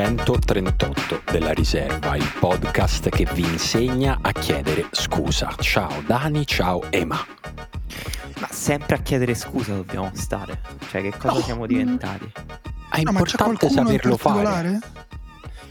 episodio 0.00 0.24
238 0.24 1.22
della 1.32 1.50
Riserva, 1.52 2.14
il 2.16 2.32
podcast 2.38 3.08
che 3.08 3.26
vi 3.34 3.42
insegna 3.42 4.18
a 4.22 4.30
chiedere 4.32 4.86
scusa. 4.92 5.52
Ciao 5.58 6.02
Dani, 6.06 6.46
ciao 6.46 6.82
Ema. 6.90 7.18
Ma 8.40 8.48
sempre 8.48 8.94
a 8.96 8.98
chiedere 9.00 9.34
scusa 9.34 9.74
dobbiamo 9.74 10.10
stare. 10.14 10.60
Cioè, 10.90 11.02
che 11.02 11.12
cosa 11.16 11.38
No. 11.38 11.40
siamo 11.42 11.66
diventati? 11.66 12.30
È 12.90 13.02
No, 13.02 13.10
importante 13.10 13.68
saperlo 13.68 14.16
fare. 14.16 14.78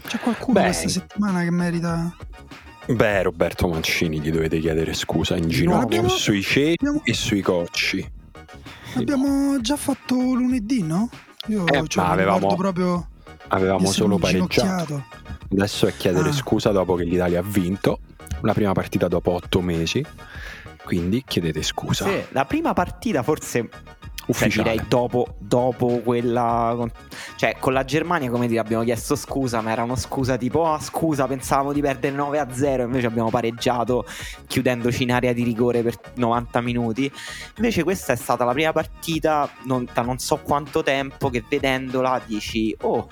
C'è 0.06 0.18
qualcuno 0.20 0.52
Beh. 0.58 0.64
questa 0.64 0.88
settimana 0.88 1.42
che 1.42 1.50
merita. 1.50 2.14
Beh, 2.86 3.22
Roberto 3.22 3.66
Mancini 3.68 4.20
gli 4.20 4.30
dovete 4.30 4.58
chiedere 4.60 4.92
scusa 4.92 5.36
in 5.36 5.48
ginocchio 5.48 5.84
abbiamo- 5.84 6.08
sui 6.08 6.42
ceti 6.42 6.76
abbiamo- 6.84 7.00
e 7.04 7.14
sui 7.14 7.40
cocci. 7.40 8.12
Abbiamo 8.94 9.58
già 9.60 9.76
fatto 9.76 10.14
lunedì, 10.16 10.82
no? 10.82 11.08
Io 11.46 11.66
Eh, 11.66 11.86
cioè, 11.86 12.04
avevamo- 12.04 12.54
proprio 12.56 13.08
Avevamo 13.48 13.90
solo 13.90 14.18
pareggiato. 14.18 15.04
Adesso 15.50 15.86
è 15.86 15.94
chiedere 15.96 16.28
Ah. 16.28 16.32
scusa 16.32 16.70
dopo 16.70 16.94
che 16.94 17.04
l'Italia 17.04 17.40
ha 17.40 17.44
vinto 17.44 18.00
la 18.42 18.52
prima 18.52 18.72
partita 18.72 19.08
dopo 19.08 19.32
otto 19.32 19.60
mesi. 19.60 20.04
Quindi 20.84 21.22
chiedete 21.26 21.62
scusa. 21.62 22.04
Sì, 22.06 22.22
la 22.30 22.44
prima 22.44 22.72
partita 22.72 23.22
forse 23.22 23.68
cioè, 23.68 24.36
Ufficiale. 24.36 24.70
direi 24.72 24.86
dopo, 24.88 25.36
dopo 25.38 26.00
quella 26.04 26.74
con- 26.76 26.90
cioè 27.36 27.56
con 27.58 27.72
la 27.72 27.82
Germania 27.84 28.30
come 28.30 28.46
dire 28.46 28.60
abbiamo 28.60 28.84
chiesto 28.84 29.16
scusa 29.16 29.62
ma 29.62 29.70
era 29.70 29.82
una 29.84 29.96
scusa 29.96 30.36
tipo 30.36 30.66
ah 30.70 30.78
scusa 30.78 31.26
pensavamo 31.26 31.72
di 31.72 31.80
perdere 31.80 32.14
9 32.14 32.38
a 32.38 32.46
0 32.52 32.82
invece 32.82 33.06
abbiamo 33.06 33.30
pareggiato 33.30 34.04
chiudendoci 34.46 35.04
in 35.04 35.12
area 35.12 35.32
di 35.32 35.42
rigore 35.44 35.82
per 35.82 35.94
90 36.16 36.60
minuti 36.60 37.10
invece 37.56 37.82
questa 37.84 38.12
è 38.12 38.16
stata 38.16 38.44
la 38.44 38.52
prima 38.52 38.72
partita 38.72 39.48
non, 39.64 39.88
da 39.90 40.02
non 40.02 40.18
so 40.18 40.36
quanto 40.42 40.82
tempo 40.82 41.30
che 41.30 41.42
vedendola 41.48 42.20
dici 42.26 42.76
oh 42.82 43.08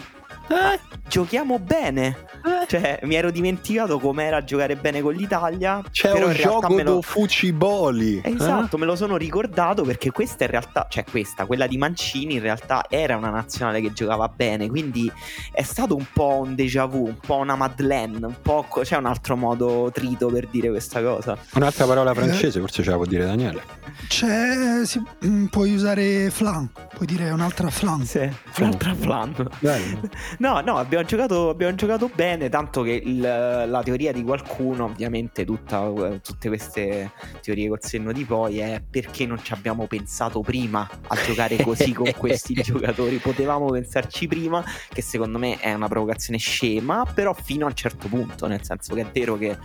eh, 0.49 0.81
giochiamo 1.09 1.59
bene 1.59 2.25
cioè 2.69 3.01
mi 3.03 3.15
ero 3.17 3.31
dimenticato 3.31 3.99
com'era 3.99 4.43
giocare 4.45 4.77
bene 4.77 5.01
con 5.01 5.15
l'Italia 5.15 5.83
C'è 5.91 6.13
però 6.13 6.27
un 6.29 6.33
gioco 6.35 6.77
lo- 6.77 6.83
do 6.83 7.03
fuciboli. 7.03 8.21
eh, 8.23 8.31
Esatto, 8.35 8.77
me 8.79 8.87
lo 8.87 8.95
sono 8.97 9.17
ricordato 9.17 9.83
perché 9.83 10.11
questa 10.11 10.45
in 10.45 10.51
realtà, 10.51 10.87
cioè 10.89 11.05
questa, 11.05 11.45
quella 11.47 11.67
di 11.67 11.77
Mancini 11.79 12.35
in 12.35 12.41
realtà 12.41 12.87
era 12.89 13.17
una 13.17 13.31
nazionale 13.31 13.81
che 13.81 13.93
giocava 13.93 14.29
bene, 14.29 14.69
quindi 14.69 15.11
è 15.53 15.63
stato 15.63 15.97
un 15.97 16.07
po' 16.13 16.41
un 16.45 16.55
déjà 16.55 16.85
vu, 16.87 17.07
un 17.07 17.17
po' 17.19 17.37
una 17.37 17.57
Madeleine, 17.57 18.25
un 18.27 18.35
po' 18.41 18.65
co- 18.69 18.83
c'è 18.83 18.97
un 18.97 19.07
altro 19.07 19.37
modo 19.37 19.91
trito 19.93 20.29
per 20.29 20.47
dire 20.49 20.69
questa 20.69 21.03
cosa. 21.03 21.37
Un'altra 21.55 21.85
parola 21.87 22.15
francese, 22.15 22.61
forse 22.61 22.83
ce 22.85 22.91
la 22.91 22.97
può 22.97 23.07
dire 23.07 23.25
Daniele. 23.25 23.63
C'è. 24.09 24.85
Si, 24.85 25.03
mm, 25.25 25.47
puoi 25.47 25.75
usare 25.75 26.31
flan, 26.31 26.69
puoi 26.95 27.07
dire 27.07 27.31
un'altra 27.31 27.71
flan. 27.71 28.05
Sì, 28.05 28.29
un'altra 28.59 28.95
flan. 28.95 29.35
Bello. 29.61 30.01
No, 30.39 30.61
no, 30.61 30.77
abbiamo 30.77 31.05
giocato, 31.05 31.49
abbiamo 31.49 31.75
giocato 31.75 32.11
bene, 32.15 32.49
tanto 32.49 32.83
che 32.83 33.01
il- 33.03 33.21
la 33.21 33.83
teoria 33.83 34.13
di 34.13 34.23
qualcuno, 34.23 34.85
ovviamente 34.85 35.45
tutta- 35.45 35.91
tutte 36.23 36.49
queste 36.49 37.13
teorie 37.43 37.69
col 37.69 37.83
senno 37.83 38.13
di 38.13 38.25
poi, 38.25 38.59
è 38.59 38.83
perché 38.89 39.25
non 39.27 39.43
ci 39.43 39.53
abbiamo 39.53 39.87
pensato 39.87 40.41
prima 40.41 40.89
a 41.07 41.17
giocare 41.25 41.57
così 41.63 41.93
con 41.93 42.11
questi 42.17 42.55
giocatori. 42.55 43.17
Potevamo 43.17 43.67
pensarci 43.71 44.27
prima, 44.27 44.63
che 44.89 45.03
secondo 45.03 45.39
me 45.39 45.59
è 45.59 45.73
una 45.73 45.89
provocazione 45.89 46.39
scema, 46.39 47.05
però 47.15 47.33
fino 47.33 47.65
a 47.65 47.69
un 47.69 47.75
certo 47.75 48.09
punto, 48.09 48.47
nel 48.47 48.63
senso 48.63 48.95
che 48.95 49.01
è 49.03 49.07
vero 49.13 49.37
che 49.39 49.57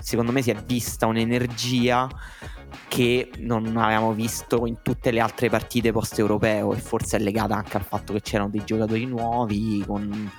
secondo 0.00 0.32
me 0.32 0.42
si 0.42 0.50
è 0.50 0.54
vista 0.54 1.06
un'energia 1.06 2.08
che 2.86 3.30
non 3.38 3.76
avevamo 3.76 4.12
visto 4.12 4.66
in 4.66 4.78
tutte 4.82 5.10
le 5.10 5.20
altre 5.20 5.48
partite 5.48 5.92
post-europeo 5.92 6.74
e 6.74 6.78
forse 6.78 7.16
è 7.16 7.20
legata 7.20 7.54
anche 7.54 7.76
al 7.76 7.84
fatto 7.84 8.12
che 8.12 8.20
c'erano 8.20 8.50
dei 8.50 8.64
giocatori 8.64 9.06
nuovi 9.06 9.82
con 9.86 10.30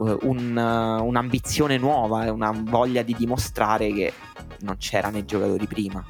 eh, 0.00 0.16
un, 0.22 0.56
eh, 0.58 1.00
un'ambizione 1.02 1.76
nuova 1.78 2.24
e 2.24 2.30
una 2.30 2.52
voglia 2.52 3.02
di 3.02 3.14
dimostrare 3.14 3.92
che 3.92 4.12
non 4.60 4.76
c'era 4.78 5.10
nei 5.10 5.24
giocatori 5.24 5.66
prima. 5.66 6.04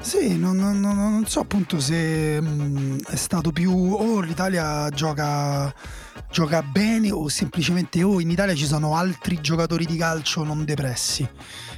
Sì, 0.00 0.38
non, 0.38 0.56
non- 0.56 0.80
non- 0.80 1.26
so 1.26 1.40
appunto 1.40 1.80
se 1.80 2.40
mm, 2.40 2.98
è 3.08 3.16
stato 3.16 3.50
più 3.50 3.72
o 3.72 4.20
l'Italia 4.20 4.88
gioca, 4.90 5.74
gioca 6.30 6.62
bene 6.62 7.10
o 7.10 7.28
semplicemente 7.28 8.02
o 8.02 8.20
in 8.20 8.30
Italia 8.30 8.54
ci 8.54 8.66
sono 8.66 8.96
altri 8.96 9.40
giocatori 9.40 9.86
di 9.86 9.96
calcio 9.96 10.44
non 10.44 10.64
depressi 10.64 11.28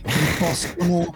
che 0.02 0.36
possono 0.38 1.14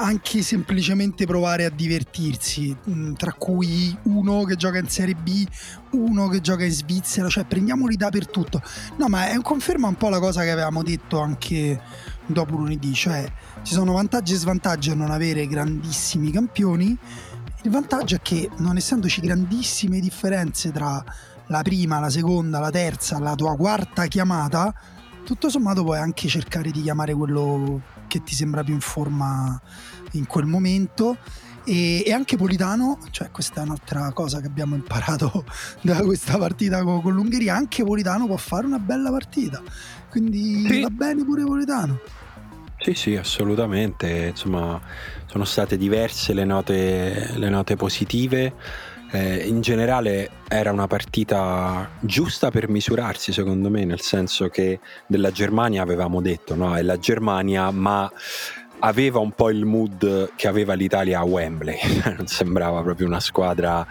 anche 0.00 0.40
semplicemente 0.40 1.26
provare 1.26 1.66
a 1.66 1.70
divertirsi, 1.70 2.74
mm, 2.88 3.12
tra 3.14 3.32
cui 3.34 3.94
uno 4.04 4.44
che 4.44 4.56
gioca 4.56 4.78
in 4.78 4.88
Serie 4.88 5.14
B, 5.14 5.46
uno 5.90 6.28
che 6.28 6.40
gioca 6.40 6.64
in 6.64 6.70
Svizzera, 6.70 7.28
cioè 7.28 7.44
prendiamoli 7.44 7.96
dappertutto. 7.96 8.62
No, 8.96 9.08
ma 9.08 9.28
è, 9.28 9.38
conferma 9.42 9.88
un 9.88 9.96
po' 9.96 10.08
la 10.08 10.18
cosa 10.18 10.42
che 10.42 10.50
avevamo 10.50 10.82
detto 10.82 11.20
anche 11.20 11.80
dopo 12.24 12.56
lunedì, 12.56 12.94
cioè 12.94 13.30
ci 13.62 13.74
sono 13.74 13.92
vantaggi 13.92 14.32
e 14.32 14.36
svantaggi 14.36 14.90
a 14.90 14.94
non 14.94 15.10
avere 15.10 15.46
grandissimi 15.46 16.30
campioni. 16.30 16.96
Il 17.62 17.70
vantaggio 17.70 18.14
è 18.14 18.20
che 18.22 18.48
non 18.56 18.78
essendoci 18.78 19.20
grandissime 19.20 20.00
differenze 20.00 20.72
tra 20.72 21.04
la 21.50 21.62
prima, 21.62 21.98
la 21.98 22.10
seconda, 22.10 22.58
la 22.60 22.70
terza, 22.70 23.18
la 23.18 23.34
tua 23.34 23.56
quarta 23.56 24.06
chiamata, 24.06 24.72
tutto 25.24 25.50
sommato 25.50 25.82
puoi 25.84 25.98
anche 25.98 26.28
cercare 26.28 26.70
di 26.70 26.82
chiamare 26.82 27.12
quello 27.12 27.82
che 28.06 28.22
ti 28.22 28.34
sembra 28.34 28.62
più 28.64 28.74
in 28.74 28.80
forma 28.80 29.60
in 30.12 30.26
quel 30.26 30.46
momento. 30.46 31.16
E, 31.64 32.02
e 32.06 32.12
anche 32.12 32.36
Politano, 32.36 32.98
cioè 33.10 33.30
questa 33.30 33.60
è 33.60 33.64
un'altra 33.64 34.10
cosa 34.12 34.40
che 34.40 34.46
abbiamo 34.46 34.74
imparato 34.74 35.44
da 35.82 36.00
questa 36.02 36.38
partita 36.38 36.82
con, 36.82 37.02
con 37.02 37.12
l'Ungheria, 37.12 37.54
anche 37.54 37.84
Politano 37.84 38.26
può 38.26 38.36
fare 38.36 38.66
una 38.66 38.78
bella 38.78 39.10
partita. 39.10 39.60
Quindi 40.08 40.66
Sì. 40.66 40.80
va 40.80 40.88
bene 40.88 41.24
pure 41.24 41.44
Politano. 41.44 41.98
Sì, 42.78 42.94
sì, 42.94 43.14
assolutamente. 43.16 44.28
Insomma, 44.28 44.80
sono 45.26 45.44
state 45.44 45.76
diverse 45.76 46.32
le 46.32 46.44
note, 46.44 47.32
le 47.34 47.48
note 47.50 47.76
positive. 47.76 48.54
Eh, 49.12 49.46
in 49.46 49.60
generale 49.60 50.30
era 50.48 50.70
una 50.70 50.86
partita 50.86 51.90
giusta 52.00 52.50
per 52.50 52.68
misurarsi, 52.68 53.32
secondo 53.32 53.68
me, 53.68 53.84
nel 53.84 54.00
senso 54.00 54.48
che 54.48 54.78
della 55.06 55.30
Germania 55.30 55.82
avevamo 55.82 56.20
detto, 56.20 56.54
no? 56.54 56.76
È 56.76 56.82
la 56.82 56.98
Germania, 56.98 57.70
ma 57.70 58.10
aveva 58.80 59.18
un 59.18 59.32
po' 59.32 59.50
il 59.50 59.64
mood 59.64 60.32
che 60.36 60.48
aveva 60.48 60.74
l'Italia 60.74 61.20
a 61.20 61.24
Wembley. 61.24 61.78
non 62.16 62.26
sembrava 62.26 62.82
proprio 62.82 63.06
una 63.06 63.20
squadra 63.20 63.86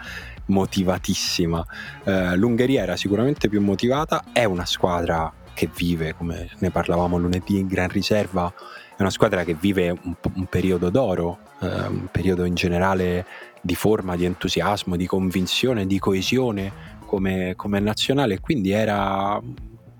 motivatissima. 0.46 1.64
Eh, 2.04 2.36
L'Ungheria 2.36 2.82
era 2.82 2.96
sicuramente 2.96 3.48
più 3.48 3.60
motivata, 3.60 4.24
è 4.32 4.44
una 4.44 4.66
squadra 4.66 5.32
che 5.52 5.68
vive, 5.74 6.14
come 6.14 6.48
ne 6.58 6.70
parlavamo 6.70 7.18
lunedì 7.18 7.58
in 7.58 7.66
Gran 7.66 7.88
Riserva, 7.88 8.52
è 8.96 9.02
una 9.02 9.10
squadra 9.10 9.44
che 9.44 9.54
vive 9.54 9.90
un, 9.90 10.14
un 10.34 10.46
periodo 10.46 10.90
d'oro, 10.90 11.38
eh, 11.60 11.66
un 11.66 12.08
periodo 12.10 12.44
in 12.44 12.54
generale 12.54 13.26
di 13.60 13.74
forma, 13.74 14.16
di 14.16 14.24
entusiasmo, 14.24 14.96
di 14.96 15.06
convinzione, 15.06 15.86
di 15.86 15.98
coesione 15.98 16.98
come, 17.04 17.54
come 17.56 17.80
nazionale. 17.80 18.40
Quindi 18.40 18.70
era 18.70 19.40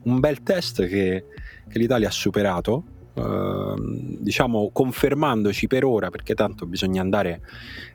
un 0.02 0.20
bel 0.20 0.42
test 0.42 0.86
che, 0.86 1.24
che 1.68 1.78
l'Italia 1.78 2.08
ha 2.08 2.12
superato. 2.12 2.84
ehm, 3.14 4.18
diciamo 4.20 4.70
confermandoci 4.72 5.66
per 5.66 5.84
ora 5.84 6.10
perché 6.10 6.34
tanto 6.34 6.66
bisogna 6.66 7.00
andare 7.00 7.40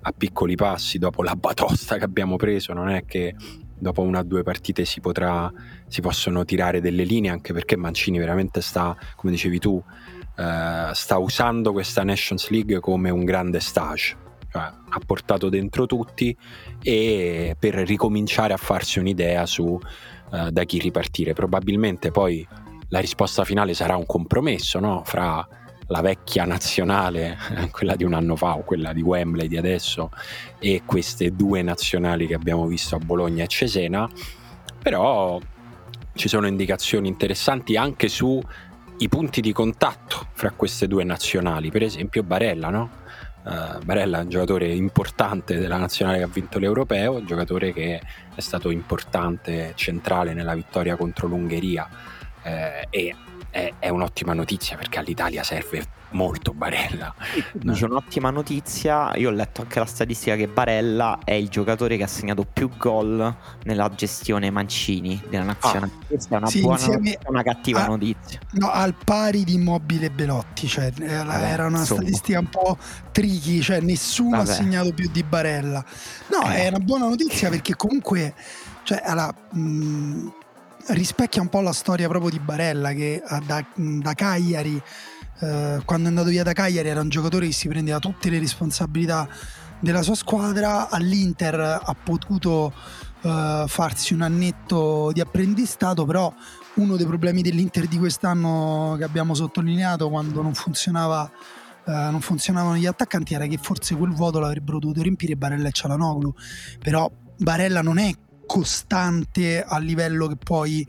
a 0.02 0.12
piccoli 0.12 0.56
passi 0.56 0.98
dopo 0.98 1.24
la 1.24 1.36
batosta 1.36 1.98
che 1.98 2.04
abbiamo 2.04 2.36
preso 2.36 2.74
non 2.74 2.90
è 2.90 3.06
che 3.06 3.34
dopo 3.78 4.02
una 4.02 4.20
o 4.20 4.24
due 4.24 4.44
partite 4.44 4.84
si 4.84 5.00
potrà 5.00 5.52
si 5.88 6.02
possono 6.02 6.44
tirare 6.44 6.82
delle 6.82 7.04
linee 7.06 7.32
anche 7.32 7.54
perché 7.54 7.78
Mancini 7.78 8.18
veramente 8.18 8.60
sta 8.62 8.96
come 9.16 9.32
dicevi 9.32 9.60
tu 9.60 9.82
eh, 10.38 10.90
sta 10.92 11.18
usando 11.18 11.72
questa 11.72 12.04
Nations 12.04 12.50
League 12.50 12.80
come 12.82 13.10
un 13.10 13.24
grande 13.24 13.62
stage 13.62 14.24
ha 14.60 15.02
portato 15.06 15.50
dentro 15.50 15.86
tutti 15.86 16.36
e 16.82 17.56
per 17.58 17.76
ricominciare 17.76 18.54
a 18.54 18.58
farsi 18.58 19.00
un'idea 19.00 19.46
su 19.46 19.80
eh, 20.32 20.52
da 20.52 20.64
chi 20.64 20.80
ripartire 20.80 21.34
probabilmente 21.34 22.12
poi 22.12 22.46
la 22.90 23.00
risposta 23.00 23.44
finale 23.44 23.74
sarà 23.74 23.96
un 23.96 24.06
compromesso 24.06 24.80
no? 24.80 25.02
fra 25.06 25.48
la 25.88 26.02
vecchia 26.02 26.46
nazionale, 26.46 27.38
quella 27.72 27.96
di 27.96 28.04
un 28.04 28.14
anno 28.14 28.36
fa 28.36 28.56
o 28.56 28.64
quella 28.64 28.94
di 28.94 29.02
Wembley 29.02 29.48
di 29.48 29.58
adesso 29.58 30.12
e 30.60 30.82
queste 30.86 31.32
due 31.36 31.62
nazionali 31.62 32.28
che 32.28 32.34
abbiamo 32.34 32.66
visto 32.66 32.96
a 32.96 33.00
Bologna 33.00 33.44
e 33.44 33.48
Cesena, 33.48 34.10
però 34.82 35.40
ci 36.14 36.28
sono 36.28 36.48
indicazioni 36.48 37.08
interessanti 37.08 37.76
anche 37.76 38.08
sui 38.08 38.42
punti 39.10 39.42
di 39.42 39.52
contatto 39.52 40.28
fra 40.34 40.52
queste 40.52 40.88
due 40.88 41.04
nazionali, 41.04 41.70
per 41.70 41.84
esempio 41.84 42.24
Barella, 42.24 42.70
no? 42.70 43.04
Uh, 43.46 43.78
Barella 43.84 44.20
è 44.20 44.24
un 44.24 44.30
giocatore 44.30 44.74
importante 44.74 45.60
della 45.60 45.78
nazionale 45.78 46.18
che 46.18 46.24
ha 46.24 46.28
vinto 46.28 46.58
l'Europeo, 46.58 47.14
un 47.14 47.28
giocatore 47.28 47.74
che 47.74 48.02
è 48.34 48.42
stato 48.42 48.72
importante, 48.72 49.74
centrale 49.76 50.34
nella 50.34 50.56
vittoria 50.56 50.96
contro 50.96 51.28
l'Ungheria 51.28 51.88
eh, 52.42 52.88
e 52.90 53.16
è, 53.56 53.74
è 53.80 53.88
un'ottima 53.88 54.34
notizia 54.34 54.76
perché 54.76 55.00
all'Italia 55.00 55.42
serve 55.42 55.88
molto 56.10 56.52
Barella. 56.52 57.16
Dice 57.54 57.86
un'ottima 57.86 58.30
notizia, 58.30 59.16
io 59.16 59.30
ho 59.30 59.32
letto 59.32 59.62
anche 59.62 59.80
la 59.80 59.86
statistica 59.86 60.36
che 60.36 60.50
Barella 60.50 61.20
è 61.24 61.32
il 61.32 61.48
giocatore 61.48 61.96
che 61.96 62.04
ha 62.04 62.08
segnato 62.08 62.44
più 62.44 62.70
gol 62.76 63.34
nella 63.64 63.90
gestione 63.96 64.52
Mancini 64.52 65.22
della 65.30 65.46
nazionale. 65.46 65.92
Ah, 66.02 66.06
Questa 66.06 66.36
è 66.36 66.38
una 66.38 66.48
sì, 66.48 66.60
buona 66.60 66.86
notizia, 66.86 67.20
una 67.28 67.44
cattiva 67.44 67.86
a, 67.86 67.88
notizia. 67.88 68.40
No, 68.52 68.72
al 68.72 68.94
pari 68.94 69.46
di 69.46 69.54
Immobile 69.54 70.08
e 70.08 70.10
Belotti, 70.10 70.68
cioè 70.68 70.92
Vabbè, 70.92 71.50
era 71.50 71.66
una 71.66 71.80
insomma. 71.80 72.02
statistica 72.02 72.40
un 72.40 72.50
po' 72.50 72.78
tricky, 73.14 73.62
cioè 73.62 73.80
nessuno 73.80 74.38
Vabbè. 74.38 74.50
ha 74.50 74.54
segnato 74.54 74.92
più 74.94 75.10
di 75.10 75.24
Barella. 75.24 75.84
No, 76.28 76.52
eh. 76.52 76.64
è 76.64 76.68
una 76.68 76.80
buona 76.80 77.08
notizia 77.08 77.50
perché 77.50 77.74
comunque 77.78 78.34
cioè, 78.84 79.02
allora, 79.04 79.34
mh, 79.52 80.28
rispecchia 80.88 81.42
un 81.42 81.50
po' 81.50 81.62
la 81.62 81.74
storia 81.74 82.08
proprio 82.08 82.30
di 82.30 82.40
Barella 82.40 82.94
che 82.94 83.22
da, 83.46 83.66
da 83.76 84.14
Cagliari 84.14 84.82
eh, 85.40 85.82
quando 85.84 86.06
è 86.06 86.10
andato 86.10 86.30
via 86.30 86.44
da 86.44 86.54
Cagliari 86.54 86.88
era 86.88 87.02
un 87.02 87.10
giocatore 87.10 87.48
che 87.48 87.54
si 87.54 87.68
prendeva 87.68 88.00
tutte 88.00 88.30
le 88.30 88.40
responsabilità 88.40 89.28
della 89.80 90.02
sua 90.02 90.16
squadra, 90.16 90.90
all'Inter 90.90 91.60
ha 91.60 91.96
potuto 92.02 92.74
eh, 93.22 93.66
farsi 93.68 94.14
un 94.14 94.22
annetto 94.22 95.12
di 95.12 95.20
apprendistato, 95.20 96.06
però 96.06 96.34
uno 96.76 96.96
dei 96.96 97.06
problemi 97.06 97.42
dell'Inter 97.42 97.86
di 97.88 97.98
quest'anno 97.98 98.96
che 98.98 99.04
abbiamo 99.04 99.34
sottolineato 99.34 100.10
quando 100.10 100.42
non 100.42 100.54
funzionava 100.54 101.32
Uh, 101.86 102.10
non 102.10 102.20
funzionavano 102.20 102.78
gli 102.78 102.88
attaccanti 102.88 103.36
era 103.36 103.46
che 103.46 103.60
forse 103.62 103.96
quel 103.96 104.10
vuoto 104.10 104.40
l'avrebbero 104.40 104.80
dovuto 104.80 105.04
riempire 105.04 105.36
Barella 105.36 105.68
e 105.68 105.72
Cialanoglu. 105.72 106.34
Però 106.80 107.08
Barella 107.38 107.84
non 107.84 108.00
è 108.00 108.12
costante 108.46 109.64
a 109.64 109.78
livello 109.80 110.28
che 110.28 110.36
puoi 110.36 110.88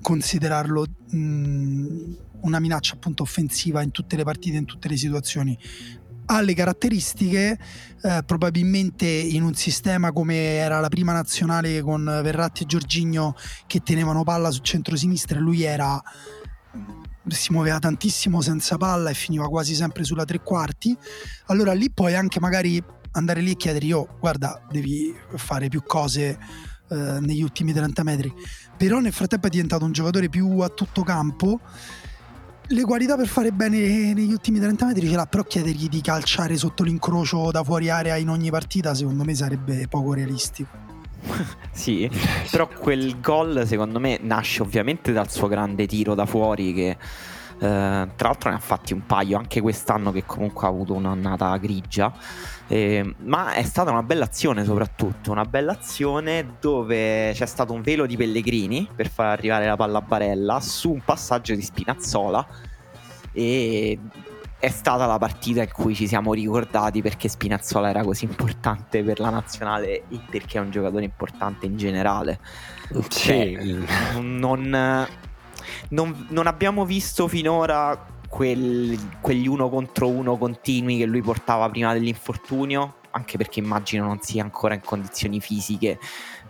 considerarlo 0.00 0.86
mh, 1.10 2.16
una 2.40 2.60
minaccia 2.60 2.94
appunto 2.94 3.22
offensiva 3.22 3.82
in 3.82 3.90
tutte 3.90 4.16
le 4.16 4.24
partite, 4.24 4.56
in 4.56 4.64
tutte 4.64 4.88
le 4.88 4.96
situazioni. 4.96 5.58
Ha 6.30 6.40
le 6.42 6.54
caratteristiche, 6.54 7.58
eh, 8.02 8.22
probabilmente 8.24 9.06
in 9.06 9.42
un 9.42 9.54
sistema 9.54 10.12
come 10.12 10.36
era 10.36 10.78
la 10.78 10.88
prima 10.88 11.12
nazionale 11.12 11.80
con 11.80 12.04
Verratti 12.04 12.64
e 12.64 12.66
Giorgigno 12.66 13.34
che 13.66 13.80
tenevano 13.80 14.24
palla 14.24 14.50
sul 14.50 14.62
centro-sinistra 14.62 15.40
lui 15.40 15.62
era 15.62 16.02
si 17.28 17.52
muoveva 17.52 17.78
tantissimo 17.78 18.40
senza 18.40 18.76
palla 18.76 19.10
e 19.10 19.14
finiva 19.14 19.48
quasi 19.48 19.74
sempre 19.74 20.04
sulla 20.04 20.24
tre 20.24 20.40
quarti, 20.40 20.96
allora 21.46 21.72
lì 21.72 21.90
puoi 21.90 22.14
anche 22.14 22.40
magari 22.40 22.82
andare 23.12 23.40
lì 23.40 23.52
e 23.52 23.56
chiedere 23.56 23.86
io, 23.86 24.16
guarda, 24.20 24.62
devi 24.70 25.14
fare 25.36 25.68
più 25.68 25.82
cose 25.82 26.38
eh, 26.90 27.20
negli 27.20 27.42
ultimi 27.42 27.72
30 27.72 28.02
metri. 28.02 28.32
Però 28.76 29.00
nel 29.00 29.12
frattempo 29.12 29.46
è 29.46 29.50
diventato 29.50 29.84
un 29.84 29.92
giocatore 29.92 30.28
più 30.28 30.58
a 30.60 30.68
tutto 30.68 31.02
campo 31.02 31.60
le 32.70 32.82
qualità 32.82 33.16
per 33.16 33.26
fare 33.26 33.50
bene 33.50 34.12
negli 34.12 34.30
ultimi 34.30 34.58
30 34.58 34.86
metri 34.86 35.08
ce 35.08 35.14
l'ha, 35.14 35.24
però 35.24 35.42
chiedergli 35.42 35.88
di 35.88 36.02
calciare 36.02 36.56
sotto 36.56 36.82
l'incrocio 36.82 37.50
da 37.50 37.64
fuori 37.64 37.88
area 37.88 38.16
in 38.16 38.28
ogni 38.28 38.50
partita 38.50 38.94
secondo 38.94 39.24
me 39.24 39.34
sarebbe 39.34 39.86
poco 39.88 40.12
realistico. 40.12 40.68
sì, 41.72 42.10
però 42.50 42.68
quel 42.68 43.20
gol 43.20 43.66
secondo 43.66 43.98
me 43.98 44.18
nasce 44.20 44.62
ovviamente 44.62 45.12
dal 45.12 45.30
suo 45.30 45.48
grande 45.48 45.86
tiro 45.86 46.14
da 46.14 46.26
fuori 46.26 46.74
che 46.74 46.96
tra 47.58 48.28
l'altro 48.28 48.50
ne 48.50 48.56
ha 48.56 48.60
fatti 48.60 48.92
un 48.92 49.04
paio 49.04 49.36
anche 49.36 49.60
quest'anno 49.60 50.12
che 50.12 50.24
comunque 50.24 50.66
ha 50.66 50.70
avuto 50.70 50.94
un'annata 50.94 51.56
grigia. 51.56 52.12
Eh, 52.70 53.14
ma 53.24 53.52
è 53.52 53.62
stata 53.62 53.90
una 53.90 54.02
bella 54.02 54.24
azione 54.24 54.62
soprattutto, 54.64 55.30
una 55.30 55.44
bella 55.44 55.72
azione 55.72 56.56
dove 56.60 57.32
c'è 57.32 57.46
stato 57.46 57.72
un 57.72 57.80
velo 57.80 58.04
di 58.06 58.16
Pellegrini 58.16 58.88
per 58.94 59.08
far 59.08 59.26
arrivare 59.26 59.66
la 59.66 59.76
palla 59.76 59.98
a 59.98 60.02
Barella 60.02 60.60
su 60.60 60.92
un 60.92 61.00
passaggio 61.02 61.54
di 61.54 61.62
Spinazzola 61.62 62.46
e 63.32 63.98
è 64.60 64.68
stata 64.70 65.06
la 65.06 65.18
partita 65.18 65.62
in 65.62 65.70
cui 65.72 65.94
ci 65.94 66.08
siamo 66.08 66.34
ricordati 66.34 67.00
perché 67.00 67.28
Spinazzola 67.28 67.90
era 67.90 68.02
così 68.02 68.24
importante 68.24 69.04
per 69.04 69.20
la 69.20 69.30
nazionale 69.30 70.02
e 70.08 70.20
perché 70.28 70.58
è 70.58 70.60
un 70.60 70.70
giocatore 70.70 71.04
importante 71.04 71.66
in 71.66 71.76
generale. 71.76 72.40
Sì. 73.08 73.56
Cioè, 73.56 74.20
non, 74.20 75.06
non, 75.90 76.26
non 76.30 76.46
abbiamo 76.46 76.84
visto 76.84 77.28
finora 77.28 78.06
quel, 78.28 78.98
quegli 79.20 79.48
uno 79.48 79.68
contro 79.68 80.08
uno 80.08 80.36
continui 80.36 80.98
che 80.98 81.06
lui 81.06 81.22
portava 81.22 81.68
prima 81.68 81.92
dell'infortunio, 81.92 82.96
anche 83.10 83.36
perché 83.36 83.60
immagino 83.60 84.04
non 84.06 84.20
sia 84.20 84.42
ancora 84.42 84.74
in 84.74 84.82
condizioni 84.82 85.40
fisiche 85.40 85.98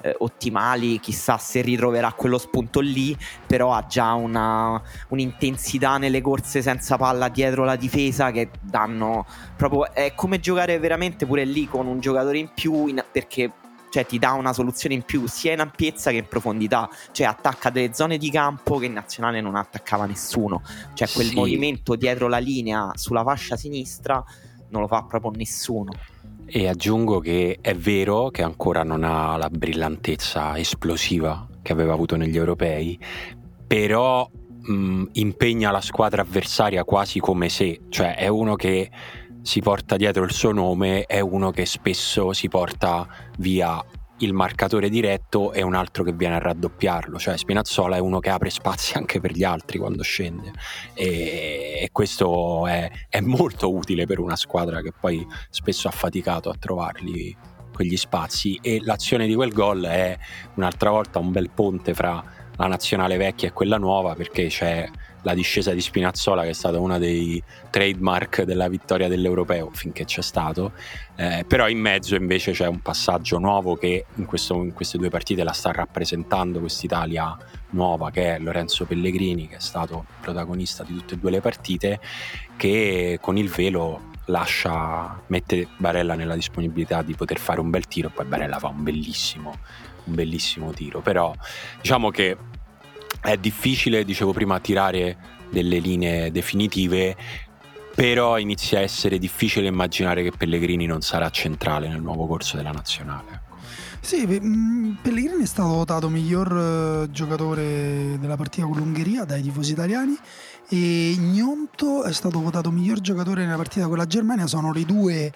eh, 0.03 0.15
ottimali, 0.19 0.99
chissà 1.01 1.39
se 1.39 1.61
ritroverà 1.61 2.13
quello 2.13 2.39
spunto 2.39 2.81
lì, 2.81 3.17
però 3.47 3.73
ha 3.73 3.87
già 3.87 4.13
una, 4.15 4.81
un'intensità 5.09 5.99
nelle 5.99 6.21
corse 6.21 6.63
senza 6.63 6.97
palla 6.97 7.29
dietro 7.29 7.65
la 7.65 7.77
difesa 7.77 8.31
che 8.31 8.51
danno 8.61 9.25
proprio... 9.57 9.93
è 9.93 10.15
come 10.15 10.41
giocare 10.41 10.79
veramente 10.79 11.27
pure 11.27 11.45
lì 11.45 11.67
con 11.69 11.87
un 11.87 12.01
giocatore 12.01 12.39
in 12.39 12.51
più 12.55 12.87
in, 12.87 13.03
perché 13.11 13.53
cioè 13.91 14.07
ti 14.07 14.19
dà 14.19 14.33
una 14.33 14.53
soluzione 14.53 14.95
in 14.95 15.03
più 15.03 15.27
sia 15.27 15.53
in 15.53 15.61
ampiezza 15.61 16.11
che 16.11 16.17
in 16.19 16.29
profondità, 16.29 16.89
cioè 17.13 17.27
attacca 17.27 17.71
delle 17.71 17.93
zone 17.93 18.19
di 18.19 18.31
campo 18.31 18.79
che 18.79 18.87
in 18.87 18.93
nazionale 18.93 19.41
non 19.41 19.57
attaccava 19.57 20.07
nessuno, 20.07 20.63
cioè 20.95 21.09
quel 21.09 21.27
sì. 21.27 21.35
movimento 21.35 21.97
dietro 21.97 22.29
la 22.29 22.39
linea 22.39 22.93
sulla 22.95 23.23
fascia 23.23 23.57
sinistra 23.57 24.23
non 24.71 24.83
lo 24.83 24.89
fa 24.89 25.03
proprio 25.03 25.33
nessuno. 25.33 25.93
E 26.47 26.67
aggiungo 26.67 27.21
che 27.21 27.59
è 27.61 27.75
vero 27.75 28.31
che 28.31 28.43
ancora 28.43 28.83
non 28.83 29.05
ha 29.05 29.37
la 29.37 29.51
brillantezza 29.51 30.57
esplosiva 30.59 31.47
che 31.61 31.73
aveva 31.73 31.93
avuto 31.93 32.17
negli 32.17 32.37
europei, 32.37 32.99
però 33.67 34.29
mh, 34.63 35.05
impegna 35.13 35.71
la 35.71 35.81
squadra 35.81 36.23
avversaria 36.23 36.85
quasi 36.85 37.21
come 37.21 37.49
se, 37.49 37.83
cioè 37.91 38.17
è 38.17 38.29
uno 38.29 38.57
che 38.57 38.91
si 39.43 39.61
porta 39.61 39.97
dietro 39.97 40.25
il 40.25 40.33
suo 40.33 40.53
nome 40.53 41.05
è 41.05 41.21
uno 41.21 41.51
che 41.51 41.67
spesso 41.67 42.33
si 42.33 42.49
porta 42.49 43.07
via 43.39 43.83
il 44.19 44.33
marcatore 44.33 44.89
diretto 44.89 45.53
e 45.53 45.63
un 45.63 45.75
altro 45.75 46.03
che 46.03 46.13
viene 46.13 46.37
a 46.37 46.39
raddoppiarlo, 46.39 47.19
cioè 47.19 47.37
Spinazzola 47.37 47.97
è 47.97 48.01
uno 48.01 48.19
che 48.19 48.31
apre 48.31 48.51
spazi 48.51 48.97
anche 48.97 49.21
per 49.21 49.33
gli 49.33 49.45
altri 49.45 49.79
quando 49.79 50.03
scende. 50.03 50.53
E, 50.95 51.79
e 51.83 51.89
questo 51.93 52.67
è, 52.67 52.91
è, 53.09 53.21
molto 53.21 53.73
utile 53.73 54.07
per 54.07 54.19
una 54.19 54.37
squadra 54.37 54.81
che 54.81 54.93
poi 54.99 55.25
spesso 55.51 55.89
ha 55.89 55.93
faticato 55.93 56.51
a 56.51 56.57
trovarli 56.59 57.37
quegli 57.73 57.97
spazi. 57.97 58.59
E 58.61 58.81
l'azione 58.83 59.27
di 59.27 59.35
quel 59.35 59.53
gol 59.53 59.85
è 59.85 60.19
un'altra 60.55 60.91
volta 60.91 61.19
un 61.19 61.31
bel 61.31 61.51
ponte 61.51 61.95
fra 61.95 62.23
la 62.57 62.67
nazionale 62.67 63.17
vecchia 63.17 63.49
e 63.49 63.53
quella 63.53 63.79
nuova 63.79 64.15
perché 64.15 64.49
c'è 64.49 64.89
la 65.23 65.35
discesa 65.35 65.73
di 65.73 65.81
Spinazzola 65.81 66.43
che 66.43 66.51
è 66.51 66.55
stata 66.55 66.79
una 66.79 66.99
dei 66.99 67.43
trademark 67.71 68.43
della 68.43 68.69
vittoria 68.69 69.09
dell'Europeo 69.09 69.71
finché 69.73 70.05
c'è 70.05 70.23
stato, 70.23 70.73
eh, 71.17 71.45
però 71.47 71.69
in 71.69 71.79
mezzo 71.79 72.15
invece 72.15 72.53
c'è 72.53 72.67
un 72.67 72.81
passaggio 72.81 73.39
nuovo 73.39 73.77
che 73.77 74.07
in, 74.15 74.27
questo, 74.27 74.55
in 74.55 74.73
queste 74.73 74.99
due 74.99 75.09
partite 75.09 75.43
la 75.43 75.53
sta 75.53 75.73
rappresentando 75.73 76.61
quest'Italia 76.61 77.37
nuova 77.71 78.11
che 78.11 78.37
è 78.37 78.39
Lorenzo 78.39 78.85
Pellegrini 78.85 79.49
che 79.49 79.57
è 79.57 79.61
stato 79.61 80.07
protagonista 80.21 80.85
di 80.85 80.95
tutte 80.95 81.15
e 81.15 81.19
due 81.19 81.31
le 81.31 81.41
partite 81.41 82.01
che 82.57 83.19
con 83.21 83.37
il 83.37 83.49
velo 83.49 84.17
lascia, 84.29 85.21
mette 85.27 85.69
Barella 85.77 86.15
nella 86.15 86.35
disponibilità 86.35 87.03
di 87.03 87.15
poter 87.15 87.39
fare 87.39 87.61
un 87.61 87.71
bel 87.71 87.87
tiro, 87.87 88.11
poi 88.11 88.27
Barella 88.27 88.59
fa 88.59 88.69
un 88.69 88.83
bellissimo, 88.83 89.59
un 90.05 90.15
bellissimo 90.15 90.73
tiro, 90.73 91.01
però 91.01 91.35
diciamo 91.81 92.11
che 92.11 92.37
è 93.21 93.37
difficile, 93.37 94.05
dicevo 94.05 94.33
prima, 94.33 94.61
tirare 94.61 95.17
delle 95.51 95.79
linee 95.79 96.31
definitive, 96.31 97.17
però 97.95 98.39
inizia 98.39 98.79
a 98.79 98.83
essere 98.83 99.19
difficile 99.19 99.67
immaginare 99.67 100.23
che 100.23 100.33
Pellegrini 100.37 100.87
non 100.87 101.01
sarà 101.01 101.31
centrale 101.31 101.89
nel 101.89 102.01
nuovo 102.01 102.27
corso 102.27 102.57
della 102.57 102.71
nazionale. 102.71 103.31
Ecco. 103.33 103.49
Sì, 104.01 104.27
mm, 104.27 104.95
Pellegrini 105.03 105.43
è 105.43 105.47
stato 105.47 105.69
votato 105.69 106.09
miglior 106.09 107.05
eh, 107.05 107.11
giocatore 107.11 108.17
della 108.19 108.37
partita 108.37 108.67
con 108.67 108.77
l'Ungheria 108.77 109.25
dai 109.25 109.43
tifosi 109.43 109.73
italiani 109.73 110.17
e 110.69 111.15
Gnonto 111.19 112.05
è 112.05 112.13
stato 112.13 112.41
votato 112.41 112.71
miglior 112.71 113.01
giocatore 113.01 113.45
nella 113.45 113.57
partita 113.57 113.87
con 113.87 113.97
la 113.97 114.07
Germania. 114.07 114.47
Sono 114.47 114.73
le 114.73 114.85
due 114.85 115.33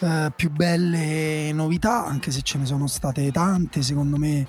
eh, 0.00 0.32
più 0.34 0.50
belle 0.50 1.52
novità, 1.52 2.04
anche 2.04 2.30
se 2.30 2.40
ce 2.42 2.58
ne 2.58 2.66
sono 2.66 2.86
state 2.86 3.30
tante, 3.30 3.82
secondo 3.82 4.16
me 4.16 4.46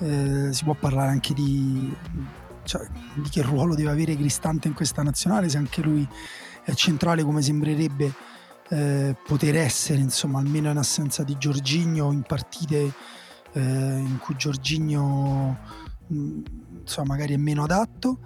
eh, 0.00 0.52
si 0.52 0.64
può 0.64 0.74
parlare 0.74 1.10
anche 1.10 1.34
di, 1.34 1.94
cioè, 2.64 2.86
di, 3.14 3.28
che 3.28 3.42
ruolo 3.42 3.74
deve 3.74 3.90
avere 3.90 4.16
Cristante 4.16 4.68
in 4.68 4.74
questa 4.74 5.02
nazionale, 5.02 5.48
se 5.48 5.58
anche 5.58 5.82
lui 5.82 6.06
è 6.64 6.72
centrale 6.74 7.22
come 7.22 7.42
sembrerebbe 7.42 8.12
eh, 8.68 9.16
poter 9.26 9.56
essere, 9.56 10.00
insomma, 10.00 10.38
almeno 10.38 10.70
in 10.70 10.76
assenza 10.76 11.22
di 11.22 11.36
Giorgigno 11.38 12.12
in 12.12 12.22
partite 12.22 12.92
eh, 13.52 13.60
in 13.60 14.18
cui 14.20 14.36
Giorgigno 14.36 15.58
insomma, 16.90 17.14
magari 17.14 17.34
è 17.34 17.36
meno 17.36 17.62
adatto. 17.62 18.18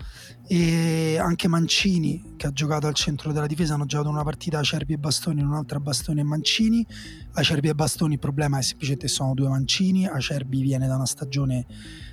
E 0.47 1.16
anche 1.18 1.49
Mancini 1.49 2.35
che 2.37 2.47
ha 2.47 2.52
giocato 2.52 2.87
al 2.87 2.94
centro 2.94 3.33
della 3.33 3.47
difesa 3.47 3.75
hanno 3.75 3.87
giocato 3.87 4.11
una 4.11 4.25
partita 4.25 4.59
Acerbi 4.59 4.92
e 4.92 4.99
Bastoni 4.99 5.40
un'altra 5.42 5.80
Bastoni 5.80 6.21
e 6.21 6.25
Mancini. 6.25 6.87
Acerbi 7.33 7.68
e 7.68 7.75
Bastoni 7.75 8.14
il 8.14 8.18
problema 8.18 8.59
è 8.59 8.62
semplicemente 8.62 9.09
sono 9.09 9.35
due 9.35 9.49
Mancini 9.49 10.06
Acerbi 10.06 10.61
viene 10.61 10.87
da 10.87 10.97
una 10.97 11.06
stagione 11.06 11.66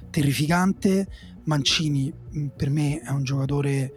terrificante 0.09 1.07
Mancini 1.45 2.11
mm, 2.11 2.47
per 2.55 2.69
me 2.69 2.99
è 2.99 3.09
un 3.09 3.23
giocatore 3.23 3.93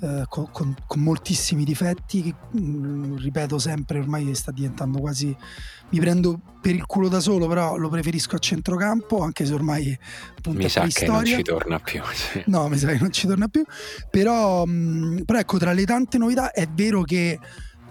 eh, 0.00 0.24
con, 0.28 0.50
con, 0.50 0.74
con, 0.86 1.00
moltissimi 1.00 1.64
difetti, 1.64 2.22
che, 2.22 2.34
mh, 2.52 2.60
mm, 2.60 3.16
ripeto 3.18 3.58
sempre, 3.58 4.00
ormai 4.00 4.34
sta 4.34 4.50
diventando 4.50 4.98
quasi... 4.98 5.34
mi 5.90 5.98
prendo 6.00 6.40
per 6.60 6.74
il 6.74 6.86
culo 6.86 7.08
da 7.08 7.20
solo, 7.20 7.46
però 7.46 7.76
lo 7.76 7.88
preferisco 7.88 8.36
a 8.36 8.38
centrocampo, 8.38 9.20
anche 9.20 9.44
se 9.46 9.54
ormai 9.54 9.96
appunto 10.36 10.58
mi 10.58 10.68
sa 10.68 10.86
che 10.86 11.06
non 11.06 11.24
ci 11.24 11.42
torna 11.42 11.78
più. 11.78 12.00
Sì. 12.12 12.42
No, 12.46 12.68
mi 12.68 12.78
sa 12.78 12.88
che 12.88 12.98
non 12.98 13.12
ci 13.12 13.26
torna 13.26 13.48
più, 13.48 13.64
però, 14.10 14.64
mh, 14.64 14.70
mm, 14.72 15.16
però 15.22 15.38
ecco, 15.38 15.58
tra 15.58 15.72
le 15.72 15.84
tante 15.84 16.18
novità 16.18 16.50
è 16.50 16.66
vero 16.66 17.02
che 17.02 17.38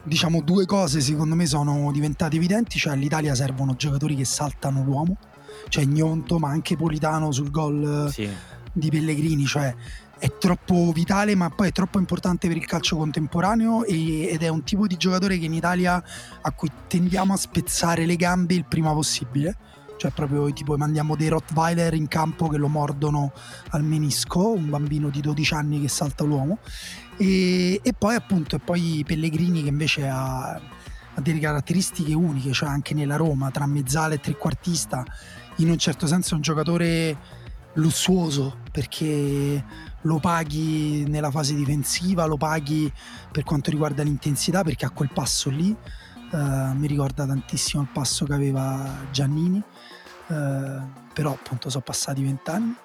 diciamo 0.04 0.42
due 0.42 0.66
cose 0.66 1.00
secondo 1.00 1.36
me 1.36 1.46
sono 1.46 1.92
diventate 1.92 2.36
evidenti, 2.36 2.78
cioè 2.78 2.94
all'Italia 2.94 3.36
servono 3.36 3.76
giocatori 3.76 4.16
che 4.16 4.26
saltano 4.26 4.84
l'uomo, 4.84 5.18
cioè 5.70 5.86
Gnonto 5.86 6.40
ma 6.40 6.50
anche 6.50 6.76
Politano 6.76 7.32
sul 7.32 7.52
gol 7.52 8.10
sì. 8.12 8.30
Di 8.74 8.90
Pellegrini, 8.90 9.46
cioè 9.46 9.74
è 10.22 10.38
troppo 10.38 10.92
vitale 10.92 11.34
ma 11.34 11.50
poi 11.50 11.70
è 11.70 11.72
troppo 11.72 11.98
importante 11.98 12.48
per 12.48 12.56
il 12.56 12.68
calcio 12.68 12.96
contemporaneo 12.96 13.84
e, 13.86 14.28
ed 14.28 14.44
è 14.44 14.50
un 14.50 14.64
tipo 14.64 14.86
di 14.86 14.96
giocatore 14.96 15.40
che 15.40 15.46
in 15.46 15.54
Italia 15.54 16.02
a 16.42 16.52
cui 16.52 16.70
tendiamo 16.88 17.34
a 17.34 17.38
spezzare 17.38 18.06
le 18.06 18.16
gambe 18.16 18.54
il 18.54 18.66
prima 18.66 18.94
possibile. 18.94 19.58
Cioè 19.98 20.12
proprio 20.12 20.52
tipo 20.52 20.78
mandiamo 20.78 21.16
dei 21.16 21.28
Rottweiler 21.28 21.94
in 21.94 22.08
campo 22.08 22.48
che 22.48 22.58
lo 22.58 22.68
mordono 22.68 23.34
al 23.70 23.84
menisco, 23.84 24.52
un 24.52 24.70
bambino 24.70 25.10
di 25.10 25.22
12 25.22 25.54
anni 25.54 25.82
che 25.82 25.88
salta 25.88 26.24
l'uomo. 26.24 26.60
E, 27.18 27.80
e 27.84 27.94
poi 27.94 28.16
appunto 28.16 28.56
e 28.56 28.60
poi 28.60 29.04
Pellegrini 29.06 29.64
che 29.64 29.70
invece 29.70 30.08
ha, 30.08 30.54
ha, 30.54 30.62
delle 31.22 31.40
caratteristiche 31.40 32.14
uniche, 32.14 32.52
cioè 32.52 32.70
anche 32.70 32.94
nella 32.94 33.16
Roma 33.16 33.52
tra 33.52 33.66
mezzale 33.66 34.16
e 34.16 34.20
trequartista 34.20 35.04
in 35.58 35.70
un 35.70 35.78
certo 35.78 36.08
senso 36.08 36.34
è 36.34 36.36
un 36.36 36.42
giocatore 36.42 37.18
lussuoso 37.74 38.58
perché 38.72 39.64
lo 40.02 40.20
paghi 40.20 41.06
nella 41.08 41.32
fase 41.32 41.54
difensiva, 41.54 42.26
lo 42.26 42.38
paghi 42.38 42.92
per 43.32 43.44
quanto 43.44 43.70
riguarda 43.70 44.04
l'intensità 44.04 44.64
perché 44.64 44.86
ha 44.86 44.90
quel 44.90 45.12
passo 45.14 45.50
lì, 45.50 45.76
uh, 46.32 46.38
mi 46.74 46.88
ricorda 46.88 47.26
tantissimo 47.26 47.84
il 47.84 47.90
passo 47.92 48.26
che 48.26 48.34
aveva 48.34 49.06
Giannini, 49.12 49.62
uh, 50.28 50.34
però 51.14 51.32
appunto 51.32 51.70
sono 51.70 51.84
passati 51.84 52.24
vent'anni 52.24 52.76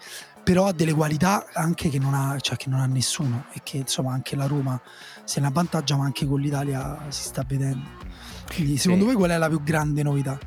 però 0.47 0.67
ha 0.67 0.73
delle 0.73 0.95
qualità 0.95 1.47
anche 1.53 1.89
che 1.89 1.99
non 1.99 2.15
ha, 2.15 2.39
cioè 2.39 2.57
che 2.57 2.69
non 2.69 2.79
ha 2.79 2.87
nessuno 2.87 3.47
e 3.53 3.63
che 3.65 3.79
insomma 3.79 4.13
anche 4.13 4.37
la 4.37 4.47
Roma 4.47 4.81
se 5.25 5.41
ne 5.41 5.49
avvantaggia 5.49 5.97
ma 5.97 6.05
anche 6.05 6.25
con 6.25 6.39
l'Italia 6.39 7.07
si 7.09 7.25
sta 7.25 7.45
vedendo 7.45 7.85
quindi 8.47 8.77
secondo 8.77 9.03
sì. 9.03 9.11
voi 9.11 9.19
qual 9.19 9.31
è 9.33 9.39
la 9.39 9.49
più 9.49 9.61
grande 9.61 10.05
novità? 10.05 10.39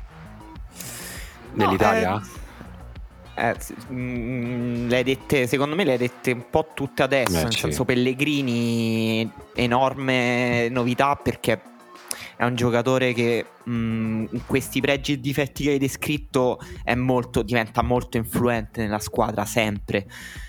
nell'Italia? 1.52 2.10
No, 2.10 2.16
eh, 2.16 2.39
eh, 3.40 3.56
mm, 3.92 4.88
le 4.88 4.96
hai 4.96 5.02
dette, 5.02 5.46
secondo 5.46 5.74
me 5.74 5.84
le 5.84 5.92
hai 5.92 5.98
dette 5.98 6.32
un 6.32 6.44
po' 6.50 6.68
tutte 6.74 7.02
adesso, 7.02 7.32
Beh, 7.32 7.42
nel 7.44 7.52
sì. 7.52 7.60
senso 7.60 7.84
Pellegrini 7.84 9.30
enorme 9.54 10.68
novità 10.68 11.16
perché 11.16 11.60
è 12.36 12.44
un 12.44 12.54
giocatore 12.54 13.12
che 13.14 13.44
mh, 13.64 13.72
mm, 13.72 14.24
questi 14.46 14.80
pregi 14.80 15.12
e 15.14 15.20
difetti 15.20 15.64
che 15.64 15.70
hai 15.70 15.78
descritto 15.78 16.58
molto, 16.96 17.42
diventa 17.42 17.82
molto 17.82 18.18
influente 18.18 18.82
nella 18.82 18.98
squadra 18.98 19.44
sempre. 19.44 20.06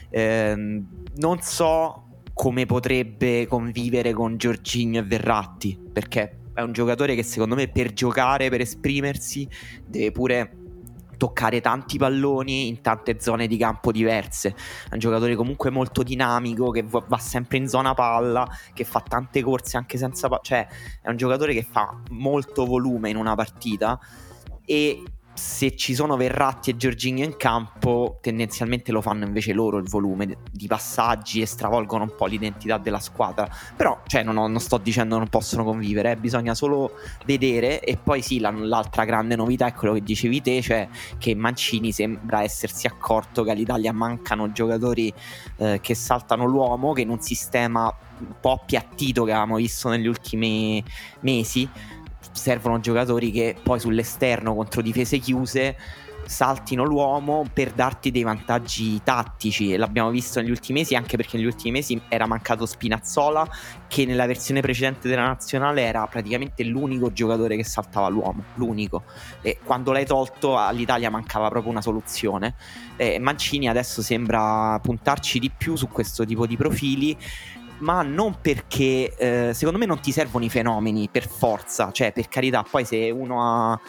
Eh, 0.09 0.83
non 1.15 1.41
so 1.41 2.07
come 2.33 2.65
potrebbe 2.65 3.45
convivere 3.47 4.13
con 4.13 4.37
Giorginio 4.37 5.01
e 5.01 5.03
Verratti, 5.03 5.77
perché 5.91 6.37
è 6.53 6.61
un 6.61 6.73
giocatore 6.73 7.15
che 7.15 7.23
secondo 7.23 7.55
me 7.55 7.67
per 7.67 7.93
giocare, 7.93 8.49
per 8.49 8.61
esprimersi, 8.61 9.47
deve 9.85 10.11
pure 10.11 10.60
toccare 11.21 11.61
tanti 11.61 11.99
palloni 11.99 12.67
in 12.67 12.81
tante 12.81 13.19
zone 13.19 13.45
di 13.45 13.55
campo 13.55 13.91
diverse. 13.91 14.55
È 14.89 14.93
un 14.93 14.97
giocatore 14.97 15.35
comunque 15.35 15.69
molto 15.69 16.01
dinamico, 16.01 16.71
che 16.71 16.83
va 16.83 17.17
sempre 17.19 17.57
in 17.57 17.67
zona 17.67 17.93
palla, 17.93 18.49
che 18.73 18.83
fa 18.85 19.01
tante 19.01 19.43
corse 19.43 19.77
anche 19.77 19.99
senza 19.99 20.27
palla. 20.29 20.41
Cioè, 20.41 20.67
è 20.99 21.09
un 21.09 21.17
giocatore 21.17 21.53
che 21.53 21.61
fa 21.61 21.95
molto 22.09 22.65
volume 22.65 23.11
in 23.11 23.17
una 23.17 23.35
partita 23.35 23.99
e 24.65 25.03
se 25.41 25.75
ci 25.75 25.95
sono 25.95 26.17
Verratti 26.17 26.69
e 26.69 26.77
Giorginio 26.77 27.25
in 27.25 27.35
campo, 27.35 28.19
tendenzialmente 28.21 28.91
lo 28.91 29.01
fanno 29.01 29.25
invece 29.25 29.53
loro 29.53 29.77
il 29.77 29.89
volume 29.89 30.37
di 30.51 30.67
passaggi 30.67 31.41
e 31.41 31.47
stravolgono 31.47 32.03
un 32.03 32.13
po' 32.15 32.27
l'identità 32.27 32.77
della 32.77 32.99
squadra. 32.99 33.49
Però, 33.75 34.03
cioè, 34.05 34.21
non, 34.21 34.37
ho, 34.37 34.45
non 34.45 34.59
sto 34.59 34.77
dicendo 34.77 35.17
non 35.17 35.29
possono 35.29 35.63
convivere, 35.63 36.11
eh, 36.11 36.15
bisogna 36.17 36.53
solo 36.53 36.91
vedere. 37.25 37.79
E 37.79 37.97
poi 37.97 38.21
sì, 38.21 38.39
la, 38.39 38.51
l'altra 38.51 39.03
grande 39.03 39.35
novità 39.35 39.65
è 39.65 39.73
quello 39.73 39.95
che 39.95 40.03
dicevi 40.03 40.41
te, 40.43 40.61
cioè 40.61 40.87
che 41.17 41.33
Mancini 41.33 41.91
sembra 41.91 42.43
essersi 42.43 42.85
accorto 42.85 43.43
che 43.43 43.49
all'Italia 43.49 43.91
mancano 43.91 44.51
giocatori 44.51 45.11
eh, 45.57 45.79
che 45.81 45.95
saltano 45.95 46.45
l'uomo, 46.45 46.93
che 46.93 47.01
in 47.01 47.09
un 47.09 47.19
sistema 47.19 47.91
un 48.19 48.35
po' 48.39 48.51
appiattito 48.53 49.23
che 49.23 49.31
avevamo 49.31 49.55
visto 49.55 49.89
negli 49.89 50.05
ultimi 50.05 50.83
mesi 51.21 51.67
servono 52.31 52.79
giocatori 52.79 53.31
che 53.31 53.55
poi 53.61 53.79
sull'esterno 53.79 54.55
contro 54.55 54.81
difese 54.81 55.17
chiuse 55.17 55.75
saltino 56.25 56.83
l'uomo 56.83 57.45
per 57.51 57.71
darti 57.71 58.11
dei 58.11 58.23
vantaggi 58.23 59.01
tattici. 59.03 59.75
L'abbiamo 59.75 60.09
visto 60.09 60.39
negli 60.39 60.49
ultimi 60.49 60.79
mesi 60.79 60.95
anche 60.95 61.17
perché 61.17 61.37
negli 61.37 61.45
ultimi 61.45 61.71
mesi 61.71 62.01
era 62.07 62.25
mancato 62.25 62.65
Spinazzola 62.65 63.47
che 63.87 64.05
nella 64.05 64.25
versione 64.25 64.61
precedente 64.61 65.09
della 65.09 65.25
nazionale 65.25 65.81
era 65.81 66.07
praticamente 66.07 66.63
l'unico 66.63 67.11
giocatore 67.11 67.55
che 67.55 67.63
saltava 67.63 68.07
l'uomo 68.07 68.43
l'unico. 68.55 69.03
E 69.41 69.59
quando 69.63 69.91
l'hai 69.91 70.05
tolto 70.05 70.57
all'Italia 70.57 71.09
mancava 71.09 71.49
proprio 71.49 71.71
una 71.71 71.81
soluzione. 71.81 72.55
E 72.95 73.19
Mancini 73.19 73.67
adesso 73.67 74.01
sembra 74.01 74.79
puntarci 74.81 75.39
di 75.39 75.49
più 75.49 75.75
su 75.75 75.87
questo 75.89 76.25
tipo 76.25 76.45
di 76.45 76.55
profili 76.55 77.17
ma 77.81 78.01
non 78.01 78.37
perché 78.41 79.13
eh, 79.15 79.53
secondo 79.53 79.79
me 79.79 79.85
non 79.85 79.99
ti 79.99 80.11
servono 80.11 80.45
i 80.45 80.49
fenomeni 80.49 81.09
per 81.11 81.27
forza, 81.27 81.91
cioè 81.91 82.11
per 82.11 82.27
carità, 82.27 82.63
poi 82.69 82.85
se 82.85 83.09
uno 83.09 83.41
ha 83.41 83.79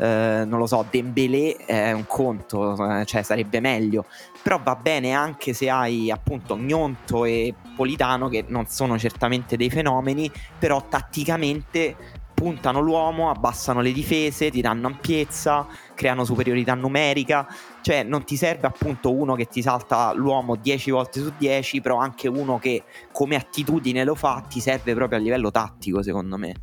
eh, 0.00 0.44
non 0.46 0.58
lo 0.58 0.66
so, 0.66 0.86
Dembélé 0.88 1.56
è 1.56 1.92
un 1.92 2.06
conto, 2.06 2.74
eh, 2.88 3.04
cioè 3.04 3.22
sarebbe 3.22 3.60
meglio, 3.60 4.06
però 4.42 4.58
va 4.62 4.74
bene 4.74 5.12
anche 5.12 5.52
se 5.52 5.68
hai 5.68 6.10
appunto 6.10 6.56
Gnonto 6.56 7.26
e 7.26 7.54
Politano 7.76 8.28
che 8.28 8.44
non 8.48 8.66
sono 8.66 8.98
certamente 8.98 9.58
dei 9.58 9.68
fenomeni, 9.68 10.30
però 10.58 10.86
tatticamente 10.88 12.18
puntano 12.40 12.80
l'uomo, 12.80 13.28
abbassano 13.28 13.82
le 13.82 13.92
difese, 13.92 14.50
ti 14.50 14.62
danno 14.62 14.86
ampiezza, 14.86 15.66
creano 15.94 16.24
superiorità 16.24 16.72
numerica. 16.72 17.46
Cioè, 17.82 18.02
non 18.02 18.24
ti 18.24 18.36
serve 18.36 18.66
appunto 18.66 19.12
uno 19.12 19.34
che 19.34 19.44
ti 19.44 19.60
salta 19.60 20.14
l'uomo 20.14 20.56
10 20.56 20.90
volte 20.90 21.20
su 21.20 21.34
10, 21.36 21.82
però 21.82 21.98
anche 21.98 22.28
uno 22.28 22.58
che 22.58 22.84
come 23.12 23.36
attitudine 23.36 24.04
lo 24.04 24.14
fa, 24.14 24.42
ti 24.48 24.58
serve 24.58 24.94
proprio 24.94 25.18
a 25.18 25.22
livello 25.22 25.50
tattico, 25.50 26.02
secondo 26.02 26.38
me. 26.38 26.54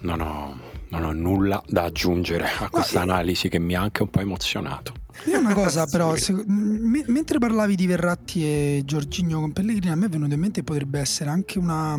Non 0.00 0.22
ho, 0.22 0.58
non 0.88 1.04
ho 1.04 1.12
nulla 1.12 1.62
da 1.66 1.82
aggiungere 1.82 2.48
a 2.60 2.70
questa 2.70 3.02
analisi 3.02 3.50
che 3.50 3.58
mi 3.58 3.74
ha 3.74 3.82
anche 3.82 4.00
un 4.00 4.08
po' 4.08 4.20
emozionato. 4.20 4.94
Io 5.26 5.40
una 5.40 5.52
cosa 5.52 5.84
però, 5.84 6.16
se, 6.16 6.32
m- 6.32 7.04
mentre 7.08 7.38
parlavi 7.38 7.74
di 7.74 7.86
Verratti 7.86 8.44
e 8.44 8.82
Giorginio 8.86 9.40
con 9.40 9.52
Pellegrini, 9.52 9.92
a 9.92 9.96
me 9.96 10.06
è 10.06 10.08
venuto 10.08 10.32
in 10.32 10.40
mente 10.40 10.60
che 10.60 10.64
potrebbe 10.64 11.00
essere 11.00 11.28
anche 11.28 11.58
una 11.58 11.98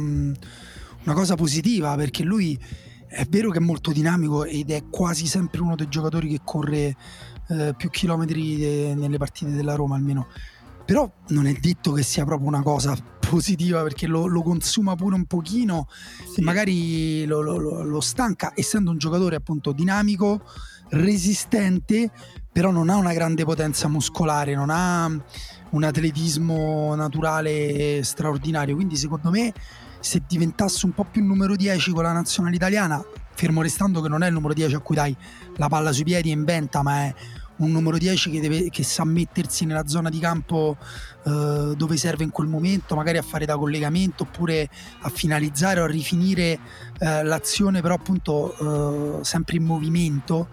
una 1.04 1.14
cosa 1.14 1.36
positiva 1.36 1.96
perché 1.96 2.24
lui 2.24 2.58
è 3.08 3.26
vero 3.28 3.50
che 3.50 3.58
è 3.58 3.62
molto 3.62 3.92
dinamico 3.92 4.46
ed 4.46 4.72
è 4.72 4.84
quasi 4.90 5.28
sempre 5.28 5.62
uno 5.62 5.76
dei 5.76 5.90
giocatori 5.90 6.30
che 6.30 6.42
corre 6.44 6.96
eh, 7.50 7.74
più 7.76 7.90
chilometri 7.90 8.58
de- 8.58 8.94
nelle 8.96 9.18
partite 9.18 9.52
della 9.52 9.76
Roma 9.76 9.96
almeno 9.96 10.28
però 10.86 11.10
non 11.30 11.46
è 11.46 11.54
detto 11.54 11.92
che 11.92 12.04
sia 12.04 12.26
proprio 12.26 12.48
una 12.48 12.62
cosa 12.62 12.96
positiva 13.20 13.82
perché 13.84 14.08
lo, 14.08 14.26
lo 14.28 14.42
consuma 14.42 14.96
pure 14.96 15.16
un 15.16 15.26
pochino 15.26 15.88
sì. 15.90 16.40
e 16.40 16.44
magari 16.44 17.26
lo, 17.26 17.42
lo, 17.42 17.84
lo, 17.84 18.02
stanca 18.02 18.52
essendo 18.56 18.92
un 18.92 18.98
giocatore 18.98 19.36
appunto 19.36 19.72
dinamico 19.72 20.42
resistente 20.90 22.12
però 22.52 22.72
non 22.72 22.90
ha 22.90 22.96
una 22.96 23.14
grande 23.14 23.44
potenza 23.46 23.88
muscolare 23.88 24.56
non 24.56 24.70
ha 24.70 25.06
un 25.06 25.84
atletismo 25.84 26.94
naturale 26.96 28.04
straordinario 28.04 28.76
quindi 28.76 28.98
secondo 28.98 29.30
me 29.30 29.54
se 30.02 30.24
diventasse 30.28 30.86
un 30.86 30.94
po' 30.94 31.06
più 31.06 31.24
numero 31.24 31.56
10 31.56 31.92
con 31.92 32.04
la 32.04 32.12
nazionale 32.12 32.56
italiana, 32.56 33.02
fermo 33.34 33.62
restando 33.62 34.02
che 34.02 34.10
non 34.10 34.24
è 34.24 34.28
il 34.28 34.34
numero 34.34 34.54
10 34.54 34.76
a 34.76 34.80
cui 34.80 34.96
dai 34.96 35.16
la 35.56 35.70
palla 35.70 35.92
sui 35.92 36.04
piedi 36.04 36.30
e 36.30 36.34
inventa, 36.34 36.82
ma 36.82 37.06
è 37.06 37.16
un 37.58 37.72
numero 37.72 37.98
10 37.98 38.32
che, 38.32 38.40
deve, 38.40 38.70
che 38.70 38.84
sa 38.84 39.06
mettersi 39.06 39.66
nella 39.66 39.88
zona 39.88 40.10
di 40.10 40.20
campo 40.20 40.78
eh, 41.24 41.74
dove 41.76 41.98
serve 41.98 42.24
in 42.24 42.32
quel 42.32 42.48
momento, 42.48 42.96
magari 42.96 43.18
a 43.18 43.22
fare 43.22 43.46
da 43.46 43.56
collegamento 43.56 44.24
oppure 44.24 44.68
a 45.02 45.10
finalizzare 45.10 45.80
o 45.80 45.84
a 45.84 45.88
rifinire 45.88 46.60
eh, 47.00 47.24
l'azione, 47.24 47.82
però 47.82 47.96
appunto 47.96 49.20
eh, 49.20 49.24
sempre 49.24 49.58
in 49.58 49.64
movimento. 49.64 50.50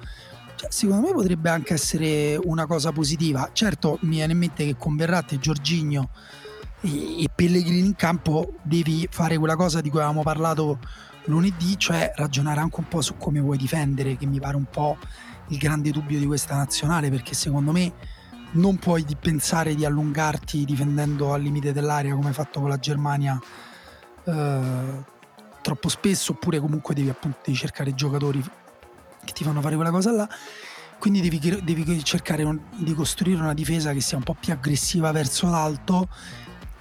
Cioè, 0.54 0.70
secondo 0.70 1.06
me 1.06 1.12
potrebbe 1.12 1.50
anche 1.50 1.74
essere 1.74 2.38
una 2.42 2.66
cosa 2.66 2.92
positiva. 2.92 3.50
Certo, 3.52 3.98
mi 4.02 4.16
viene 4.16 4.32
in 4.32 4.38
mente 4.38 4.64
che 4.64 4.76
con 4.76 4.96
Verratti 4.96 5.36
e 5.36 5.38
Giorginio 5.38 6.10
e, 6.80 7.22
e 7.22 7.28
Pellegrini 7.34 7.86
in 7.86 7.96
campo 7.96 8.54
devi 8.62 9.08
fare 9.10 9.38
quella 9.38 9.56
cosa 9.56 9.80
di 9.80 9.90
cui 9.90 9.98
avevamo 9.98 10.22
parlato 10.22 10.78
lunedì, 11.24 11.78
cioè 11.78 12.12
ragionare 12.16 12.60
anche 12.60 12.80
un 12.80 12.88
po' 12.88 13.00
su 13.00 13.16
come 13.16 13.40
vuoi 13.40 13.58
difendere, 13.58 14.16
che 14.16 14.26
mi 14.26 14.40
pare 14.40 14.56
un 14.56 14.66
po' 14.70 14.96
il 15.48 15.58
grande 15.58 15.90
dubbio 15.90 16.18
di 16.18 16.26
questa 16.26 16.56
nazionale, 16.56 17.10
perché 17.10 17.34
secondo 17.34 17.72
me 17.72 17.92
non 18.52 18.76
puoi 18.76 19.04
pensare 19.20 19.74
di 19.74 19.84
allungarti 19.84 20.64
difendendo 20.64 21.34
al 21.34 21.42
limite 21.42 21.72
dell'area 21.72 22.14
come 22.14 22.28
hai 22.28 22.32
fatto 22.32 22.60
con 22.60 22.70
la 22.70 22.78
Germania 22.78 23.38
eh, 24.24 25.04
troppo 25.60 25.88
spesso, 25.88 26.32
oppure 26.32 26.58
comunque 26.60 26.94
devi 26.94 27.10
appunto 27.10 27.38
devi 27.44 27.56
cercare 27.56 27.94
giocatori 27.94 28.42
che 29.24 29.32
ti 29.32 29.44
fanno 29.44 29.60
fare 29.60 29.74
quella 29.74 29.90
cosa 29.90 30.12
là. 30.12 30.28
Quindi 30.98 31.20
devi, 31.20 31.38
devi 31.62 32.02
cercare 32.02 32.42
un, 32.42 32.58
di 32.76 32.92
costruire 32.92 33.40
una 33.40 33.54
difesa 33.54 33.92
che 33.92 34.00
sia 34.00 34.16
un 34.16 34.24
po' 34.24 34.34
più 34.34 34.52
aggressiva 34.52 35.12
verso 35.12 35.48
l'alto 35.48 36.08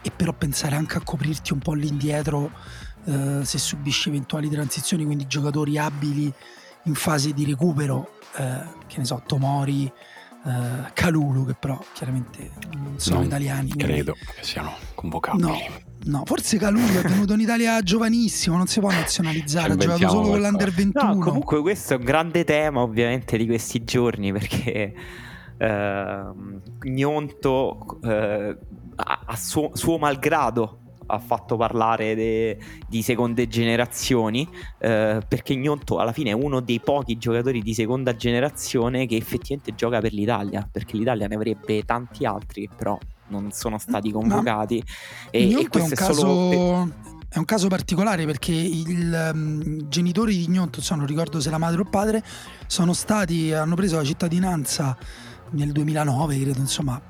e 0.01 0.11
però 0.11 0.33
pensare 0.33 0.75
anche 0.75 0.97
a 0.97 1.01
coprirti 1.01 1.53
un 1.53 1.59
po' 1.59 1.73
all'indietro 1.73 2.51
eh, 3.05 3.39
se 3.43 3.57
subisci 3.57 4.09
eventuali 4.09 4.49
transizioni, 4.49 5.05
quindi 5.05 5.27
giocatori 5.27 5.77
abili 5.77 6.31
in 6.83 6.93
fase 6.93 7.33
di 7.33 7.45
recupero, 7.45 8.11
eh, 8.37 8.61
che 8.87 8.97
ne 8.97 9.05
so, 9.05 9.21
Tomori, 9.25 9.85
eh, 10.45 10.91
Calulu, 10.93 11.45
che 11.45 11.55
però 11.59 11.79
chiaramente 11.93 12.51
non 12.73 12.95
sono 12.97 13.17
non 13.17 13.25
italiani. 13.25 13.69
Credo 13.69 14.13
quindi... 14.13 14.31
che 14.35 14.43
siano 14.43 14.73
convocabili. 14.95 15.43
No. 15.43 15.85
No, 15.99 16.23
forse 16.25 16.57
Calulu 16.57 16.85
è 16.85 17.01
venuto 17.01 17.33
in 17.33 17.41
Italia 17.41 17.81
giovanissimo, 17.81 18.55
non 18.55 18.67
si 18.67 18.79
può 18.79 18.89
nazionalizzare, 18.89 19.73
ha 19.73 19.75
giocato 19.75 20.07
solo 20.07 20.29
con 20.29 20.39
l'Under 20.39 20.71
21. 20.71 21.13
No, 21.13 21.19
comunque 21.19 21.59
questo 21.59 21.95
è 21.95 21.97
un 21.97 22.03
grande 22.03 22.43
tema 22.45 22.81
ovviamente 22.81 23.35
di 23.35 23.45
questi 23.45 23.83
giorni 23.83 24.31
perché 24.31 24.93
eh, 25.57 26.23
Gnonto 26.83 27.99
eh, 28.03 28.57
a, 28.97 29.21
a 29.25 29.35
suo, 29.35 29.71
suo 29.73 29.97
malgrado 29.97 30.79
ha 31.07 31.19
fatto 31.19 31.55
parlare 31.55 32.15
de, 32.15 32.57
di 32.87 33.01
seconde 33.01 33.47
generazioni 33.47 34.47
eh, 34.79 35.21
perché 35.25 35.55
Gnonto 35.55 35.99
alla 35.99 36.11
fine 36.11 36.31
è 36.31 36.33
uno 36.33 36.59
dei 36.59 36.79
pochi 36.79 37.17
giocatori 37.17 37.61
di 37.61 37.73
seconda 37.73 38.15
generazione 38.15 39.05
che 39.05 39.15
effettivamente 39.15 39.73
gioca 39.73 40.01
per 40.01 40.11
l'Italia 40.11 40.67
perché 40.69 40.97
l'Italia 40.97 41.27
ne 41.27 41.35
avrebbe 41.35 41.83
tanti 41.83 42.25
altri 42.25 42.67
che 42.67 42.69
però 42.75 42.97
non 43.29 43.51
sono 43.51 43.77
stati 43.77 44.11
convocati. 44.11 44.81
E, 45.31 45.49
e, 45.49 45.67
questo 45.67 45.77
è, 45.77 45.81
un 45.81 45.91
è 45.91 46.13
solo 46.13 46.91
è 47.29 47.37
un 47.37 47.45
caso 47.45 47.67
particolare 47.67 48.25
perché 48.25 48.53
i 48.53 48.85
um, 48.87 49.89
genitori 49.89 50.37
di 50.37 50.47
Gnonto, 50.47 50.81
non 50.95 51.05
ricordo 51.05 51.41
se 51.41 51.49
la 51.49 51.57
madre 51.57 51.79
o 51.79 51.83
il 51.83 51.89
padre, 51.89 52.23
sono 52.67 52.93
stati, 52.93 53.51
hanno 53.51 53.75
preso 53.75 53.97
la 53.97 54.03
cittadinanza 54.03 54.97
nel 55.51 55.71
2009, 55.71 56.39
credo, 56.39 56.59
insomma, 56.59 57.01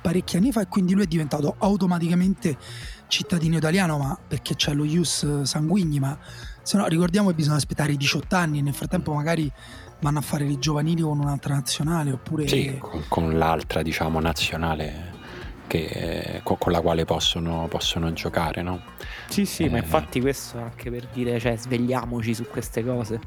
parecchi 0.00 0.36
anni 0.36 0.52
fa 0.52 0.62
e 0.62 0.68
quindi 0.68 0.94
lui 0.94 1.04
è 1.04 1.06
diventato 1.06 1.54
automaticamente 1.58 2.56
cittadino 3.08 3.56
italiano, 3.56 3.98
ma 3.98 4.18
perché 4.26 4.54
c'è 4.54 4.74
lo 4.74 4.84
Ius 4.84 5.42
Sanguigni, 5.42 5.98
ma 5.98 6.16
se 6.62 6.76
no 6.76 6.86
ricordiamo 6.86 7.28
che 7.28 7.34
bisogna 7.34 7.56
aspettare 7.56 7.92
i 7.92 7.96
18 7.96 8.36
anni 8.36 8.58
e 8.58 8.62
nel 8.62 8.74
frattempo 8.74 9.12
magari 9.12 9.50
vanno 10.00 10.18
a 10.18 10.22
fare 10.22 10.44
i 10.44 10.58
giovanili 10.58 11.02
con 11.02 11.18
un'altra 11.18 11.54
nazionale 11.54 12.12
oppure... 12.12 12.46
Sì, 12.46 12.76
con, 12.78 13.04
con 13.08 13.38
l'altra 13.38 13.82
diciamo 13.82 14.20
nazionale 14.20 15.16
che, 15.68 16.40
con, 16.42 16.58
con, 16.58 16.72
la 16.72 16.80
quale 16.80 17.04
possono, 17.04 17.66
possono 17.68 18.12
giocare, 18.12 18.62
no? 18.62 18.80
Sì, 19.28 19.44
sì, 19.44 19.64
eh, 19.64 19.70
ma 19.70 19.78
infatti 19.78 20.20
questo 20.20 20.58
anche 20.58 20.90
per 20.90 21.06
dire, 21.12 21.38
cioè, 21.38 21.56
svegliamoci 21.56 22.34
su 22.34 22.46
queste 22.46 22.84
cose. 22.84 23.20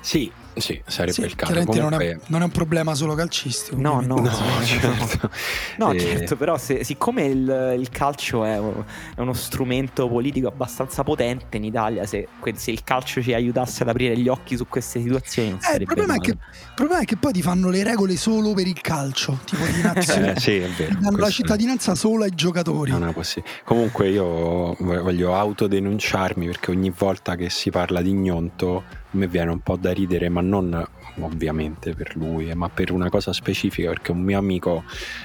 Sì, 0.00 0.30
sì, 0.60 0.80
sarebbe 0.86 1.12
sì, 1.12 1.20
il 1.22 1.34
caso. 1.34 1.52
Comunque... 1.52 1.80
Non, 1.80 2.00
è, 2.00 2.16
non, 2.26 2.40
è, 2.42 2.44
un 2.44 2.50
problema 2.50 2.94
solo 2.94 3.14
calcistico. 3.14 3.76
No, 3.80 4.00
no, 4.00 4.16
no, 4.16 4.30
certo. 4.64 5.30
no 5.78 5.92
eh... 5.92 5.98
certo, 5.98 6.36
però 6.36 6.56
se, 6.58 6.84
siccome 6.84 7.24
il, 7.24 7.76
il 7.78 7.88
calcio 7.90 8.44
è, 8.44 8.54
è, 8.56 9.20
uno 9.20 9.32
strumento 9.32 10.08
politico 10.08 10.48
abbastanza 10.48 11.02
potente 11.02 11.56
in 11.56 11.64
Italia, 11.64 12.06
se, 12.06 12.28
se, 12.54 12.70
il 12.70 12.84
calcio 12.84 13.22
ci 13.22 13.32
aiutasse 13.32 13.82
ad 13.82 13.90
aprire 13.90 14.16
gli 14.16 14.28
occhi 14.28 14.56
su 14.56 14.66
queste 14.68 15.00
situazioni, 15.00 15.50
non 15.50 15.60
eh, 15.72 15.76
il, 15.76 15.84
problema 15.84 16.16
che, 16.18 16.30
il, 16.30 16.38
problema 16.74 17.02
è 17.02 17.04
che, 17.04 17.16
poi 17.16 17.32
ti 17.32 17.42
fanno 17.42 17.70
le 17.70 17.82
regole 17.82 18.16
solo 18.16 18.54
per 18.54 18.66
il 18.66 18.80
calcio, 18.80 19.38
tipo 19.44 19.64
di 19.64 19.80
nazione. 19.82 20.34
eh, 20.34 20.40
sì, 20.40 20.56
è 20.56 20.68
vero. 20.68 20.96
Danno 21.00 21.16
la 21.16 21.30
cittadinanza 21.30 21.94
solo 21.94 22.24
ai 22.24 22.34
giocatori. 22.34 22.90
Non 22.90 23.08
è 23.08 23.12
possibile. 23.12 23.52
Comunque 23.64 24.08
io 24.08 24.74
voglio 24.78 25.34
autodenunciarmi 25.34 26.46
perché 26.46 26.70
ogni 26.70 26.92
volta 26.96 27.36
che 27.36 27.50
si 27.50 27.70
parla 27.70 28.00
di 28.00 28.12
gnonto 28.12 28.97
me 29.12 29.26
viene 29.26 29.50
un 29.50 29.60
po' 29.60 29.76
da 29.76 29.92
ridere, 29.92 30.28
ma 30.28 30.40
non 30.40 30.86
ovviamente 31.20 31.94
per 31.94 32.16
lui, 32.16 32.52
ma 32.54 32.68
per 32.68 32.92
una 32.92 33.08
cosa 33.08 33.32
specifica, 33.32 33.88
perché 33.88 34.12
un 34.12 34.20
mio 34.20 34.38
amico 34.38 34.84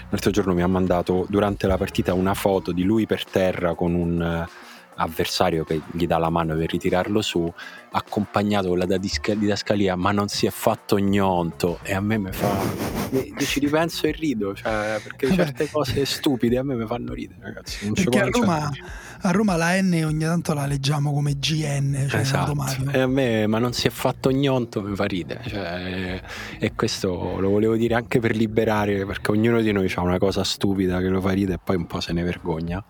l'altro 0.10 0.32
giorno 0.32 0.54
mi 0.54 0.62
ha 0.62 0.68
mandato 0.68 1.26
durante 1.30 1.68
la 1.68 1.78
partita 1.78 2.14
una 2.14 2.34
foto 2.34 2.72
di 2.72 2.84
lui 2.84 3.06
per 3.06 3.26
terra 3.26 3.76
con 3.76 3.94
un 3.94 4.48
avversario 4.96 5.64
che 5.64 5.82
gli 5.92 6.06
dà 6.06 6.18
la 6.18 6.30
mano 6.30 6.56
per 6.56 6.70
ritirarlo 6.70 7.22
su, 7.22 7.52
accompagnato 7.92 8.70
con 8.70 8.78
la 8.78 8.86
didascalia, 8.86 9.96
ma 9.96 10.12
non 10.12 10.28
si 10.28 10.46
è 10.46 10.50
fatto 10.50 10.98
gnonto. 10.98 11.80
E 11.84 11.94
a 11.94 12.00
me 12.02 12.18
mi 12.18 12.32
fa. 12.32 12.52
ci 13.38 13.60
ripenso 13.60 14.08
e 14.08 14.12
rido, 14.12 14.56
cioè, 14.56 15.00
perché 15.02 15.28
Vabbè. 15.28 15.44
certe 15.44 15.70
cose 15.70 16.06
stupide 16.06 16.58
a 16.58 16.64
me 16.64 16.76
mi 16.76 16.86
fanno 16.86 17.14
ridere, 17.14 17.40
ragazzi. 17.42 17.86
Non 17.86 17.94
perché 17.94 18.20
a 18.20 18.30
Roma, 18.30 18.72
a 19.24 19.32
Roma, 19.32 19.56
la 19.56 19.80
N 19.82 20.04
ogni 20.06 20.24
tanto 20.24 20.54
la 20.54 20.66
leggiamo 20.66 21.14
come 21.14 21.38
GN, 21.38 22.08
cioè 22.10 22.22
esatto. 22.22 22.56
E 22.92 23.00
a 23.00 23.08
me, 23.08 23.48
ma 23.48 23.60
non 23.60 23.74
si 23.74 23.88
è 23.88 23.90
fatto 23.90 24.32
gnonto, 24.32 24.82
mi 24.82 24.96
fa 24.96 25.06
ridere. 25.06 25.42
Cioè, 25.48 26.22
e 26.60 26.74
questo 26.76 27.40
lo 27.40 27.50
volevo 27.50 27.76
dire 27.76 27.96
anche 27.96 28.20
per 28.20 28.36
liberare, 28.36 29.06
perché 29.06 29.32
ognuno 29.32 29.62
di 29.62 29.72
noi 29.72 29.92
ha 29.94 30.02
una 30.02 30.18
cosa 30.18 30.44
stupida 30.44 31.00
che 31.00 31.08
lo 31.08 31.22
fa 31.22 31.32
ridere 31.32 31.56
e 31.56 31.60
poi 31.64 31.76
un 31.78 31.88
po' 31.88 32.00
se 32.00 32.14
ne 32.14 32.24
vergogna. 32.24 32.84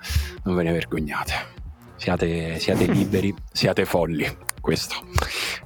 Non 0.44 0.56
ve 0.56 0.64
ne 0.64 0.72
vergognate 0.72 1.62
siate, 2.04 2.60
siate 2.60 2.86
liberi, 2.86 3.34
siate 3.52 3.86
folli. 3.86 4.28
Questo 4.64 4.96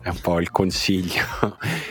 è 0.02 0.10
un 0.10 0.20
po' 0.22 0.40
il 0.40 0.50
consiglio. 0.50 1.22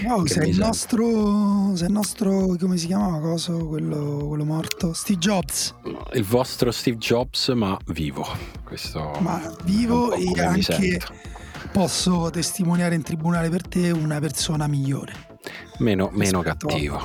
Wow, 0.02 0.26
sei 0.26 0.48
il, 0.48 0.58
nostro, 0.58 1.76
sei 1.76 1.86
il 1.86 1.92
nostro, 1.92 2.56
come 2.58 2.76
si 2.76 2.88
chiamava 2.88 3.20
coso, 3.20 3.64
quello, 3.68 4.26
quello, 4.26 4.44
morto? 4.44 4.92
Steve 4.92 5.20
Jobs. 5.20 5.72
Il 6.14 6.24
vostro 6.24 6.72
Steve 6.72 6.96
Jobs, 6.96 7.46
ma 7.50 7.78
vivo. 7.92 8.26
Questo 8.64 9.12
ma 9.20 9.40
vivo 9.62 10.14
e 10.14 10.32
anche 10.42 11.00
posso 11.70 12.28
testimoniare 12.30 12.96
in 12.96 13.02
tribunale 13.02 13.50
per 13.50 13.68
te 13.68 13.92
una 13.92 14.18
persona 14.18 14.66
migliore. 14.66 15.38
Meno, 15.78 16.10
meno 16.12 16.42
cattivo. 16.42 17.00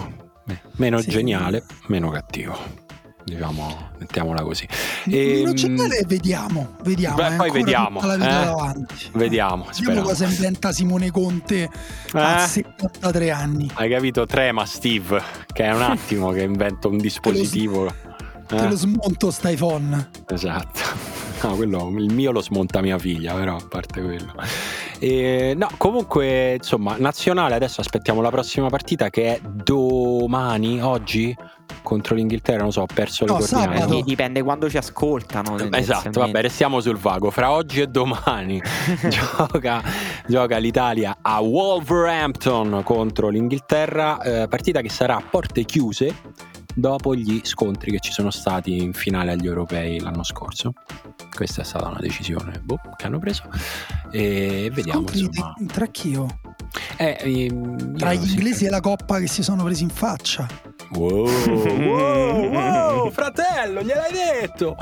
Meno 0.78 1.00
sì. 1.00 1.12
geniale, 1.12 1.64
meno 1.90 2.10
cattivo 2.10 2.91
diciamo, 3.24 3.90
mettiamola 3.98 4.42
così. 4.42 4.68
E, 5.08 5.52
c'è 5.54 5.68
male, 5.68 6.04
vediamo, 6.06 6.76
vediamo. 6.84 7.16
Beh, 7.16 7.36
poi 7.36 7.52
vediamo. 7.52 8.02
La 8.02 8.16
vita 8.16 8.42
eh? 8.42 8.46
davanti. 8.46 9.10
Vediamo. 9.14 9.66
Vediamo 9.66 10.02
cosa 10.02 10.26
inventa 10.26 10.72
Simone 10.72 11.12
Conte 11.12 11.70
a 12.14 12.48
73 12.48 13.26
eh? 13.26 13.30
anni. 13.30 13.70
Hai 13.74 13.90
capito? 13.90 14.26
Trema 14.26 14.66
Steve, 14.66 15.22
che 15.52 15.64
è 15.64 15.74
un 15.74 15.82
attimo 15.82 16.32
che 16.32 16.42
inventa 16.42 16.88
un 16.88 16.98
dispositivo. 16.98 17.86
Te 18.48 18.56
lo, 18.56 18.62
te 18.62 18.68
lo 18.68 18.76
smonto 18.76 19.32
sta 19.32 19.50
iPhone. 19.50 20.10
Esatto. 20.28 21.20
No, 21.44 21.56
quello, 21.56 21.92
il 21.98 22.14
mio 22.14 22.32
lo 22.32 22.42
smonta 22.42 22.82
mia 22.82 23.00
figlia, 23.00 23.34
però 23.34 23.56
a 23.56 23.66
parte 23.68 24.00
quello. 24.00 24.32
E, 25.00 25.56
no, 25.58 25.68
comunque, 25.78 26.54
insomma, 26.58 26.98
nazionale, 27.00 27.56
adesso 27.56 27.82
aspettiamo 27.82 28.22
la 28.22 28.30
prossima 28.30 28.70
partita 28.70 29.10
che 29.10 29.38
è 29.38 29.42
domani, 29.42 30.80
oggi, 30.80 31.36
contro 31.82 32.16
l'Inghilterra, 32.16 32.62
non 32.62 32.72
so, 32.72 32.82
ho 32.82 32.86
perso 32.86 33.26
no, 33.26 33.38
le 33.38 33.46
coordinate. 33.46 34.02
Dipende 34.04 34.42
quando 34.44 34.70
ci 34.70 34.78
ascoltano. 34.78 35.58
Esatto, 35.72 36.20
vabbè, 36.20 36.42
restiamo 36.42 36.80
sul 36.80 36.98
vago. 36.98 37.32
Fra 37.32 37.52
oggi 37.52 37.82
e 37.82 37.88
domani 37.88 38.62
gioca, 39.10 39.82
gioca, 40.28 40.58
l'Italia 40.58 41.18
a 41.22 41.40
Wolverhampton 41.40 42.82
contro 42.84 43.30
l'Inghilterra, 43.30 44.22
eh, 44.22 44.48
partita 44.48 44.82
che 44.82 44.90
sarà 44.90 45.16
a 45.16 45.24
porte 45.28 45.64
chiuse 45.64 46.16
dopo 46.74 47.16
gli 47.16 47.42
scontri 47.44 47.92
che 47.92 48.00
ci 48.00 48.12
sono 48.12 48.32
stati 48.32 48.82
in 48.82 48.94
finale 48.94 49.32
agli 49.32 49.46
europei 49.46 50.00
l'anno 50.00 50.24
scorso. 50.24 50.74
Questa 51.34 51.62
è 51.62 51.66
stata 51.66 51.88
una 51.88 52.00
decisione 52.00 52.60
boh, 52.64 52.80
che 52.96 53.06
hanno 53.06 53.20
preso 53.20 53.44
e 54.12 54.70
vediamo. 54.74 55.06
Insomma. 55.12 55.54
Tra 55.72 55.86
chi 55.88 56.10
io? 56.10 56.28
Eh, 56.98 57.18
ehm, 57.20 57.98
Tra 57.98 58.14
gli 58.14 58.32
inglesi 58.32 58.66
e 58.66 58.70
la 58.70 58.80
coppa 58.80 59.20
che 59.20 59.28
si 59.28 59.44
sono 59.44 59.64
presi 59.64 59.84
in 59.84 59.90
faccia. 59.90 60.48
Wow, 60.94 61.26
wow, 61.26 62.50
wow, 62.50 63.10
fratello, 63.12 63.82
gliel'hai 63.82 64.12
detto! 64.12 64.76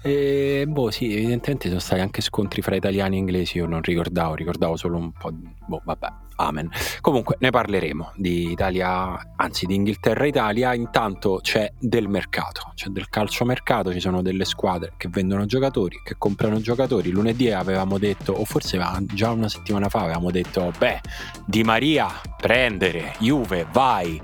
E, 0.00 0.64
boh, 0.68 0.92
sì, 0.92 1.12
evidentemente 1.12 1.66
sono 1.66 1.80
stati 1.80 2.00
anche 2.00 2.20
scontri 2.20 2.62
fra 2.62 2.76
italiani 2.76 3.16
e 3.16 3.18
inglesi. 3.18 3.56
Io 3.58 3.66
non 3.66 3.82
ricordavo, 3.82 4.36
ricordavo 4.36 4.76
solo 4.76 4.96
un 4.96 5.10
po'. 5.10 5.32
Di, 5.32 5.44
boh, 5.66 5.82
vabbè, 5.84 6.06
amen. 6.36 6.70
Comunque, 7.00 7.36
ne 7.40 7.50
parleremo 7.50 8.12
di 8.14 8.52
Italia, 8.52 9.32
anzi 9.34 9.66
di 9.66 9.74
Inghilterra-Italia. 9.74 10.72
Intanto 10.74 11.40
c'è 11.42 11.72
del 11.80 12.06
mercato, 12.06 12.70
c'è 12.76 12.86
del 12.86 13.08
calciomercato. 13.08 13.92
Ci 13.92 13.98
sono 13.98 14.22
delle 14.22 14.44
squadre 14.44 14.92
che 14.96 15.08
vendono 15.08 15.46
giocatori, 15.46 16.00
che 16.04 16.14
comprano 16.16 16.60
giocatori. 16.60 17.10
Lunedì 17.10 17.50
avevamo 17.50 17.98
detto, 17.98 18.32
o 18.32 18.44
forse 18.44 18.78
già 19.12 19.30
una 19.30 19.48
settimana 19.48 19.88
fa, 19.88 20.02
avevamo 20.02 20.30
detto: 20.30 20.72
Beh, 20.78 21.00
Di 21.44 21.64
Maria, 21.64 22.06
prendere, 22.36 23.14
Juve, 23.18 23.66
vai 23.72 24.22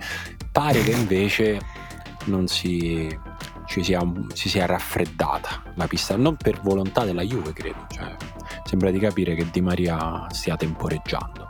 pare 0.53 0.83
che 0.83 0.91
invece 0.91 1.61
non 2.27 2.47
si, 2.47 3.09
ci 3.67 3.83
sia, 3.83 4.01
si 4.35 4.49
sia 4.49 4.67
raffreddata 4.67 5.63
la 5.75 5.87
pista, 5.89 6.17
non 6.17 6.37
per 6.37 6.61
volontà 6.61 7.05
della 7.05 7.23
Juve 7.23 7.53
credo, 7.53 7.87
cioè, 7.89 8.15
sembra 8.65 8.91
di 8.91 8.99
capire 8.99 9.35
che 9.35 9.49
Di 9.51 9.61
Maria 9.61 10.27
stia 10.31 10.57
temporeggiando. 10.57 11.47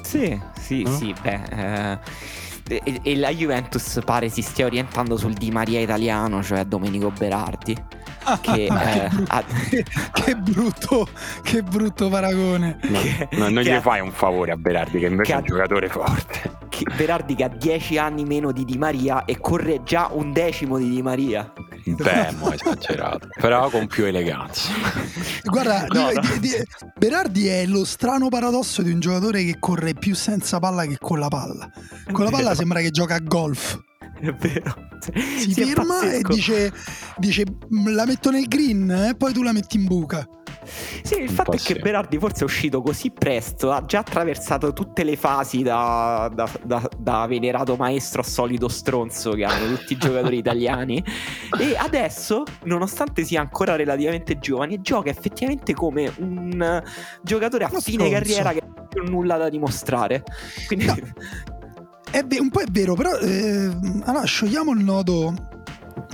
Sì, 0.00 0.40
sì, 0.58 0.84
mm? 0.88 0.94
sì, 0.94 1.14
beh... 1.20 1.42
Eh 1.50 1.98
e, 2.68 3.00
e, 3.02 3.16
la 3.16 3.30
Juventus 3.30 3.98
pare 4.04 4.28
si 4.28 4.42
stia 4.42 4.66
orientando 4.66 5.16
sul 5.16 5.32
Di 5.32 5.50
Maria 5.50 5.80
italiano, 5.80 6.42
cioè 6.42 6.64
Domenico 6.64 7.10
Berardi. 7.10 7.74
Che, 8.42 8.66
eh, 8.68 8.68
che, 8.68 9.08
brutto, 9.16 9.24
ha... 9.28 9.42
che, 10.12 10.36
brutto, 10.36 11.08
che 11.42 11.62
brutto 11.62 12.08
paragone. 12.10 12.78
No, 12.82 13.00
che, 13.00 13.28
no, 13.32 13.48
non 13.48 13.62
gli 13.62 13.74
fai 13.80 14.00
un 14.00 14.12
favore 14.12 14.52
a 14.52 14.56
Berardi, 14.56 14.98
che 14.98 15.06
invece 15.06 15.32
è 15.32 15.36
un 15.36 15.44
giocatore 15.44 15.88
forte. 15.88 16.47
Berardi 16.96 17.34
che 17.34 17.44
ha 17.44 17.48
10 17.48 17.98
anni 17.98 18.24
meno 18.24 18.52
di 18.52 18.64
Di 18.64 18.78
Maria 18.78 19.24
e 19.24 19.38
corre 19.38 19.82
già 19.84 20.08
un 20.12 20.32
decimo 20.32 20.78
di 20.78 20.90
Di 20.90 21.02
Maria. 21.02 21.52
Beh, 21.84 22.32
mo 22.38 22.52
esagerato, 22.52 23.28
però 23.40 23.70
con 23.70 23.86
più 23.86 24.04
eleganza. 24.04 24.70
Guarda, 25.44 25.86
no, 25.92 26.10
no. 26.12 26.20
Di, 26.20 26.40
di, 26.40 26.50
Berardi 26.96 27.46
è 27.46 27.66
lo 27.66 27.84
strano 27.84 28.28
paradosso 28.28 28.82
di 28.82 28.90
un 28.90 29.00
giocatore 29.00 29.44
che 29.44 29.56
corre 29.58 29.94
più 29.94 30.14
senza 30.14 30.58
palla 30.58 30.84
che 30.84 30.98
con 30.98 31.18
la 31.18 31.28
palla. 31.28 31.70
Con 32.12 32.24
la 32.24 32.30
palla 32.30 32.54
sembra 32.54 32.80
che 32.80 32.90
gioca 32.90 33.14
a 33.14 33.20
golf. 33.20 33.80
È 34.20 34.32
vero. 34.32 34.86
Si, 34.98 35.52
si 35.52 35.64
ferma 35.64 36.10
e 36.10 36.22
dice, 36.22 36.72
dice 37.18 37.44
la 37.86 38.04
metto 38.04 38.30
nel 38.30 38.48
green 38.48 38.90
e 38.90 39.08
eh, 39.10 39.14
poi 39.14 39.32
tu 39.32 39.42
la 39.42 39.52
metti 39.52 39.76
in 39.76 39.84
buca. 39.84 40.26
Sì, 41.02 41.20
il 41.20 41.30
fatto 41.30 41.52
è 41.52 41.56
che 41.58 41.76
Berardi 41.76 42.18
forse 42.18 42.40
è 42.40 42.44
uscito 42.44 42.82
così 42.82 43.10
presto, 43.10 43.72
ha 43.72 43.84
già 43.84 44.00
attraversato 44.00 44.72
tutte 44.72 45.04
le 45.04 45.16
fasi 45.16 45.62
da, 45.62 46.30
da, 46.32 46.48
da, 46.62 46.88
da 46.96 47.26
venerato 47.26 47.76
maestro 47.76 48.20
a 48.20 48.24
solido 48.24 48.68
stronzo 48.68 49.30
che 49.32 49.44
hanno 49.44 49.76
tutti 49.76 49.94
i 49.94 49.96
giocatori 49.96 50.38
italiani 50.38 51.02
e 51.58 51.76
adesso, 51.76 52.44
nonostante 52.64 53.24
sia 53.24 53.40
ancora 53.40 53.76
relativamente 53.76 54.38
giovane, 54.38 54.80
gioca 54.80 55.10
effettivamente 55.10 55.74
come 55.74 56.12
un 56.18 56.82
giocatore 57.22 57.64
a 57.64 57.70
Lo 57.72 57.80
fine 57.80 58.06
stronzo. 58.06 58.12
carriera 58.12 58.52
che 58.52 58.62
non 58.64 58.74
ha 58.76 58.86
più 58.86 59.02
nulla 59.04 59.36
da 59.36 59.48
dimostrare. 59.48 60.22
Quindi... 60.66 60.86
No. 60.86 60.96
È 62.10 62.22
ve- 62.24 62.40
un 62.40 62.48
po' 62.48 62.60
è 62.60 62.66
vero, 62.70 62.94
però 62.94 63.18
eh, 63.18 63.70
allora 64.04 64.24
sciogliamo 64.24 64.72
il 64.72 64.82
nodo 64.82 65.34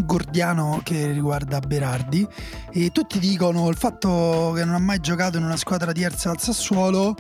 gordiano 0.05 0.81
che 0.83 1.11
riguarda 1.13 1.61
Berardi. 1.61 2.27
E 2.71 2.91
tutti 2.91 3.19
dicono 3.19 3.69
il 3.69 3.77
fatto 3.77 4.53
che 4.55 4.65
non 4.65 4.75
ha 4.75 4.79
mai 4.79 5.01
giocato 5.01 5.37
in 5.37 5.45
una 5.45 5.57
squadra 5.57 5.93
diversa 5.93 6.31
dal 6.31 6.41
Sassuolo 6.41 7.15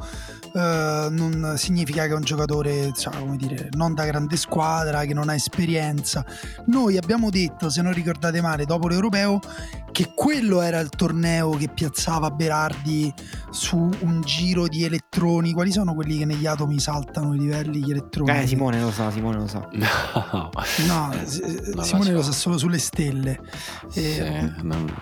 eh, 0.55 1.09
non 1.11 1.55
significa 1.57 2.07
che 2.07 2.12
è 2.12 2.14
un 2.14 2.23
giocatore 2.23 2.93
cioè, 2.93 3.19
come 3.19 3.37
dire, 3.37 3.71
non 3.73 3.93
da 3.93 4.05
grande 4.05 4.37
squadra, 4.37 5.05
che 5.05 5.12
non 5.12 5.29
ha 5.29 5.35
esperienza. 5.35 6.25
Noi 6.67 6.97
abbiamo 6.97 7.29
detto, 7.29 7.71
se 7.71 7.83
non 7.83 7.93
ricordate 7.93 8.40
male, 8.40 8.64
dopo 8.64 8.87
l'Europeo, 8.87 9.40
che 9.95 10.11
quello 10.12 10.61
era 10.61 10.81
il 10.81 10.88
torneo 10.88 11.51
che 11.51 11.69
piazzava 11.69 12.31
Berardi 12.31 13.14
su 13.51 13.88
un 14.01 14.23
giro 14.23 14.67
di 14.67 14.85
elettroni. 14.85 15.53
Quali 15.53 15.71
sono 15.71 15.95
quelli 15.95 16.19
che 16.19 16.25
negli 16.25 16.47
atomi 16.47 16.81
saltano 16.81 17.33
i 17.33 17.38
livelli 17.38 17.79
gli 17.79 17.90
elettroni? 17.90 18.31
Eh, 18.37 18.47
Simone 18.47 18.81
lo 18.81 18.90
sa, 18.90 19.11
Simone 19.11 19.38
lo 19.38 19.47
sa. 19.47 19.69
No, 20.87 21.12
no 21.12 21.85
Simone 21.85 21.85
lo, 21.85 21.87
so. 21.87 22.12
lo 22.12 22.23
sa 22.23 22.33
solo 22.33 22.59
sulle 22.59 22.79
stelle. 22.79 23.40
Sì, 23.88 24.17
eh, 24.17 24.53
non, 24.62 24.93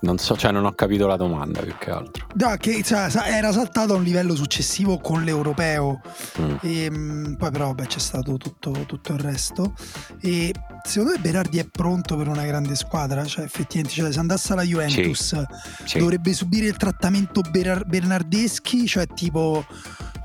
non, 0.00 0.18
so, 0.18 0.36
cioè 0.36 0.52
non 0.52 0.64
ho 0.66 0.72
capito 0.72 1.06
la 1.06 1.16
domanda 1.16 1.62
più 1.62 1.74
che 1.78 1.90
altro. 1.90 2.26
No, 2.34 2.54
che 2.58 2.82
cioè, 2.82 3.10
era 3.26 3.52
saltato 3.52 3.94
a 3.94 3.96
un 3.96 4.02
livello 4.02 4.34
successivo 4.34 4.85
successivo 4.86 4.98
con 4.98 5.24
l'europeo 5.24 6.00
mm. 6.40 6.56
e, 6.62 6.84
ehm, 6.84 7.36
poi 7.36 7.50
però 7.50 7.74
beh, 7.74 7.86
c'è 7.86 7.98
stato 7.98 8.36
tutto, 8.36 8.70
tutto, 8.86 9.12
il 9.12 9.18
resto 9.18 9.74
e 10.20 10.54
secondo 10.84 11.14
me 11.14 11.20
Berardi 11.20 11.58
è 11.58 11.66
pronto 11.66 12.16
per 12.16 12.28
una 12.28 12.44
grande 12.44 12.76
squadra 12.76 13.24
cioè 13.24 13.44
effettivamente 13.44 13.94
cioè, 14.00 14.12
se 14.12 14.18
andasse 14.18 14.52
alla 14.52 14.62
Juventus 14.62 15.44
sì. 15.84 15.98
dovrebbe 15.98 16.32
subire 16.32 16.66
il 16.66 16.76
trattamento 16.76 17.40
Ber- 17.50 17.84
Bernardeschi 17.86 18.86
cioè 18.86 19.06
tipo 19.08 19.64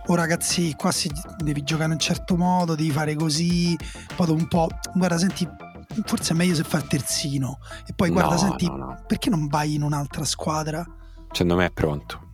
oh 0.07 0.15
ragazzi 0.15 0.73
qua 0.77 0.91
si 0.91 1.11
devi 1.37 1.63
giocare 1.63 1.87
in 1.87 1.91
un 1.93 1.99
certo 1.99 2.35
modo 2.37 2.75
devi 2.75 2.91
fare 2.91 3.15
così 3.15 3.75
poi 4.15 4.27
dopo 4.27 4.39
un 4.39 4.47
po' 4.47 4.69
guarda 4.93 5.17
senti 5.17 5.47
forse 6.05 6.33
è 6.33 6.35
meglio 6.35 6.55
se 6.55 6.63
fa 6.63 6.77
il 6.77 6.87
terzino 6.87 7.59
e 7.85 7.93
poi 7.93 8.09
guarda 8.09 8.33
no, 8.33 8.37
senti 8.37 8.67
no, 8.67 8.75
no. 8.75 9.03
perché 9.07 9.29
non 9.29 9.47
vai 9.47 9.73
in 9.73 9.83
un'altra 9.83 10.23
squadra 10.23 10.85
secondo 11.31 11.55
me 11.55 11.65
è 11.65 11.71
pronto 11.71 12.29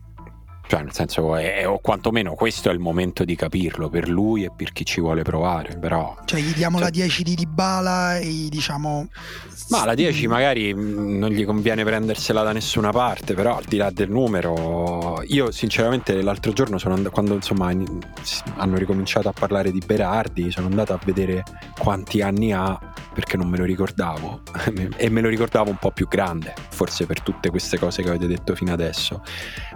cioè, 0.68 0.82
nel 0.82 0.92
senso, 0.92 1.34
è, 1.34 1.66
o 1.66 1.78
quantomeno 1.78 2.34
questo 2.34 2.68
è 2.68 2.72
il 2.74 2.78
momento 2.78 3.24
di 3.24 3.34
capirlo 3.34 3.88
per 3.88 4.06
lui 4.06 4.44
e 4.44 4.50
per 4.54 4.72
chi 4.72 4.84
ci 4.84 5.00
vuole 5.00 5.22
provare. 5.22 5.78
Però, 5.78 6.14
cioè, 6.26 6.40
gli 6.40 6.52
diamo 6.52 6.76
cioè, 6.76 6.84
la 6.84 6.90
10 6.90 7.22
di 7.22 7.34
Dybala 7.36 8.18
e 8.18 8.48
diciamo. 8.50 9.08
Ma 9.70 9.86
la 9.86 9.94
10 9.94 10.26
magari 10.26 10.74
mm, 10.74 11.16
non 11.16 11.30
gli 11.30 11.46
conviene 11.46 11.84
prendersela 11.84 12.42
da 12.42 12.52
nessuna 12.52 12.90
parte, 12.90 13.32
però 13.32 13.56
al 13.56 13.64
di 13.64 13.78
là 13.78 13.90
del 13.90 14.10
numero, 14.10 15.22
io 15.26 15.50
sinceramente 15.52 16.20
l'altro 16.20 16.52
giorno 16.52 16.76
sono 16.76 16.92
andato, 16.92 17.14
quando 17.14 17.32
insomma 17.32 17.72
hanno 18.56 18.76
ricominciato 18.76 19.30
a 19.30 19.32
parlare 19.32 19.72
di 19.72 19.80
Berardi, 19.84 20.50
sono 20.50 20.66
andato 20.66 20.92
a 20.92 21.00
vedere 21.02 21.44
quanti 21.78 22.20
anni 22.20 22.52
ha 22.52 22.78
perché 23.18 23.36
non 23.36 23.48
me 23.48 23.56
lo 23.56 23.64
ricordavo 23.64 24.42
e 24.96 25.10
me 25.10 25.20
lo 25.20 25.28
ricordavo 25.28 25.70
un 25.70 25.76
po' 25.76 25.90
più 25.90 26.06
grande, 26.06 26.54
forse 26.70 27.04
per 27.04 27.20
tutte 27.20 27.50
queste 27.50 27.76
cose 27.76 28.00
che 28.00 28.10
avete 28.10 28.28
detto 28.28 28.54
fino 28.54 28.72
adesso. 28.72 29.22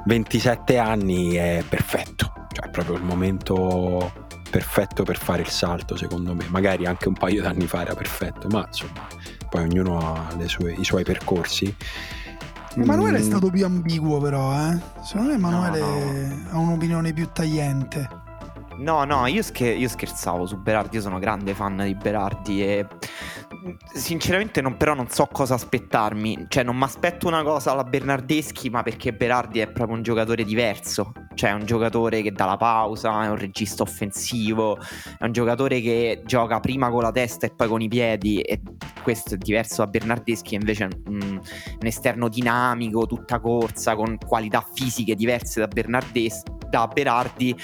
27 0.04 0.78
anni 0.82 1.32
è 1.32 1.64
perfetto, 1.68 2.32
cioè 2.52 2.66
è 2.66 2.70
proprio 2.70 2.96
il 2.96 3.02
momento 3.02 4.12
perfetto 4.50 5.02
per 5.02 5.16
fare 5.16 5.40
il 5.40 5.48
salto 5.48 5.96
secondo 5.96 6.34
me, 6.34 6.44
magari 6.48 6.84
anche 6.84 7.08
un 7.08 7.14
paio 7.14 7.40
d'anni 7.42 7.66
fa 7.66 7.80
era 7.80 7.94
perfetto, 7.94 8.48
ma 8.48 8.64
insomma 8.66 9.06
poi 9.48 9.62
ognuno 9.62 9.98
ha 9.98 10.28
sue, 10.46 10.72
i 10.72 10.84
suoi 10.84 11.04
percorsi. 11.04 11.74
Emanuele 12.74 13.18
mm. 13.18 13.20
è 13.20 13.24
stato 13.24 13.50
più 13.50 13.64
ambiguo 13.64 14.18
però, 14.18 14.52
eh? 14.54 14.78
secondo 15.02 15.30
me 15.30 15.34
Emanuele 15.34 15.78
no, 15.78 15.86
no. 15.86 16.50
ha 16.50 16.58
un'opinione 16.58 17.12
più 17.12 17.28
tagliente. 17.32 18.20
No, 18.78 19.04
no, 19.04 19.26
io, 19.26 19.42
scher- 19.42 19.78
io, 19.78 19.88
scherzavo 19.88 20.46
su 20.46 20.56
Berardi, 20.56 20.96
io 20.96 21.02
sono 21.02 21.18
grande 21.18 21.54
fan 21.54 21.76
di 21.76 21.94
Berardi 21.94 22.62
e 22.62 22.86
sinceramente 23.92 24.60
non, 24.60 24.76
però 24.76 24.94
non 24.94 25.08
so 25.08 25.26
cosa 25.26 25.54
aspettarmi, 25.54 26.46
cioè 26.48 26.62
non 26.62 26.76
mi 26.76 26.82
aspetto 26.84 27.26
una 27.26 27.42
cosa 27.42 27.72
alla 27.72 27.84
Bernardeschi, 27.84 28.70
ma 28.70 28.82
perché 28.82 29.12
Berardi 29.12 29.60
è 29.60 29.70
proprio 29.70 29.96
un 29.96 30.02
giocatore 30.02 30.44
diverso, 30.44 31.12
cioè 31.34 31.50
è 31.50 31.52
un 31.52 31.64
giocatore 31.64 32.22
che 32.22 32.32
dà 32.32 32.44
la 32.44 32.56
pausa, 32.56 33.24
è 33.24 33.28
un 33.28 33.36
regista 33.36 33.82
offensivo, 33.82 34.78
è 35.18 35.24
un 35.24 35.32
giocatore 35.32 35.80
che 35.80 36.22
gioca 36.24 36.60
prima 36.60 36.90
con 36.90 37.02
la 37.02 37.12
testa 37.12 37.46
e 37.46 37.50
poi 37.54 37.68
con 37.68 37.80
i 37.80 37.88
piedi. 37.88 38.40
E 38.40 38.60
questo 39.02 39.34
è 39.34 39.36
diverso 39.36 39.84
da 39.84 39.90
Bernardeschi, 39.90 40.54
invece 40.54 40.84
è 40.84 40.88
un, 41.06 41.40
un 41.40 41.86
esterno 41.86 42.28
dinamico, 42.28 43.06
tutta 43.06 43.40
corsa, 43.40 43.94
con 43.94 44.18
qualità 44.18 44.64
fisiche 44.74 45.14
diverse 45.14 45.60
da 45.60 45.66
Bernardeschi 45.66 46.60
da 46.72 46.86
Berardi 46.86 47.54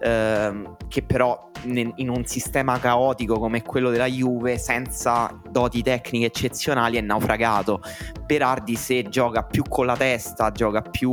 ehm, 0.00 0.76
che 0.88 1.02
però 1.02 1.52
in 1.96 2.08
un 2.08 2.24
sistema 2.26 2.78
caotico 2.78 3.38
come 3.38 3.62
quello 3.62 3.90
della 3.90 4.06
Juve 4.06 4.58
senza 4.58 5.38
doti 5.50 5.82
tecniche 5.82 6.26
eccezionali 6.26 6.96
è 6.96 7.00
naufragato. 7.00 7.80
Berardi 8.24 8.74
se 8.76 9.04
gioca 9.08 9.42
più 9.42 9.62
con 9.68 9.86
la 9.86 9.96
testa 9.96 10.50
gioca 10.50 10.82
più 10.82 11.12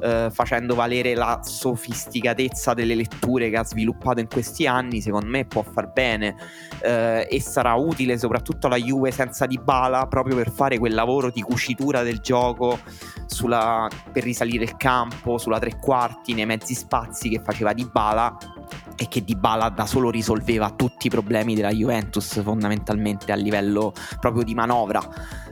eh, 0.00 0.28
facendo 0.30 0.74
valere 0.74 1.14
la 1.14 1.40
sofisticatezza 1.42 2.74
delle 2.74 2.94
letture 2.94 3.50
che 3.50 3.56
ha 3.56 3.64
sviluppato 3.64 4.20
in 4.20 4.28
questi 4.28 4.66
anni 4.66 5.00
secondo 5.00 5.26
me 5.26 5.44
può 5.44 5.62
far 5.62 5.92
bene. 5.92 6.36
Eh, 6.80 7.26
e 7.30 7.40
sarà 7.40 7.74
utile 7.74 8.18
soprattutto 8.18 8.66
alla 8.66 8.76
Juve 8.76 9.10
senza 9.10 9.46
di 9.46 9.58
bala 9.58 10.06
proprio 10.06 10.36
per 10.36 10.50
fare 10.50 10.78
quel 10.78 10.94
lavoro 10.94 11.30
di 11.30 11.40
cucitura 11.42 12.02
del 12.02 12.20
gioco 12.20 12.78
sulla, 13.26 13.88
per 14.12 14.22
risalire 14.22 14.64
il 14.64 14.76
campo 14.76 15.38
sulla 15.38 15.58
tre 15.58 15.78
quarti 15.78 16.34
nei 16.34 16.46
mezzi 16.46 16.74
spazi 16.74 17.28
che 17.28 17.40
faceva 17.42 17.72
di 17.72 17.88
bala 17.90 18.36
e 19.02 19.08
che 19.08 19.24
Di 19.24 19.34
Bala 19.34 19.68
da 19.68 19.84
solo 19.84 20.10
risolveva 20.10 20.70
tutti 20.70 21.08
i 21.08 21.10
problemi 21.10 21.56
della 21.56 21.72
Juventus 21.72 22.40
fondamentalmente 22.40 23.32
a 23.32 23.34
livello 23.34 23.92
proprio 24.20 24.44
di 24.44 24.54
manovra. 24.54 25.02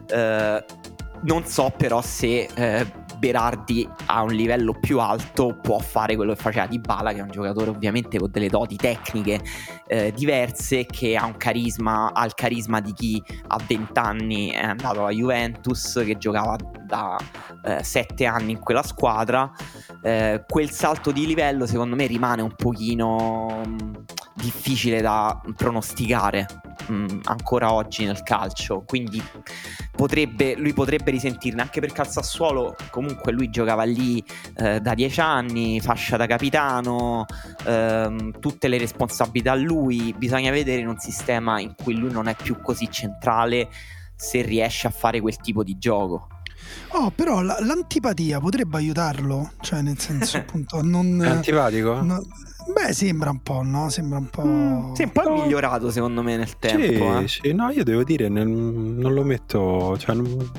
Eh, 0.07 0.65
non 1.23 1.45
so 1.45 1.73
però 1.77 2.01
se 2.01 2.49
eh, 2.55 2.93
Berardi 3.21 3.87
a 4.07 4.23
un 4.23 4.33
livello 4.33 4.73
più 4.81 4.99
alto 4.99 5.59
può 5.61 5.79
fare 5.79 6.17
quello 6.17 6.33
che 6.33 6.41
faceva 6.41 6.67
Di 6.67 6.79
Bala, 6.79 7.13
che 7.13 7.19
è 7.19 7.23
un 7.23 7.31
giocatore 7.31 7.69
ovviamente 7.69 8.19
con 8.19 8.31
delle 8.31 8.49
doti 8.49 8.77
tecniche 8.77 9.41
eh, 9.87 10.11
diverse, 10.17 10.87
che 10.87 11.17
ha 11.17 11.27
un 11.27 11.37
carisma, 11.37 12.13
ha 12.15 12.25
il 12.25 12.33
carisma 12.33 12.81
di 12.81 12.95
chi 12.95 13.23
a 13.49 13.61
20 13.65 13.99
anni 13.99 14.49
è 14.49 14.65
andato 14.65 15.01
alla 15.01 15.11
Juventus, 15.11 16.01
che 16.03 16.17
giocava 16.17 16.57
da 16.87 17.19
eh, 17.63 17.85
7 17.85 18.25
anni 18.25 18.53
in 18.53 18.59
quella 18.59 18.83
squadra. 18.83 19.53
Eh, 20.03 20.45
quel 20.49 20.71
salto 20.71 21.13
di 21.13 21.27
livello 21.27 21.67
secondo 21.67 21.95
me 21.95 22.07
rimane 22.07 22.41
un 22.41 22.55
pochino 22.57 23.63
mm, 23.67 23.95
difficile 24.35 25.03
da 25.03 25.39
pronosticare 25.55 26.47
mh, 26.87 26.95
mm, 26.95 27.21
ancora 27.25 27.73
oggi 27.73 28.05
nel 28.05 28.23
calcio, 28.23 28.83
quindi 28.87 29.23
potrebbe, 29.93 30.55
lui 30.57 30.73
potrebbe 30.73 31.11
risentirne 31.11 31.63
anche 31.63 31.81
perché 31.81 32.01
al 32.01 32.09
Sassuolo 32.09 32.75
comunque 32.91 33.33
lui 33.33 33.51
giocava 33.51 33.85
lì 33.85 34.23
eh, 34.57 34.81
da 34.81 34.95
dieci 34.95 35.21
anni, 35.21 35.81
fascia 35.81 36.17
da 36.17 36.27
capitano, 36.27 37.27
ehm, 37.67 38.39
tutte 38.41 38.69
le 38.69 38.79
responsabilità 38.79 39.53
a 39.53 39.57
lui, 39.57 40.15
bisogna 40.17 40.51
vedere 40.51 40.81
in 40.81 40.89
un 40.89 40.99
sistema 40.99 41.61
in 41.61 41.75
cui 41.75 41.95
lui 41.95 42.11
non 42.11 42.29
è 42.29 42.35
più 42.35 42.61
così 42.61 42.91
centrale 42.91 43.69
se 44.17 44.43
riesce 44.43 44.87
a 44.87 44.91
fare 44.91 45.21
quel 45.21 45.37
tipo 45.39 45.63
di 45.63 45.79
gioco. 45.79 46.29
Oh, 46.93 47.11
però 47.11 47.41
la- 47.41 47.59
l'antipatia 47.61 48.41
potrebbe 48.41 48.77
aiutarlo, 48.79 49.53
cioè 49.61 49.81
nel 49.83 49.99
senso 49.99 50.37
appunto 50.39 50.83
non... 50.83 51.23
È 51.23 51.29
antipatico? 51.29 52.01
no- 52.03 52.23
beh, 52.75 52.93
sembra 52.93 53.31
un 53.31 53.43
po', 53.43 53.63
no? 53.63 53.89
Sembra 53.91 54.19
un 54.19 54.27
po'... 54.29 54.45
Mm, 54.45 54.93
Sì, 54.95 55.03
un 55.05 55.11
po' 55.13 55.23
No. 55.23 55.43
migliorato 55.43 55.91
secondo 55.91 56.23
me 56.23 56.37
nel 56.37 56.49
Sì, 56.49 56.55
tempo. 56.59 57.19
eh. 57.21 57.29
sì, 57.29 57.53
no, 57.53 57.71
io 57.71 57.85
devo 57.85 58.03
dire, 58.05 58.29
nel- 58.29 58.47
non 58.49 59.13
lo 59.13 59.23
metto. 59.25 59.97
Cioè, 59.99 60.15
non, 60.15 60.51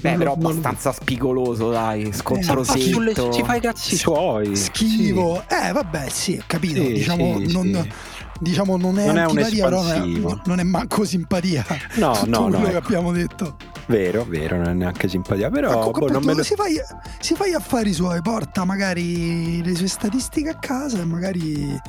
Beh, 0.00 0.10
non- 0.10 0.18
però 0.18 0.34
non- 0.36 0.44
abbastanza 0.46 0.92
spigoloso, 0.92 1.70
dai, 1.70 2.04
Ma 2.06 2.12
scontrosetto. 2.12 2.78
sulle- 2.80 3.14
si 3.32 3.42
fa 3.42 3.54
i 3.54 3.60
cazzi 3.60 3.96
suoi. 3.96 4.54
Schivo. 4.56 5.42
Eh, 5.48 5.72
vabbè, 5.72 6.08
sì, 6.08 6.36
ho 6.40 6.44
capito. 6.46 6.82
Sì, 6.82 6.92
diciamo, 6.92 7.38
sì, 7.38 7.52
non, 7.52 7.80
sì. 7.82 7.90
diciamo, 8.40 8.76
non 8.76 8.98
è 8.98 9.06
Non 9.06 9.18
è 9.18 9.22
antipatia, 9.22 9.64
però 9.64 9.82
non 9.82 9.92
è, 9.92 10.40
non 10.46 10.58
è 10.60 10.62
manco 10.64 11.04
simpatia. 11.04 11.64
No, 11.96 12.12
no, 12.26 12.40
no, 12.40 12.48
quello 12.48 12.64
che 12.68 12.76
ecco. 12.76 12.86
abbiamo 12.86 13.12
detto. 13.12 13.56
Vero, 13.86 14.24
vero, 14.24 14.56
non 14.56 14.68
è 14.68 14.72
neanche 14.72 15.08
simpatia. 15.08 15.48
Però 15.48 15.70
comunque, 15.78 16.06
boh, 16.06 16.12
non 16.12 16.24
me 16.24 16.34
lo- 16.34 16.42
si, 16.42 16.54
fa, 16.54 16.64
si 17.20 17.34
fa 17.34 17.46
gli 17.46 17.52
affari 17.54 17.92
suoi, 17.92 18.20
porta 18.20 18.64
magari 18.64 19.62
le 19.62 19.74
sue 19.76 19.86
statistiche 19.88 20.48
a 20.50 20.56
casa 20.56 21.00
e 21.00 21.04
magari 21.04 21.80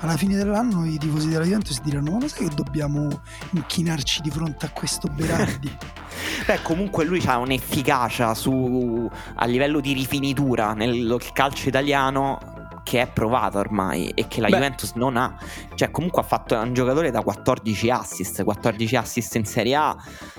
alla 0.00 0.16
fine 0.16 0.36
dell'anno 0.36 0.84
i 0.84 0.98
tifosi 0.98 1.28
della 1.28 1.44
Juventus 1.44 1.80
diranno 1.80 2.10
ma 2.12 2.18
lo 2.18 2.28
sai 2.28 2.48
che 2.48 2.54
dobbiamo 2.56 3.08
inchinarci 3.50 4.20
di 4.20 4.30
fronte 4.30 4.66
a 4.66 4.70
questo 4.70 5.08
Berardi? 5.08 5.70
Beh, 6.46 6.60
comunque 6.62 7.04
lui 7.04 7.22
ha 7.26 7.36
un'efficacia 7.38 8.34
su, 8.34 9.08
a 9.34 9.44
livello 9.46 9.80
di 9.80 9.92
rifinitura 9.92 10.72
nel 10.72 11.18
calcio 11.32 11.68
italiano 11.68 12.38
che 12.82 13.00
è 13.00 13.06
provata 13.06 13.58
ormai 13.58 14.08
e 14.14 14.26
che 14.28 14.40
la 14.40 14.48
Beh. 14.48 14.54
Juventus 14.54 14.92
non 14.94 15.16
ha. 15.16 15.36
Cioè, 15.74 15.90
comunque 15.90 16.22
ha 16.22 16.24
fatto 16.24 16.56
un 16.56 16.72
giocatore 16.72 17.10
da 17.10 17.22
14 17.22 17.90
assist, 17.90 18.42
14 18.42 18.96
assist 18.96 19.34
in 19.36 19.44
Serie 19.44 19.74
A. 19.74 19.96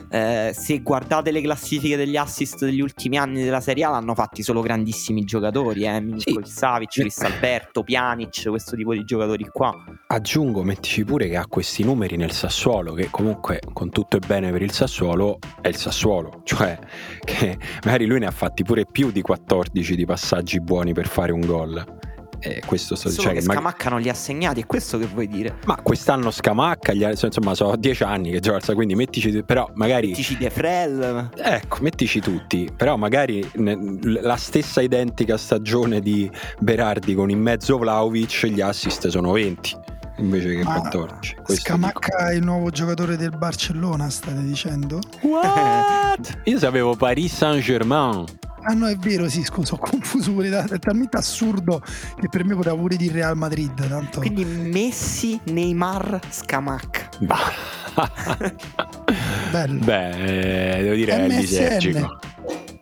Eh, 0.09 0.51
se 0.55 0.79
guardate 0.79 1.31
le 1.31 1.41
classifiche 1.41 1.97
degli 1.97 2.17
assist 2.17 2.65
degli 2.65 2.81
ultimi 2.81 3.17
anni 3.17 3.43
della 3.43 3.61
Serie 3.61 3.85
A, 3.85 3.89
l'hanno 3.91 4.13
fatti 4.13 4.43
solo 4.43 4.61
grandissimi 4.61 5.23
giocatori, 5.23 5.83
eh. 5.85 5.99
Milinkovic 5.99 6.47
Savic, 6.47 6.97
Luis 6.97 7.19
Alberto, 7.21 7.83
Pjanic, 7.83 8.49
questo 8.49 8.75
tipo 8.75 8.93
di 8.93 9.03
giocatori 9.03 9.47
qua. 9.51 9.73
Aggiungo, 10.07 10.63
mettici 10.63 11.03
pure 11.03 11.27
che 11.27 11.37
ha 11.37 11.47
questi 11.47 11.83
numeri 11.83 12.15
nel 12.15 12.31
Sassuolo, 12.31 12.93
che 12.93 13.07
comunque 13.09 13.59
con 13.73 13.89
tutto 13.89 14.17
è 14.17 14.19
bene 14.19 14.51
per 14.51 14.61
il 14.61 14.71
Sassuolo, 14.71 15.39
è 15.61 15.67
il 15.67 15.75
Sassuolo, 15.75 16.41
cioè 16.45 16.77
che 17.23 17.57
magari 17.83 18.05
lui 18.05 18.19
ne 18.19 18.27
ha 18.27 18.31
fatti 18.31 18.63
pure 18.63 18.85
più 18.85 19.11
di 19.11 19.21
14 19.21 19.95
di 19.95 20.05
passaggi 20.05 20.59
buoni 20.59 20.93
per 20.93 21.07
fare 21.07 21.31
un 21.31 21.41
gol. 21.41 22.01
E 22.45 22.61
questo 22.65 22.95
sto 22.95 23.09
Solo 23.09 23.21
cioè, 23.21 23.33
che 23.33 23.39
che 23.39 23.45
ma- 23.45 23.53
Scamacca 23.53 23.89
non 23.89 24.01
li 24.01 24.09
ha 24.09 24.13
segnati, 24.13 24.61
è 24.61 24.65
questo 24.65 24.97
che 24.97 25.05
vuoi 25.05 25.27
dire? 25.27 25.55
ma 25.65 25.77
quest'anno 25.81 26.29
Scamacca, 26.29 26.93
gli 26.93 27.03
ha- 27.03 27.11
insomma, 27.11 27.55
sono 27.55 27.75
10 27.77 28.03
anni 28.03 28.31
che 28.31 28.39
gioca, 28.39 28.73
quindi 28.73 28.95
mettici, 28.95 29.43
però 29.43 29.69
magari 29.75 30.11
Dici 30.11 30.37
De 30.37 30.49
Frel. 30.49 31.29
Ecco, 31.37 31.77
mettici 31.81 32.19
tutti, 32.19 32.69
però 32.75 32.97
magari 32.97 33.49
la 33.53 34.35
stessa 34.35 34.81
identica 34.81 35.37
stagione 35.37 36.01
di 36.01 36.29
Berardi 36.59 37.15
con 37.15 37.29
in 37.29 37.39
mezzo 37.39 37.77
Vlaovic, 37.77 38.45
gli 38.47 38.61
assist 38.61 39.07
sono 39.07 39.31
20 39.31 39.91
invece 40.17 40.55
che 40.55 40.63
Ma 40.63 40.79
14. 40.79 41.35
Questo 41.43 41.63
Scamacca 41.63 42.29
è 42.29 42.33
il 42.33 42.43
nuovo 42.43 42.69
giocatore 42.69 43.17
del 43.17 43.31
Barcellona, 43.37 44.09
state 44.09 44.41
dicendo? 44.43 44.99
What? 45.21 46.39
Io 46.45 46.57
sapevo 46.59 46.95
Paris 46.95 47.33
Saint-Germain. 47.35 48.23
Ah 48.65 48.73
no, 48.73 48.87
è 48.87 48.95
vero, 48.95 49.27
sì, 49.27 49.43
scusa, 49.43 49.73
ho 49.73 49.77
confuso 49.77 50.31
pure, 50.31 50.47
è 50.63 50.79
talmente 50.79 51.17
assurdo 51.17 51.81
che 52.17 52.29
per 52.29 52.45
me 52.45 52.55
poteva 52.55 52.75
pure 52.77 52.95
dire 52.95 53.15
Real 53.15 53.35
Madrid, 53.35 53.73
tanto... 53.89 54.19
Quindi 54.21 54.45
Messi, 54.45 55.37
Neymar, 55.45 56.19
Scamacca. 56.29 57.09
Bah. 57.19 57.51
Bello. 59.51 59.79
Beh, 59.83 60.77
eh, 60.77 60.81
devo 60.83 60.95
dire 60.95 61.11
è 61.11 61.27
MSN. 61.27 61.39
lisergico. 61.39 62.19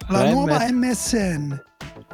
La 0.09 0.25
Eh, 0.25 0.31
nuova. 0.31 0.67
MSN. 0.71 1.61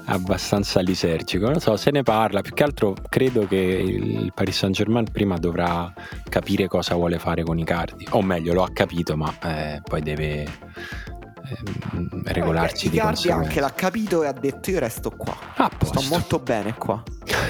Abbastanza 0.09 0.79
lisergico. 0.81 1.49
Non 1.49 1.59
so, 1.59 1.77
se 1.77 1.91
ne 1.91 2.03
parla. 2.03 2.41
Più 2.41 2.53
che 2.53 2.63
altro 2.63 2.95
credo 3.09 3.45
che 3.47 3.55
il 3.55 4.31
Paris 4.33 4.57
Saint 4.57 4.75
Germain 4.75 5.09
prima 5.11 5.37
dovrà 5.37 5.93
capire 6.29 6.67
cosa 6.67 6.95
vuole 6.95 7.19
fare 7.19 7.43
con 7.43 7.57
i 7.59 7.63
cardi. 7.65 8.07
O 8.11 8.21
meglio, 8.21 8.53
lo 8.53 8.63
ha 8.63 8.69
capito, 8.71 9.15
ma 9.15 9.33
eh, 9.43 9.81
poi 9.83 10.01
deve 10.01 10.43
ehm, 10.43 12.21
regolarsi 12.25 12.89
di 12.89 12.95
Icardi 12.97 13.29
anche 13.29 13.31
conseguenza. 13.31 13.61
l'ha 13.61 13.73
capito 13.73 14.23
e 14.23 14.27
ha 14.27 14.31
detto 14.33 14.69
io 14.71 14.79
resto 14.79 15.09
qua. 15.11 15.35
Ah, 15.55 15.71
Sto 15.83 16.01
molto 16.09 16.39
bene 16.39 16.73
qua. 16.75 17.01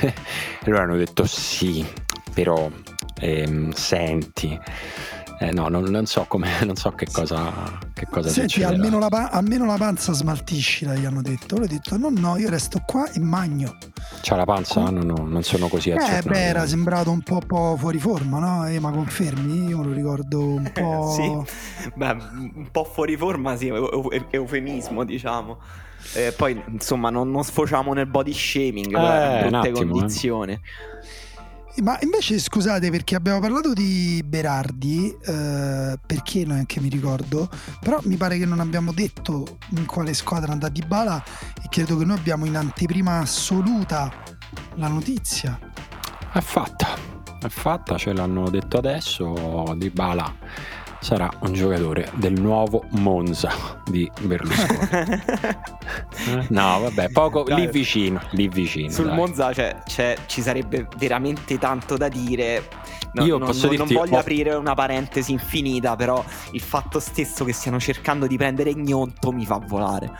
e 0.02 0.13
allora 0.65 0.84
hanno 0.84 0.98
detto 0.98 1.26
sì, 1.26 1.86
però 2.34 2.70
ehm, 3.20 3.72
senti. 3.72 4.60
Eh, 5.39 5.52
no, 5.52 5.67
non, 5.67 5.84
non 5.84 6.06
so 6.08 6.26
come, 6.28 6.50
non 6.65 6.76
so 6.76 6.91
che 6.91 7.08
cosa, 7.12 7.80
che 7.93 8.08
cosa 8.10 8.30
Senti, 8.30 8.54
succederà. 8.54 8.73
almeno 8.76 8.97
la, 9.00 9.08
pa- 9.08 9.30
almeno 9.30 9.65
la 9.65 9.76
panza 9.78 10.12
smaltiscila, 10.13 10.95
gli 10.95 11.06
hanno 11.06 11.21
detto. 11.21 11.58
Lui 11.58 11.65
ha 11.65 11.67
detto, 11.67 11.95
no, 11.97 12.10
no, 12.10 12.38
io 12.38 12.50
resto 12.50 12.82
qua 12.86 13.10
e 13.12 13.19
magno. 13.19 13.78
C'ha 14.21 14.36
la 14.36 14.45
panza? 14.45 14.89
No, 14.89 15.04
no, 15.04 15.28
non 15.28 15.43
sono 15.43 15.67
così 15.67 15.91
Eh, 15.91 16.21
beh, 16.26 16.39
era 16.43 16.65
sembrato 16.65 17.12
un 17.12 17.21
po', 17.21 17.39
po' 17.45 17.76
fuori 17.78 18.00
forma, 18.00 18.39
no? 18.39 18.67
Eh, 18.67 18.80
ma 18.80 18.89
confermi? 18.91 19.67
Io 19.67 19.78
me 19.78 19.86
lo 19.86 19.93
ricordo 19.93 20.39
un 20.39 20.69
po'... 20.73 21.13
sì, 21.15 21.91
beh, 21.93 22.17
un 22.32 22.69
po' 22.71 22.84
fuori 22.84 23.15
forma, 23.15 23.56
sì, 23.56 23.67
eu- 23.67 23.89
eu- 23.91 24.26
eufemismo, 24.32 25.04
diciamo. 25.04 25.60
Eh, 26.13 26.32
poi, 26.32 26.62
insomma, 26.67 27.10
non, 27.10 27.30
non 27.30 27.43
sfociamo 27.43 27.93
nel 27.93 28.06
body 28.08 28.34
shaming, 28.34 28.95
Eh, 28.95 29.47
in 29.47 29.54
un 29.54 29.60
brutte 29.60 29.67
attimo, 29.69 30.43
eh. 30.45 30.60
Ma 31.84 31.98
invece 32.02 32.40
scusate 32.40 32.90
perché 32.90 33.16
abbiamo 33.16 33.40
parlato 33.40 33.72
di 33.72 34.24
Berardi, 34.26 35.16
eh, 35.26 35.98
perché 36.04 36.44
neanche 36.44 36.82
mi 36.82 36.90
ricordo, 36.90 37.48
però 37.80 38.00
mi 38.04 38.16
pare 38.16 38.40
che 38.40 38.46
non 38.46 38.60
abbiamo 38.60 38.92
detto 38.92 39.60
in 39.70 39.86
quale 39.86 40.16
squadra 40.16 40.52
andrà 40.52 40.70
di 40.70 40.82
Bala 40.82 41.24
e 41.63 41.68
credo 41.70 41.96
che 41.98 42.06
noi 42.06 42.18
abbiamo 42.18 42.46
in 42.46 42.58
anteprima 42.58 43.20
assoluta 43.20 44.12
la 44.76 44.88
notizia. 44.88 45.60
È 46.34 46.40
fatta, 46.40 46.96
è 47.40 47.48
fatta, 47.48 47.96
ce 47.98 48.12
l'hanno 48.12 48.50
detto 48.50 48.78
adesso. 48.78 49.76
Di 49.78 49.92
Bala 49.92 50.34
sarà 51.00 51.30
un 51.42 51.54
giocatore 51.54 52.10
del 52.16 52.34
nuovo 52.40 52.84
Monza 52.92 53.52
di 53.86 54.10
Berlusconi. 54.22 54.78
No, 56.50 56.80
vabbè, 56.82 57.10
poco 57.12 57.44
Dai. 57.44 57.62
lì 57.62 57.68
vicino, 57.68 58.20
lì 58.32 58.48
vicino. 58.48 58.90
Sul 58.90 59.06
dai. 59.06 59.16
Monza 59.16 59.52
c'è- 59.52 59.82
c'è- 59.86 60.18
ci 60.26 60.42
sarebbe 60.42 60.88
veramente 60.98 61.58
tanto 61.58 61.96
da 61.96 62.08
dire. 62.10 62.68
No, 63.14 63.24
Io 63.26 63.38
non, 63.38 63.48
posso 63.48 63.68
non- 63.68 63.76
dirti, 63.76 63.94
non 63.94 64.04
voglio 64.04 64.18
ho- 64.18 64.20
aprire 64.20 64.54
una 64.56 64.74
parentesi 64.74 65.32
infinita, 65.32 65.96
però 65.96 66.24
il 66.52 66.62
fatto 66.62 67.00
stesso 67.00 67.46
che 67.46 67.54
stiano 67.54 67.80
cercando 67.80 68.28
di 68.28 68.36
prendere 68.38 68.74
Gnonto 68.76 69.32
mi 69.32 69.46
fa 69.46 69.60
volare. 69.66 70.12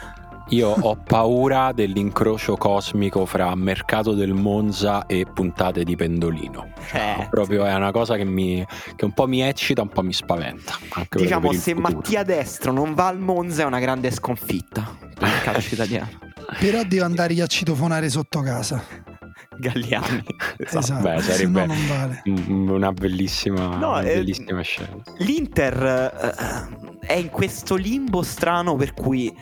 Io 0.50 0.70
ho 0.70 0.96
paura 0.96 1.74
dell'incrocio 1.74 2.56
cosmico 2.56 3.26
fra 3.26 3.54
mercato 3.56 4.14
del 4.14 4.34
Monza 4.34 5.06
e 5.06 5.26
puntate 5.26 5.84
di 5.84 5.96
Pendolino. 5.98 6.72
Eh, 6.94 7.28
Proprio 7.30 7.66
è 7.66 7.74
una 7.74 7.92
cosa 7.92 8.16
che, 8.16 8.24
mi, 8.24 8.66
che 8.96 9.04
un 9.04 9.12
po' 9.12 9.28
mi 9.28 9.42
eccita, 9.42 9.82
un 9.82 9.90
po' 9.90 10.04
mi 10.04 10.14
spaventa. 10.14 10.78
Diciamo, 11.10 11.52
se 11.52 11.74
futuro. 11.74 11.96
Mattia 11.96 12.24
Destro 12.24 12.72
non 12.72 12.94
va 12.94 13.08
al 13.08 13.20
Monza 13.20 13.64
è 13.64 13.66
una 13.66 13.80
grande 13.80 14.10
sconfitta 14.10 14.96
per 15.20 15.28
il 15.28 15.42
calcio 15.44 15.74
italiano. 15.74 16.12
Però 16.60 16.82
deve 16.84 17.04
andare 17.04 17.42
a 17.42 17.46
citofonare 17.48 18.10
sotto 18.10 18.40
casa. 18.40 18.82
Galliani. 19.60 20.24
Esatto. 20.60 20.80
Esatto, 20.80 21.02
Beh, 21.04 21.22
sarebbe- 21.22 21.66
no 21.66 21.74
non 21.74 21.88
vale. 21.88 22.22
Una 22.74 22.92
bellissima, 22.94 23.76
No, 23.76 23.90
una 23.90 24.02
eh, 24.02 24.16
bellissima 24.16 24.62
scena. 24.62 24.96
L'Inter 25.18 25.84
eh, 27.02 27.06
è 27.06 27.14
in 27.14 27.30
questo 27.30 27.76
limbo 27.76 28.22
strano 28.24 28.76
per 28.76 28.94
cui 28.94 29.36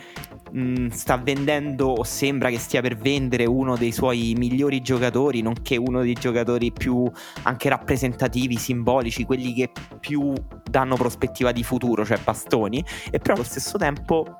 mh, 0.56 0.88
sta 0.88 1.16
vendendo 1.18 1.88
o 1.88 2.04
sembra 2.04 2.48
che 2.48 2.58
stia 2.58 2.80
per 2.80 2.96
vendere 2.96 3.44
uno 3.44 3.76
dei 3.76 3.92
suoi 3.92 4.34
migliori 4.36 4.80
giocatori, 4.80 5.42
nonché 5.42 5.76
uno 5.76 6.00
dei 6.02 6.14
giocatori 6.14 6.72
più 6.72 7.08
anche 7.42 7.68
rappresentativi, 7.68 8.56
simbolici, 8.56 9.24
quelli 9.24 9.52
che 9.52 9.70
più 10.00 10.32
danno 10.68 10.96
prospettiva 10.96 11.52
di 11.52 11.62
futuro, 11.62 12.04
cioè 12.04 12.18
Bastoni, 12.18 12.84
e 13.10 13.18
però 13.18 13.34
allo 13.34 13.44
stesso 13.44 13.76
tempo 13.76 14.38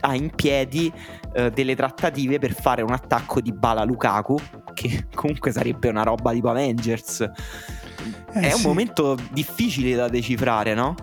ha 0.00 0.14
in 0.14 0.30
piedi 0.30 0.92
eh, 1.34 1.50
delle 1.50 1.74
trattative 1.74 2.38
per 2.38 2.54
fare 2.54 2.82
un 2.82 2.92
attacco 2.92 3.40
di 3.40 3.52
Bala 3.52 3.82
Lukaku, 3.82 4.38
che 4.74 5.06
comunque 5.12 5.50
sarebbe 5.50 5.88
una 5.88 6.02
roba 6.02 6.32
tipo 6.32 6.48
Avengers. 6.50 7.20
Eh, 7.20 8.40
è 8.40 8.52
un 8.52 8.60
sì, 8.60 8.66
momento 8.66 9.18
difficile 9.32 9.96
da 9.96 10.08
decifrare, 10.08 10.74
no? 10.74 10.94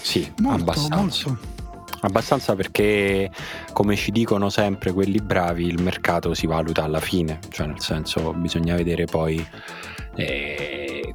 Sì, 0.00 0.32
molto, 0.38 0.62
abbastanza. 0.62 1.28
molto. 1.30 1.56
Abbastanza 2.00 2.54
perché, 2.54 3.30
come 3.72 3.96
ci 3.96 4.12
dicono 4.12 4.50
sempre 4.50 4.92
quelli 4.92 5.20
bravi, 5.20 5.66
il 5.66 5.82
mercato 5.82 6.32
si 6.34 6.46
valuta 6.46 6.84
alla 6.84 7.00
fine, 7.00 7.40
cioè 7.50 7.66
nel 7.66 7.80
senso 7.80 8.32
bisogna 8.34 8.76
vedere 8.76 9.04
poi 9.04 9.44
eh, 10.14 11.14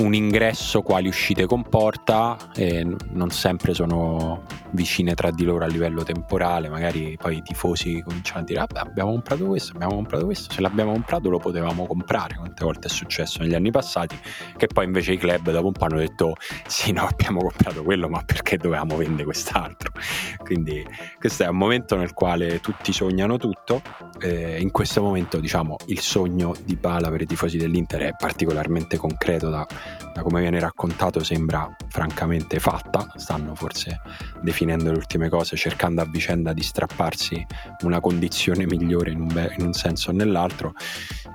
un 0.00 0.14
ingresso 0.14 0.82
quali 0.82 1.08
uscite 1.08 1.46
comporta 1.46 2.36
e 2.54 2.86
non 3.10 3.30
sempre 3.30 3.74
sono 3.74 4.44
vicine 4.70 5.14
tra 5.14 5.30
di 5.30 5.44
loro 5.44 5.64
a 5.64 5.68
livello 5.68 6.02
temporale, 6.02 6.68
magari 6.68 7.16
poi 7.20 7.38
i 7.38 7.42
tifosi 7.42 8.02
cominciano 8.02 8.40
a 8.40 8.42
dire 8.44 8.60
ah, 8.60 8.66
abbiamo 8.74 9.10
comprato 9.10 9.46
questo, 9.46 9.72
abbiamo 9.74 9.94
comprato 9.94 10.24
questo, 10.24 10.52
se 10.52 10.60
l'abbiamo 10.60 10.92
comprato 10.92 11.28
lo 11.28 11.38
potevamo 11.38 11.86
comprare, 11.86 12.36
quante 12.36 12.64
volte 12.64 12.86
è 12.86 12.90
successo 12.90 13.42
negli 13.42 13.54
anni 13.54 13.70
passati, 13.70 14.18
che 14.56 14.66
poi 14.66 14.84
invece 14.84 15.12
i 15.12 15.18
club 15.18 15.50
dopo 15.50 15.66
un 15.66 15.72
po' 15.72 15.84
hanno 15.84 15.98
detto 15.98 16.34
sì 16.66 16.92
no 16.92 17.06
abbiamo 17.06 17.40
comprato 17.40 17.82
quello 17.82 18.08
ma 18.08 18.22
perché 18.24 18.56
dovevamo 18.56 18.96
vendere 18.96 19.24
quest'altro, 19.24 19.92
quindi 20.42 20.84
questo 21.18 21.44
è 21.44 21.48
un 21.48 21.56
momento 21.56 21.96
nel 21.96 22.14
quale 22.14 22.60
tutti 22.60 22.92
sognano 22.92 23.36
tutto, 23.36 23.82
eh, 24.20 24.60
in 24.60 24.70
questo 24.70 25.02
momento 25.02 25.38
diciamo 25.38 25.76
il 25.86 26.00
sogno 26.00 26.54
di 26.64 26.76
Bala 26.76 27.10
per 27.10 27.22
i 27.22 27.26
tifosi 27.26 27.58
dell'Inter 27.58 28.00
è 28.02 28.14
particolarmente 28.16 28.96
concreto 28.96 29.49
da, 29.50 29.66
da 30.14 30.22
come 30.22 30.40
viene 30.40 30.58
raccontato 30.60 31.22
sembra 31.22 31.68
francamente 31.88 32.58
fatta, 32.58 33.12
stanno 33.16 33.54
forse 33.54 34.00
definendo 34.40 34.90
le 34.90 34.96
ultime 34.96 35.28
cose, 35.28 35.56
cercando 35.56 36.00
a 36.00 36.06
vicenda 36.06 36.52
di 36.52 36.62
strapparsi 36.62 37.44
una 37.82 38.00
condizione 38.00 38.64
migliore 38.66 39.10
in 39.10 39.20
un, 39.20 39.28
be- 39.32 39.54
in 39.58 39.66
un 39.66 39.72
senso 39.72 40.10
o 40.10 40.12
nell'altro, 40.12 40.72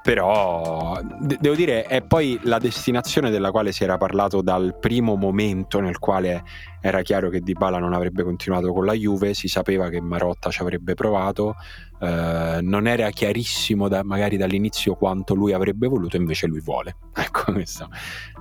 però 0.01 0.99
de- 1.19 1.37
devo 1.39 1.55
dire 1.55 1.83
è 1.83 2.01
poi 2.01 2.39
la 2.43 2.57
destinazione 2.57 3.29
della 3.29 3.51
quale 3.51 3.71
si 3.71 3.83
era 3.83 3.97
parlato 3.97 4.41
dal 4.41 4.77
primo 4.79 5.15
momento 5.15 5.79
nel 5.79 5.99
quale 5.99 6.43
era 6.81 7.01
chiaro 7.01 7.29
che 7.29 7.41
Dybala 7.41 7.79
non 7.79 7.93
avrebbe 7.93 8.21
continuato 8.23 8.71
con 8.71 8.85
la 8.85 8.93
Juve, 8.93 9.33
si 9.33 9.47
sapeva 9.47 9.89
che 9.89 9.99
Marotta 10.01 10.51
ci 10.51 10.61
avrebbe 10.61 10.93
provato, 10.93 11.55
eh, 11.99 12.59
non 12.61 12.87
era 12.87 13.09
chiarissimo 13.09 13.87
da, 13.87 14.03
magari 14.03 14.37
dall'inizio 14.37 14.95
quanto 14.95 15.33
lui 15.33 15.53
avrebbe 15.53 15.87
voluto, 15.87 16.17
invece 16.17 16.47
lui 16.47 16.61
vuole. 16.61 16.97
Ecco, 17.25 17.53
questo 17.53 17.89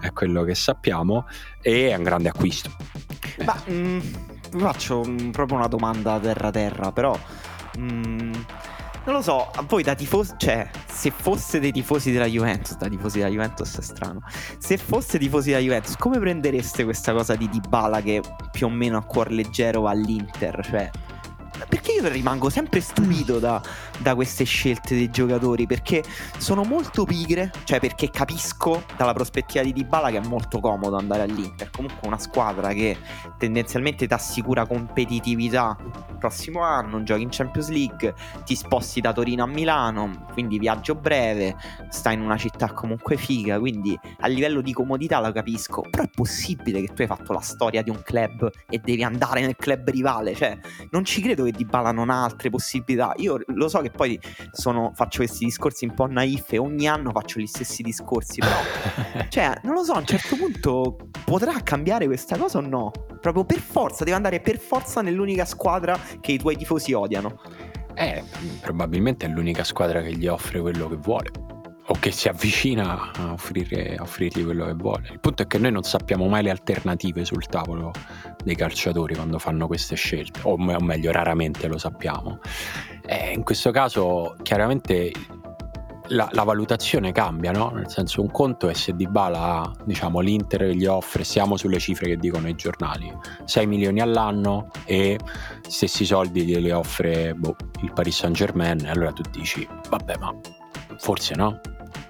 è 0.01 0.13
quello 0.13 0.43
che 0.43 0.55
sappiamo 0.55 1.27
e 1.63 1.91
è 1.91 1.95
un 1.95 2.03
grande 2.03 2.29
acquisto. 2.29 2.71
Ma 3.45 3.55
mh, 3.67 3.73
mm, 3.73 4.01
faccio 4.59 5.03
mh, 5.05 5.23
mm, 5.23 5.31
proprio 5.31 5.59
una 5.59 5.69
domanda 5.69 6.19
terra 6.19 6.51
terra, 6.51 6.93
però... 6.93 7.19
Mh, 7.79 7.83
mm, 7.83 8.33
non 9.07 9.17
lo 9.17 9.23
so, 9.23 9.51
a 9.51 9.63
voi 9.69 9.83
da 9.83 9.95
tifosi, 9.95 10.33
cioè, 10.39 10.67
se 10.87 11.11
fosse 11.11 11.61
dei 11.61 11.73
tifosi 11.73 12.11
della 12.11 12.25
Juventus, 12.25 12.79
da 12.79 12.89
tifosi 12.89 13.19
della 13.19 13.31
Juventus 13.31 13.79
è 13.79 13.83
strano. 13.83 14.23
Se 14.57 14.79
fosse 14.79 15.19
tifosi 15.19 15.51
della 15.51 15.61
Juventus, 15.61 15.95
come 15.97 16.19
prendereste 16.19 16.85
questa 16.85 17.13
cosa 17.13 17.35
di 17.35 17.47
Dybala 17.51 18.01
che 18.01 18.23
più 18.51 18.67
o 18.67 18.71
meno 18.71 18.97
a 18.97 19.03
cuor 19.03 19.31
leggero 19.31 19.83
va 19.83 19.91
all'Inter? 19.91 20.65
Cioè, 20.65 20.91
perché 21.69 21.93
io 21.93 22.09
rimango 22.09 22.51
sempre 22.51 22.81
stupito 22.81 23.39
da, 23.39 23.63
da, 23.99 24.15
queste 24.15 24.45
scelte 24.45 24.95
dei 24.95 25.11
giocatori? 25.11 25.67
Perché 25.67 26.03
sono 26.39 26.65
molto 26.65 27.05
pigre 27.05 27.53
cioè 27.65 27.81
perché 27.81 28.11
capisco 28.11 28.85
dalla 28.97 29.13
prospettiva 29.13 29.63
di 29.63 29.73
Dybala 29.73 30.11
che 30.11 30.19
è 30.19 30.27
molto 30.27 30.61
comodo 30.61 30.97
andare 30.97 31.23
all'Inter. 31.23 31.71
Comunque 31.71 32.07
una 32.07 32.19
squadra 32.19 32.73
che 32.73 32.97
tendenzialmente 33.39 34.07
ti 34.07 34.13
assicura 34.13 34.67
competitività 34.67 35.77
il 35.81 36.17
prossimo 36.19 36.63
anno 36.63 37.03
giochi 37.03 37.23
in 37.23 37.29
Champions 37.31 37.69
League 37.69 38.15
ti 38.45 38.55
sposti 38.55 39.01
da 39.01 39.13
Torino 39.13 39.43
a 39.43 39.47
Milano 39.47 40.27
quindi 40.33 40.59
viaggio 40.59 40.95
breve 40.95 41.57
stai 41.91 42.15
in 42.15 42.21
una 42.21 42.37
città 42.37 42.73
comunque 42.73 43.17
figa 43.17 43.59
quindi 43.59 43.99
a 44.21 44.27
livello 44.27 44.61
di 44.61 44.73
comodità 44.73 45.21
la 45.21 45.33
capisco. 45.33 45.83
Però 45.83 46.03
è 46.03 46.11
possibile 46.13 46.81
che 46.81 46.93
tu 46.93 47.03
hai 47.03 47.09
fatto 47.09 47.33
la 47.33 47.41
storia 47.41 47.83
di 47.83 47.91
un 47.91 48.01
club 48.03 48.51
e 48.69 48.79
devi 48.79 49.03
andare 49.03 49.41
nel 49.41 49.57
club 49.57 49.89
rivale 49.91 50.35
cioè 50.35 50.59
non 50.91 51.05
ci 51.05 51.21
credo 51.21 51.44
che 51.45 51.53
Dybala 51.53 51.93
non 51.93 52.11
ha 52.11 52.25
altre 52.25 52.51
possibilità. 52.51 53.13
Io 53.17 53.41
lo 53.47 53.69
so 53.69 53.81
che 53.81 53.91
poi 53.91 54.19
sono, 54.51 54.93
faccio 54.95 55.19
questi 55.19 55.45
discorsi 55.45 55.85
un 55.85 55.95
po' 55.95 56.07
naif 56.07 56.53
e 56.53 56.59
ogni 56.59 56.89
anno 56.89 57.11
faccio 57.11 57.41
gli 57.41 57.47
stessi 57.47 57.83
discorsi, 57.83 58.41
però 58.41 58.57
cioè, 59.29 59.61
non 59.63 59.75
lo 59.75 59.85
so, 59.85 59.93
a 59.93 59.99
un 59.99 60.07
certo 60.07 60.37
punto 60.37 60.97
potrà 61.25 61.53
cambiare 61.63 62.07
questa 62.07 62.37
cosa 62.37 62.59
o 62.59 62.61
no? 62.61 62.91
Proprio 63.21 63.45
per 63.45 63.61
forza, 63.61 64.05
deve 64.05 64.17
andare 64.17 64.41
per 64.41 64.59
forza 64.59 65.01
nell'unica 65.01 65.45
squadra 65.45 65.99
che 66.21 66.33
i 66.33 66.39
tuoi 66.39 66.57
tifosi 66.57 66.93
odiano. 66.93 67.41
Eh, 67.95 68.25
probabilmente 68.61 69.27
è 69.27 69.29
l'unica 69.29 69.63
squadra 69.63 70.03
che 70.03 70.17
gli 70.17 70.27
offre 70.27 70.61
quello 70.61 70.89
che 70.89 70.97
vuole 70.97 71.31
o 71.87 71.97
che 71.99 72.11
si 72.11 72.29
avvicina 72.29 73.11
a, 73.13 73.33
offrire, 73.33 73.97
a 73.97 74.03
offrirgli 74.03 74.45
quello 74.45 74.67
che 74.67 74.75
vuole. 74.75 75.09
Il 75.13 75.21
punto 75.21 75.43
è 75.43 75.47
che 75.47 75.59
noi 75.59 75.73
non 75.73 75.83
sappiamo 75.83 76.27
mai 76.29 76.43
le 76.43 76.51
alternative 76.51 77.25
sul 77.25 77.47
tavolo 77.47 77.93
dei 78.43 78.55
calciatori 78.55 79.15
quando 79.15 79.39
fanno 79.39 79.67
queste 79.67 79.95
scelte, 79.95 80.41
o, 80.45 80.53
o 80.53 80.81
meglio, 80.81 81.13
raramente 81.13 81.67
lo 81.67 81.79
sappiamo. 81.79 82.39
E 83.05 83.33
in 83.35 83.43
questo 83.43 83.71
caso, 83.71 84.35
chiaramente 84.43 85.13
la, 86.09 86.29
la, 86.33 86.43
valutazione 86.43 87.13
cambia, 87.13 87.51
no? 87.51 87.71
Nel 87.71 87.91
senso, 87.91 88.21
un 88.21 88.31
conto 88.31 88.69
è 88.69 88.75
se 88.75 88.95
Di 88.95 89.07
Bala, 89.07 89.71
diciamo, 89.85 90.21
l'Inter 90.21 90.71
gli 90.71 90.87
offre, 90.87 91.25
siamo 91.25 91.57
sulle 91.57 91.79
cifre 91.79 92.09
che 92.09 92.17
dicono 92.17 92.49
i 92.49 92.55
giornali, 92.55 93.13
6 93.45 93.67
milioni 93.67 94.01
all'anno 94.01 94.69
e 94.85 95.19
stessi 95.67 96.05
soldi 96.05 96.45
glieli 96.45 96.71
offre 96.71 97.35
boh, 97.35 97.57
il 97.83 97.93
Paris 97.93 98.17
Saint 98.17 98.37
Germain, 98.37 98.87
allora 98.87 99.13
tu 99.13 99.23
dici, 99.31 99.67
vabbè, 99.89 100.17
ma 100.19 100.35
forse 100.99 101.35
no? 101.35 101.61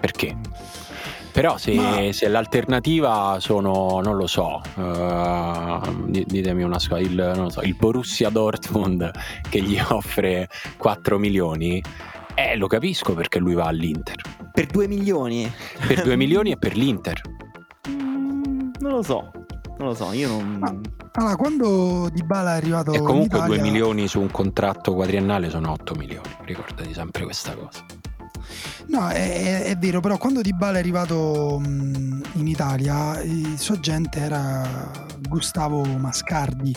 Perché? 0.01 0.37
Però 1.35 1.59
se, 1.59 1.75
Ma... 1.75 2.13
se, 2.13 2.29
l'alternativa 2.29 3.39
sono, 3.41 4.01
non 4.01 4.17
lo 4.17 4.29
so, 4.29 4.61
uh, 4.77 6.09
ditemi 6.09 6.63
una 6.63 6.79
squadra, 6.79 7.33
il, 7.33 7.47
so, 7.51 7.61
il, 7.63 7.75
Borussia 7.75 8.31
Dortmund 8.31 9.11
che 9.51 9.61
gli 9.61 9.77
offre 9.91 10.49
4 10.77 11.19
milioni, 11.19 11.83
eh, 12.37 12.57
lo 12.57 12.69
capisco 12.69 13.15
perché 13.15 13.41
lui 13.41 13.55
va 13.55 13.65
all'Inter. 13.65 14.15
Per 14.53 14.67
2 14.67 14.87
milioni? 14.87 15.53
Per 15.89 16.05
2 16.05 16.15
milioni 16.17 16.53
e 16.53 16.57
per 16.57 16.77
l'Inter. 16.77 17.21
Mm, 17.89 18.71
non 18.79 18.93
lo 18.93 19.03
so, 19.03 19.33
non 19.79 19.89
lo 19.89 19.95
so, 19.95 20.13
io 20.13 20.29
non... 20.29 20.57
Ma, 20.61 20.73
allora, 21.15 21.35
quando 21.35 22.09
Dybala 22.13 22.55
è 22.55 22.57
arrivato 22.59 22.93
E 22.93 23.01
comunque 23.01 23.39
Italia... 23.39 23.57
2 23.57 23.71
milioni 23.71 24.07
su 24.07 24.21
un 24.21 24.31
contratto 24.31 24.95
quadriennale 24.95 25.51
sono 25.51 25.73
8 25.73 25.95
milioni, 25.97 26.29
ricordati 26.45 26.95
sempre 26.95 27.25
questa 27.25 27.57
cosa. 27.57 27.85
No, 28.87 29.09
è, 29.09 29.65
è, 29.65 29.77
vero, 29.77 30.01
però 30.01 30.19
quando 30.19 30.41
Dybala 30.41 30.77
è 30.77 30.81
arrivato 30.81 31.61
in 31.65 32.47
Italia, 32.47 33.21
il 33.23 33.59
suo 33.59 33.75
agente 33.75 34.21
era 34.21 34.91
Gustavo 35.29 35.83
Mascardi. 35.85 36.75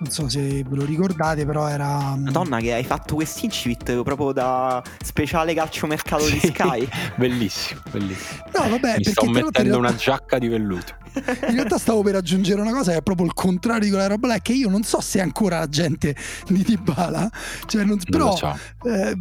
Non 0.00 0.10
so 0.10 0.30
se 0.30 0.64
ve 0.66 0.76
lo 0.76 0.86
ricordate, 0.86 1.44
però 1.44 1.68
era. 1.68 2.16
Madonna, 2.16 2.58
che 2.58 2.72
hai 2.72 2.84
fatto 2.84 3.16
quest'incipit 3.16 4.02
proprio 4.02 4.32
da 4.32 4.82
speciale 5.04 5.52
calciomercato 5.52 6.24
sì, 6.24 6.32
di 6.32 6.38
Sky. 6.38 6.88
Bellissimo, 7.16 7.82
bellissimo. 7.90 8.44
No, 8.54 8.68
vabbè, 8.70 8.94
Mi 8.96 9.04
sto 9.04 9.26
mettendo 9.26 9.76
una 9.76 9.94
giacca 9.94 10.38
di 10.38 10.48
velluto. 10.48 10.96
In 11.48 11.54
realtà 11.54 11.76
stavo 11.76 12.02
per 12.02 12.14
aggiungere 12.14 12.62
una 12.62 12.72
cosa 12.72 12.92
che 12.92 12.98
è 12.98 13.02
proprio 13.02 13.26
il 13.26 13.34
contrario 13.34 13.82
di 13.82 13.90
quella 13.90 14.06
roba 14.06 14.28
là, 14.28 14.38
che 14.38 14.52
io 14.52 14.70
non 14.70 14.84
so 14.84 15.02
se 15.02 15.18
è 15.18 15.22
ancora 15.22 15.60
agente 15.60 16.16
di 16.48 16.62
Dybala, 16.62 17.30
cioè 17.66 17.84
non, 17.84 17.98
però 18.08 18.34
so. 18.34 18.56
eh, 18.84 19.14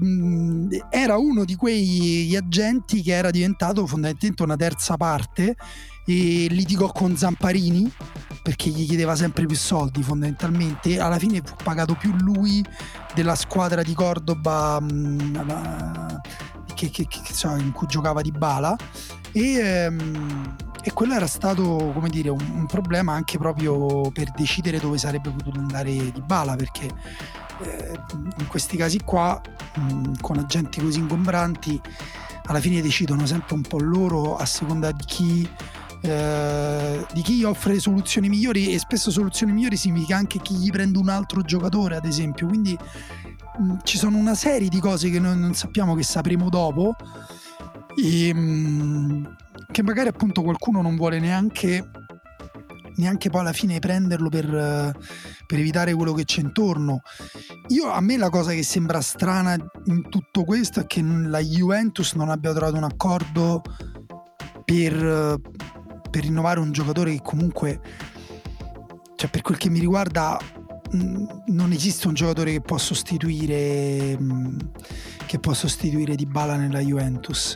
era 0.89 1.18
uno 1.18 1.44
di 1.44 1.56
quegli 1.56 2.38
agenti 2.38 3.02
che 3.02 3.12
era 3.12 3.32
diventato 3.32 3.86
fondamentalmente 3.86 4.44
una 4.44 4.56
terza 4.56 4.96
parte 4.96 5.58
e 6.10 6.48
litigò 6.50 6.91
con 6.91 7.15
Zamparini 7.15 7.91
perché 8.41 8.72
gli 8.72 8.88
chiedeva 8.88 9.15
sempre 9.15 9.45
più 9.45 9.56
soldi 9.56 10.02
fondamentalmente. 10.02 11.00
Alla 11.00 11.19
fine 11.19 11.39
fu 11.43 11.54
pagato 11.63 11.93
più 11.93 12.12
lui 12.17 12.65
della 13.13 13.36
squadra 13.36 13.84
di 13.84 13.93
Cordoba 13.93 14.80
mh, 14.80 16.22
che, 16.74 16.89
che, 16.89 17.06
che, 17.08 17.48
in 17.60 17.72
cui 17.72 17.86
giocava 17.86 18.22
di 18.22 18.32
Bala. 18.32 18.76
E, 19.32 19.54
ehm, 19.54 20.56
e 20.82 20.91
quello 20.93 21.13
era 21.13 21.28
stato 21.28 21.91
come 21.93 22.10
dire 22.10 22.30
un, 22.30 22.43
un, 22.56 22.65
problema 22.65 23.13
anche 23.13 23.38
proprio 23.38 24.10
per 24.10 24.32
decidere 24.32 24.80
dove 24.80 24.98
sarebbe 24.98 25.30
potuto 25.30 25.60
andare 25.60 25.93
di 25.93 26.24
Bala 26.26 26.56
perché 26.56 26.89
eh, 27.62 28.00
in 28.39 28.48
questi 28.48 28.78
casi 28.78 29.02
qua 29.04 29.39
mh, 29.76 30.13
con 30.22 30.39
agenti 30.39 30.82
così 30.82 31.00
ingombranti 31.00 31.80
alla 32.45 32.60
fine 32.60 32.82
decidono 32.82 33.28
sempre 33.28 33.54
un 33.54 33.62
po' 33.62 33.78
loro 33.78 34.38
a 34.38 34.45
seconda 34.45 34.91
di 34.91 35.04
chi 35.06 35.50
eh, 36.02 37.06
di 37.14 37.22
chi 37.22 37.44
offre 37.44 37.80
soluzioni 37.80 38.30
migliori 38.30 38.74
e 38.74 38.80
spesso 38.80 39.12
soluzioni 39.12 39.52
migliori 39.52 39.76
significa 39.76 40.16
anche 40.16 40.40
chi 40.40 40.56
gli 40.56 40.70
prende 40.70 40.98
un 40.98 41.10
altro 41.10 41.42
giocatore 41.42 41.98
ad 41.98 42.06
esempio 42.06 42.48
quindi 42.48 42.78
mh, 43.58 43.78
ci 43.84 43.98
sono 43.98 44.18
una 44.18 44.36
serie 44.36 44.70
di 44.70 44.80
cose 44.80 45.10
che 45.10 45.20
noi 45.20 45.38
non 45.38 45.54
sappiamo 45.54 45.96
che 45.96 46.04
sapremo 46.04 46.50
dopo 46.50 46.96
e, 47.96 48.34
mh, 48.34 49.36
che 49.72 49.84
magari 49.84 50.08
appunto 50.08 50.42
qualcuno 50.42 50.82
non 50.82 50.96
vuole 50.96 51.20
neanche 51.20 51.90
neanche 52.96 53.30
poi 53.30 53.42
alla 53.42 53.54
fine 53.54 53.80
prenderlo 53.80 54.30
per, 54.30 54.46
per, 55.46 55.60
evitare 55.60 55.94
quello 55.94 56.12
che 56.12 56.26
c'è 56.26 56.42
intorno. 56.42 57.00
Io, 57.70 57.90
a 57.90 58.02
me 58.02 58.18
la 58.18 58.30
cosa 58.30 58.52
che 58.52 58.62
sembra 58.62 59.00
strana 59.00 59.56
in 59.86 60.10
tutto 60.10 60.44
questo 60.44 60.82
è 60.82 60.86
che 60.86 61.02
la 61.02 61.40
Juventus 61.40 62.13
non 62.15 62.30
abbia 62.30 62.52
trovato 62.52 62.76
un 62.76 62.84
accordo 62.84 63.62
per, 64.65 65.40
per 66.10 66.24
rinnovare 66.24 66.60
un 66.60 66.72
giocatore 66.72 67.12
che 67.12 67.22
comunque, 67.22 67.80
cioè 69.16 69.30
per 69.30 69.42
quel 69.42 69.58
che 69.58 69.70
mi 69.70 69.80
riguarda, 69.80 70.38
non 70.92 71.72
esiste 71.72 72.08
un 72.08 72.14
giocatore 72.14 72.52
che 72.52 72.62
può 72.62 72.78
sostituire 72.78 74.18
che 75.28 75.38
può 75.40 75.54
sostituire 75.54 76.16
Di 76.16 76.26
Bala 76.26 76.56
nella 76.56 76.80
Juventus 76.80 77.56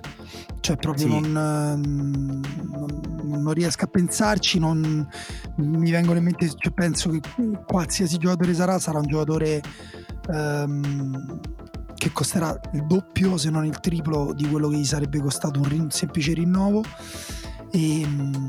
cioè 0.60 0.76
proprio 0.76 1.08
Sì. 1.08 1.12
non, 1.12 1.32
non, 1.32 3.01
non 3.24 3.54
riesco 3.54 3.86
a 3.86 3.88
pensarci 3.88 4.60
non 4.60 5.08
mi 5.58 5.91
vengono 5.91 6.20
in 6.20 6.26
mente 6.26 6.47
cioè 6.56 6.72
penso 6.74 7.10
che 7.10 7.22
qualsiasi 7.66 8.18
giocatore 8.18 8.54
sarà 8.54 8.78
sarà 8.78 8.99
un 8.99 9.08
giocatore 9.08 9.62
ehm, 10.30 11.39
che 11.95 12.12
costerà 12.12 12.60
il 12.74 12.86
doppio 12.86 13.38
se 13.38 13.49
non 13.49 13.66
il 13.66 13.80
triplo 13.80 14.34
di 14.34 14.47
quello 14.47 14.70
che 14.70 14.78
gli 14.78 14.86
sarebbe 14.86 15.20
costato 15.20 15.60
un, 15.60 15.72
un 15.72 15.89
semplice 15.89 16.34
rinnovo 16.34 16.84
e, 17.76 18.05
mm, 18.05 18.47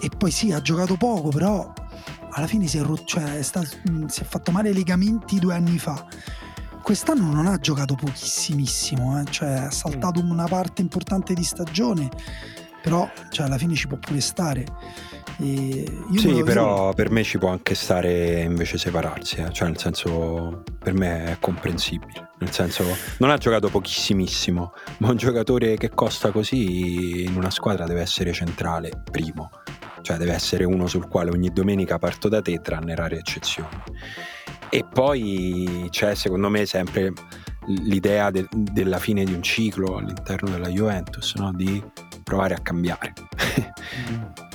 e 0.00 0.10
poi 0.16 0.30
sì 0.30 0.52
ha 0.52 0.62
giocato 0.62 0.96
poco 0.96 1.28
però 1.28 1.70
alla 2.30 2.46
fine 2.46 2.66
si 2.66 2.78
è, 2.78 2.82
rotto, 2.82 3.04
cioè 3.04 3.42
sta- 3.42 3.60
mh, 3.60 4.06
si 4.06 4.22
è 4.22 4.24
fatto 4.24 4.50
male 4.52 4.68
ai 4.68 4.74
legamenti 4.74 5.38
due 5.38 5.54
anni 5.54 5.78
fa. 5.78 6.06
Quest'anno 6.82 7.32
non 7.32 7.46
ha 7.46 7.58
giocato 7.58 7.94
pochissimissimo 7.94 9.20
eh, 9.20 9.24
cioè 9.30 9.48
ha 9.54 9.70
saltato 9.70 10.20
una 10.20 10.46
parte 10.46 10.82
importante 10.82 11.34
di 11.34 11.42
stagione 11.42 12.08
però 12.86 13.10
cioè, 13.30 13.46
alla 13.46 13.58
fine 13.58 13.74
ci 13.74 13.88
può 13.88 13.96
pure 13.96 14.20
stare 14.20 14.64
Sì, 15.38 16.42
però 16.44 16.92
per 16.92 17.10
me 17.10 17.24
ci 17.24 17.36
può 17.36 17.48
anche 17.48 17.74
stare 17.74 18.42
invece 18.42 18.78
separarsi, 18.78 19.40
eh. 19.40 19.52
cioè 19.52 19.66
nel 19.66 19.76
senso 19.76 20.62
per 20.78 20.94
me 20.94 21.32
è 21.32 21.36
comprensibile, 21.40 22.30
nel 22.38 22.52
senso 22.52 22.84
non 23.18 23.30
ha 23.30 23.38
giocato 23.38 23.70
pochissimissimo, 23.70 24.72
ma 24.98 25.10
un 25.10 25.16
giocatore 25.16 25.76
che 25.76 25.90
costa 25.90 26.30
così 26.30 27.24
in 27.24 27.34
una 27.34 27.50
squadra 27.50 27.86
deve 27.86 28.02
essere 28.02 28.32
centrale, 28.32 29.02
primo, 29.10 29.50
cioè 30.02 30.16
deve 30.16 30.34
essere 30.34 30.62
uno 30.62 30.86
sul 30.86 31.08
quale 31.08 31.30
ogni 31.30 31.50
domenica 31.52 31.98
parto 31.98 32.28
da 32.28 32.40
te 32.40 32.60
tranne 32.60 32.94
rare 32.94 33.18
eccezioni. 33.18 33.82
E 34.70 34.84
poi 34.84 35.88
c'è 35.90 36.14
secondo 36.14 36.48
me 36.48 36.66
sempre 36.66 37.12
l'idea 37.66 38.30
de- 38.30 38.46
della 38.52 39.00
fine 39.00 39.24
di 39.24 39.32
un 39.32 39.42
ciclo 39.42 39.96
all'interno 39.96 40.50
della 40.50 40.68
Juventus, 40.68 41.34
no? 41.34 41.52
di 41.52 41.82
provare 42.26 42.54
a 42.54 42.58
cambiare. 42.58 43.12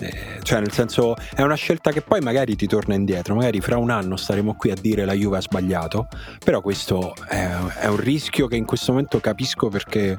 Eh, 0.02 0.40
cioè, 0.42 0.60
nel 0.60 0.72
senso, 0.72 1.16
è 1.36 1.44
una 1.44 1.54
scelta 1.54 1.92
che 1.92 2.02
poi 2.02 2.22
magari 2.22 2.56
ti 2.56 2.66
torna 2.66 2.96
indietro. 2.96 3.36
Magari 3.36 3.62
fra 3.62 3.78
un 3.78 3.92
anno 3.92 4.16
staremo 4.16 4.56
qui 4.56 4.72
a 4.72 4.76
dire 4.76 5.06
la 5.06 5.14
Juve 5.14 5.38
ha 5.38 5.42
sbagliato. 5.42 6.08
Però 6.44 6.60
questo 6.62 7.14
è, 7.28 7.52
è 7.80 7.86
un 7.86 7.98
rischio 7.98 8.48
che 8.48 8.56
in 8.56 8.66
questo 8.66 8.94
momento 8.94 9.20
capisco 9.20 9.70
perché 9.70 10.18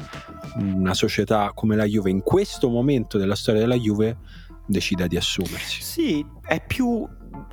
una 0.55 0.95
società 0.95 1.51
come 1.53 1.75
la 1.75 1.85
Juve, 1.85 2.11
in 2.11 2.23
questo 2.23 2.69
momento 2.69 3.19
della 3.19 3.35
storia 3.35 3.61
della 3.61 3.75
Juve, 3.75 4.19
decida 4.67 5.09
di 5.09 5.17
assumersi. 5.17 5.83
Sì, 5.83 6.25
è 6.43 6.65
più 6.65 7.05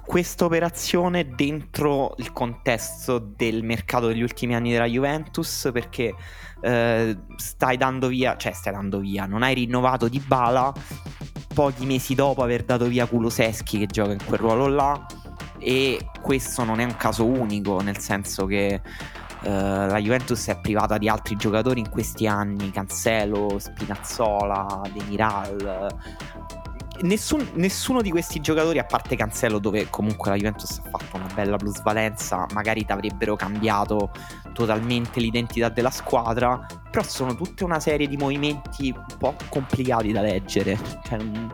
questa 0.05 0.45
operazione 0.45 1.29
dentro 1.35 2.13
il 2.17 2.31
contesto 2.31 3.17
del 3.19 3.63
mercato 3.63 4.07
degli 4.07 4.21
ultimi 4.21 4.55
anni 4.55 4.71
della 4.71 4.85
Juventus 4.85 5.69
perché 5.71 6.13
eh, 6.61 7.17
stai 7.35 7.77
dando 7.77 8.07
via, 8.07 8.35
cioè 8.37 8.51
stai 8.51 8.73
dando 8.73 8.99
via, 8.99 9.25
non 9.25 9.43
hai 9.43 9.53
rinnovato 9.53 10.07
di 10.07 10.19
Bala 10.19 10.73
pochi 11.53 11.85
mesi 11.85 12.15
dopo 12.15 12.43
aver 12.43 12.63
dato 12.63 12.85
via 12.85 13.05
Kuloseschi 13.05 13.79
che 13.79 13.87
gioca 13.87 14.11
in 14.11 14.23
quel 14.23 14.39
ruolo 14.39 14.67
là 14.67 15.05
e 15.57 15.99
questo 16.21 16.63
non 16.63 16.79
è 16.79 16.85
un 16.85 16.95
caso 16.95 17.25
unico 17.25 17.81
nel 17.81 17.97
senso 17.97 18.45
che 18.45 18.81
eh, 19.41 19.49
la 19.49 19.97
Juventus 19.97 20.47
è 20.47 20.59
privata 20.59 20.97
di 20.97 21.07
altri 21.07 21.35
giocatori 21.35 21.79
in 21.79 21.89
questi 21.89 22.27
anni, 22.27 22.71
Cancelo, 22.71 23.57
Spinazzola, 23.57 24.81
Demiral. 24.93 25.87
Nessun- 27.01 27.51
nessuno 27.53 28.01
di 28.01 28.09
questi 28.09 28.41
giocatori, 28.41 28.79
a 28.79 28.83
parte 28.83 29.15
Cancelo, 29.15 29.59
dove 29.59 29.89
comunque 29.89 30.31
la 30.31 30.35
Juventus 30.35 30.79
ha 30.79 30.97
fatto 30.97 31.15
una 31.15 31.29
bella 31.33 31.57
plusvalenza, 31.57 32.45
magari 32.53 32.85
ti 32.85 32.91
avrebbero 32.91 33.35
cambiato 33.35 34.11
totalmente 34.53 35.19
l'identità 35.19 35.69
della 35.69 35.91
squadra. 35.91 36.65
Però 36.89 37.03
sono 37.03 37.35
tutta 37.35 37.65
una 37.65 37.79
serie 37.79 38.07
di 38.07 38.17
movimenti 38.17 38.93
un 38.95 39.17
po' 39.17 39.35
complicati 39.49 40.11
da 40.11 40.21
leggere. 40.21 40.77
Cioè, 41.03 41.21
mm, 41.21 41.47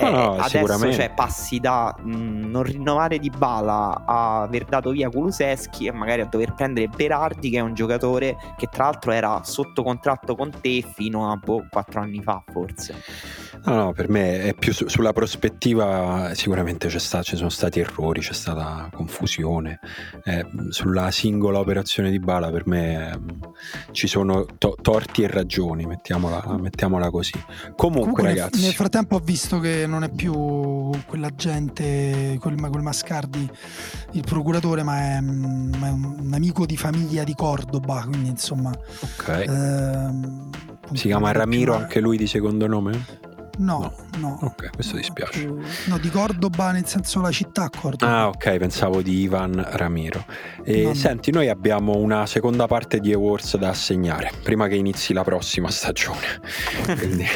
No, 0.00 0.08
eh, 0.08 0.10
no, 0.10 0.32
adesso 0.36 0.92
cioè, 0.92 1.12
passi 1.14 1.60
da 1.60 1.94
mm, 2.00 2.50
non 2.50 2.62
rinnovare 2.62 3.18
di 3.18 3.30
Bala 3.30 4.04
a 4.06 4.42
aver 4.42 4.64
dato 4.64 4.90
via 4.90 5.10
Kuluseschi 5.10 5.86
e 5.86 5.92
magari 5.92 6.22
a 6.22 6.26
dover 6.26 6.54
prendere 6.54 6.88
Berardi, 6.88 7.50
che 7.50 7.58
è 7.58 7.60
un 7.60 7.74
giocatore 7.74 8.36
che 8.56 8.68
tra 8.68 8.84
l'altro 8.84 9.12
era 9.12 9.42
sotto 9.44 9.82
contratto 9.82 10.34
con 10.34 10.50
te 10.60 10.82
fino 10.94 11.30
a 11.30 11.36
boh, 11.36 11.66
4 11.68 12.00
anni 12.00 12.22
fa, 12.22 12.42
forse. 12.50 12.94
No, 13.64 13.74
no, 13.74 13.92
per 13.92 14.08
me 14.08 14.42
è 14.42 14.54
più 14.54 14.72
su- 14.72 14.88
sulla 14.88 15.12
prospettiva, 15.12 16.30
sicuramente 16.34 16.88
c'è 16.88 16.98
sta- 16.98 17.22
ci 17.22 17.36
sono 17.36 17.48
stati 17.50 17.80
errori, 17.80 18.20
c'è 18.20 18.32
stata 18.32 18.88
confusione. 18.92 19.78
Eh, 20.24 20.46
sulla 20.70 21.10
singola 21.10 21.58
operazione 21.58 22.10
di 22.10 22.18
Bala 22.18 22.50
per 22.50 22.66
me 22.66 23.10
ehm, 23.10 23.38
ci 23.92 24.06
sono 24.06 24.46
to- 24.58 24.76
torti 24.80 25.22
e 25.22 25.28
ragioni, 25.28 25.86
mettiamola, 25.86 26.56
mettiamola 26.58 27.10
così. 27.10 27.32
Comunque, 27.76 27.76
Comunque 27.76 28.22
nel, 28.22 28.36
ragazzi, 28.36 28.62
nel 28.62 28.72
frattempo 28.72 29.16
ho 29.16 29.20
visto 29.20 29.58
che 29.60 29.86
non 29.86 30.02
è 30.04 30.10
più 30.10 30.90
quell'agente, 31.06 32.38
quel, 32.40 32.58
quel 32.58 32.82
Mascardi, 32.82 33.48
il 34.12 34.22
procuratore, 34.24 34.82
ma 34.82 34.98
è, 35.16 35.20
mm, 35.20 35.74
ma 35.78 35.86
è 35.88 35.90
un 35.90 36.30
amico 36.32 36.66
di 36.66 36.76
famiglia 36.76 37.22
di 37.24 37.34
Cordoba, 37.34 38.02
quindi 38.06 38.28
insomma... 38.30 38.70
ok. 38.70 39.28
ehm, 39.28 40.50
si 40.94 41.06
chiama 41.06 41.32
Ramiro 41.32 41.74
anche 41.74 42.00
lui 42.00 42.16
di 42.16 42.26
secondo 42.26 42.66
nome? 42.66 43.20
No, 43.58 43.92
no. 44.18 44.38
Ok, 44.42 44.70
questo 44.74 44.96
dispiace. 44.96 45.46
No, 45.86 45.98
di 45.98 46.08
Cordoba 46.10 46.70
nel 46.72 46.86
senso 46.86 47.20
la 47.20 47.30
città 47.30 47.68
Cordoba. 47.68 48.10
Ah, 48.20 48.28
ok, 48.28 48.56
pensavo 48.56 49.02
di 49.02 49.20
Ivan 49.20 49.62
Ramiro. 49.72 50.24
E 50.64 50.82
No, 50.82 50.88
no. 50.88 50.94
senti, 50.94 51.30
noi 51.30 51.48
abbiamo 51.48 51.96
una 51.96 52.26
seconda 52.26 52.66
parte 52.66 52.98
di 52.98 53.12
Awards 53.12 53.56
da 53.58 53.68
assegnare 53.70 54.30
prima 54.42 54.68
che 54.68 54.74
inizi 54.76 55.12
la 55.12 55.22
prossima 55.22 55.70
stagione. 55.70 56.40
Quindi 56.96 57.26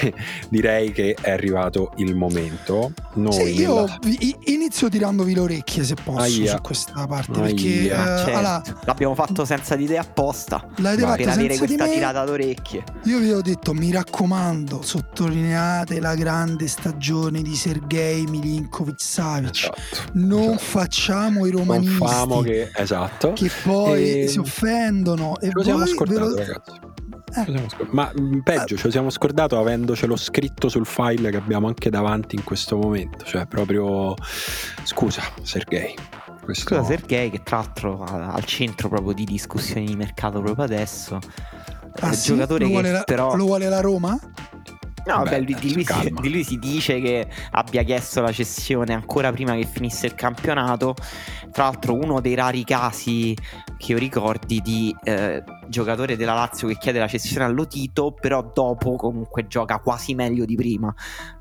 direi 0.49 0.93
che 0.93 1.17
è 1.21 1.31
arrivato 1.31 1.93
il 1.97 2.15
momento. 2.17 2.93
Noi 3.15 3.33
Sì, 3.33 3.61
io 3.61 3.75
nella- 3.85 3.99
inizio 4.45 4.89
tirandovi 4.89 5.35
le 5.35 5.41
orecchie 5.41 5.85
se 5.85 5.95
posso 6.03 6.21
Aia. 6.21 6.53
su 6.57 6.61
questa 6.63 7.07
parte 7.07 7.33
Aia. 7.33 7.43
perché 7.43 7.93
Ah, 7.95 8.03
eh, 8.03 8.25
Certo, 8.25 8.39
allora, 8.39 8.63
L'abbiamo 8.85 9.15
fatto 9.15 9.45
senza 9.45 9.77
di 9.77 9.87
te 9.87 9.99
apposta 9.99 10.67
l'avete 10.77 11.03
per 11.03 11.29
avere 11.29 11.33
senza 11.33 11.47
di 11.47 11.57
questa 11.59 11.85
me 11.85 11.91
tirata 11.93 12.25
d'orecchie. 12.25 12.85
io 13.05 13.19
vi 13.19 13.31
ho 13.33 13.41
detto 13.43 13.73
mi 13.75 13.91
raccomando 13.93 14.81
sottolineate 14.83 16.01
la 16.07 16.15
grande 16.15 16.69
stagione 16.69 17.43
di 17.43 17.55
Sergei 17.57 18.25
Milinkovic 18.27 19.01
Savic 19.03 19.51
Esatto, 19.51 20.11
non 20.15 20.41
esatto. 20.41 20.59
facciamo 20.59 21.47
i 21.47 21.51
Non 21.51 21.61
romanisti 21.61 21.95
famo 21.97 22.41
che 22.43 22.71
esatto. 22.75 23.33
che 23.35 23.51
poi 23.63 24.21
E- 24.23 24.29
si 24.29 24.39
offendono 24.39 25.39
e 25.41 25.47
Ce 25.47 25.53
lo 25.53 25.63
siamo 25.63 25.87
scordato, 25.87 26.29
lo- 26.29 26.37
ragazzi. 26.37 26.81
Eh. 27.35 27.71
Ma 27.91 28.11
mh, 28.15 28.41
peggio, 28.43 28.77
ce 28.77 28.85
lo 28.85 28.91
siamo 28.91 29.11
scordato 29.11 29.59
avendocelo 29.59 30.17
scritto 30.17 30.69
sul 30.69 30.87
file 30.87 31.31
che 31.31 31.37
abbiamo 31.37 31.67
anche 31.67 31.91
davanti 31.91 32.35
in 32.37 32.45
questo 32.45 32.77
momento. 32.79 33.25
Cioè, 33.27 33.47
proprio. 33.47 34.15
Scusa, 34.85 35.23
Sergei. 35.43 35.95
Questo... 36.43 36.77
Scusa 36.77 36.85
Sergei 36.85 37.29
che 37.31 37.43
tra 37.43 37.59
l'altro 37.59 38.03
al 38.05 38.45
centro 38.45 38.89
proprio 38.89 39.13
di 39.13 39.25
discussioni 39.25 39.85
di 39.87 39.97
mercato 39.97 40.41
proprio 40.41 40.65
adesso. 40.65 41.19
Ah, 42.01 42.13
sì? 42.13 42.29
giocatore 42.29 42.61
lo, 42.61 42.67
che 42.67 42.73
vuole 42.73 42.91
la, 42.93 43.03
però 43.03 43.35
lo 43.37 43.45
vuole 43.45 43.69
la 43.69 43.81
Roma? 43.81 44.19
No, 45.07 45.23
beh, 45.23 45.41
lui- 45.41 45.55
di, 45.55 45.73
lui 45.73 45.85
si, 45.85 46.13
di 46.21 46.31
lui 46.31 46.43
si 46.43 46.59
dice 46.59 47.01
che 47.01 47.29
abbia 47.53 47.85
chiesto 47.85 48.21
la 48.21 48.33
cessione 48.33 48.93
ancora 48.93 49.31
prima 49.31 49.55
che 49.55 49.65
finisse 49.65 50.07
il 50.07 50.15
campionato. 50.15 50.95
Tra 51.53 51.65
l'altro, 51.65 51.95
uno 51.95 52.21
dei 52.21 52.35
rari 52.35 52.65
casi 52.65 53.35
che 53.79 53.93
io 53.93 53.99
ricordi 53.99 54.61
di 54.61 54.95
eh, 55.05 55.45
giocatore 55.69 56.17
della 56.17 56.35
Lazio 56.35 56.69
che 56.69 56.77
chiede 56.79 56.99
la 56.99 57.09
cessione 57.09 57.45
all'Otito, 57.45 58.13
però 58.13 58.43
dopo 58.55 58.97
comunque 58.97 59.47
gioca 59.47 59.79
quasi 59.79 60.15
meglio 60.15 60.45
di 60.45 60.57
prima. 60.57 60.95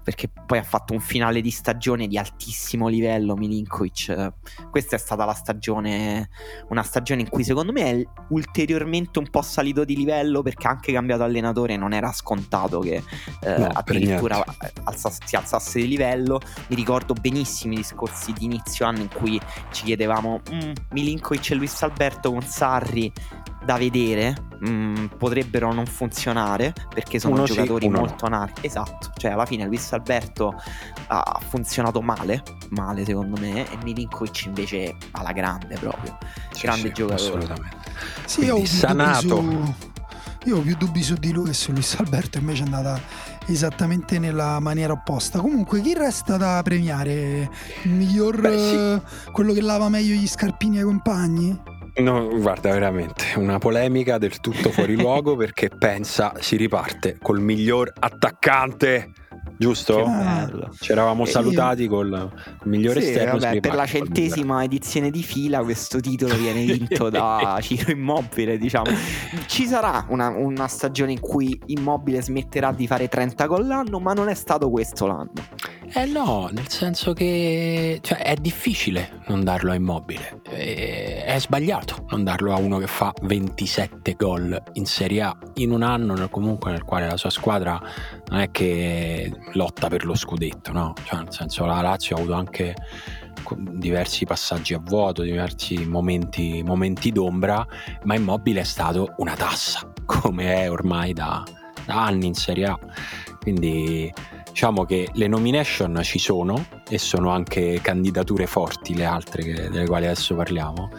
Perché 0.03 0.29
poi 0.45 0.59
ha 0.59 0.63
fatto 0.63 0.93
un 0.93 0.99
finale 0.99 1.41
di 1.41 1.49
stagione 1.49 2.07
di 2.07 2.17
altissimo 2.17 2.87
livello. 2.87 3.35
Milinkovic, 3.35 4.33
questa 4.69 4.95
è 4.95 4.99
stata 4.99 5.25
la 5.25 5.33
stagione, 5.33 6.29
una 6.69 6.83
stagione 6.83 7.21
in 7.21 7.29
cui 7.29 7.43
secondo 7.43 7.71
me 7.71 7.91
è 7.91 8.07
ulteriormente 8.29 9.17
un 9.17 9.29
po' 9.29 9.41
salito 9.41 9.83
di 9.83 9.95
livello 9.95 10.43
perché 10.43 10.67
ha 10.67 10.71
anche 10.71 10.93
cambiato 10.93 11.23
allenatore. 11.23 11.75
Non 11.75 11.93
era 11.93 12.11
scontato 12.11 12.79
che 12.79 13.01
eh, 13.41 13.57
No, 13.57 13.67
addirittura 13.73 14.43
alza- 14.83 15.11
si 15.25 15.35
alzasse 15.35 15.79
di 15.79 15.87
livello. 15.87 16.39
Mi 16.67 16.75
ricordo 16.75 17.13
benissimo 17.13 17.73
i 17.73 17.77
discorsi 17.77 18.31
di 18.33 18.45
inizio 18.45 18.85
anno 18.85 18.99
in 18.99 19.09
cui 19.09 19.39
ci 19.71 19.85
chiedevamo 19.85 20.41
"Mm, 20.51 20.71
Milinkovic 20.91 21.49
e 21.51 21.55
Luis 21.55 21.81
Alberto 21.81 22.31
con 22.31 22.41
Sarri 22.41 23.11
da 23.65 23.77
vedere 23.77 24.35
mm, 24.67 25.05
potrebbero 25.17 25.73
non 25.73 25.85
funzionare 25.85 26.73
perché 26.93 27.19
sono 27.19 27.33
Uno 27.35 27.45
sì, 27.47 27.53
giocatori 27.53 27.87
no. 27.87 27.99
molto 27.99 28.25
anarchi 28.25 28.65
esatto 28.65 29.11
cioè 29.17 29.31
alla 29.31 29.45
fine 29.45 29.65
Luis 29.65 29.91
Alberto 29.91 30.53
ha 31.07 31.39
funzionato 31.47 32.01
male 32.01 32.43
male 32.69 33.03
secondo 33.05 33.39
me 33.39 33.69
e 33.69 33.77
Milinkovic 33.83 34.45
invece 34.45 34.95
alla 35.11 35.31
grande 35.31 35.75
proprio 35.79 36.17
Sì, 36.51 36.61
grande 36.61 36.87
sì, 36.87 36.93
giocatore. 36.93 37.29
Assolutamente. 37.37 37.77
Sì, 38.25 38.43
io 38.45 38.55
ho, 38.55 38.59
Quindi 38.59 38.69
più 38.69 38.87
dubbi 38.87 39.03
sanato. 39.03 39.27
su, 39.27 39.73
io 40.45 40.57
ho 40.57 40.61
più 40.61 40.75
dubbi 40.77 41.03
su 41.03 41.13
di 41.15 41.31
lui 41.31 41.45
che 41.45 41.53
su 41.53 41.71
Luis 41.71 41.95
Alberto, 41.99 42.37
invece 42.37 42.61
è 42.61 42.65
andata, 42.65 42.99
esattamente 43.47 44.19
nella 44.19 44.59
maniera 44.59 44.93
opposta. 44.93 45.39
Comunque, 45.39 45.81
chi 45.81 45.93
resta 45.93 46.37
da 46.37 46.61
premiare? 46.63 47.49
Il 47.83 47.91
miglior 47.91 48.41
Beh, 48.41 48.57
sì. 48.57 48.75
eh, 48.75 49.01
quello 49.31 49.53
che 49.53 49.61
lava 49.61 49.89
meglio 49.89 50.13
gli 50.15 50.27
scarpini 50.27 50.77
ai 50.79 50.83
compagni? 50.83 51.59
No, 51.97 52.27
guarda, 52.27 52.71
veramente 52.71 53.23
una 53.37 53.57
polemica 53.57 54.17
del 54.17 54.41
tutto 54.41 54.69
fuori 54.69 54.95
luogo 54.99 55.37
perché 55.37 55.69
pensa 55.69 56.33
si 56.39 56.57
riparte 56.57 57.17
col 57.21 57.39
miglior 57.39 57.93
attaccante, 57.97 59.13
giusto? 59.57 60.03
Ah. 60.03 60.49
Ci 60.79 60.91
eravamo 60.91 61.23
E 61.23 61.25
io- 61.25 61.31
salutati 61.31 61.87
col, 61.87 62.09
col 62.09 62.67
miglior 62.67 62.97
Sì, 62.99 63.07
esterno. 63.09 63.37
vabbè, 63.39 63.59
per 63.59 63.75
la 63.75 63.85
centesima 63.85 64.63
edizione 64.63 65.09
di 65.11 65.23
fila 65.23 65.63
questo 65.63 65.99
titolo 65.99 66.35
viene 66.35 66.63
vinto 66.71 67.09
da 67.09 67.57
Ciro 67.61 67.91
Immobile, 67.91 68.57
diciamo. 68.57 68.91
Ci 69.47 69.65
sarà 69.65 70.05
una, 70.09 70.29
una 70.29 70.67
stagione 70.67 71.11
in 71.13 71.19
cui 71.19 71.59
Immobile 71.67 72.21
smetterà 72.21 72.71
di 72.71 72.87
fare 72.87 73.07
30 73.07 73.45
gol 73.45 73.67
l'anno, 73.67 73.99
ma 73.99 74.13
non 74.13 74.29
è 74.29 74.33
stato 74.35 74.69
questo 74.69 75.07
l'anno. 75.07 75.31
Eh 75.93 76.05
no, 76.05 76.49
nel 76.51 76.67
senso 76.67 77.13
che 77.13 77.99
cioè, 78.01 78.17
è 78.17 78.33
difficile 78.35 79.21
non 79.27 79.43
darlo 79.43 79.71
a 79.71 79.75
Immobile. 79.75 80.41
Eh, 80.49 81.23
È 81.23 81.39
sbagliato 81.39 82.05
non 82.09 82.23
darlo 82.23 82.53
a 82.53 82.57
uno 82.57 82.77
che 82.79 82.87
fa 82.87 83.13
27 83.21 84.13
gol 84.17 84.61
in 84.73 84.85
Serie 84.85 85.21
A 85.21 85.37
in 85.55 85.71
un 85.71 85.83
anno 85.83 86.27
comunque 86.29 86.71
nel 86.71 86.83
quale 86.83 87.07
la 87.07 87.17
sua 87.17 87.29
squadra 87.29 87.79
non 88.29 88.39
è 88.39 88.51
che 88.51 89.31
lotta 89.53 89.87
per 89.87 90.05
lo 90.05 90.15
scudetto, 90.15 90.71
no? 90.71 90.93
Cioè, 91.03 91.19
nel 91.19 91.31
senso 91.31 91.65
la 91.65 91.81
Lazio 91.81 92.15
ha 92.15 92.19
avuto 92.19 92.33
anche 92.33 92.75
diversi 93.57 94.25
passaggi 94.25 94.73
a 94.73 94.79
vuoto, 94.79 95.21
diversi 95.21 95.85
momenti, 95.85 96.63
momenti 96.63 97.11
d'ombra, 97.11 97.65
ma 98.03 98.15
Immobile 98.15 98.61
è 98.61 98.63
stato 98.63 99.13
una 99.17 99.35
tassa, 99.35 99.91
come 100.05 100.63
è 100.63 100.71
ormai 100.71 101.13
da, 101.13 101.43
da 101.85 102.05
anni 102.05 102.27
in 102.27 102.33
Serie 102.33 102.65
A. 102.65 102.79
Quindi 103.39 104.11
diciamo 104.49 104.85
che 104.85 105.09
le 105.13 105.27
nomination 105.27 105.99
ci 106.01 106.17
sono 106.17 106.65
e 106.89 106.97
sono 106.97 107.29
anche 107.29 107.79
candidature 107.81 108.47
forti 108.47 108.95
le 108.95 109.05
altre 109.05 109.43
che- 109.43 109.69
delle 109.69 109.85
quali 109.85 110.05
adesso 110.05 110.33
parliamo. 110.33 110.89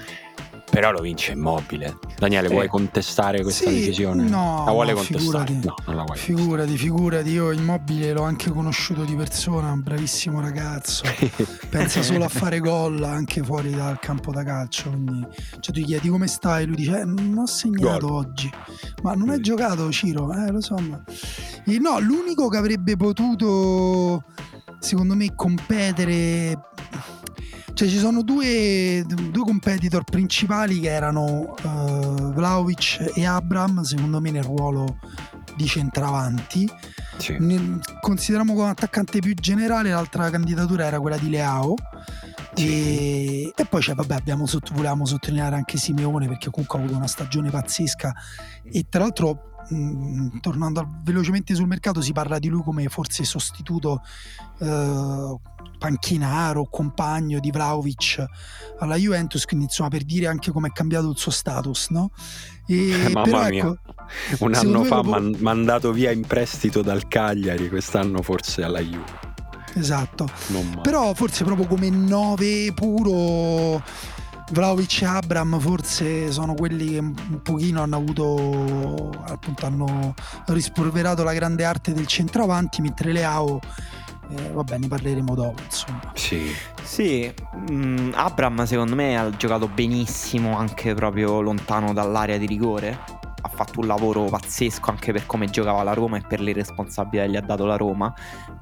Però 0.69 0.91
lo 0.91 1.01
vince 1.01 1.33
Immobile. 1.33 1.97
Daniele, 2.19 2.49
Sì. 2.49 2.53
vuoi 2.55 2.69
contestare 2.69 3.41
questa 3.43 3.71
Sì, 3.71 3.77
decisione? 3.77 4.29
no, 4.29 4.65
La 4.67 4.73
vuole 4.73 4.93
no, 4.93 4.97
contestare? 4.99 5.47
figurati. 5.47 5.61
No, 5.67 5.75
non 5.87 5.97
la 5.97 6.03
vuoi. 6.03 6.19
Figurati, 6.19 6.77
figurati, 6.77 7.31
io 7.31 7.51
Immobile 7.53 8.13
l'ho 8.13 8.23
anche 8.23 8.51
conosciuto 8.51 9.05
di 9.05 9.15
persona, 9.15 9.71
un 9.71 9.81
bravissimo 9.83 10.41
ragazzo. 10.41 11.05
pensa 11.71 12.03
solo 12.03 12.25
a 12.25 12.29
fare 12.29 12.59
gol 12.59 13.03
anche 13.05 13.43
fuori 13.43 13.71
dal 13.71 13.99
campo 14.01 14.33
da 14.33 14.43
calcio. 14.43 14.91
Quindi, 14.91 15.27
cioè, 15.61 15.73
tu 15.75 15.81
gli 15.81 15.85
chiedi 15.87 16.09
come 16.09 16.27
stai, 16.27 16.67
lui 16.67 16.77
dice: 16.77 17.01
eh, 17.01 17.05
Non 17.05 17.39
ho 17.39 17.47
segnato 17.47 18.09
Gol. 18.09 18.17
oggi, 18.27 18.51
ma 19.03 19.13
non 19.15 19.31
hai 19.31 19.41
giocato, 19.41 19.91
Ciro. 19.91 20.31
Eh, 20.33 20.51
lo 20.51 20.61
so. 20.61 20.75
ma-". 20.77 21.01
E 21.65 21.79
no, 21.79 22.01
l'unico 22.01 22.49
che 22.49 22.57
avrebbe 22.59 22.97
potuto, 22.97 24.25
secondo 24.81 25.15
me, 25.15 25.33
competere. 25.35 26.59
Cioè, 27.77 27.89
ci 27.89 27.99
sono 27.99 28.23
due, 28.23 29.05
due 29.07 29.45
competitor 29.45 30.03
principali 30.03 30.81
che 30.81 30.89
erano 30.89 31.55
eh, 31.59 32.33
Vlaovic 32.33 33.13
e 33.15 33.27
Abram, 33.27 33.83
secondo 33.83 34.19
me, 34.19 34.31
nel 34.31 34.45
ruolo 34.45 34.97
di 35.57 35.67
centravanti. 35.67 36.67
Sì. 37.19 37.37
Nel- 37.39 37.79
consideriamo 38.01 38.55
come 38.55 38.71
attaccante 38.71 39.19
più 39.19 39.35
generale, 39.35 39.91
l'altra 39.91 40.31
candidatura 40.31 40.87
era 40.87 40.99
quella 41.01 41.19
di 41.19 41.29
Leao. 41.29 41.75
E, 42.55 43.53
e 43.55 43.65
poi 43.67 43.83
cioè, 43.83 43.95
vabbè, 43.95 44.15
abbiamo 44.15 44.47
volevamo 44.73 45.05
sottolineare 45.05 45.57
anche 45.57 45.77
Simeone 45.77 46.29
perché 46.29 46.49
comunque 46.49 46.79
ha 46.79 46.83
avuto 46.83 46.97
una 46.97 47.07
stagione 47.07 47.51
pazzesca 47.51 48.15
e 48.73 48.87
tra 48.89 49.01
l'altro 49.01 49.56
mh, 49.69 50.39
tornando 50.41 50.87
velocemente 51.03 51.55
sul 51.55 51.67
mercato 51.67 52.01
si 52.01 52.13
parla 52.13 52.39
di 52.39 52.49
lui 52.49 52.63
come 52.63 52.89
forse 52.89 53.25
sostituto 53.25 54.03
eh, 54.59 55.37
panchinaro 55.79 56.67
compagno 56.71 57.39
di 57.39 57.51
Vlaovic 57.51 58.25
alla 58.79 58.97
Juventus 58.97 59.45
quindi 59.45 59.67
insomma 59.67 59.89
per 59.91 60.05
dire 60.05 60.27
anche 60.27 60.51
come 60.51 60.69
è 60.69 60.73
cambiato 60.73 61.11
il 61.11 61.17
suo 61.19 61.31
status 61.31 61.89
no? 61.91 62.11
E, 62.67 63.11
Mamma 63.13 63.49
mia. 63.49 63.65
ecco, 63.65 63.79
Un 64.45 64.55
anno 64.55 64.85
fa 64.85 65.03
man- 65.03 65.37
mandato 65.41 65.93
via 65.93 66.11
in 66.11 66.23
prestito 66.27 66.83
dal 66.83 67.07
Cagliari, 67.09 67.69
quest'anno 67.69 68.23
forse 68.23 68.63
alla 68.65 68.81
Juve. 68.81 69.05
esatto. 69.75 70.29
Però 70.83 71.13
forse 71.15 71.45
proprio 71.45 71.67
come 71.67 71.91
9 71.91 72.73
puro 72.75 73.83
Vlaovic 74.51 75.03
e 75.03 75.07
Abram 75.07 75.59
forse 75.59 76.31
sono 76.31 76.55
quelli 76.55 76.93
che 76.93 76.99
un 76.99 77.41
pochino 77.43 77.83
hanno 77.83 77.97
avuto 77.97 79.11
appunto 79.27 79.67
hanno 79.67 80.15
rispolverato 80.47 81.23
la 81.25 81.33
grande 81.33 81.65
arte 81.65 81.93
del 81.93 82.07
centravanti 82.07 82.81
mentre 82.81 83.13
Leao 83.13 83.59
eh, 84.31 84.51
vabbè 84.53 84.79
ne 84.79 84.89
parleremo 84.89 85.35
dopo 85.35 85.63
insomma 85.63 86.13
Sì, 86.15 86.53
Sì, 86.83 87.33
mm, 87.71 88.13
Abram 88.15 88.65
secondo 88.65 88.95
me 88.95 89.17
ha 89.19 89.31
giocato 89.31 89.69
benissimo 89.69 90.57
anche 90.57 90.95
proprio 90.95 91.41
lontano 91.41 91.93
dall'area 91.93 92.39
di 92.39 92.47
rigore. 92.47 93.25
Ha 93.47 93.49
fatto 93.49 93.79
un 93.79 93.87
lavoro 93.87 94.25
pazzesco 94.25 94.91
anche 94.91 95.13
per 95.13 95.25
come 95.25 95.47
giocava 95.47 95.85
la 95.85 95.93
Roma 95.93 96.17
e 96.17 96.23
per 96.27 96.41
le 96.41 96.53
responsabilità 96.53 97.25
che 97.27 97.31
gli 97.31 97.37
ha 97.37 97.41
dato 97.41 97.65
la 97.65 97.77
Roma. 97.77 98.13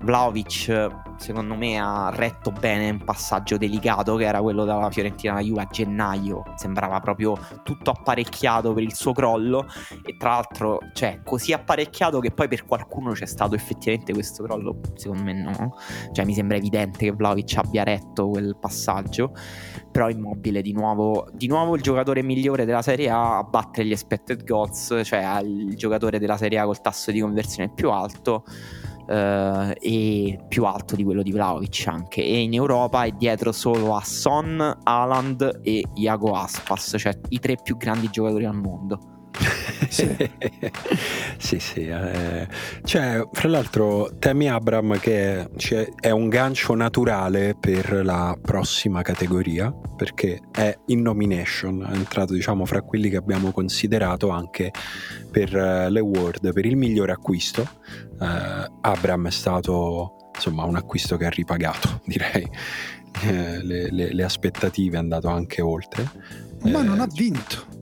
Vlaovic 0.01 0.91
secondo 1.17 1.55
me 1.55 1.79
ha 1.79 2.11
retto 2.15 2.51
bene 2.51 2.91
un 2.91 3.03
passaggio 3.03 3.57
delicato 3.57 4.17
che 4.17 4.25
era 4.25 4.43
quello 4.43 4.67
dalla 4.67 4.91
Fiorentina 4.91 5.33
alla 5.33 5.43
Juve 5.43 5.63
a 5.63 5.67
gennaio. 5.71 6.43
Sembrava 6.57 7.01
proprio 7.01 7.35
tutto 7.63 7.91
apparecchiato 7.91 8.75
per 8.75 8.83
il 8.83 8.95
suo 8.95 9.13
crollo 9.13 9.67
e 10.05 10.17
tra 10.19 10.31
l'altro 10.31 10.81
cioè 10.93 11.23
così 11.25 11.55
apparecchiato 11.55 12.21
che 12.21 12.31
poi 12.31 12.49
per 12.49 12.67
qualcuno 12.67 13.13
c'è 13.13 13.27
stato 13.27 13.55
effettivamente 13.55 14.13
questo 14.13 14.43
crollo. 14.45 14.81
Secondo 14.97 15.23
me 15.23 15.33
no. 15.33 15.77
Cioè 16.13 16.27
mi 16.27 16.35
sembra 16.35 16.59
evidente 16.59 17.07
che 17.07 17.13
Vlaovic 17.13 17.57
abbia 17.57 17.85
retto 17.85 18.29
quel 18.29 18.55
passaggio. 18.61 19.33
Però 19.95 20.09
Immobile 20.09 20.61
di 20.61 20.73
nuovo, 20.73 21.29
di 21.33 21.47
nuovo 21.47 21.77
il 21.77 21.81
giocatore 21.81 22.21
migliore 22.25 22.65
della 22.65 22.83
Serie 22.83 23.11
A 23.11 23.39
a 23.39 23.45
battere 23.45 23.87
gli 23.87 23.93
expected 23.93 24.43
goals, 24.45 25.03
cioè 25.05 25.41
il 25.41 25.77
giocatore 25.77 26.19
della 26.19 26.37
Serie 26.37 26.59
A 26.59 26.65
col 26.65 26.81
tasso 26.81 27.13
di 27.13 27.21
conversione 27.21 27.71
più 27.73 27.93
alto 27.93 28.43
eh, 29.07 29.77
e 29.81 30.39
più 30.49 30.65
alto 30.65 30.97
di 30.97 31.05
quello 31.05 31.23
di 31.23 31.31
Vlaovic 31.31 31.85
anche. 31.87 32.25
E 32.25 32.41
in 32.41 32.55
Europa 32.55 33.05
è 33.05 33.13
dietro 33.13 33.53
solo 33.53 33.95
a 33.95 34.03
Son, 34.03 34.81
Haaland 34.83 35.61
e 35.63 35.85
Iago 35.95 36.33
Aspas, 36.33 36.97
cioè 36.99 37.17
i 37.29 37.39
tre 37.39 37.57
più 37.63 37.77
grandi 37.77 38.11
giocatori 38.11 38.47
al 38.47 38.57
mondo. 38.57 39.14
Sì. 39.89 40.17
sì, 41.39 41.59
sì. 41.59 41.87
eh. 41.87 42.47
Cioè, 42.85 43.27
fra 43.33 43.49
l'altro, 43.49 44.17
Temi 44.19 44.49
Abram 44.49 44.99
che 44.99 45.49
è 46.01 46.11
un 46.11 46.29
gancio 46.29 46.75
naturale 46.75 47.57
per 47.59 48.05
la 48.05 48.37
prossima 48.41 49.03
categoria, 49.03 49.73
perché 49.97 50.41
è 50.53 50.77
in 50.87 51.03
nomination, 51.03 51.85
è 51.89 51.95
entrato 51.95 52.33
diciamo 52.33 52.65
fra 52.65 52.83
quelli 52.83 53.09
che 53.09 53.17
abbiamo 53.17 53.51
considerato 53.53 54.31
anche 54.31 54.71
per 55.31 55.55
eh, 55.55 55.91
le 55.91 55.99
award, 56.01 56.53
per 56.53 56.65
il 56.67 56.77
migliore 56.77 57.13
acquisto. 57.13 57.69
Eh, 58.21 58.71
Abram 58.81 59.27
è 59.27 59.31
stato 59.31 60.31
insomma 60.35 60.65
un 60.65 60.77
acquisto 60.77 61.17
che 61.17 61.27
ha 61.27 61.31
ripagato, 61.31 62.01
direi. 62.07 62.49
Eh, 63.23 63.63
le, 63.63 63.91
le- 63.93 64.13
le 64.13 64.25
aspettative 64.25 64.97
è 64.97 64.99
andato 64.99 65.29
anche 65.29 65.63
oltre. 65.63 66.09
ma 66.63 66.81
Eh, 66.81 66.83
non 66.83 67.01
ha 67.01 67.07
vinto 67.07 67.73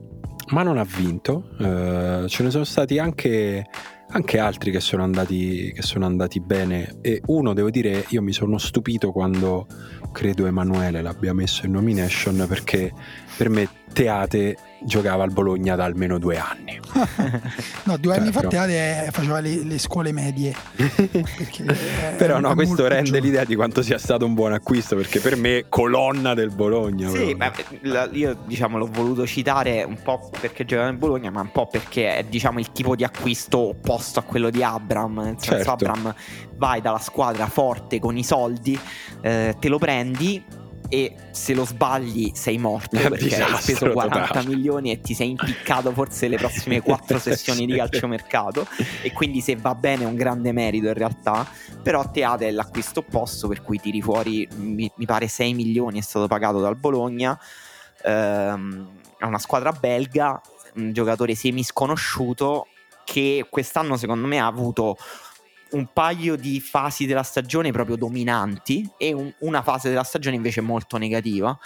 ma 0.49 0.63
non 0.63 0.77
ha 0.77 0.83
vinto. 0.83 1.49
Eh, 1.59 2.25
ce 2.27 2.43
ne 2.43 2.49
sono 2.49 2.63
stati 2.63 2.99
anche, 2.99 3.65
anche 4.09 4.39
altri 4.39 4.71
che 4.71 4.79
sono, 4.79 5.03
andati, 5.03 5.71
che 5.73 5.81
sono 5.81 6.05
andati 6.05 6.39
bene. 6.39 6.97
E 7.01 7.21
uno, 7.27 7.53
devo 7.53 7.69
dire, 7.69 8.05
io 8.09 8.21
mi 8.21 8.33
sono 8.33 8.57
stupito 8.57 9.11
quando 9.11 9.67
credo 10.11 10.45
Emanuele 10.45 11.01
l'abbia 11.01 11.33
messo 11.33 11.65
in 11.65 11.71
nomination 11.71 12.45
perché 12.47 12.91
per 13.37 13.49
me 13.49 13.67
Teate 13.93 14.57
giocava 14.85 15.23
al 15.23 15.31
Bologna 15.31 15.75
da 15.75 15.85
almeno 15.85 16.17
due 16.17 16.37
anni. 16.37 16.77
no 17.85 17.97
due 17.97 18.15
anni 18.17 18.31
fa 18.31 18.41
Certo. 18.41 18.55
Teate 18.55 19.09
faceva 19.11 19.39
le, 19.39 19.63
le 19.63 19.77
scuole 19.79 20.11
medie 20.11 20.53
è- 20.75 22.15
Però 22.17 22.39
no, 22.39 22.53
questo 22.55 22.87
rende 22.87 23.03
giovane. 23.05 23.25
l'idea 23.25 23.43
di 23.45 23.55
quanto 23.55 23.81
sia 23.81 23.97
stato 23.97 24.25
un 24.25 24.33
buon 24.33 24.51
acquisto 24.53 24.95
perché 24.95 25.19
per 25.19 25.35
me 25.37 25.65
colonna 25.69 26.33
del 26.33 26.49
Bologna. 26.51 27.09
Sì, 27.09 27.33
ma 27.35 27.51
la- 27.81 28.09
io 28.11 28.37
diciamo 28.45 28.77
l'ho 28.77 28.89
voluto 28.91 29.25
citare 29.27 29.83
un 29.83 29.97
po' 30.01 30.29
perché 30.39 30.65
giocava 30.65 30.89
in 30.89 30.97
Bologna, 30.97 31.29
ma 31.29 31.41
un 31.41 31.51
po' 31.51 31.67
perché 31.67 32.17
è 32.17 32.23
diciamo 32.23 32.59
il 32.59 32.71
tipo 32.71 32.95
di 32.95 33.03
acquisto 33.03 33.69
opposto 33.69 34.19
a 34.19 34.23
quello 34.23 34.49
di 34.49 34.63
Abram. 34.63 35.19
Nel 35.19 35.35
senso, 35.37 35.55
Certo. 35.55 35.71
Abram 35.71 36.13
vai 36.57 36.81
dalla 36.81 36.99
squadra 36.99 37.45
forte 37.47 37.99
con 37.99 38.17
i 38.17 38.23
soldi, 38.23 38.77
eh, 39.21 39.55
te 39.59 39.67
lo 39.69 39.77
prendi. 39.77 40.43
E 40.89 41.15
se 41.31 41.53
lo 41.53 41.65
sbagli 41.65 42.31
sei 42.35 42.57
morto 42.57 42.97
È 42.97 43.03
un 43.03 43.09
perché 43.09 43.41
hai 43.41 43.55
speso 43.61 43.89
40 43.89 44.27
totale. 44.27 44.47
milioni 44.47 44.91
e 44.91 45.01
ti 45.01 45.13
sei 45.13 45.29
impiccato 45.29 45.91
forse 45.91 46.27
le 46.27 46.37
prossime 46.37 46.81
quattro 46.83 47.17
sessioni 47.17 47.65
di 47.65 47.75
calciomercato. 47.75 48.67
E 49.01 49.11
quindi 49.11 49.41
se 49.41 49.55
va 49.55 49.73
bene 49.75 50.03
è 50.03 50.05
un 50.05 50.15
grande 50.15 50.51
merito 50.51 50.87
in 50.87 50.93
realtà. 50.93 51.47
Però 51.81 52.09
Teate 52.11 52.47
è 52.47 52.51
l'acquisto 52.51 52.99
opposto 52.99 53.47
per 53.47 53.61
cui 53.61 53.79
tiri 53.79 54.01
fuori 54.01 54.47
mi, 54.55 54.91
mi 54.95 55.05
pare 55.05 55.27
6 55.27 55.53
milioni 55.53 55.99
è 55.99 56.01
stato 56.01 56.27
pagato 56.27 56.59
dal 56.59 56.75
Bologna 56.77 57.37
ehm, 58.03 58.87
è 59.17 59.25
una 59.25 59.39
squadra 59.39 59.71
belga 59.71 60.41
un 60.75 60.91
giocatore 60.91 61.35
semi 61.35 61.63
sconosciuto 61.63 62.67
che 63.05 63.45
quest'anno 63.49 63.97
secondo 63.97 64.27
me 64.27 64.39
ha 64.39 64.45
avuto 64.45 64.97
un 65.73 65.89
paio 65.91 66.35
di 66.35 66.59
fasi 66.59 67.05
della 67.05 67.23
stagione 67.23 67.71
proprio 67.71 67.95
dominanti 67.95 68.89
e 68.97 69.13
un, 69.13 69.31
una 69.39 69.61
fase 69.61 69.89
della 69.89 70.03
stagione 70.03 70.35
invece 70.35 70.61
molto 70.61 70.97
negativa 70.97 71.57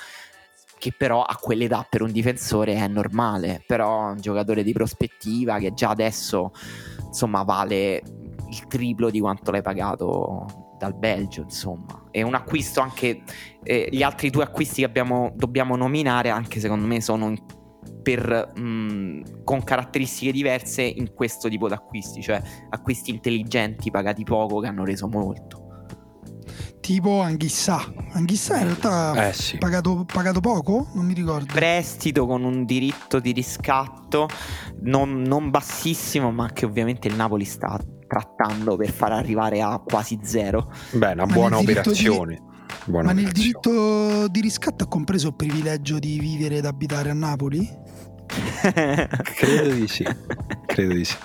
che 0.78 0.94
però 0.96 1.24
a 1.24 1.36
quell'età 1.36 1.86
per 1.90 2.02
un 2.02 2.12
difensore 2.12 2.76
è 2.76 2.88
normale, 2.88 3.64
però 3.66 4.12
un 4.12 4.20
giocatore 4.20 4.64
di 4.64 4.74
prospettiva 4.74 5.58
che 5.58 5.74
già 5.74 5.90
adesso 5.90 6.52
insomma 7.08 7.44
vale 7.44 8.04
il 8.50 8.68
triplo 8.68 9.10
di 9.10 9.20
quanto 9.20 9.52
l'hai 9.52 9.62
pagato 9.62 10.76
dal 10.78 10.94
Belgio, 10.96 11.42
insomma. 11.42 12.04
È 12.12 12.22
un 12.22 12.36
acquisto 12.36 12.80
anche 12.80 13.24
eh, 13.64 13.90
gli 13.92 14.04
altri 14.04 14.30
due 14.30 14.44
acquisti 14.44 14.82
che 14.82 14.86
abbiamo, 14.86 15.32
dobbiamo 15.36 15.76
nominare 15.76 16.30
anche 16.30 16.60
secondo 16.60 16.86
me 16.86 17.02
sono 17.02 17.30
in, 17.30 17.38
per, 18.08 18.54
mh, 18.56 19.44
con 19.44 19.62
caratteristiche 19.66 20.32
diverse 20.32 20.82
in 20.82 21.14
questo 21.14 21.50
tipo 21.50 21.68
di 21.68 21.74
acquisti, 21.74 22.22
cioè 22.22 22.42
acquisti 22.70 23.12
intelligenti 23.12 23.92
pagati 23.92 24.24
poco 24.24 24.62
che 24.62 24.68
hanno 24.68 24.86
reso 24.86 25.10
molto 25.10 25.66
tipo 26.80 27.20
Anghissà. 27.20 27.84
Anghissà 28.14 28.60
in 28.60 28.64
realtà 28.64 29.28
eh, 29.28 29.34
sì. 29.34 29.58
pagato, 29.58 30.06
pagato, 30.06 30.40
poco, 30.40 30.88
non 30.94 31.06
mi 31.06 31.14
ricordo. 31.14 31.52
Prestito 31.52 32.26
con 32.26 32.46
un 32.46 32.64
diritto 32.64 33.20
di 33.20 33.34
riscatto 33.34 34.30
non, 34.84 35.22
non, 35.24 35.50
bassissimo, 35.50 36.32
ma 36.32 36.50
che 36.54 36.64
ovviamente 36.64 37.10
il 37.10 37.16
Napoli 37.16 37.44
sta 37.44 37.78
trattando 38.08 38.78
per 38.78 38.90
far 38.90 39.12
arrivare 39.12 39.60
a 39.60 39.82
quasi 39.86 40.18
zero. 40.24 40.72
Beh, 40.92 41.12
una 41.12 41.26
ma 41.26 41.34
buona 41.34 41.58
operazione. 41.58 42.36
Di... 42.36 42.46
Buona 42.86 43.12
ma 43.12 43.12
operazione. 43.12 43.22
nel 43.22 43.32
diritto 43.34 44.28
di 44.30 44.40
riscatto 44.40 44.86
ha 44.86 44.88
compreso 44.88 45.28
il 45.28 45.36
privilegio 45.36 46.00
di 46.00 46.18
vivere 46.20 46.56
ed 46.56 46.66
abitare 46.66 47.10
a 47.10 47.14
Napoli? 47.14 47.70
Credo 49.36 49.74
di 49.74 49.88
sì. 49.88 50.06
Credo 50.66 50.94
di 50.94 51.06
sì. 51.06 51.16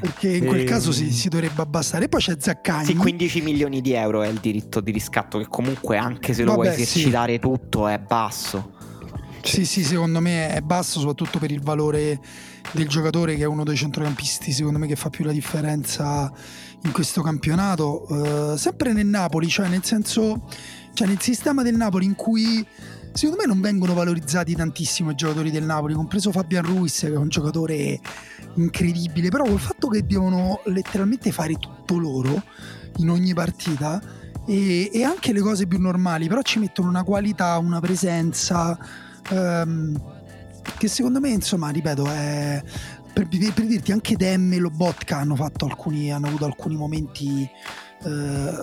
Perché 0.00 0.36
in 0.36 0.46
quel 0.46 0.64
caso 0.64 0.92
si, 0.92 1.10
si 1.12 1.28
dovrebbe 1.28 1.62
abbassare. 1.62 2.04
E 2.04 2.08
poi 2.08 2.20
c'è 2.20 2.36
Zaccagni. 2.38 2.86
Sì, 2.86 2.94
15 2.94 3.40
milioni 3.40 3.80
di 3.80 3.92
euro 3.92 4.22
è 4.22 4.28
il 4.28 4.38
diritto 4.38 4.80
di 4.80 4.90
riscatto, 4.90 5.38
che 5.38 5.46
comunque 5.48 5.96
anche 5.96 6.32
se 6.34 6.42
lo 6.42 6.52
Vabbè, 6.52 6.68
vuoi 6.68 6.82
esercitare 6.82 7.34
sì. 7.34 7.38
tutto 7.38 7.86
è 7.88 7.98
basso. 7.98 8.72
Sì, 9.42 9.64
sì, 9.64 9.82
secondo 9.82 10.20
me 10.20 10.54
è 10.54 10.60
basso, 10.60 11.00
soprattutto 11.00 11.38
per 11.38 11.50
il 11.50 11.60
valore 11.60 12.20
del 12.70 12.88
giocatore 12.88 13.34
che 13.34 13.42
è 13.42 13.46
uno 13.46 13.64
dei 13.64 13.76
centrocampisti, 13.76 14.52
secondo 14.52 14.78
me 14.78 14.86
che 14.86 14.96
fa 14.96 15.10
più 15.10 15.24
la 15.24 15.32
differenza 15.32 16.32
in 16.84 16.92
questo 16.92 17.22
campionato. 17.22 18.06
Uh, 18.08 18.56
sempre 18.56 18.92
nel 18.92 19.06
Napoli, 19.06 19.48
cioè 19.48 19.68
nel 19.68 19.84
senso, 19.84 20.48
cioè 20.94 21.08
nel 21.08 21.20
sistema 21.20 21.62
del 21.62 21.74
Napoli 21.74 22.04
in 22.04 22.14
cui 22.14 22.64
secondo 23.12 23.40
me 23.40 23.46
non 23.46 23.60
vengono 23.60 23.94
valorizzati 23.94 24.54
tantissimo 24.54 25.10
i 25.10 25.14
giocatori 25.14 25.50
del 25.50 25.64
Napoli, 25.64 25.94
compreso 25.94 26.32
Fabian 26.32 26.64
Ruiz 26.64 27.00
che 27.00 27.12
è 27.12 27.16
un 27.16 27.28
giocatore 27.28 28.00
incredibile, 28.54 29.28
però 29.28 29.44
col 29.44 29.58
fatto 29.58 29.88
che 29.88 30.04
devono 30.04 30.60
letteralmente 30.64 31.32
fare 31.32 31.54
tutto 31.54 31.98
loro 31.98 32.42
in 32.98 33.10
ogni 33.10 33.34
partita 33.34 34.00
e, 34.46 34.90
e 34.92 35.04
anche 35.04 35.32
le 35.32 35.40
cose 35.40 35.66
più 35.66 35.78
normali, 35.78 36.28
però 36.28 36.42
ci 36.42 36.58
mettono 36.58 36.88
una 36.88 37.04
qualità, 37.04 37.58
una 37.58 37.80
presenza 37.80 38.78
um, 39.30 40.00
che 40.76 40.88
secondo 40.88 41.20
me, 41.20 41.30
insomma, 41.30 41.70
ripeto, 41.70 42.06
è 42.06 42.62
per, 43.12 43.28
per, 43.28 43.66
dirti 43.66 43.92
anche 43.92 44.16
Dem 44.16 44.52
e 44.52 44.58
Lobotka 44.58 45.18
hanno 45.18 45.36
alcuni 45.36 46.10
hanno 46.10 46.28
avuto 46.28 46.46
alcuni 46.46 46.76
momenti 46.76 47.48
uh, 48.04 48.08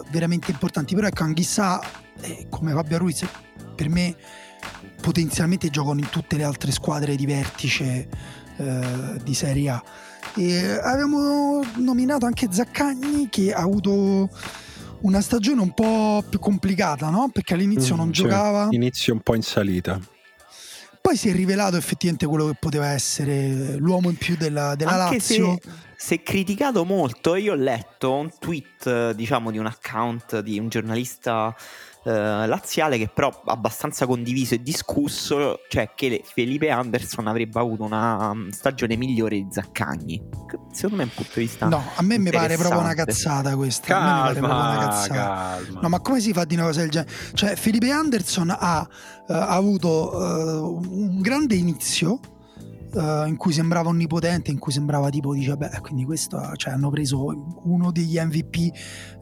veramente 0.09 0.51
importanti, 0.51 0.95
però 0.95 1.07
ecco 1.07 1.23
Anghissà 1.23 1.79
eh, 2.21 2.47
come 2.49 2.73
Fabian 2.73 2.99
Ruiz 2.99 3.25
per 3.79 3.87
me 3.87 4.13
potenzialmente 4.99 5.69
giocano 5.69 6.01
in 6.01 6.09
tutte 6.09 6.35
le 6.35 6.43
altre 6.43 6.69
squadre 6.73 7.15
di 7.15 7.25
vertice 7.25 8.09
eh, 8.57 9.21
di 9.23 9.33
Serie 9.33 9.69
A. 9.69 9.83
E 10.35 10.77
abbiamo 10.83 11.63
nominato 11.77 12.25
anche 12.25 12.49
Zaccagni 12.51 13.29
che 13.29 13.53
ha 13.53 13.61
avuto 13.61 14.29
una 15.01 15.21
stagione 15.21 15.61
un 15.61 15.71
po' 15.71 16.25
più 16.27 16.39
complicata, 16.39 17.09
no? 17.09 17.29
Perché 17.31 17.53
all'inizio 17.53 17.95
mm, 17.95 17.97
non 17.97 18.11
cioè, 18.11 18.25
giocava. 18.25 18.67
Inizio 18.71 19.13
un 19.13 19.21
po' 19.21 19.35
in 19.35 19.43
salita. 19.43 19.97
Poi 20.99 21.15
si 21.15 21.29
è 21.29 21.31
rivelato 21.31 21.77
effettivamente 21.77 22.25
quello 22.27 22.47
che 22.47 22.57
poteva 22.59 22.87
essere 22.87 23.77
l'uomo 23.77 24.09
in 24.09 24.17
più 24.17 24.35
della, 24.35 24.75
della 24.75 25.05
Anche 25.05 25.15
Lazio. 25.15 25.57
Se, 25.61 25.71
si 25.95 26.13
è 26.15 26.21
criticato 26.21 26.83
molto, 26.83 27.35
io 27.35 27.53
ho 27.53 27.55
letto 27.55 28.13
un 28.13 28.29
tweet, 28.37 29.11
diciamo, 29.11 29.51
di 29.51 29.57
un 29.57 29.67
account 29.67 30.41
di 30.41 30.59
un 30.59 30.67
giornalista 30.67 31.55
eh, 32.09 32.47
laziale 32.47 32.97
che 32.97 33.07
però 33.07 33.29
abbastanza 33.45 34.07
condiviso 34.07 34.55
e 34.55 34.63
discusso, 34.63 35.59
cioè 35.69 35.91
che 35.93 36.23
Felipe 36.25 36.71
Anderson 36.71 37.27
avrebbe 37.27 37.59
avuto 37.59 37.83
una 37.83 38.33
mm, 38.33 38.49
stagione 38.49 38.95
migliore 38.95 39.35
di 39.35 39.47
Zaccagni. 39.51 40.19
Secondo 40.71 40.95
me 40.95 41.03
è 41.03 41.05
un 41.05 41.11
punto 41.13 41.31
di 41.35 41.41
vista 41.41 41.67
No, 41.67 41.83
a 41.93 42.01
me 42.01 42.17
mi 42.17 42.31
pare 42.31 42.57
proprio 42.57 42.79
una 42.79 42.95
cazzata 42.95 43.55
questa. 43.55 43.85
Calma, 43.85 44.23
a 44.23 44.33
me 44.33 44.33
mi 44.33 44.39
pare 44.39 44.39
proprio 44.39 44.59
una 44.59 44.87
cazzata. 44.87 45.13
Calma. 45.13 45.81
No, 45.81 45.89
ma 45.89 45.99
come 45.99 46.19
si 46.19 46.33
fa 46.33 46.45
di 46.45 46.55
una 46.55 46.63
cosa 46.63 46.79
del 46.79 46.89
genere? 46.89 47.11
Cioè 47.33 47.55
Felipe 47.55 47.91
Anderson 47.91 48.55
ha, 48.57 48.81
uh, 48.81 49.31
avuto 49.31 50.15
uh, 50.15 50.81
un 50.89 51.21
grande 51.21 51.53
inizio 51.53 52.19
Uh, 52.91 53.27
in 53.27 53.35
cui 53.37 53.53
sembrava 53.53 53.89
onnipotente, 53.89 54.49
in 54.49 54.57
cui 54.57 54.71
sembrava 54.71 55.09
tipo 55.09 55.31
dice 55.33 55.55
beh 55.55 55.79
quindi 55.81 56.05
questo 56.05 56.41
cioè, 56.55 56.73
hanno 56.73 56.89
preso 56.89 57.23
uno 57.65 57.91
degli 57.91 58.17
MVP 58.19 58.75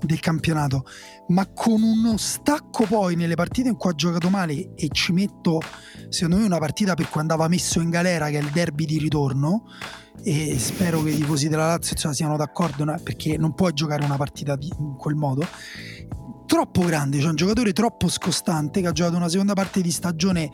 del 0.05 0.21
campionato 0.21 0.85
ma 1.29 1.45
con 1.53 1.81
uno 1.81 2.15
stacco 2.15 2.85
poi 2.85 3.15
nelle 3.15 3.35
partite 3.35 3.67
in 3.67 3.75
cui 3.75 3.89
ha 3.89 3.93
giocato 3.93 4.29
male 4.29 4.73
e 4.75 4.87
ci 4.91 5.11
metto 5.11 5.59
secondo 6.07 6.37
me 6.37 6.45
una 6.45 6.59
partita 6.59 6.93
per 6.93 7.09
cui 7.09 7.19
andava 7.19 7.49
messo 7.49 7.81
in 7.81 7.89
galera 7.89 8.29
che 8.29 8.37
è 8.37 8.41
il 8.41 8.51
derby 8.51 8.85
di 8.85 8.99
ritorno 8.99 9.65
e 10.23 10.57
spero 10.57 11.03
che 11.03 11.09
i 11.09 11.15
tifosi 11.15 11.49
della 11.49 11.67
Lazio 11.67 11.95
cioè, 11.95 12.13
siano 12.13 12.37
d'accordo 12.37 12.85
no? 12.85 12.97
perché 13.03 13.37
non 13.37 13.53
puoi 13.53 13.73
giocare 13.73 14.05
una 14.05 14.15
partita 14.15 14.55
di, 14.55 14.71
in 14.79 14.95
quel 14.95 15.15
modo 15.15 15.45
troppo 16.47 16.85
grande, 16.85 17.19
cioè 17.19 17.29
un 17.29 17.35
giocatore 17.35 17.73
troppo 17.73 18.07
scostante 18.07 18.81
che 18.81 18.87
ha 18.87 18.91
giocato 18.91 19.17
una 19.17 19.29
seconda 19.29 19.53
parte 19.53 19.81
di 19.81 19.91
stagione 19.91 20.49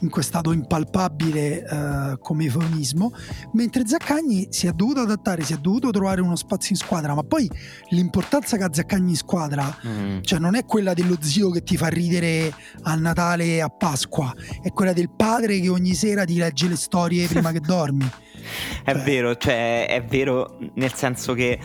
in 0.00 0.10
questo 0.10 0.26
stato 0.26 0.52
impalpabile 0.52 1.64
uh, 1.68 2.18
come 2.18 2.44
eufemismo, 2.44 3.12
mentre 3.52 3.86
Zaccagni 3.86 4.48
si 4.50 4.66
è 4.66 4.72
dovuto 4.72 5.00
adattare, 5.00 5.42
si 5.42 5.54
è 5.54 5.56
dovuto 5.56 5.90
trovare 5.90 6.20
uno 6.20 6.36
spazio 6.36 6.70
in 6.70 6.76
squadra, 6.76 7.14
ma 7.14 7.22
poi 7.22 7.48
l'importanza 7.90 8.56
che 8.56 8.64
ha 8.64 8.68
Zaccagni 8.72 9.10
in 9.10 9.16
squadra, 9.16 9.78
mm. 9.86 10.18
cioè 10.22 10.38
non 10.38 10.56
è 10.56 10.64
quella 10.64 10.92
dello 10.92 11.16
zio 11.20 11.50
che 11.50 11.62
ti 11.62 11.76
fa 11.76 11.86
ridere 11.86 12.52
a 12.82 12.94
Natale 12.96 13.44
e 13.44 13.60
a 13.60 13.68
Pasqua, 13.68 14.34
è 14.60 14.70
quella 14.72 14.92
del 14.92 15.10
padre 15.14 15.60
che 15.60 15.68
ogni 15.68 15.94
sera 15.94 16.24
ti 16.24 16.36
legge 16.36 16.68
le 16.68 16.76
storie 16.76 17.26
prima 17.28 17.52
che 17.52 17.60
dormi. 17.60 18.10
È 18.84 18.92
cioè... 18.92 19.02
vero, 19.02 19.36
cioè 19.36 19.88
è 19.88 20.04
vero 20.04 20.58
nel 20.74 20.92
senso 20.92 21.34
che 21.34 21.58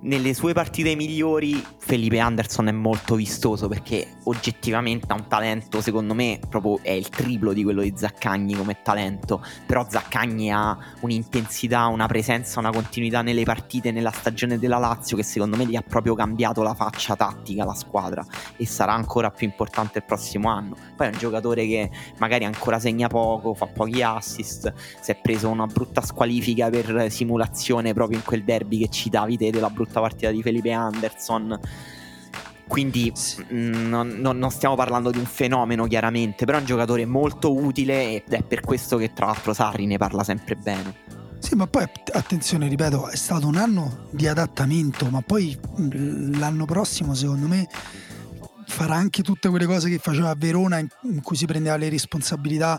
nelle 0.00 0.32
sue 0.32 0.52
partite 0.52 0.94
migliori 0.94 1.64
Felipe 1.78 2.20
Anderson 2.20 2.68
è 2.68 2.72
molto 2.72 3.16
vistoso 3.16 3.66
perché 3.66 4.16
oggettivamente 4.24 5.06
ha 5.08 5.14
un 5.14 5.26
talento 5.26 5.80
secondo 5.80 6.14
me 6.14 6.38
proprio 6.48 6.78
è 6.82 6.90
il 6.90 7.08
triplo 7.08 7.52
di 7.52 7.64
quello 7.64 7.82
di 7.82 7.92
Zaccagni 7.96 8.54
come 8.54 8.80
talento. 8.82 9.42
Però 9.66 9.86
Zaccagni 9.88 10.52
ha 10.52 10.76
un'intensità, 11.00 11.86
una 11.86 12.06
presenza, 12.06 12.60
una 12.60 12.70
continuità 12.70 13.22
nelle 13.22 13.42
partite 13.42 13.90
nella 13.90 14.10
stagione 14.10 14.58
della 14.58 14.78
Lazio 14.78 15.16
che 15.16 15.22
secondo 15.22 15.56
me 15.56 15.66
gli 15.66 15.76
ha 15.76 15.82
proprio 15.82 16.14
cambiato 16.14 16.62
la 16.62 16.74
faccia 16.74 17.16
tattica 17.16 17.62
alla 17.64 17.74
squadra 17.74 18.24
e 18.56 18.66
sarà 18.66 18.92
ancora 18.92 19.30
più 19.30 19.46
importante 19.46 19.98
il 19.98 20.04
prossimo 20.04 20.48
anno. 20.48 20.76
Poi 20.94 21.08
è 21.08 21.10
un 21.10 21.18
giocatore 21.18 21.66
che 21.66 21.90
magari 22.18 22.44
ancora 22.44 22.78
segna 22.78 23.08
poco, 23.08 23.54
fa 23.54 23.66
pochi 23.66 24.02
assist 24.02 24.72
si 25.00 25.10
è 25.10 25.16
preso 25.16 25.48
una 25.48 25.66
brutta 25.66 26.02
squalifica 26.02 26.68
per 26.68 27.10
simulazione 27.10 27.94
proprio 27.94 28.18
in 28.18 28.24
quel 28.24 28.44
derby 28.44 28.78
che 28.78 28.88
citavi 28.88 29.36
te 29.36 29.50
della 29.50 29.70
brutta 29.70 29.87
brutta 29.88 30.00
partita 30.00 30.30
di 30.30 30.42
Felipe 30.42 30.70
Anderson. 30.70 31.58
Quindi 32.68 33.10
mm, 33.50 33.88
non, 33.88 34.08
non, 34.18 34.38
non, 34.38 34.50
stiamo 34.50 34.74
parlando 34.74 35.10
di 35.10 35.18
un 35.18 35.24
fenomeno 35.24 35.86
chiaramente, 35.86 36.44
però 36.44 36.58
è 36.58 36.60
un 36.60 36.66
giocatore 36.66 37.06
molto 37.06 37.54
utile 37.54 38.14
ed 38.16 38.32
è 38.32 38.42
per 38.42 38.60
questo 38.60 38.98
che 38.98 39.14
tra 39.14 39.26
l'altro 39.26 39.54
Sarri 39.54 39.86
ne 39.86 39.96
parla 39.96 40.22
sempre 40.22 40.54
bene. 40.54 41.16
Sì, 41.38 41.54
ma 41.54 41.66
poi 41.66 41.84
attenzione, 42.12 42.68
ripeto, 42.68 43.08
è 43.08 43.16
stato 43.16 43.46
un 43.46 43.56
anno 43.56 44.08
di 44.10 44.26
adattamento, 44.26 45.08
ma 45.08 45.22
poi 45.22 45.58
mm, 45.80 46.38
l'anno 46.38 46.66
prossimo 46.66 47.14
secondo 47.14 47.46
me 47.46 47.66
farà 48.66 48.96
anche 48.96 49.22
tutte 49.22 49.48
quelle 49.48 49.64
cose 49.64 49.88
che 49.88 49.98
faceva 49.98 50.28
a 50.28 50.34
Verona 50.36 50.78
in 50.78 51.22
cui 51.22 51.36
si 51.36 51.46
prendeva 51.46 51.76
le 51.76 51.88
responsabilità 51.88 52.78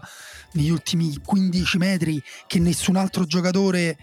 negli 0.51 0.70
ultimi 0.70 1.18
15 1.24 1.78
metri 1.78 2.22
che 2.45 2.60
nessun 2.60 2.95
altro 2.95 3.26
giocatore 3.26 3.97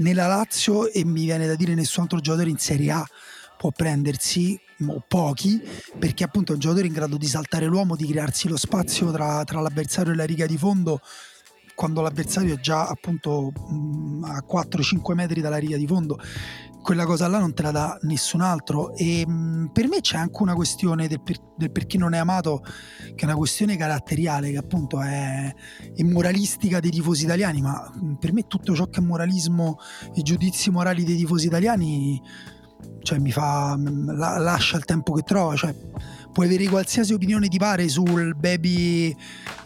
nella 0.00 0.26
Lazio 0.26 0.90
e 0.90 1.04
mi 1.04 1.24
viene 1.24 1.46
da 1.46 1.54
dire 1.54 1.74
nessun 1.74 2.02
altro 2.02 2.20
giocatore 2.20 2.50
in 2.50 2.58
Serie 2.58 2.90
A 2.90 3.06
può 3.56 3.70
prendersi 3.70 4.58
o 4.86 5.04
pochi 5.06 5.60
perché 5.98 6.24
appunto 6.24 6.52
è 6.52 6.54
un 6.54 6.60
giocatore 6.60 6.86
in 6.86 6.92
grado 6.92 7.16
di 7.16 7.26
saltare 7.26 7.66
l'uomo 7.66 7.96
di 7.96 8.06
crearsi 8.06 8.48
lo 8.48 8.56
spazio 8.56 9.10
tra, 9.10 9.44
tra 9.44 9.60
l'avversario 9.60 10.12
e 10.12 10.16
la 10.16 10.24
riga 10.24 10.46
di 10.46 10.56
fondo 10.56 11.00
quando 11.74 12.00
l'avversario 12.00 12.54
è 12.54 12.60
già 12.60 12.86
appunto 12.86 13.52
a 14.22 14.44
4-5 14.46 15.14
metri 15.14 15.40
dalla 15.40 15.58
riga 15.58 15.76
di 15.76 15.86
fondo 15.86 16.18
quella 16.82 17.04
cosa 17.04 17.28
là 17.28 17.38
non 17.38 17.54
te 17.54 17.62
la 17.62 17.70
dà 17.70 17.98
nessun 18.02 18.40
altro. 18.40 18.94
E 18.94 19.26
mh, 19.26 19.70
per 19.72 19.88
me 19.88 20.00
c'è 20.00 20.16
anche 20.16 20.42
una 20.42 20.54
questione 20.54 21.08
del, 21.08 21.20
per, 21.22 21.36
del, 21.56 21.70
perché 21.70 21.98
non 21.98 22.14
è 22.14 22.18
amato 22.18 22.62
che 23.14 23.22
è 23.22 23.24
una 23.24 23.36
questione 23.36 23.76
caratteriale 23.76 24.50
che 24.50 24.58
appunto 24.58 25.00
è, 25.00 25.54
è 25.94 26.02
moralistica 26.02 26.80
dei 26.80 26.90
tifosi 26.90 27.24
italiani 27.24 27.60
ma 27.60 27.90
mh, 27.92 28.14
per 28.14 28.32
me 28.32 28.46
tutto 28.46 28.74
ciò 28.74 28.86
che 28.88 29.00
è 29.00 29.02
moralismo 29.02 29.78
e 30.14 30.22
giudizi 30.22 30.70
morali 30.70 31.04
dei 31.04 31.16
tifosi 31.16 31.46
italiani 31.46 32.20
cioè 33.02 33.18
mi 33.18 33.32
fa 33.32 33.78
la, 33.78 34.38
lascia 34.38 34.76
il 34.76 34.84
tempo 34.84 35.12
che 35.12 35.22
trova, 35.22 35.54
cioè 35.54 35.74
puoi 36.32 36.46
avere 36.46 36.66
qualsiasi 36.66 37.12
opinione 37.12 37.48
ti 37.48 37.58
pare 37.58 37.88
sul 37.88 38.34
baby 38.36 39.14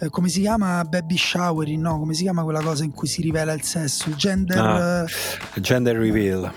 eh, 0.01 0.09
come 0.09 0.29
si 0.29 0.41
chiama? 0.41 0.83
Baby 0.85 1.17
showering 1.17 1.81
no? 1.81 1.99
Come 1.99 2.15
si 2.15 2.23
chiama 2.23 2.43
quella 2.43 2.61
cosa 2.61 2.85
in 2.85 2.93
cui 2.93 3.07
si 3.07 3.23
rivela 3.23 3.53
il 3.53 3.63
sesso? 3.63 4.09
Il 4.09 4.17
gender 4.17 4.59
ah, 4.59 5.07
gender 5.61 5.97
reveal 5.97 6.53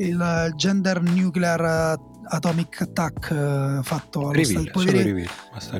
il 0.00 0.52
gender 0.56 1.02
nuclear 1.02 1.98
atomic 2.24 2.80
attack 2.80 3.30
uh, 3.30 3.82
fatto 3.82 4.28
allo. 4.28 4.70
Puoi 4.70 4.88
avere, 4.88 5.26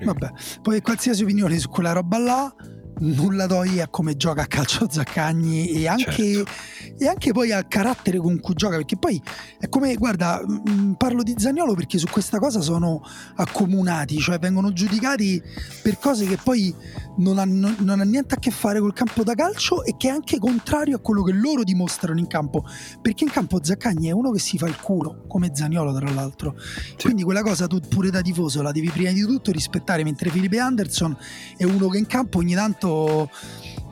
vabbè, 0.04 0.32
poi 0.62 0.80
qualsiasi 0.82 1.22
opinione 1.22 1.58
su 1.58 1.68
quella 1.68 1.92
roba 1.92 2.18
là 2.18 2.54
nulla 3.01 3.46
toglie 3.46 3.82
a 3.82 3.88
come 3.88 4.16
gioca 4.16 4.42
a 4.42 4.46
calcio 4.46 4.88
Zaccagni 4.90 5.70
e 5.70 5.88
anche, 5.88 6.12
certo. 6.12 6.51
e 6.98 7.07
anche, 7.07 7.32
poi 7.32 7.53
al 7.53 7.66
carattere 7.68 8.18
con 8.18 8.40
cui 8.40 8.55
gioca 8.55 8.76
perché 8.76 8.96
poi 8.96 9.20
è 9.59 9.68
come 9.68 9.94
guarda 9.94 10.42
mm, 10.44 10.92
parlo 10.92 11.22
di 11.22 11.34
Zagnolo 11.36 11.74
perché 11.74 11.98
su 11.98 12.07
questa 12.09 12.38
cosa 12.38 12.61
sono 12.61 13.01
accomunati 13.36 14.18
cioè 14.18 14.38
vengono 14.38 14.72
giudicati 14.72 15.42
per 15.82 15.98
cose 15.98 16.26
che 16.26 16.38
poi 16.42 16.74
non 17.18 17.38
hanno 17.38 17.74
non 17.78 18.01
ha 18.01 18.05
niente 18.05 18.34
a 18.34 18.38
che 18.38 18.51
fare 18.51 18.80
col 18.80 18.92
campo 18.92 19.22
da 19.22 19.34
calcio 19.34 19.84
e 19.84 19.94
che 19.96 20.09
è 20.09 20.11
anche 20.11 20.38
contrario 20.38 20.96
a 20.96 21.01
quello 21.01 21.22
che 21.22 21.32
loro 21.32 21.64
dimostrano 21.64 22.18
in 22.18 22.26
campo 22.26 22.64
perché 23.01 23.24
in 23.24 23.30
campo 23.30 23.61
Zaccagni 23.62 24.09
è 24.09 24.12
uno 24.12 24.30
che 24.30 24.38
si 24.38 24.59
fa 24.59 24.66
il 24.66 24.78
culo 24.78 25.24
come 25.26 25.51
Zagnolo 25.55 25.94
tra 25.94 26.11
l'altro 26.11 26.55
sì. 26.59 27.05
quindi 27.05 27.22
quella 27.22 27.42
cosa 27.42 27.66
tu 27.66 27.80
pure 27.80 28.11
da 28.11 28.20
tifoso 28.20 28.61
la 28.61 28.72
devi 28.72 28.90
prima 28.90 29.11
di 29.11 29.22
tutto 29.22 29.53
rispettare 29.53 30.05
mentre 30.05 30.30
Felipe 30.30 30.59
Anderson 30.59 31.16
è 31.57 31.64
uno 31.64 31.88
che 31.88 31.98
in 31.98 32.07
campo 32.07 32.38
ogni 32.38 32.55
tanto 32.55 32.89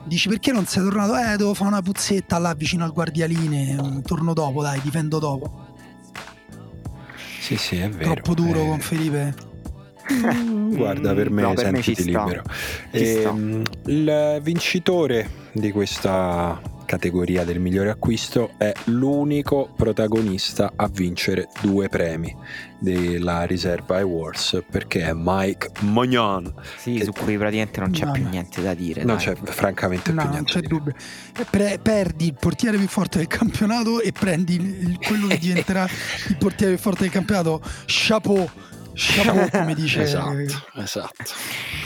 dici 0.05 0.29
perché 0.29 0.53
non 0.53 0.67
sei 0.67 0.83
tornato? 0.83 1.17
Eh, 1.17 1.37
devo 1.37 1.55
fare 1.55 1.71
una 1.71 1.83
puzzetta 1.83 2.39
là 2.39 2.55
vicino 2.55 2.85
al 2.85 2.93
guardialine, 2.93 4.03
torno 4.03 4.33
dopo, 4.33 4.63
dai, 4.63 4.81
difendo 4.81 5.19
dopo. 5.19 5.67
Sì, 7.41 7.57
sì, 7.57 7.77
è 7.77 7.89
vero. 7.89 8.13
Troppo 8.13 8.35
duro 8.35 8.63
eh... 8.63 8.67
con 8.67 8.81
Felipe. 8.81 9.35
Guarda, 10.09 11.15
per 11.15 11.31
me, 11.31 11.43
no, 11.43 11.55
per 11.55 11.71
me 11.71 11.81
libero. 11.81 12.43
E, 12.91 13.23
ehm, 13.23 13.63
il 13.87 14.41
vincitore 14.43 15.31
di 15.53 15.71
questa 15.71 16.61
categoria 16.89 17.45
del 17.45 17.61
migliore 17.61 17.91
acquisto 17.91 18.53
è 18.57 18.73
l'unico 18.85 19.71
protagonista 19.77 20.73
a 20.75 20.89
vincere 20.89 21.49
due 21.61 21.91
premi 21.91 22.35
della 22.79 23.43
riserva 23.43 23.99
Awards 23.99 24.63
perché 24.71 25.03
è 25.03 25.13
Mike 25.15 25.71
Mognan 25.81 26.51
sì, 26.79 26.95
che... 26.95 27.05
su 27.05 27.13
cui 27.13 27.37
praticamente 27.37 27.81
non 27.81 27.91
c'è 27.91 28.07
no, 28.07 28.13
più 28.13 28.27
niente 28.27 28.63
da 28.63 28.73
dire 28.73 29.05
non 29.05 29.17
dai. 29.17 29.27
c'è 29.27 29.37
francamente 29.45 30.13
no, 30.13 30.23
più 30.23 30.31
niente 30.31 30.53
non 30.53 30.63
c'è 30.63 30.67
dubbio. 30.67 30.95
Pre- 31.51 31.79
perdi 31.83 32.27
il 32.27 32.35
portiere 32.41 32.79
più 32.79 32.89
forte 32.89 33.19
del 33.19 33.27
campionato 33.27 34.01
e 34.01 34.11
prendi 34.13 34.55
il, 34.55 34.99
quello 34.99 35.27
che 35.27 35.37
diventerà 35.39 35.87
il 36.29 36.37
portiere 36.39 36.73
più 36.73 36.83
forte 36.83 37.03
del 37.03 37.11
campionato. 37.11 37.61
Chapeau 37.85 38.49
Chapeau, 38.99 39.49
come 39.49 39.75
dice 39.75 40.03
esatto, 40.03 40.65
esatto, 40.75 41.25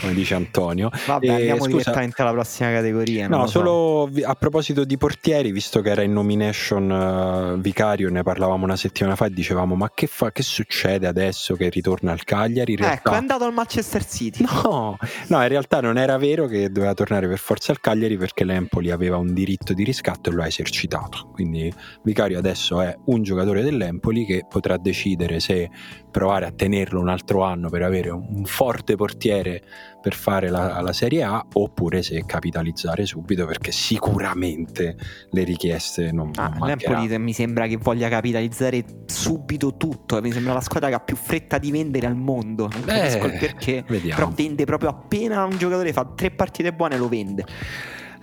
come 0.01 0.15
dice 0.15 0.33
Antonio. 0.33 0.89
Vabbè, 1.05 1.27
e, 1.27 1.29
andiamo 1.29 1.63
scusa, 1.65 1.77
direttamente 1.77 2.21
alla 2.23 2.31
prossima 2.31 2.71
categoria. 2.71 3.27
No, 3.27 3.45
solo 3.45 4.09
so. 4.11 4.25
a 4.25 4.33
proposito 4.33 4.83
di 4.83 4.97
portieri, 4.97 5.51
visto 5.51 5.81
che 5.81 5.91
era 5.91 6.01
in 6.01 6.11
nomination 6.11 6.89
uh, 6.89 7.61
vicario, 7.61 8.09
ne 8.09 8.23
parlavamo 8.23 8.63
una 8.63 8.75
settimana 8.75 9.15
fa 9.15 9.27
e 9.27 9.29
dicevamo: 9.29 9.75
Ma 9.75 9.91
che, 9.93 10.07
fa, 10.07 10.31
che 10.31 10.41
succede 10.41 11.05
adesso 11.05 11.55
che 11.55 11.69
ritorna 11.69 12.11
al 12.11 12.23
Cagliari? 12.23 12.75
Realtà, 12.75 12.95
ecco, 12.95 13.11
è 13.11 13.17
andato 13.17 13.43
al 13.43 13.53
Manchester 13.53 14.03
City. 14.03 14.43
No, 14.43 14.97
no, 15.27 15.41
in 15.41 15.47
realtà 15.47 15.81
non 15.81 15.99
era 15.99 16.17
vero 16.17 16.47
che 16.47 16.71
doveva 16.71 16.95
tornare 16.95 17.27
per 17.27 17.37
forza 17.37 17.71
al 17.71 17.79
Cagliari 17.79 18.17
perché 18.17 18.43
l'Empoli 18.43 18.89
aveva 18.89 19.17
un 19.17 19.33
diritto 19.35 19.73
di 19.73 19.83
riscatto 19.83 20.31
e 20.31 20.33
lo 20.33 20.41
ha 20.41 20.47
esercitato. 20.47 21.29
Quindi 21.31 21.71
Vicario 22.01 22.39
adesso 22.39 22.81
è 22.81 22.95
un 23.05 23.21
giocatore 23.21 23.61
dell'Empoli 23.61 24.25
che 24.25 24.45
potrà 24.49 24.77
decidere 24.77 25.39
se 25.39 25.69
provare 26.09 26.45
a 26.45 26.51
tenerlo 26.51 27.02
un 27.03 27.09
altro 27.09 27.43
anno 27.43 27.69
per 27.69 27.83
avere 27.83 28.09
un 28.09 28.43
forte 28.45 28.95
portiere 28.95 29.61
per 30.01 30.13
fare 30.13 30.49
la, 30.49 30.81
la, 30.81 30.91
Serie 30.91 31.23
A 31.23 31.45
oppure 31.53 32.01
se 32.01 32.23
capitalizzare 32.25 33.05
subito 33.05 33.45
perché 33.45 33.71
sicuramente 33.71 34.97
le 35.29 35.43
richieste 35.43 36.11
non, 36.11 36.31
ah, 36.35 36.53
L'Empoli 36.65 37.17
mi 37.19 37.31
sembra 37.31 37.67
che 37.67 37.77
voglia 37.77 38.09
capitalizzare 38.09 38.83
subito 39.05 39.77
tutto 39.77 40.19
mi 40.21 40.31
sembra 40.31 40.53
la 40.53 40.61
squadra 40.61 40.89
che 40.89 40.95
ha 40.95 40.99
più 40.99 41.15
fretta 41.15 41.57
di 41.57 41.71
vendere 41.71 42.07
al 42.07 42.15
mondo 42.15 42.69
non 42.69 42.83
Beh, 42.83 43.37
perché 43.39 43.83
vediamo. 43.87 44.19
però 44.19 44.31
vende 44.35 44.65
proprio 44.65 44.89
appena 44.89 45.43
un 45.43 45.57
giocatore 45.57 45.93
fa 45.93 46.05
tre 46.15 46.31
partite 46.31 46.73
buone 46.73 46.97
lo 46.97 47.07
vende 47.07 47.45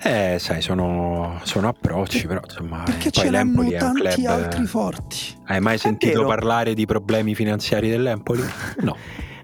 eh, 0.03 0.39
sai, 0.39 0.63
sono, 0.63 1.41
sono 1.43 1.69
approcci, 1.69 2.27
però 2.27 2.41
insomma. 2.43 2.83
Perché 2.85 3.11
ce 3.11 3.31
l'hanno 3.31 3.69
tanti 3.71 4.27
altri 4.27 4.65
forti. 4.67 5.19
Hai 5.45 5.61
mai 5.61 5.77
sentito 5.79 6.25
parlare 6.25 6.75
di 6.75 6.87
problemi 6.87 7.35
finanziari 7.35 7.91
dell'Empoli? 7.91 8.43
No. 8.81 8.97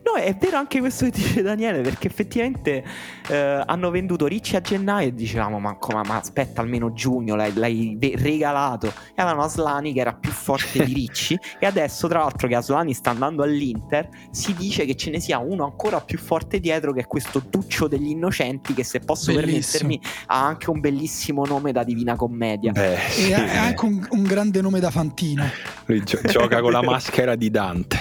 No, 0.07 0.21
è 0.21 0.37
vero 0.37 0.57
anche 0.57 0.79
questo 0.79 1.07
che 1.07 1.11
dice 1.11 1.43
Daniele, 1.43 1.81
perché 1.81 2.07
effettivamente 2.07 2.85
eh, 3.27 3.65
hanno 3.67 3.91
venduto 3.91 4.27
Ricci 4.27 4.55
a 4.55 4.61
gennaio 4.61 5.09
e 5.09 5.15
dicevamo, 5.15 5.59
ma, 5.59 5.77
ma, 5.93 6.03
ma 6.07 6.17
aspetta 6.19 6.61
almeno 6.61 6.93
giugno, 6.93 7.35
l'hai, 7.35 7.53
l'hai, 7.55 7.99
regalato. 8.15 8.87
E 8.87 9.21
avevano 9.21 9.43
Aslani 9.43 9.93
che 9.93 9.99
era 9.99 10.15
più 10.15 10.31
forte 10.31 10.85
di 10.85 10.95
Ricci 10.95 11.37
e 11.59 11.67
adesso 11.67 12.07
tra 12.07 12.21
l'altro 12.21 12.47
che 12.47 12.55
Aslani 12.55 12.95
sta 12.95 13.11
andando 13.11 13.43
all'Inter, 13.43 14.09
si 14.31 14.55
dice 14.55 14.85
che 14.85 14.95
ce 14.95 15.11
ne 15.11 15.19
sia 15.19 15.39
uno 15.39 15.65
ancora 15.65 16.01
più 16.01 16.19
forte 16.19 16.61
dietro 16.61 16.93
che 16.93 17.01
è 17.01 17.07
questo 17.07 17.43
Tuccio 17.51 17.89
degli 17.89 18.11
Innocenti 18.11 18.75
che 18.75 18.85
se 18.85 19.01
posso 19.01 19.33
Bellissimo. 19.33 19.89
permettermi 19.89 20.01
ha 20.27 20.47
anche 20.47 20.71
un 20.71 20.79
bellissimo 20.79 21.45
nome 21.45 21.73
da 21.73 21.83
Divina 21.83 22.15
Commedia. 22.15 22.71
Beh, 22.71 22.97
sì. 23.09 23.31
E 23.31 23.35
ha 23.35 23.63
anche 23.65 23.85
un, 23.85 24.07
un, 24.11 24.23
grande 24.23 24.61
nome 24.61 24.79
da 24.79 24.93
Fantino. 24.93 25.45
Lui 25.87 26.05
gio- 26.05 26.21
gioca 26.23 26.61
con 26.61 26.71
la 26.71 26.83
maschera 26.83 27.35
di 27.35 27.51
Dante. 27.51 27.99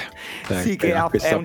Eh, 0.50 0.62
sì, 0.62 0.76
che 0.76 0.94
ha, 0.94 1.10
è 1.10 1.34
un 1.34 1.44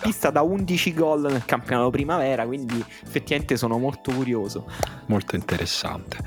centrocampista 0.00 0.30
da 0.30 0.42
11 0.42 0.94
gol 0.94 1.20
nel 1.30 1.44
campionato 1.44 1.90
primavera, 1.90 2.46
quindi 2.46 2.82
effettivamente 3.04 3.56
sono 3.56 3.78
molto 3.78 4.10
curioso. 4.12 4.66
Molto 5.06 5.36
interessante. 5.36 6.18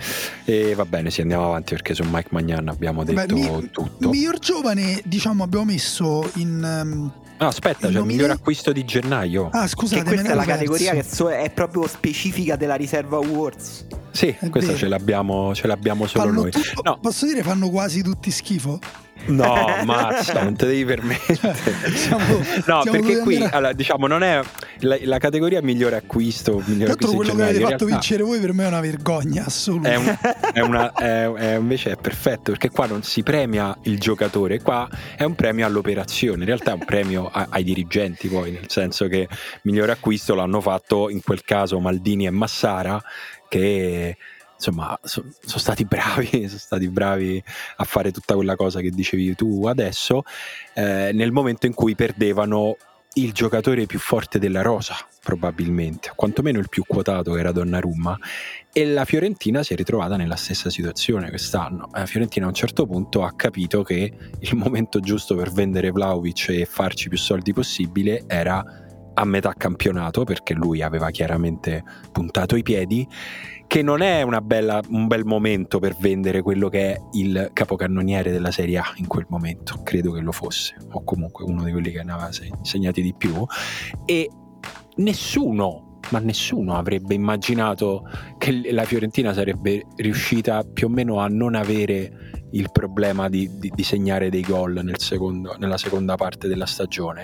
E 0.46 0.76
va 0.76 0.86
bene, 0.86 1.10
sì, 1.10 1.22
andiamo 1.22 1.48
avanti 1.48 1.74
perché 1.74 1.94
su 1.94 2.04
Mike 2.06 2.30
Magnan 2.32 2.68
abbiamo 2.70 3.04
detto 3.04 3.26
Beh, 3.26 3.34
mi, 3.34 3.70
tutto. 3.72 4.10
Miglior 4.10 4.40
giovane, 4.40 5.02
diciamo, 5.04 5.44
abbiamo 5.44 5.66
messo 5.66 6.30
in... 6.36 6.82
Um... 6.84 7.12
No, 7.36 7.48
aspetta, 7.48 7.90
c'è 7.90 7.98
il 7.98 8.06
miglior 8.06 8.30
acquisto 8.30 8.72
di 8.72 8.86
gennaio. 8.86 9.50
Ah, 9.52 9.68
scusate, 9.68 10.04
questa 10.04 10.32
è 10.32 10.36
la 10.36 10.46
categoria 10.46 10.94
che 10.94 11.04
so, 11.04 11.30
è 11.30 11.50
proprio 11.50 11.88
specifica 11.88 12.56
della 12.56 12.76
riserva 12.76 13.18
Awards. 13.18 13.88
Sì, 14.12 14.28
è 14.40 14.50
questa 14.50 14.76
ce 14.76 14.88
l'abbiamo, 14.88 15.54
ce 15.56 15.66
l'abbiamo, 15.66 16.06
solo 16.06 16.26
fanno 16.26 16.42
noi. 16.42 16.52
Tu, 16.52 16.62
no. 16.84 17.00
Posso 17.02 17.26
dire, 17.26 17.42
fanno 17.42 17.70
quasi 17.70 18.04
tutti 18.04 18.30
schifo? 18.30 18.80
No, 19.26 19.68
mazza, 19.86 20.44
non 20.44 20.56
te 20.56 20.66
devi 20.66 20.86
permettere. 20.86 21.56
Siamo, 21.94 22.38
no, 22.66 22.82
siamo 22.82 22.92
perché 22.92 23.20
qui 23.20 23.36
andare... 23.36 23.56
allora, 23.56 23.74
diciamo 23.74 24.08
non 24.08 24.24
è 24.24 24.42
la, 24.80 24.98
la, 25.02 25.18
categoria 25.18 25.62
migliore 25.62 25.96
acquisto. 25.96 26.62
Migliore 26.66 26.96
Tanto 26.96 27.16
quello 27.16 27.34
che 27.36 27.44
avete 27.44 27.60
fatto 27.60 27.86
vincere 27.86 28.24
voi 28.24 28.40
per 28.40 28.54
me 28.54 28.66
è 28.66 28.68
una 28.68 28.82
vergogna 28.82 29.46
assoluta. 29.46 29.90
È 29.90 29.96
un, 29.96 30.18
è 30.54 30.60
una, 30.60 30.92
è, 30.98 31.32
è, 31.32 31.56
invece 31.56 31.92
è 31.92 31.96
perfetto 31.96 32.52
perché 32.52 32.70
qua 32.70 32.86
non 32.86 33.04
si 33.04 33.24
premia 33.24 33.76
il 33.84 34.00
giocatore, 34.00 34.62
qua 34.62 34.90
è 35.16 35.24
un 35.24 35.36
premio 35.36 35.66
all'operazione. 35.66 36.40
In 36.40 36.46
realtà 36.46 36.72
è 36.72 36.74
un 36.74 36.86
premio 36.86 37.30
a, 37.32 37.48
ai 37.50 37.64
dirigenti, 37.64 38.28
poi, 38.28 38.52
nel 38.52 38.70
senso 38.70 39.08
che 39.08 39.28
migliore 39.64 39.92
acquisto 39.94 40.36
l'hanno 40.36 40.60
fatto 40.60 41.10
in 41.10 41.22
quel 41.22 41.44
caso 41.44 41.80
Maldini 41.80 42.26
e 42.26 42.32
Massara 42.32 43.02
che 43.48 44.18
insomma, 44.56 44.98
sono 45.04 45.32
so 45.40 45.60
stati 45.60 45.86
bravi, 45.86 46.30
sono 46.48 46.60
stati 46.60 46.88
bravi 46.90 47.44
a 47.78 47.84
fare 47.84 48.12
tutta 48.12 48.36
quella 48.36 48.56
cosa 48.56 48.80
che 48.82 48.90
dicevi 48.90 49.36
tu 49.36 49.66
adesso, 49.66 50.24
eh, 50.74 51.12
nel 51.14 51.32
momento 51.32 51.66
in 51.66 51.74
cui 51.74 51.96
perdevano 51.96 52.78
il 53.16 53.32
giocatore 53.32 53.86
più 53.86 54.00
forte 54.00 54.40
della 54.40 54.62
rosa, 54.62 54.96
probabilmente, 55.22 56.12
quantomeno 56.16 56.58
il 56.58 56.70
più 56.70 56.84
quotato 56.88 57.34
che 57.34 57.40
era 57.40 57.52
Donnarumma, 57.52 58.18
e 58.72 58.86
la 58.88 59.06
Fiorentina 59.06 59.62
si 59.62 59.74
è 59.74 59.76
ritrovata 59.76 60.16
nella 60.16 60.36
stessa 60.36 60.72
situazione 60.72 61.30
quest'anno. 61.30 61.90
La 61.92 62.08
Fiorentina 62.08 62.46
a 62.46 62.50
un 62.50 62.56
certo 62.56 62.88
punto 62.88 63.24
ha 63.24 63.34
capito 63.36 63.84
che 63.84 64.12
il 64.40 64.56
momento 64.56 65.00
giusto 65.00 65.36
per 65.36 65.52
vendere 65.52 65.92
Vlaovic 65.92 66.50
e 66.50 66.66
farci 66.66 67.10
più 67.10 67.18
soldi 67.18 67.54
possibile 67.54 68.24
era 68.26 68.83
a 69.14 69.26
metà 69.26 69.54
campionato, 69.56 70.24
perché 70.24 70.54
lui 70.54 70.82
aveva 70.82 71.10
chiaramente 71.10 71.84
puntato 72.12 72.56
i 72.56 72.64
piedi, 72.64 73.08
che 73.68 73.82
non 73.82 74.02
è 74.02 74.24
bella, 74.42 74.82
un 74.90 75.08
bel 75.08 75.26
momento 75.26 75.80
per 75.80 75.96
vendere 76.00 76.42
quello 76.42 76.70
che 76.70 76.94
è 76.94 77.02
il 77.14 77.50
capocannoniere 77.54 78.32
della 78.32 78.52
Serie 78.52 78.78
A 78.78 78.94
in 78.98 79.08
quel 79.08 79.26
momento, 79.30 79.82
credo 79.84 80.12
che 80.12 80.22
lo 80.22 80.32
fosse, 80.32 80.76
o 80.92 81.04
comunque 81.04 81.44
uno 81.44 81.64
di 81.64 81.72
quelli 81.72 81.92
che 81.92 82.04
ne 82.04 82.12
aveva 82.12 82.30
segnati 82.62 83.02
di 83.02 83.14
più, 83.16 83.46
e 84.06 84.30
nessuno, 84.98 86.00
ma 86.10 86.20
nessuno 86.20 86.76
avrebbe 86.76 87.14
immaginato 87.14 88.08
che 88.38 88.72
la 88.72 88.84
Fiorentina 88.84 89.34
sarebbe 89.34 89.86
riuscita 89.96 90.64
più 90.64 90.88
o 90.88 90.90
meno 90.90 91.20
a 91.20 91.28
non 91.28 91.56
avere 91.56 92.32
il 92.52 92.70
problema 92.72 93.30
di, 93.30 93.58
di, 93.58 93.72
di 93.74 93.84
segnare 93.84 94.30
dei 94.30 94.42
gol 94.42 94.80
nel 94.84 94.98
nella 95.58 95.78
seconda 95.78 96.16
parte 96.16 96.48
della 96.48 96.68
stagione 96.68 97.24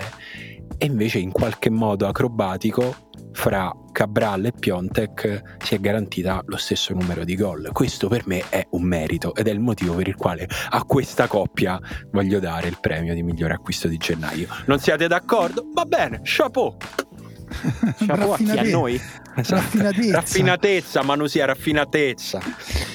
e 0.82 0.86
invece 0.86 1.18
in 1.18 1.30
qualche 1.30 1.68
modo 1.68 2.06
acrobatico 2.06 3.08
fra 3.32 3.70
Cabral 3.92 4.46
e 4.46 4.52
Piontek 4.52 5.58
si 5.62 5.74
è 5.74 5.78
garantita 5.78 6.42
lo 6.46 6.56
stesso 6.56 6.94
numero 6.94 7.22
di 7.22 7.36
gol. 7.36 7.68
Questo 7.70 8.08
per 8.08 8.26
me 8.26 8.44
è 8.48 8.66
un 8.70 8.84
merito 8.84 9.34
ed 9.34 9.46
è 9.46 9.50
il 9.50 9.60
motivo 9.60 9.94
per 9.94 10.08
il 10.08 10.16
quale 10.16 10.48
a 10.70 10.82
questa 10.84 11.26
coppia 11.26 11.78
voglio 12.12 12.40
dare 12.40 12.68
il 12.68 12.78
premio 12.80 13.12
di 13.12 13.22
migliore 13.22 13.52
acquisto 13.52 13.88
di 13.88 13.98
gennaio. 13.98 14.48
Non 14.64 14.78
siete 14.78 15.06
d'accordo? 15.06 15.66
Va 15.74 15.84
bene, 15.84 16.20
chapeau! 16.22 16.74
chapeau 18.06 18.32
a 18.32 18.36
chi 18.38 18.50
a 18.50 18.62
noi? 18.62 18.98
Esatto. 19.36 19.60
Raffinatezza. 19.60 20.12
raffinatezza, 20.12 21.02
Manusia, 21.02 21.44
raffinatezza. 21.46 22.40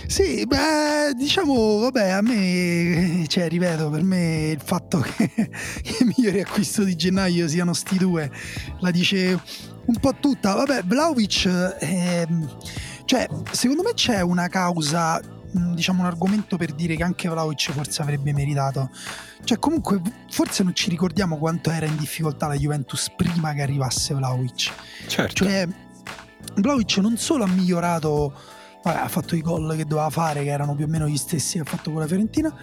Sì, 0.07 0.45
beh, 0.45 1.13
diciamo, 1.15 1.79
vabbè, 1.79 2.09
a 2.09 2.21
me, 2.21 3.25
cioè, 3.27 3.47
ripeto, 3.47 3.89
per 3.89 4.03
me 4.03 4.49
il 4.51 4.61
fatto 4.63 4.99
che 4.99 5.31
i 5.99 6.03
migliori 6.03 6.41
acquisto 6.41 6.83
di 6.83 6.95
gennaio 6.95 7.47
siano 7.47 7.73
sti 7.73 7.97
due 7.97 8.31
la 8.79 8.91
dice 8.91 9.39
un 9.85 9.95
po' 9.99 10.15
tutta. 10.19 10.53
Vabbè, 10.53 10.83
Vlaovic, 10.83 11.45
eh, 11.79 12.27
cioè, 13.05 13.27
secondo 13.51 13.83
me 13.83 13.93
c'è 13.93 14.21
una 14.21 14.47
causa 14.47 15.21
diciamo 15.73 16.01
un 16.01 16.07
argomento 16.07 16.57
per 16.57 16.73
dire 16.73 16.97
che 16.97 17.03
anche 17.03 17.29
Vlaovic 17.29 17.71
forse 17.71 18.01
avrebbe 18.01 18.33
meritato 18.33 18.89
cioè 19.45 19.57
comunque 19.57 20.01
forse 20.29 20.63
non 20.63 20.75
ci 20.75 20.89
ricordiamo 20.89 21.37
quanto 21.37 21.69
era 21.69 21.85
in 21.85 21.95
difficoltà 21.95 22.47
la 22.47 22.55
Juventus 22.55 23.09
prima 23.15 23.53
che 23.53 23.61
arrivasse 23.61 24.13
Vlaovic 24.13 24.73
certo 25.07 25.45
cioè 25.45 25.65
Vlaovic 26.55 26.97
non 26.97 27.17
solo 27.17 27.43
ha 27.43 27.47
migliorato, 27.47 28.33
vabbè, 28.83 28.97
ha 28.97 29.07
fatto 29.07 29.35
i 29.35 29.41
gol 29.41 29.75
che 29.75 29.85
doveva 29.85 30.09
fare, 30.09 30.43
che 30.43 30.49
erano 30.49 30.75
più 30.75 30.85
o 30.85 30.87
meno 30.87 31.07
gli 31.07 31.17
stessi 31.17 31.57
che 31.57 31.61
ha 31.61 31.65
fatto 31.65 31.91
con 31.91 31.99
la 31.99 32.07
Fiorentina, 32.07 32.53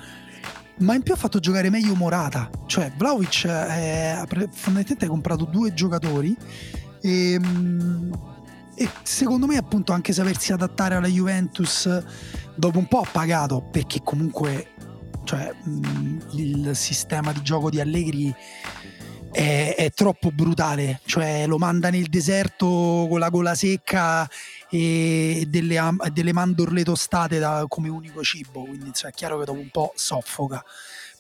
ma 0.79 0.95
in 0.95 1.03
più 1.03 1.13
ha 1.13 1.17
fatto 1.17 1.39
giocare 1.39 1.71
meglio 1.71 1.95
Morata. 1.95 2.51
Cioè, 2.67 2.93
Vlaovic 2.97 3.45
ha 3.47 4.27
fondamentalmente 4.27 5.05
ha 5.05 5.09
comprato 5.09 5.45
due 5.45 5.75
giocatori 5.75 6.37
e, 7.01 7.33
ehm, 7.33 8.11
e, 8.75 8.89
secondo 9.03 9.47
me 9.47 9.57
appunto 9.57 9.93
anche 9.93 10.13
sapersi 10.13 10.53
adattare 10.53 10.95
alla 10.95 11.09
Juventus 11.09 12.03
dopo 12.55 12.79
un 12.79 12.87
po' 12.87 13.01
ha 13.01 13.09
pagato 13.11 13.61
perché 13.71 14.01
comunque 14.03 14.69
cioè, 15.25 15.53
il 16.33 16.71
sistema 16.75 17.33
di 17.33 17.43
gioco 17.43 17.71
di 17.71 17.81
Allegri 17.81 18.35
è, 19.33 19.75
è, 19.77 19.91
troppo 19.93 20.31
brutale, 20.31 21.01
cioè 21.07 21.47
lo 21.47 21.59
manda 21.59 21.91
nel 21.91 22.09
deserto 22.09 23.07
con 23.09 23.19
la 23.19 23.31
gola 23.31 23.55
secca 23.55 24.29
e 24.71 25.47
delle, 25.49 25.81
delle 26.13 26.33
mandorle 26.33 26.85
tostate 26.85 27.39
da, 27.39 27.65
come 27.67 27.89
unico 27.89 28.23
cibo, 28.23 28.65
quindi 28.65 28.93
cioè, 28.93 29.11
è 29.11 29.15
chiaro 29.15 29.39
che 29.39 29.47
dopo 29.47 29.59
un 29.59 29.71
po' 29.71 29.93
soffoca. 29.97 30.63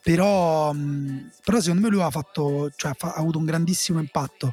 Però, 0.02 0.72
però 1.44 1.60
secondo 1.60 1.82
me 1.82 1.88
lui 1.88 2.02
ha, 2.02 2.10
fatto, 2.10 2.70
cioè, 2.76 2.92
ha 2.98 3.12
avuto 3.14 3.38
un 3.38 3.44
grandissimo 3.44 3.98
impatto. 3.98 4.52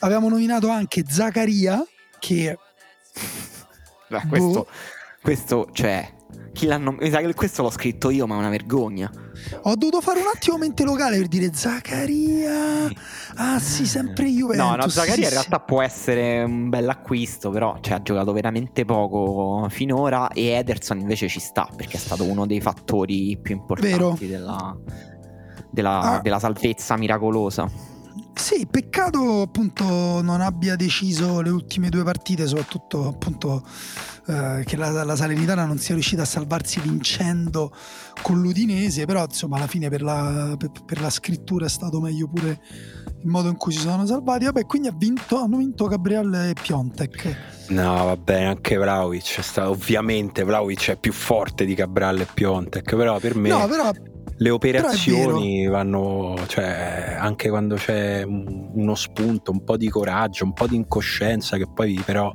Avevamo 0.00 0.28
nominato 0.28 0.68
anche 0.68 1.04
Zaccaria 1.08 1.82
che... 2.18 2.58
Beh, 4.08 4.26
questo, 4.26 4.50
boh. 4.50 4.66
questo 5.22 5.68
cioè, 5.72 6.12
chi 6.52 6.66
sa 6.66 7.20
che 7.20 7.34
questo 7.34 7.62
l'ho 7.62 7.70
scritto 7.70 8.10
io, 8.10 8.26
ma 8.26 8.34
è 8.34 8.38
una 8.38 8.48
vergogna. 8.48 9.10
Ho 9.62 9.74
dovuto 9.76 10.00
fare 10.00 10.20
un 10.20 10.26
attimo 10.32 10.58
mente 10.58 10.84
locale 10.84 11.16
per 11.18 11.28
dire 11.28 11.50
Zaccaria. 11.52 12.90
Ah, 13.36 13.58
sì, 13.58 13.86
sempre 13.86 14.26
Juventus. 14.26 14.66
No, 14.66 14.76
no, 14.76 14.88
Zaccaria 14.88 15.14
sì, 15.14 15.22
in 15.22 15.30
realtà 15.30 15.56
sì. 15.58 15.64
può 15.66 15.82
essere 15.82 16.42
un 16.42 16.68
bel 16.68 16.88
acquisto, 16.88 17.50
però 17.50 17.78
cioè, 17.80 17.94
ha 17.94 18.02
giocato 18.02 18.32
veramente 18.32 18.84
poco 18.84 19.66
finora. 19.70 20.28
E 20.28 20.48
Ederson 20.48 21.00
invece 21.00 21.28
ci 21.28 21.40
sta 21.40 21.68
perché 21.74 21.96
è 21.96 22.00
stato 22.00 22.24
uno 22.24 22.46
dei 22.46 22.60
fattori 22.60 23.38
più 23.40 23.54
importanti 23.54 24.26
della, 24.26 24.76
della, 25.70 26.00
ah. 26.00 26.20
della 26.20 26.38
salvezza 26.38 26.96
miracolosa. 26.96 27.92
Sì, 28.34 28.66
peccato 28.66 29.42
appunto 29.42 29.84
non 30.20 30.40
abbia 30.40 30.76
deciso 30.76 31.40
le 31.40 31.50
ultime 31.50 31.88
due 31.88 32.02
partite, 32.02 32.46
soprattutto 32.46 33.06
appunto 33.08 33.62
eh, 34.26 34.62
che 34.64 34.76
la, 34.76 35.04
la, 35.04 35.16
Salernitana 35.16 35.64
non 35.66 35.78
sia 35.78 35.94
riuscita 35.94 36.22
a 36.22 36.24
salvarsi 36.24 36.80
vincendo 36.80 37.72
con 38.22 38.40
l'Udinese, 38.40 39.04
però 39.04 39.24
insomma 39.24 39.56
alla 39.56 39.66
fine 39.66 39.88
per 39.88 40.02
la, 40.02 40.54
per, 40.56 40.70
per 40.84 41.00
la 41.00 41.10
scrittura 41.10 41.66
è 41.66 41.68
stato 41.68 42.00
meglio 42.00 42.28
pure 42.28 42.60
il 43.20 43.28
modo 43.28 43.48
in 43.48 43.56
cui 43.56 43.72
si 43.72 43.80
sono 43.80 44.06
salvati. 44.06 44.44
Vabbè, 44.44 44.64
quindi 44.64 44.88
ha 44.88 44.94
vinto, 44.96 45.38
hanno 45.38 45.58
vinto 45.58 45.86
Gabriele 45.86 46.50
e 46.50 46.52
Piontek. 46.54 47.36
No, 47.68 48.04
va 48.04 48.16
bene, 48.16 48.46
anche 48.46 48.76
Vlaovic. 48.76 49.42
Sta, 49.42 49.68
ovviamente 49.68 50.42
Vlaovic 50.42 50.90
è 50.90 50.96
più 50.96 51.12
forte 51.12 51.64
di 51.64 51.74
Gabriele 51.74 52.22
e 52.22 52.26
Piontek, 52.32 52.96
però 52.96 53.18
per 53.18 53.34
me... 53.36 53.48
No, 53.50 53.66
però 53.66 53.90
le 54.36 54.50
operazioni 54.50 55.66
vanno, 55.68 56.34
cioè, 56.48 57.16
anche 57.18 57.48
quando 57.48 57.76
c'è 57.76 58.22
uno 58.24 58.94
spunto, 58.94 59.50
un 59.52 59.62
po' 59.62 59.76
di 59.76 59.88
coraggio, 59.88 60.44
un 60.44 60.52
po' 60.52 60.66
di 60.66 60.76
incoscienza, 60.76 61.56
che 61.56 61.68
poi 61.72 62.00
però 62.04 62.32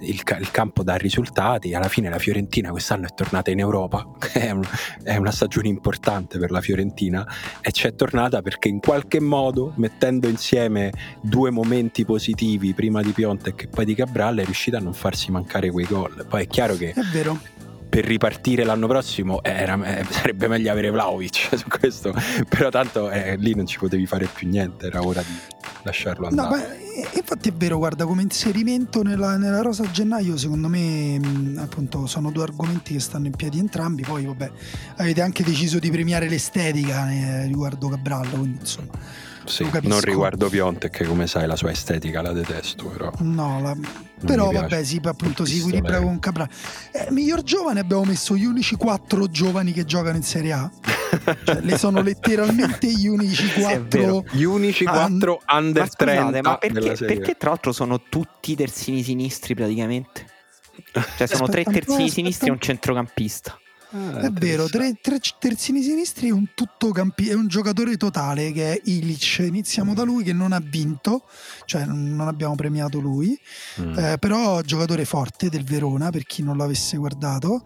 il, 0.00 0.22
il 0.38 0.50
campo 0.50 0.82
dà 0.82 0.96
risultati. 0.96 1.74
Alla 1.74 1.88
fine 1.88 2.08
la 2.08 2.18
Fiorentina 2.18 2.70
quest'anno 2.70 3.06
è 3.06 3.14
tornata 3.14 3.50
in 3.50 3.58
Europa, 3.58 4.06
è, 4.32 4.50
un, 4.50 4.62
è, 5.02 5.16
una 5.16 5.30
stagione 5.30 5.68
importante 5.68 6.38
per 6.38 6.50
la 6.50 6.60
Fiorentina 6.60 7.26
e 7.60 7.70
c'è 7.70 7.94
tornata 7.94 8.42
perché 8.42 8.68
in 8.68 8.80
qualche 8.80 9.20
modo, 9.20 9.72
mettendo 9.76 10.28
insieme 10.28 10.92
due 11.20 11.50
momenti 11.50 12.04
positivi, 12.04 12.74
prima 12.74 13.02
di 13.02 13.12
Piontek 13.12 13.64
e 13.64 13.68
poi 13.68 13.84
di 13.84 13.94
Cabral, 13.94 14.38
è 14.38 14.44
riuscita 14.44 14.78
a 14.78 14.80
non 14.80 14.94
farsi 14.94 15.30
mancare 15.30 15.70
quei 15.70 15.86
gol. 15.86 16.26
Poi 16.28 16.42
è 16.42 16.46
chiaro 16.46 16.76
che... 16.76 16.90
È 16.90 17.02
vero 17.12 17.59
per 17.90 18.04
ripartire 18.04 18.62
l'anno 18.64 18.86
prossimo 18.86 19.42
era, 19.42 19.78
eh, 19.84 20.06
sarebbe 20.08 20.46
meglio 20.48 20.70
avere 20.70 20.90
Vlaovic 20.90 21.48
su 21.58 21.66
questo, 21.68 22.14
però 22.48 22.70
tanto 22.70 23.10
eh, 23.10 23.36
lì 23.36 23.54
non 23.54 23.66
ci 23.66 23.78
potevi 23.78 24.06
fare 24.06 24.26
più 24.32 24.48
niente, 24.48 24.86
era 24.86 25.02
ora 25.02 25.20
di 25.20 25.34
lasciarlo 25.82 26.28
andare. 26.28 26.56
No, 26.56 26.62
beh, 26.62 27.18
infatti 27.18 27.48
è 27.48 27.52
vero, 27.52 27.78
guarda, 27.78 28.06
come 28.06 28.22
inserimento 28.22 29.02
nella, 29.02 29.36
nella 29.36 29.60
rosa 29.60 29.82
a 29.82 29.90
gennaio, 29.90 30.36
secondo 30.36 30.68
me 30.68 31.18
mh, 31.18 31.58
appunto 31.58 32.06
sono 32.06 32.30
due 32.30 32.44
argomenti 32.44 32.94
che 32.94 33.00
stanno 33.00 33.26
in 33.26 33.34
piedi 33.34 33.58
entrambi, 33.58 34.02
poi 34.02 34.24
vabbè, 34.24 34.50
avete 34.96 35.20
anche 35.20 35.42
deciso 35.42 35.78
di 35.78 35.90
premiare 35.90 36.28
l'estetica 36.28 37.10
eh, 37.10 37.46
riguardo 37.46 37.88
Cabrallo, 37.88 38.38
quindi 38.38 38.58
insomma 38.60 39.28
sì, 39.44 39.68
non 39.82 40.00
riguardo 40.00 40.48
Piontek 40.48 40.90
che 40.90 41.04
come 41.04 41.26
sai 41.26 41.46
la 41.46 41.56
sua 41.56 41.70
estetica 41.70 42.22
la 42.22 42.32
detesto 42.32 42.86
però. 42.86 43.12
No, 43.18 43.60
la... 43.60 43.76
però 44.24 44.50
vabbè 44.50 44.84
sì, 44.84 45.00
appunto 45.02 45.44
si 45.44 45.58
equilibra 45.58 45.98
lei. 45.98 46.02
con 46.02 46.18
Cabral. 46.18 46.48
Eh, 46.92 47.08
miglior 47.10 47.42
giovane 47.42 47.80
abbiamo 47.80 48.04
messo 48.04 48.36
gli 48.36 48.44
unici 48.44 48.76
quattro 48.76 49.28
giovani 49.28 49.72
che 49.72 49.84
giocano 49.84 50.16
in 50.16 50.22
Serie 50.22 50.52
A. 50.52 50.70
cioè, 51.44 51.60
le 51.60 51.78
sono 51.78 52.02
letteralmente 52.02 52.86
gli 52.92 53.06
unici 53.06 53.50
quattro. 53.52 54.24
Gli 54.30 54.42
unici 54.42 54.84
quattro 54.84 55.40
ah, 55.44 55.58
under 55.58 55.82
ma 55.82 55.88
scusate, 55.88 56.30
30 56.30 56.42
ma 56.42 56.58
perché, 56.58 57.04
perché 57.04 57.36
tra 57.36 57.50
l'altro 57.50 57.72
sono 57.72 58.02
tutti 58.08 58.54
terzini 58.54 59.02
sinistri 59.02 59.54
praticamente? 59.54 60.26
Cioè 60.92 61.26
sono 61.26 61.44
aspetta, 61.44 61.70
tre 61.70 61.80
terzini 61.80 62.08
sinistri 62.08 62.48
e 62.48 62.52
un 62.52 62.60
centrocampista. 62.60 63.58
Ah, 63.92 64.20
è 64.20 64.30
vero, 64.30 64.68
tre, 64.68 64.98
tre, 65.00 65.18
terzini 65.38 65.82
sinistri 65.82 66.28
e 66.28 66.32
un 66.32 66.50
tuttocampi, 66.54 67.28
è 67.28 67.34
un 67.34 67.48
giocatore 67.48 67.96
totale 67.96 68.52
che 68.52 68.74
è 68.74 68.80
Ilic. 68.84 69.38
Iniziamo 69.40 69.94
da 69.94 70.04
lui 70.04 70.22
che 70.22 70.32
non 70.32 70.52
ha 70.52 70.60
vinto, 70.60 71.24
cioè 71.64 71.84
non 71.84 72.28
abbiamo 72.28 72.54
premiato 72.54 73.00
lui, 73.00 73.38
mm. 73.80 73.98
eh, 73.98 74.18
però 74.18 74.60
giocatore 74.60 75.04
forte 75.04 75.48
del 75.48 75.64
Verona 75.64 76.10
per 76.10 76.24
chi 76.24 76.42
non 76.42 76.56
l'avesse 76.56 76.96
guardato. 76.96 77.64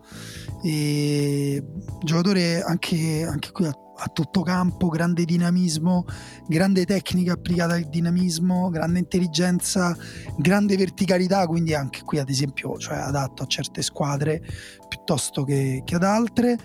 E 0.62 1.62
giocatore 2.03 2.62
anche, 2.62 3.27
anche 3.29 3.51
qui 3.53 3.66
a 3.66 3.84
a 3.97 4.09
tutto 4.09 4.42
campo, 4.42 4.88
grande 4.88 5.24
dinamismo, 5.24 6.05
grande 6.47 6.84
tecnica 6.84 7.32
applicata 7.32 7.74
al 7.74 7.88
dinamismo, 7.88 8.68
grande 8.70 8.99
intelligenza, 8.99 9.97
grande 10.36 10.76
verticalità, 10.76 11.47
quindi 11.47 11.74
anche 11.74 12.03
qui 12.03 12.18
ad 12.18 12.28
esempio 12.28 12.76
cioè 12.78 12.97
adatto 12.97 13.42
a 13.42 13.47
certe 13.47 13.82
squadre 13.82 14.42
piuttosto 14.88 15.45
che, 15.45 15.82
che 15.84 15.95
ad 15.95 16.03
altre. 16.05 16.59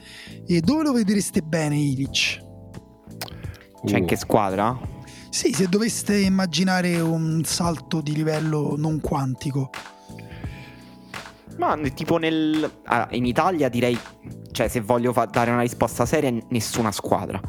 E 0.46 0.62
dove 0.62 0.84
lo 0.84 0.94
vedreste 0.94 1.42
bene 1.42 1.78
Ilic? 1.78 2.48
C'è 3.86 3.96
anche 3.96 4.16
uh. 4.16 4.18
squadra? 4.18 4.98
Sì, 5.30 5.54
se 5.54 5.70
doveste 5.70 6.18
immaginare 6.18 7.00
un 7.00 7.44
salto 7.46 8.02
di 8.02 8.14
livello 8.14 8.76
non 8.76 9.00
quantico. 9.00 9.70
Ma 11.60 11.78
tipo 11.94 12.18
nel... 12.18 12.80
Ah, 12.86 13.08
in 13.12 13.26
Italia 13.26 13.68
direi, 13.68 13.98
cioè 14.52 14.70
se 14.70 14.80
voglio 14.80 15.12
fa- 15.12 15.26
dare 15.26 15.52
una 15.52 15.62
risposta 15.62 16.06
seria, 16.06 16.34
nessuna 16.50 16.92
squadra 16.92 17.40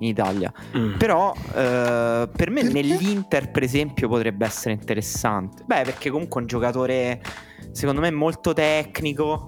in 0.00 0.08
Italia. 0.08 0.52
Mm. 0.76 0.96
Però 0.96 1.32
eh, 1.54 2.28
per 2.34 2.50
me 2.50 2.62
nell'Inter 2.62 3.50
per 3.50 3.62
esempio 3.62 4.08
potrebbe 4.08 4.44
essere 4.44 4.74
interessante. 4.74 5.62
Beh 5.64 5.82
perché 5.84 6.10
comunque 6.10 6.40
è 6.40 6.42
un 6.42 6.48
giocatore 6.48 7.22
secondo 7.70 8.00
me 8.00 8.10
molto 8.10 8.52
tecnico. 8.52 9.46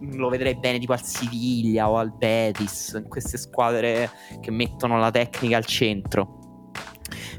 Lo 0.00 0.28
vedrei 0.28 0.58
bene 0.58 0.78
tipo 0.78 0.92
al 0.92 1.02
Siviglia 1.02 1.88
o 1.88 1.96
al 1.96 2.12
Betis, 2.14 3.04
queste 3.08 3.38
squadre 3.38 4.10
che 4.40 4.50
mettono 4.50 4.98
la 4.98 5.10
tecnica 5.10 5.56
al 5.56 5.64
centro. 5.64 6.39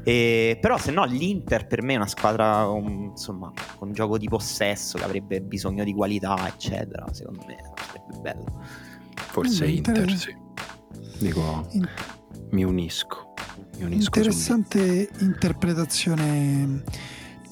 E, 0.02 0.58
però 0.60 0.78
se 0.78 0.90
no 0.90 1.04
l'Inter 1.04 1.66
per 1.66 1.82
me 1.82 1.94
è 1.94 1.96
una 1.96 2.06
squadra 2.06 2.66
um, 2.66 3.10
insomma 3.10 3.52
con 3.76 3.92
gioco 3.92 4.18
di 4.18 4.28
possesso 4.28 4.98
che 4.98 5.04
avrebbe 5.04 5.40
bisogno 5.40 5.84
di 5.84 5.92
qualità 5.92 6.48
eccetera 6.48 7.06
secondo 7.12 7.44
me 7.46 7.56
sarebbe 7.76 8.20
bello 8.20 8.62
forse 9.14 9.66
Inter 9.66 10.10
sì 10.10 10.36
dico 11.18 11.66
In... 11.70 11.88
mi 12.50 12.64
unisco 12.64 13.32
mi 13.78 13.84
unisco 13.84 14.18
interessante 14.18 15.08
interpretazione 15.18 16.82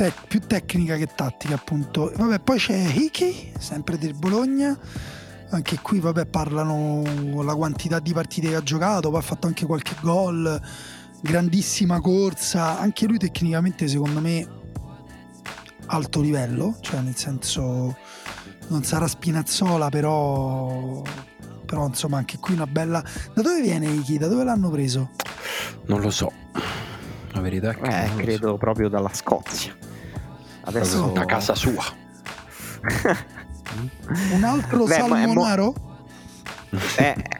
te- 0.00 0.14
più 0.28 0.40
tecnica 0.40 0.96
che 0.96 1.08
tattica, 1.14 1.54
appunto. 1.54 2.10
Vabbè, 2.16 2.40
poi 2.40 2.58
c'è 2.58 2.74
Hickey, 2.74 3.52
sempre 3.58 3.98
del 3.98 4.14
Bologna. 4.14 4.78
Anche 5.50 5.78
qui, 5.82 5.98
vabbè, 5.98 6.26
parlano 6.26 7.02
la 7.42 7.54
quantità 7.54 7.98
di 7.98 8.12
partite 8.14 8.48
che 8.48 8.54
ha 8.54 8.62
giocato, 8.62 9.10
poi 9.10 9.18
ha 9.18 9.22
fatto 9.22 9.46
anche 9.46 9.66
qualche 9.66 9.96
gol, 10.00 10.60
grandissima 11.20 12.00
corsa. 12.00 12.78
Anche 12.78 13.06
lui 13.06 13.18
tecnicamente, 13.18 13.88
secondo 13.88 14.20
me, 14.20 14.46
alto 15.86 16.20
livello, 16.20 16.76
cioè 16.80 17.00
nel 17.00 17.16
senso 17.16 17.96
non 18.68 18.84
sarà 18.84 19.06
Spinazzola, 19.06 19.88
però 19.88 21.02
però 21.70 21.86
insomma 21.86 22.18
anche 22.18 22.38
qui 22.38 22.54
una 22.54 22.66
bella 22.66 23.00
da 23.32 23.42
dove 23.42 23.60
viene 23.60 23.86
Iki? 23.86 24.18
da 24.18 24.26
dove 24.26 24.42
l'hanno 24.42 24.70
preso? 24.70 25.10
non 25.86 26.00
lo 26.00 26.10
so 26.10 26.32
la 27.30 27.40
verità 27.40 27.70
è 27.70 27.76
che 27.76 28.04
eh, 28.06 28.16
credo 28.16 28.48
so. 28.48 28.56
proprio 28.56 28.88
dalla 28.88 29.12
Scozia 29.12 29.76
adesso 30.62 31.12
da 31.14 31.24
casa 31.26 31.54
sua 31.54 31.84
un 34.32 34.42
altro 34.42 34.84
Beh, 34.84 34.94
salmonaro? 34.94 35.74
È, 36.96 37.14
è, 37.16 37.39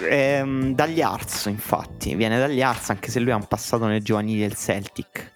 è, 0.00 0.42
dagli 0.44 1.00
Arts 1.00 1.46
infatti. 1.46 2.14
Viene 2.14 2.38
dagli 2.38 2.62
Arts 2.62 2.90
anche 2.90 3.10
se 3.10 3.20
lui 3.20 3.30
ha 3.30 3.36
un 3.36 3.46
passato 3.46 3.86
nel 3.86 4.02
giovanili 4.02 4.40
del 4.40 4.54
Celtic. 4.54 5.34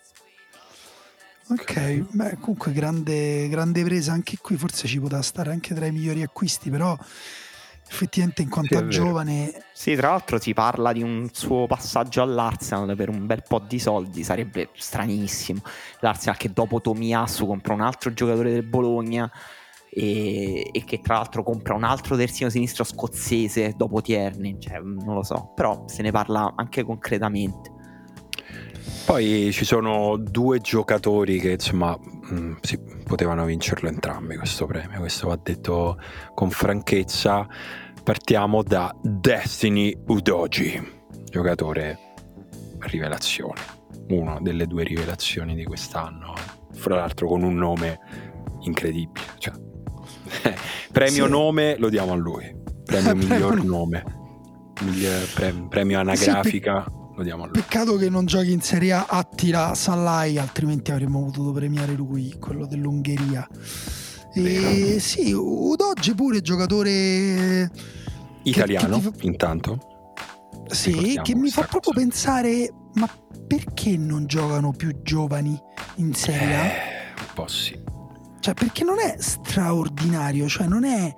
Ok, 1.49 2.05
beh, 2.11 2.37
comunque 2.39 2.71
grande, 2.73 3.49
grande 3.49 3.83
presa. 3.83 4.13
Anche 4.13 4.37
qui, 4.41 4.57
forse 4.57 4.87
ci 4.87 5.01
poteva 5.01 5.23
stare 5.23 5.51
anche 5.51 5.75
tra 5.75 5.87
i 5.87 5.91
migliori 5.91 6.23
acquisti, 6.23 6.71
però 6.71 6.97
effettivamente 7.89 8.43
in 8.43 8.49
quanto 8.49 8.77
sì, 8.77 8.83
a 8.85 8.87
giovane... 8.87 9.65
Sì, 9.73 9.97
tra 9.97 10.11
l'altro 10.11 10.39
si 10.39 10.55
parla 10.55 10.93
di 10.93 11.03
un 11.03 11.29
suo 11.33 11.67
passaggio 11.67 12.23
all'Arsenal 12.23 12.95
per 12.95 13.09
un 13.09 13.27
bel 13.27 13.43
po' 13.43 13.59
di 13.59 13.81
soldi, 13.81 14.23
sarebbe 14.23 14.69
stranissimo. 14.77 15.61
L'Arsenal 15.99 16.37
che 16.37 16.53
dopo 16.53 16.81
Tomiasu 16.81 17.47
compra 17.47 17.75
un 17.75 17.81
altro 17.81 18.13
giocatore 18.13 18.53
del 18.53 18.63
Bologna 18.63 19.29
e, 19.93 20.69
e, 20.71 20.85
che 20.85 21.01
tra 21.01 21.17
l'altro 21.17 21.43
compra 21.43 21.75
un 21.75 21.83
altro 21.83 22.17
terzino 22.17 22.49
sinistro 22.49 22.85
scozzese 22.85 23.75
dopo 23.77 24.01
Tierney, 24.01 24.57
cioè, 24.59 24.79
non 24.79 25.15
lo 25.15 25.25
so, 25.25 25.53
però 25.55 25.85
se 25.87 26.03
ne 26.03 26.13
parla 26.13 26.53
anche 26.57 26.85
concretamente. 26.85 27.79
Poi 29.05 29.51
ci 29.53 29.65
sono 29.65 30.17
due 30.17 30.61
giocatori 30.61 31.41
che 31.41 31.53
insomma 31.53 31.99
mh, 31.99 32.35
mm, 32.35 32.57
sì, 32.61 32.79
potevano 33.05 33.45
vincerlo 33.45 33.89
entrambi 33.89 34.37
questo 34.37 34.67
premio, 34.67 35.01
questo 35.01 35.29
va 35.29 35.39
detto 35.43 35.99
con 36.35 36.51
franchezza. 36.51 37.47
Partiamo 38.03 38.63
da 38.63 38.95
Destiny 39.03 39.95
Udoji, 40.07 40.81
giocatore 41.25 41.99
rivelazione, 42.79 43.61
una 44.09 44.39
delle 44.41 44.67
due 44.67 44.85
rivelazioni 44.85 45.55
di 45.55 45.65
quest'anno, 45.65 46.33
fra 46.73 46.95
l'altro 46.97 47.27
con 47.29 47.43
un 47.43 47.57
nome 47.57 47.99
incredibile. 48.61 49.27
Cioè, 49.39 49.55
premio 50.93 51.25
sì. 51.25 51.31
nome 51.31 51.77
lo 51.79 51.89
diamo 51.89 52.13
a 52.13 52.17
lui, 52.17 52.55
premio 52.85 53.15
miglior 53.17 53.65
nome, 53.65 54.05
premio, 55.35 55.69
premio 55.69 56.01
anagrafica. 56.01 56.85
Sì, 56.87 56.99
lo 57.17 57.23
diamo 57.23 57.43
a 57.45 57.47
lui. 57.47 57.61
Peccato 57.61 57.97
che 57.97 58.09
non 58.09 58.25
giochi 58.25 58.53
in 58.53 58.61
Serie 58.61 58.93
A, 58.93 59.07
attira 59.09 59.75
Sallai, 59.75 60.39
altrimenti 60.39 60.91
avremmo 60.91 61.25
potuto 61.25 61.53
premiare 61.53 61.93
lui, 61.93 62.35
quello 62.39 62.67
dell'Ungheria. 62.67 63.47
E 64.33 64.99
sì, 65.01 65.33
Udoge 65.33 66.15
pure 66.15 66.41
giocatore 66.41 67.71
italiano, 68.45 69.01
che, 69.01 69.11
che 69.11 69.17
ti... 69.17 69.27
intanto. 69.27 69.79
Sì, 70.69 71.19
che 71.23 71.35
mi 71.35 71.51
fa 71.51 71.63
proprio 71.63 71.93
cosa. 71.93 72.01
pensare, 72.01 72.73
ma 72.95 73.09
perché 73.47 73.97
non 73.97 74.27
giocano 74.27 74.73
più 74.73 75.03
giovani 75.03 75.61
in 75.97 76.15
Serie 76.15 76.55
A? 76.55 76.65
Eh, 76.65 76.73
un 77.19 77.27
po' 77.35 77.49
sì. 77.49 77.90
Cioè, 78.41 78.55
perché 78.55 78.85
non 78.85 78.99
è 78.99 79.17
straordinario, 79.19 80.49
cioè 80.49 80.67
non 80.67 80.85
è 80.85 81.15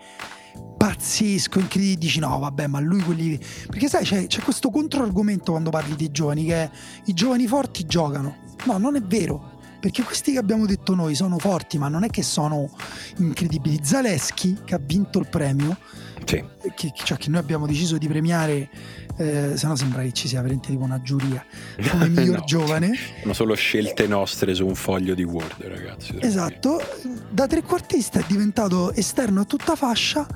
pazzesco, 0.77 1.61
incredibile, 1.61 1.99
dici 1.99 2.19
no 2.19 2.39
vabbè 2.41 2.67
ma 2.67 2.81
lui 2.81 3.01
quelli... 3.03 3.41
Perché 3.69 3.89
sai 3.89 4.05
c'è, 4.05 4.27
c'è 4.27 4.41
questo 4.43 4.71
controargomento 4.71 5.53
quando 5.53 5.71
parli 5.71 5.95
dei 5.95 6.11
giovani 6.11 6.45
che 6.45 6.71
i 7.05 7.15
giovani 7.15 7.47
forti 7.47 7.87
giocano. 7.87 8.37
No, 8.67 8.79
non 8.79 8.97
è 8.97 9.01
vero. 9.01 9.61
Perché 9.79 10.03
questi 10.03 10.33
che 10.33 10.39
abbiamo 10.39 10.67
detto 10.67 10.95
noi 10.95 11.15
sono 11.15 11.39
forti, 11.39 11.79
ma 11.79 11.89
non 11.89 12.05
è 12.05 12.09
che 12.09 12.23
sono 12.23 12.71
incredibili. 13.19 13.81
Zaleschi, 13.83 14.59
che 14.65 14.75
ha 14.75 14.81
vinto 14.81 15.19
il 15.19 15.29
premio, 15.29 15.77
sì. 16.25 16.45
che, 16.75 16.93
cioè, 16.95 17.17
che 17.19 17.29
noi 17.29 17.41
abbiamo 17.41 17.67
deciso 17.67 17.99
di 17.99 18.09
premiare 18.09 18.69
eh, 19.17 19.57
se 19.57 19.67
no 19.67 19.77
sembra 19.77 20.03
che 20.03 20.13
ci 20.13 20.29
sia 20.29 20.41
veramente 20.41 20.69
tipo 20.69 20.85
una 20.85 21.01
giuria 21.03 21.45
come 21.91 22.09
miglior 22.11 22.39
no, 22.39 22.45
giovane. 22.45 22.91
Sono 23.21 23.33
solo 23.35 23.55
scelte 23.55 24.07
nostre 24.07 24.55
su 24.55 24.67
un 24.67 24.75
foglio 24.75 25.15
di 25.15 25.23
Word, 25.23 25.63
ragazzi. 25.63 26.17
Esatto, 26.21 26.81
da 27.31 27.47
trequartista 27.47 28.21
è 28.21 28.25
diventato 28.27 28.93
esterno 28.93 29.43
a 29.43 29.45
tutta 29.45 29.77
fascia 29.77 30.27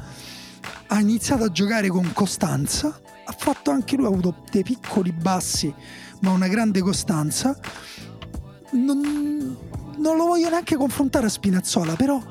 ha 0.89 1.01
iniziato 1.01 1.45
a 1.45 1.51
giocare 1.51 1.89
con 1.89 2.13
costanza, 2.13 3.01
ha 3.25 3.35
fatto 3.37 3.71
anche 3.71 3.97
lui, 3.97 4.07
ha 4.07 4.09
avuto 4.09 4.45
dei 4.51 4.63
piccoli 4.63 5.13
bassi, 5.13 5.73
ma 6.21 6.31
una 6.31 6.49
grande 6.49 6.81
costanza. 6.81 7.59
Non, 8.73 9.57
non 9.97 10.17
lo 10.17 10.27
voglio 10.27 10.49
neanche 10.49 10.77
confrontare 10.77 11.27
a 11.27 11.29
Spinazzola, 11.29 11.95
però 11.95 12.23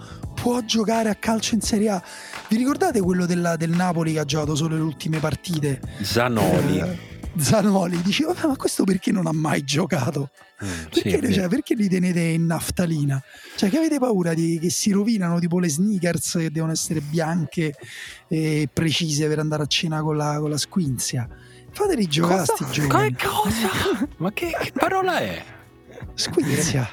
può 0.45 0.61
giocare 0.61 1.09
a 1.09 1.15
calcio 1.15 1.55
in 1.55 1.61
Serie 1.61 1.89
A. 1.89 2.03
Vi 2.49 2.55
ricordate 2.55 3.01
quello 3.01 3.25
della, 3.25 3.55
del 3.55 3.71
Napoli 3.71 4.13
che 4.13 4.19
ha 4.19 4.25
giocato 4.25 4.53
solo 4.53 4.75
le 4.75 4.81
ultime 4.83 5.17
partite? 5.17 5.81
Zanoli. 6.03 6.77
Eh, 6.77 6.97
Zanoli, 7.35 7.99
dici, 8.03 8.21
vabbè, 8.21 8.45
ma 8.45 8.55
questo 8.55 8.83
perché 8.83 9.11
non 9.11 9.25
ha 9.25 9.31
mai 9.31 9.63
giocato? 9.63 10.29
Mm, 10.63 10.83
perché, 10.91 11.19
sì, 11.25 11.33
cioè, 11.33 11.47
perché, 11.47 11.73
li 11.73 11.89
tenete 11.89 12.19
in 12.19 12.45
naftalina? 12.45 13.19
Cioè, 13.55 13.71
che 13.71 13.77
avete 13.77 13.97
paura 13.97 14.35
di, 14.35 14.59
che 14.59 14.69
si 14.69 14.91
rovinano 14.91 15.39
tipo 15.39 15.57
le 15.57 15.67
sneakers 15.67 16.33
che 16.33 16.51
devono 16.51 16.73
essere 16.73 17.01
bianche 17.01 17.73
e 18.27 18.69
precise 18.71 19.27
per 19.27 19.39
andare 19.39 19.63
a 19.63 19.65
cena 19.65 20.03
con 20.03 20.15
la, 20.15 20.37
con 20.39 20.51
la 20.51 20.57
squinzia? 20.57 21.27
Fateli 21.71 22.05
giocare 22.05 22.45
sti 22.45 22.65
giovani. 22.69 23.15
Cosa? 23.15 24.07
ma 24.17 24.31
che, 24.31 24.55
che 24.61 24.71
parola 24.73 25.17
è? 25.17 25.43
Squinzia. 26.13 26.87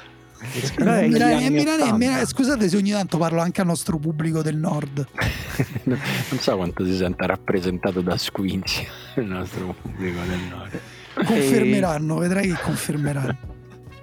Milane, 0.77 1.49
Milane, 1.49 1.93
Milane, 1.93 2.25
scusate 2.25 2.67
se 2.67 2.77
ogni 2.77 2.91
tanto 2.91 3.17
parlo 3.17 3.41
anche 3.41 3.61
al 3.61 3.67
nostro 3.67 3.97
pubblico 3.97 4.41
del 4.41 4.57
nord. 4.57 5.05
non 5.83 5.99
so 6.39 6.55
quanto 6.55 6.85
si 6.85 6.95
senta 6.95 7.25
rappresentato 7.25 8.01
da 8.01 8.17
Squincy 8.17 8.85
il 9.15 9.25
nostro 9.25 9.75
pubblico 9.79 10.19
del 10.27 10.39
nord. 10.49 10.79
Confermeranno, 11.13 12.17
vedrai 12.17 12.47
che 12.47 12.61
confermeranno 12.61 13.52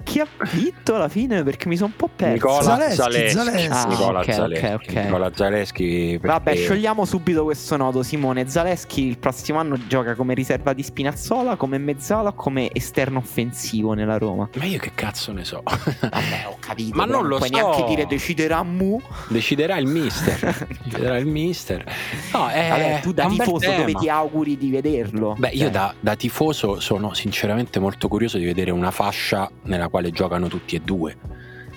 chi 0.02 0.20
ha 0.20 0.26
vinto 0.52 0.94
alla 0.94 1.08
fine? 1.08 1.42
Perché 1.42 1.68
mi 1.68 1.76
sono 1.76 1.88
un 1.88 1.96
po' 1.96 2.08
perso. 2.14 2.32
Nicola 2.46 2.62
Zaleschi. 2.62 2.94
Zaleschi. 2.96 3.30
Zaleschi. 3.30 3.68
Ah, 3.70 3.84
Nicola, 3.86 4.20
okay, 4.20 4.34
Zaleschi. 4.34 4.64
Okay, 4.64 4.74
okay. 4.74 5.04
Nicola 5.04 5.30
Zaleschi. 5.34 6.18
Perché... 6.20 6.26
Vabbè, 6.26 6.56
sciogliamo 6.56 7.04
subito 7.04 7.44
questo 7.44 7.76
nodo, 7.76 8.02
Simone. 8.02 8.48
Zaleschi 8.48 9.06
il 9.06 9.18
prossimo 9.18 9.58
anno 9.58 9.76
gioca 9.86 10.14
come 10.14 10.34
riserva 10.34 10.72
di 10.72 10.82
Spinazzola, 10.82 11.56
come 11.56 11.78
mezzala 11.78 12.32
come 12.32 12.70
esterno 12.72 13.18
offensivo 13.18 13.92
nella 13.92 14.18
Roma. 14.18 14.48
Ma 14.56 14.64
io 14.64 14.78
che 14.78 14.92
cazzo 14.94 15.32
ne 15.32 15.44
so? 15.44 15.62
Vabbè, 15.64 16.46
ho 16.46 16.56
capito. 16.58 16.96
Ma 16.96 17.04
non 17.04 17.26
lo 17.26 17.36
puoi 17.36 17.48
so. 17.48 17.54
neanche 17.54 17.84
dire 17.84 18.06
deciderà 18.06 18.62
Mu. 18.62 19.00
Deciderà 19.28 19.76
il 19.76 19.86
mister. 19.86 20.68
deciderà 20.84 21.16
il 21.18 21.26
mister. 21.26 21.84
No, 22.32 22.48
è 22.48 22.68
Vabbè, 22.68 23.00
tu 23.02 23.12
da 23.12 23.26
tifoso 23.26 23.72
dove 23.72 23.92
ti 23.92 24.08
auguri 24.08 24.56
di 24.56 24.70
vederlo? 24.70 25.34
Beh, 25.38 25.50
io 25.50 25.64
cioè. 25.64 25.70
da, 25.70 25.94
da 26.00 26.16
tifoso 26.16 26.80
sono 26.80 27.14
sinceramente 27.14 27.78
molto 27.78 28.08
curioso 28.08 28.38
di 28.38 28.44
vedere 28.44 28.70
una 28.70 28.90
fascia 28.90 29.50
nella 29.64 29.88
quale 29.90 30.10
giocano 30.10 30.48
tutti 30.48 30.76
e 30.76 30.80
due 30.80 31.16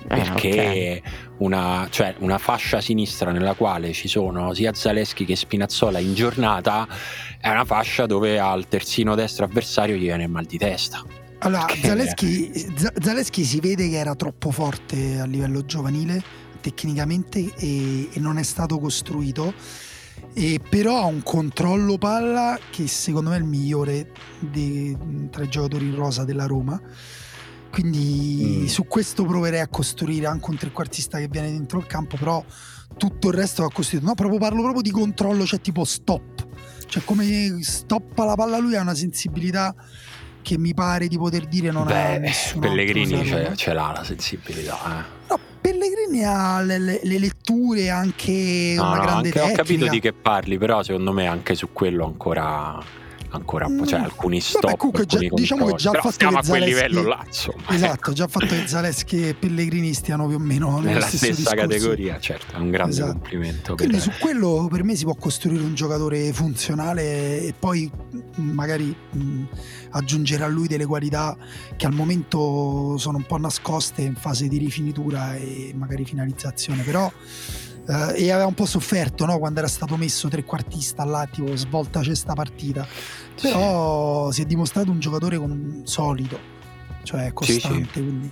ah, 0.07 0.15
perché 0.15 1.01
okay. 1.01 1.01
una, 1.39 1.87
cioè, 1.89 2.15
una, 2.19 2.37
fascia 2.37 2.79
sinistra 2.79 3.31
nella 3.31 3.53
quale 3.53 3.91
ci 3.91 4.07
sono 4.07 4.53
sia 4.53 4.73
Zaleschi 4.73 5.25
che 5.25 5.35
Spinazzola 5.35 5.99
in 5.99 6.13
giornata 6.13 6.87
è 7.39 7.49
una 7.49 7.65
fascia 7.65 8.05
dove 8.05 8.39
al 8.39 8.67
terzino 8.67 9.15
destro 9.15 9.45
avversario 9.45 9.95
gli 9.95 10.03
viene 10.03 10.23
il 10.23 10.29
mal 10.29 10.45
di 10.45 10.57
testa. 10.57 11.03
Allora, 11.39 11.67
Zaleschi, 11.81 12.73
Zaleschi, 13.01 13.43
si 13.43 13.59
vede 13.59 13.89
che 13.89 13.97
era 13.97 14.15
troppo 14.15 14.49
forte 14.49 15.19
a 15.19 15.25
livello 15.25 15.65
giovanile 15.65 16.23
tecnicamente 16.61 17.53
e, 17.57 18.07
e 18.13 18.19
non 18.19 18.37
è 18.37 18.43
stato 18.43 18.79
costruito. 18.79 19.53
E 20.33 20.61
però 20.67 21.01
ha 21.01 21.05
un 21.05 21.21
controllo 21.21 21.97
palla 21.97 22.57
che 22.71 22.87
secondo 22.87 23.31
me 23.31 23.35
è 23.35 23.39
il 23.39 23.45
migliore 23.45 24.09
dei, 24.39 24.97
tra 25.29 25.43
i 25.43 25.49
giocatori 25.49 25.85
in 25.85 25.95
rosa 25.95 26.23
della 26.23 26.45
Roma 26.45 26.81
quindi 27.73 28.59
mm. 28.61 28.65
su 28.65 28.85
questo 28.85 29.25
proverei 29.25 29.59
a 29.59 29.67
costruire 29.67 30.27
anche 30.27 30.47
un 30.47 30.57
trequartista 30.57 31.17
che 31.17 31.27
viene 31.27 31.49
dentro 31.49 31.79
il 31.79 31.87
campo, 31.87 32.17
però 32.17 32.45
tutto 32.97 33.29
il 33.29 33.33
resto 33.33 33.63
va 33.63 33.69
costruito. 33.73 34.05
No, 34.05 34.13
proprio 34.13 34.37
parlo 34.37 34.61
proprio 34.61 34.83
di 34.83 34.91
controllo, 34.91 35.43
cioè 35.43 35.59
tipo 35.59 35.83
stop. 35.83 36.45
Cioè 36.85 37.03
come 37.03 37.57
stoppa 37.61 38.25
la 38.25 38.35
palla 38.35 38.59
lui 38.59 38.75
ha 38.75 38.81
una 38.81 38.93
sensibilità 38.93 39.73
che 40.43 40.59
mi 40.59 40.75
pare 40.75 41.07
di 41.07 41.17
poter 41.17 41.47
dire 41.47 41.71
non 41.71 41.87
Beh, 41.87 42.15
ha 42.15 42.17
nessun 42.19 42.59
Pellegrini 42.59 43.25
ce, 43.25 43.53
ce, 43.55 43.73
l'ha 43.73 43.91
la 43.91 44.03
sensibilità. 44.03 44.77
Eh. 44.77 45.03
No, 45.29 45.39
Pellegrini 45.59 46.23
ha 46.23 46.61
le, 46.61 46.77
le, 46.77 46.99
le 47.01 47.17
letture 47.17 47.89
anche 47.89 48.75
no, 48.77 48.85
una 48.85 48.97
no, 48.97 49.01
grande 49.01 49.29
anche, 49.29 49.51
Ho 49.51 49.55
capito 49.55 49.87
di 49.87 49.99
che 49.99 50.13
parli, 50.13 50.59
però 50.59 50.83
secondo 50.83 51.11
me 51.11 51.25
anche 51.25 51.55
su 51.55 51.69
quello 51.73 52.05
ancora 52.05 53.01
ancora 53.33 53.65
po', 53.65 53.85
cioè 53.85 53.99
Mm, 53.99 54.03
alcuni 54.03 54.39
stop. 54.39 54.61
Vabbè, 54.63 54.77
comunque 54.77 55.05
già- 55.05 55.17
alcuni 55.19 55.41
diciamo 55.41 55.65
che 55.65 55.73
già 55.75 55.89
Però 55.91 56.01
fatto 56.03 56.13
stiamo 56.13 56.33
che 56.33 56.39
a 56.45 56.49
quel 56.49 56.61
Zaleschi- 56.61 56.83
livello 56.87 57.07
là, 57.07 57.23
insomma. 57.25 57.63
Esatto, 57.69 58.13
già 58.13 58.27
fatto 58.27 58.45
che 58.47 58.67
Zaleschi 58.67 59.27
e 59.27 59.33
Pellegrini 59.33 59.93
stiano 59.93 60.27
più 60.27 60.35
o 60.35 60.39
meno 60.39 60.79
Nella 60.81 61.01
stessa 61.07 61.27
discorso. 61.27 61.55
categoria, 61.55 62.19
certo, 62.19 62.55
è 62.55 62.59
un 62.59 62.69
grande 62.69 62.93
Esatto. 62.93 63.11
complimento. 63.13 63.75
Quindi 63.75 63.93
per- 63.95 64.01
su 64.03 64.11
quello 64.19 64.67
per 64.71 64.83
me 64.83 64.95
si 64.95 65.03
può 65.03 65.15
costruire 65.15 65.63
un 65.63 65.73
giocatore 65.73 66.31
funzionale 66.33 67.41
e 67.41 67.53
poi 67.57 67.89
mh, 68.11 68.41
magari 68.41 68.95
mh, 69.11 69.43
aggiungere 69.91 70.43
a 70.43 70.47
lui 70.47 70.67
delle 70.67 70.85
qualità 70.85 71.35
che 71.75 71.85
al 71.85 71.93
momento 71.93 72.97
sono 72.97 73.17
un 73.17 73.23
po' 73.25 73.37
nascoste 73.37 74.01
in 74.01 74.15
fase 74.15 74.47
di 74.47 74.57
rifinitura 74.57 75.35
e 75.35 75.73
magari 75.75 76.05
finalizzazione, 76.05 76.83
però 76.83 77.11
eh, 77.87 78.23
e 78.25 78.31
aveva 78.31 78.47
un 78.47 78.53
po' 78.53 78.65
sofferto 78.65 79.25
no? 79.25 79.37
quando 79.39 79.59
era 79.59 79.67
stato 79.67 79.97
messo 79.97 80.27
trequartista 80.29 81.03
tipo 81.31 81.55
svolta 81.55 82.01
cesta 82.01 82.33
partita, 82.33 82.85
Sì. 83.35 83.47
però 83.47 84.31
si 84.31 84.41
è 84.41 84.45
dimostrato 84.45 84.91
un 84.91 84.99
giocatore 84.99 85.37
con- 85.37 85.81
solido, 85.85 86.39
cioè 87.03 87.31
Sì, 87.41 87.53
sì. 87.53 87.59
costante, 87.61 88.01
quindi 88.01 88.31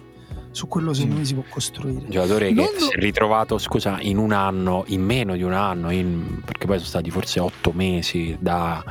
su 0.54 0.68
quello 0.68 0.94
secondo 0.94 1.16
Mm. 1.16 1.20
me 1.20 1.26
si 1.26 1.34
può 1.34 1.44
costruire. 1.50 2.04
Un 2.04 2.10
giocatore 2.10 2.48
che 2.50 2.54
Non- 2.54 2.68
si 2.78 2.90
è 2.92 3.00
ritrovato, 3.00 3.58
scusa, 3.58 3.98
in 4.02 4.18
un 4.18 4.34
anno, 4.34 4.84
in 4.88 5.02
meno 5.02 5.34
di 5.36 5.44
un 5.44 5.54
anno, 5.54 5.92
in- 5.92 6.42
perché 6.44 6.66
poi 6.66 6.76
sono 6.78 6.90
stati 6.90 7.10
forse 7.10 7.40
otto 7.40 7.72
mesi 7.74 8.36
da- 8.40 8.84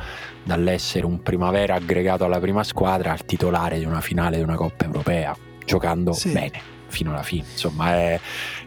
dall'essere 0.43 1.05
un 1.05 1.21
primavera 1.21 1.75
aggregato 1.75 2.23
alla 2.25 2.39
prima 2.39 2.63
squadra 2.63 3.11
al 3.11 3.25
titolare 3.25 3.77
di 3.77 3.85
una 3.85 4.01
finale 4.01 4.37
di 4.37 4.43
una 4.43 4.55
Coppa 4.55 4.85
Europea, 4.85 5.35
giocando 5.63 6.13
Sì. 6.13 6.31
bene 6.31 6.59
fino 6.87 7.11
alla 7.11 7.21
fine. 7.23 7.45
Insomma, 7.51 7.91
è, 7.93 8.19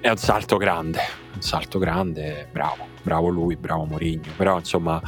è 0.04 0.10
un 0.10 0.18
salto 0.18 0.58
grande, 0.58 1.00
un 1.34 1.40
salto 1.40 1.78
grande, 1.78 2.46
bravo, 2.52 2.88
bravo 3.00 3.28
lui, 3.30 3.56
bravo 3.56 3.86
Mourinho. 3.86 4.32
Però 4.36 4.58
insomma, 4.58 5.00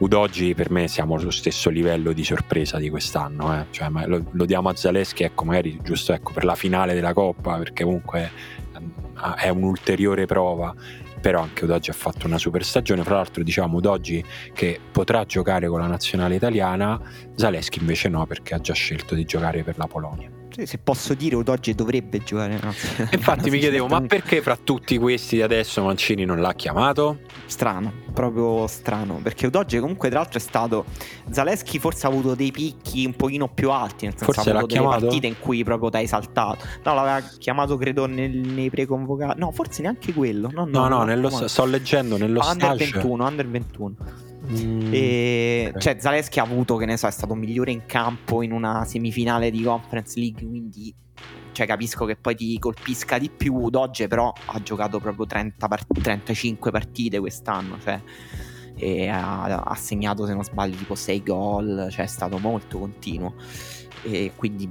Udoggi 0.00 0.54
per 0.54 0.70
me 0.70 0.86
siamo 0.86 1.14
allo 1.14 1.30
stesso 1.30 1.70
livello 1.70 2.12
di 2.12 2.22
sorpresa 2.24 2.76
di 2.76 2.90
quest'anno, 2.90 3.58
eh. 3.58 3.64
Cioè, 3.70 3.88
lo, 4.04 4.26
lo 4.30 4.44
diamo 4.44 4.68
a 4.68 4.76
Zaleschi, 4.76 5.22
ecco, 5.22 5.46
magari 5.46 5.80
giusto 5.82 6.12
ecco, 6.12 6.34
per 6.34 6.44
la 6.44 6.56
finale 6.56 6.92
della 6.92 7.14
Coppa, 7.14 7.56
perché 7.56 7.84
comunque 7.84 8.30
eh, 8.74 9.34
è 9.36 9.48
un'ulteriore 9.48 10.26
prova. 10.26 10.74
Però 11.22 11.40
anche 11.40 11.64
Udoggi 11.64 11.88
ha 11.88 11.94
fatto 11.94 12.26
una 12.26 12.36
super 12.36 12.62
stagione. 12.62 13.02
Fra 13.02 13.14
l'altro, 13.14 13.42
diciamo 13.42 13.78
Udoggi 13.78 14.22
che 14.52 14.78
potrà 14.92 15.24
giocare 15.24 15.68
con 15.68 15.80
la 15.80 15.86
nazionale 15.86 16.34
italiana, 16.34 17.00
Zaleschi 17.34 17.78
invece 17.78 18.10
no, 18.10 18.26
perché 18.26 18.52
ha 18.52 18.60
già 18.60 18.74
scelto 18.74 19.14
di 19.14 19.24
giocare 19.24 19.62
per 19.62 19.78
la 19.78 19.86
Polonia. 19.86 20.43
Se 20.62 20.78
posso 20.78 21.14
dire, 21.14 21.34
Udoggi 21.36 21.74
dovrebbe 21.74 22.22
giocare. 22.22 22.58
no? 22.62 22.72
Infatti 23.12 23.50
mi 23.50 23.58
chiedevo, 23.58 23.86
ma 23.88 24.00
perché 24.02 24.40
fra 24.40 24.56
tutti 24.56 24.96
questi 24.98 25.42
adesso 25.42 25.82
Mancini 25.82 26.24
non 26.24 26.40
l'ha 26.40 26.52
chiamato? 26.54 27.18
Strano, 27.46 27.92
proprio 28.12 28.66
strano. 28.68 29.18
Perché 29.22 29.46
Udoggi 29.46 29.78
comunque 29.80 30.08
tra 30.10 30.20
l'altro 30.20 30.38
è 30.38 30.42
stato... 30.42 30.84
Zaleschi 31.30 31.78
forse 31.78 32.06
ha 32.06 32.10
avuto 32.10 32.34
dei 32.34 32.52
picchi 32.52 33.04
un 33.04 33.14
pochino 33.16 33.48
più 33.48 33.70
alti, 33.70 34.04
nel 34.04 34.14
senso 34.16 34.32
Forse 34.32 34.50
ha 34.50 34.52
l'ha 34.52 34.58
avuto 34.60 34.74
delle 34.74 34.86
chiamato? 34.86 35.06
partite 35.06 35.26
in 35.26 35.34
cui 35.40 35.64
proprio 35.64 35.90
t'hai 35.90 36.06
saltato. 36.06 36.64
No, 36.84 36.94
l'aveva 36.94 37.20
chiamato 37.38 37.76
credo 37.76 38.06
nel- 38.06 38.30
nei 38.36 38.70
preconvocati. 38.70 39.38
No, 39.40 39.50
forse 39.52 39.82
neanche 39.82 40.12
quello. 40.12 40.48
No, 40.52 40.64
no, 40.64 40.86
No, 40.88 41.04
no, 41.04 41.04
chiamato. 41.04 41.48
sto 41.48 41.64
leggendo 41.64 42.16
nello 42.16 42.40
Under 42.40 42.74
stage. 42.76 42.90
21, 42.92 43.26
under 43.26 43.48
21. 43.48 43.94
Mm, 44.50 44.92
E, 44.92 45.70
ok. 45.74 45.80
Cioè, 45.80 45.96
Zaleschi 45.98 46.38
ha 46.38 46.42
avuto, 46.42 46.76
che 46.76 46.86
ne 46.86 46.96
so, 46.96 47.06
è 47.06 47.10
stato 47.10 47.34
migliore 47.34 47.72
in 47.72 47.86
campo 47.86 48.42
in 48.42 48.52
una 48.52 48.84
semifinale 48.84 49.50
di 49.50 49.62
Conference 49.62 50.18
League, 50.18 50.46
quindi 50.46 50.94
cioè, 51.52 51.66
capisco 51.66 52.04
che 52.04 52.16
poi 52.16 52.34
ti 52.34 52.58
colpisca 52.58 53.16
di 53.18 53.30
più. 53.30 53.70
Dogge 53.70 54.08
però 54.08 54.32
ha 54.46 54.62
giocato 54.62 54.98
proprio 54.98 55.24
30 55.24 55.68
part- 55.68 56.00
35 56.00 56.70
partite 56.70 57.20
quest'anno, 57.20 57.78
cioè, 57.80 58.00
e 58.76 59.08
ha, 59.08 59.44
ha 59.44 59.74
segnato, 59.76 60.26
se 60.26 60.34
non 60.34 60.42
sbaglio, 60.42 60.76
tipo 60.76 60.96
6 60.96 61.22
gol, 61.22 61.88
cioè 61.90 62.04
è 62.04 62.08
stato 62.08 62.38
molto 62.38 62.78
continuo. 62.80 63.34
E 64.02 64.32
quindi 64.34 64.68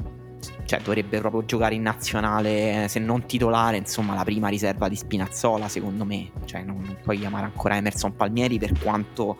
cioè, 0.66 0.80
dovrebbe 0.82 1.20
proprio 1.20 1.46
giocare 1.46 1.76
in 1.76 1.82
nazionale, 1.82 2.88
se 2.90 3.00
non 3.00 3.26
titolare, 3.26 3.78
insomma, 3.78 4.14
la 4.14 4.24
prima 4.24 4.48
riserva 4.48 4.88
di 4.88 4.96
Spinazzola, 4.96 5.68
secondo 5.68 6.06
me. 6.06 6.32
Cioè, 6.46 6.62
non, 6.64 6.82
non 6.84 6.98
puoi 7.02 7.20
chiamare 7.20 7.46
ancora 7.46 7.76
Emerson 7.76 8.16
Palmieri 8.16 8.58
per 8.60 8.78
quanto 8.80 9.38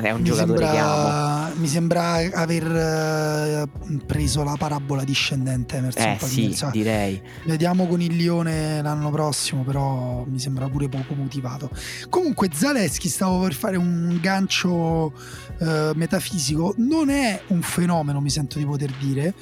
è 0.00 0.10
un 0.10 0.20
mi, 0.20 0.24
giocatore 0.24 0.58
che 0.58 0.76
amo. 0.76 0.92
sembra, 0.94 1.52
mi 1.56 1.66
sembra 1.68 2.12
aver 2.34 2.66
eh, 2.66 3.68
preso 4.04 4.42
la 4.42 4.54
parabola 4.58 5.04
discendente 5.04 5.76
Emerson 5.76 6.02
Eh 6.02 6.16
Palmieri, 6.18 6.52
sì, 6.52 6.56
cioè, 6.58 6.70
direi. 6.70 7.20
Vediamo 7.44 7.86
con 7.86 8.00
il 8.00 8.14
Lione 8.14 8.82
l'anno 8.82 9.10
prossimo, 9.10 9.62
però 9.62 10.24
mi 10.28 10.38
sembra 10.38 10.68
pure 10.68 10.88
poco 10.88 11.14
motivato. 11.14 11.70
Comunque, 12.08 12.48
Zaleschi, 12.52 13.08
stavo 13.08 13.40
per 13.42 13.54
fare 13.54 13.76
un 13.76 14.18
gancio 14.20 15.12
eh, 15.58 15.92
metafisico, 15.94 16.74
non 16.78 17.08
è 17.10 17.40
un 17.48 17.62
fenomeno, 17.62 18.20
mi 18.20 18.30
sento 18.30 18.58
di 18.58 18.66
poter 18.66 18.92
dire, 19.00 19.34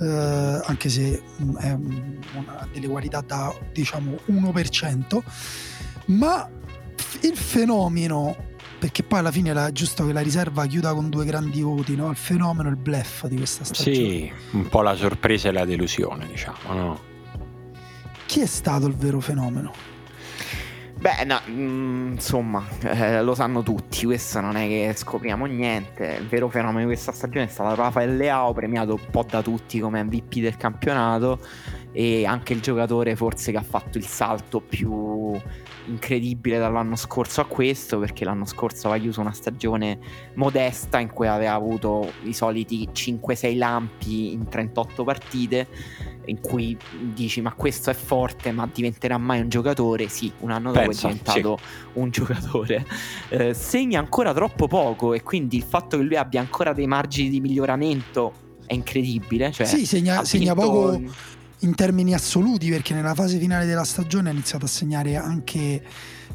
eh, 0.00 0.60
anche 0.64 0.88
se 0.88 1.22
mm, 1.42 1.56
un- 1.56 2.18
una 2.34 2.68
delle 2.72 2.88
qualità 2.88 3.22
da 3.26 3.54
diciamo 3.72 4.16
1%, 4.26 5.22
ma 6.06 6.48
il 7.22 7.36
fenomeno 7.36 8.50
perché 8.82 9.04
poi 9.04 9.20
alla 9.20 9.30
fine 9.30 9.52
è 9.52 9.70
giusto 9.70 10.04
che 10.04 10.12
la 10.12 10.22
riserva 10.22 10.66
chiuda 10.66 10.92
con 10.92 11.08
due 11.08 11.24
grandi 11.24 11.62
voti, 11.62 11.94
no? 11.94 12.10
Il 12.10 12.16
fenomeno 12.16 12.68
e 12.68 12.72
il 12.72 12.76
bluff 12.76 13.26
di 13.26 13.36
questa 13.36 13.62
stagione. 13.62 13.94
Sì, 13.94 14.32
un 14.50 14.66
po' 14.66 14.82
la 14.82 14.96
sorpresa 14.96 15.50
e 15.50 15.52
la 15.52 15.64
delusione, 15.64 16.26
diciamo, 16.26 16.74
no? 16.74 17.00
Chi 18.26 18.40
è 18.40 18.46
stato 18.46 18.88
il 18.88 18.96
vero 18.96 19.20
fenomeno? 19.20 19.72
Beh, 20.98 21.24
no, 21.24 21.40
mm, 21.48 22.12
insomma, 22.14 22.66
eh, 22.80 23.22
lo 23.22 23.36
sanno 23.36 23.62
tutti, 23.62 24.04
questo 24.04 24.40
non 24.40 24.56
è 24.56 24.66
che 24.66 24.94
scopriamo 24.96 25.44
niente. 25.44 26.16
Il 26.20 26.26
vero 26.26 26.48
fenomeno 26.48 26.80
di 26.80 26.86
questa 26.86 27.12
stagione 27.12 27.44
è 27.44 27.48
stato 27.48 27.76
Rafael 27.76 28.16
Leao, 28.16 28.52
premiato 28.52 28.94
un 28.94 29.10
po' 29.12 29.24
da 29.30 29.42
tutti 29.42 29.78
come 29.78 30.02
MVP 30.02 30.40
del 30.40 30.56
campionato 30.56 31.38
e 31.92 32.24
anche 32.24 32.54
il 32.54 32.60
giocatore 32.60 33.14
forse 33.16 33.52
che 33.52 33.58
ha 33.58 33.62
fatto 33.62 33.98
il 33.98 34.06
salto 34.06 34.60
più 34.60 35.38
incredibile 35.86 36.58
dall'anno 36.58 36.96
scorso 36.96 37.40
a 37.40 37.44
questo, 37.44 37.98
perché 37.98 38.24
l'anno 38.24 38.46
scorso 38.46 38.88
aveva 38.88 39.02
chiuso 39.02 39.20
una 39.20 39.32
stagione 39.32 39.98
modesta 40.34 40.98
in 40.98 41.10
cui 41.10 41.26
aveva 41.26 41.52
avuto 41.52 42.12
i 42.24 42.32
soliti 42.32 42.88
5-6 42.92 43.56
lampi 43.56 44.32
in 44.32 44.48
38 44.48 45.04
partite 45.04 45.68
in 46.26 46.40
cui 46.40 46.76
dici 47.12 47.40
ma 47.40 47.52
questo 47.52 47.90
è 47.90 47.94
forte 47.94 48.52
ma 48.52 48.68
diventerà 48.72 49.18
mai 49.18 49.40
un 49.40 49.48
giocatore? 49.48 50.08
Sì 50.08 50.32
un 50.40 50.52
anno 50.52 50.70
dopo 50.70 50.86
Pensa, 50.86 51.08
è 51.08 51.10
diventato 51.10 51.58
un 51.94 52.10
giocatore. 52.10 52.86
Eh, 53.28 53.54
segna 53.54 53.98
ancora 53.98 54.32
troppo 54.32 54.68
poco 54.68 55.14
e 55.14 55.22
quindi 55.22 55.56
il 55.56 55.64
fatto 55.64 55.96
che 55.96 56.04
lui 56.04 56.16
abbia 56.16 56.40
ancora 56.40 56.72
dei 56.72 56.86
margini 56.86 57.28
di 57.28 57.40
miglioramento 57.40 58.40
è 58.64 58.74
incredibile 58.74 59.50
cioè, 59.50 59.66
sì, 59.66 59.84
segna, 59.84 60.24
segna 60.24 60.54
poco 60.54 61.00
in 61.62 61.74
termini 61.74 62.14
assoluti 62.14 62.68
perché 62.70 62.94
nella 62.94 63.14
fase 63.14 63.38
finale 63.38 63.66
della 63.66 63.84
stagione 63.84 64.28
ha 64.28 64.32
iniziato 64.32 64.64
a 64.64 64.68
segnare 64.68 65.16
anche 65.16 65.82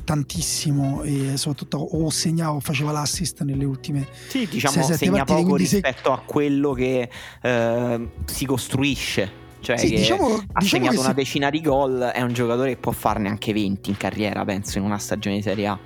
tantissimo 0.03 1.03
e 1.03 1.36
soprattutto 1.36 1.78
o 1.78 2.09
segnava 2.09 2.53
o 2.53 2.59
faceva 2.59 2.91
l'assist 2.91 3.43
nelle 3.43 3.65
ultime 3.65 4.07
sì 4.30 4.47
diciamo 4.49 4.73
sei, 4.73 4.84
sette 4.84 4.97
segna 4.97 5.17
partite, 5.17 5.34
poco 5.34 5.49
quindi 5.49 5.65
se- 5.65 5.82
rispetto 5.82 6.11
a 6.13 6.21
quello 6.25 6.71
che 6.73 7.09
eh, 7.41 8.09
si 8.25 8.45
costruisce. 8.45 9.45
Cioè 9.59 9.75
sì, 9.75 9.89
diciamo, 9.89 10.28
ha 10.28 10.59
diciamo 10.59 10.65
segnato 10.65 10.99
una 10.99 11.09
se- 11.09 11.13
decina 11.15 11.49
di 11.49 11.61
gol 11.61 11.99
è 12.13 12.21
un 12.21 12.32
giocatore 12.32 12.69
che 12.69 12.78
può 12.78 12.91
farne 12.93 13.28
anche 13.28 13.51
20 13.51 13.89
in 13.89 13.97
carriera 13.97 14.45
penso 14.45 14.78
in 14.78 14.86
una 14.86 14.97
stagione 14.97 15.38
di 15.38 15.41
Serie 15.41 15.67
A. 15.67 15.80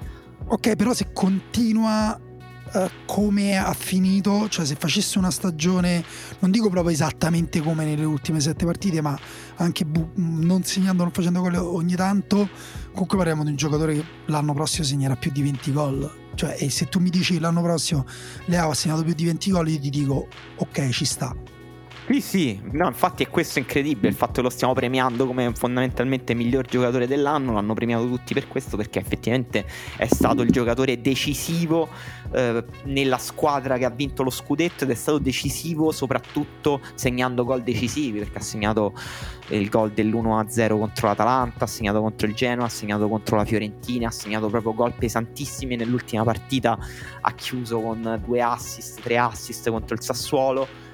Ok 0.48 0.76
però 0.76 0.94
se 0.94 1.08
continua 1.14 2.20
eh, 2.74 2.90
come 3.06 3.58
ha 3.58 3.74
finito 3.74 4.48
cioè 4.50 4.66
se 4.66 4.76
facesse 4.76 5.18
una 5.18 5.32
stagione 5.32 6.04
non 6.40 6.52
dico 6.52 6.70
proprio 6.70 6.94
esattamente 6.94 7.62
come 7.62 7.86
nelle 7.86 8.06
ultime 8.06 8.40
sette 8.40 8.66
partite 8.66 9.02
ma 9.02 9.18
anche 9.56 9.86
bu- 9.86 10.12
non 10.16 10.64
segnando 10.64 11.04
non 11.04 11.12
facendo 11.12 11.42
gol 11.42 11.56
ogni 11.56 11.96
tanto 11.96 12.50
comunque 12.92 13.18
parliamo 13.18 13.44
di 13.44 13.50
un 13.52 13.56
giocatore 13.56 13.94
che 13.96 14.04
l'anno 14.28 14.54
prossimo 14.54 14.86
segnerà 14.86 15.16
più 15.16 15.32
di 15.32 15.42
20 15.42 15.72
gol. 15.72 16.12
Cioè 16.34 16.56
e 16.60 16.70
se 16.70 16.86
tu 16.86 17.00
mi 17.00 17.10
dici 17.10 17.40
l'anno 17.40 17.62
prossimo 17.62 18.06
Leao 18.46 18.72
ha 18.72 18.74
segnato 18.74 19.04
più 19.04 19.14
di 19.14 19.26
20 19.26 19.52
gol 19.52 19.70
io 19.70 19.80
ti 19.80 19.90
dico 19.90 20.28
ok 20.58 20.90
ci 20.90 21.04
sta 21.04 21.36
Sì, 22.12 22.20
sì, 22.20 22.62
no, 22.74 22.88
infatti 22.88 23.24
è 23.24 23.30
questo 23.30 23.60
incredibile, 23.60 24.10
il 24.10 24.16
fatto 24.16 24.34
che 24.34 24.42
lo 24.42 24.50
stiamo 24.50 24.74
premiando 24.74 25.26
come 25.26 25.54
fondamentalmente 25.54 26.34
miglior 26.34 26.66
giocatore 26.66 27.08
dell'anno, 27.08 27.54
l'hanno 27.54 27.74
premiato 27.74 28.06
tutti 28.06 28.34
per 28.34 28.50
questo 28.50 28.76
perché 28.76 29.00
effettivamente 29.00 29.66
è 29.96 30.08
stato 30.08 30.42
il 30.42 30.50
giocatore 30.50 31.00
decisivo 31.00 31.88
eh, 32.34 32.66
nella 32.84 33.18
squadra 33.18 33.78
che 33.78 33.86
ha 33.86 33.90
vinto 33.90 34.24
lo 34.24 34.30
scudetto 34.30 34.84
ed 34.84 34.90
è 34.90 34.94
stato 34.94 35.20
decisivo 35.20 35.94
soprattutto 35.94 36.82
segnando 36.96 37.46
gol 37.46 37.64
decisivi 37.64 38.20
perché 38.20 38.40
ha 38.40 38.42
segnato 38.42 38.94
il 39.48 39.70
gol 39.70 39.92
dell'1-0 39.92 40.78
contro 40.78 41.08
l'Atalanta, 41.08 41.64
ha 41.64 41.68
segnato 41.68 42.02
contro 42.02 42.28
il 42.28 42.34
Genoa, 42.34 42.66
ha 42.66 42.70
segnato 42.70 43.08
contro 43.08 43.38
la 43.38 43.46
Fiorentina, 43.46 44.10
ha 44.10 44.12
segnato 44.12 44.50
proprio 44.50 44.74
gol 44.74 44.94
pesantissimi 44.98 45.78
nell'ultima 45.78 46.26
partita, 46.26 46.78
ha 47.22 47.32
chiuso 47.36 47.80
con 47.80 48.22
due 48.26 48.42
assist, 48.42 49.00
tre 49.00 49.18
assist 49.18 49.70
contro 49.70 49.96
il 49.96 50.02
Sassuolo 50.02 50.90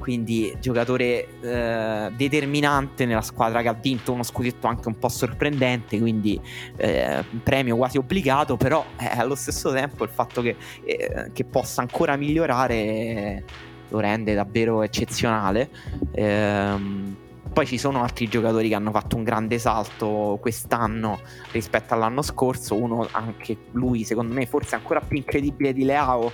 quindi 0.00 0.56
giocatore 0.58 1.28
eh, 1.40 2.10
determinante 2.16 3.04
nella 3.04 3.20
squadra 3.20 3.60
che 3.62 3.68
ha 3.68 3.74
vinto 3.74 4.12
uno 4.12 4.22
scudetto 4.22 4.66
anche 4.66 4.88
un 4.88 4.98
po' 4.98 5.10
sorprendente, 5.10 6.00
quindi 6.00 6.40
eh, 6.76 7.22
premio 7.44 7.76
quasi 7.76 7.98
obbligato, 7.98 8.56
però 8.56 8.84
eh, 8.98 9.06
allo 9.06 9.34
stesso 9.34 9.70
tempo 9.70 10.02
il 10.02 10.10
fatto 10.10 10.40
che, 10.40 10.56
eh, 10.84 11.30
che 11.32 11.44
possa 11.44 11.82
ancora 11.82 12.16
migliorare 12.16 13.44
lo 13.88 14.00
rende 14.00 14.34
davvero 14.34 14.82
eccezionale. 14.82 15.68
Ehm, 16.12 17.16
poi 17.52 17.66
ci 17.66 17.78
sono 17.78 18.02
altri 18.02 18.28
giocatori 18.28 18.68
che 18.68 18.74
hanno 18.76 18.92
fatto 18.92 19.16
un 19.16 19.24
grande 19.24 19.58
salto 19.58 20.38
quest'anno 20.40 21.18
rispetto 21.50 21.94
all'anno 21.94 22.22
scorso, 22.22 22.80
uno 22.80 23.06
anche 23.10 23.56
lui 23.72 24.04
secondo 24.04 24.32
me 24.32 24.46
forse 24.46 24.76
ancora 24.76 25.00
più 25.00 25.16
incredibile 25.16 25.72
di 25.72 25.84
Leao 25.84 26.30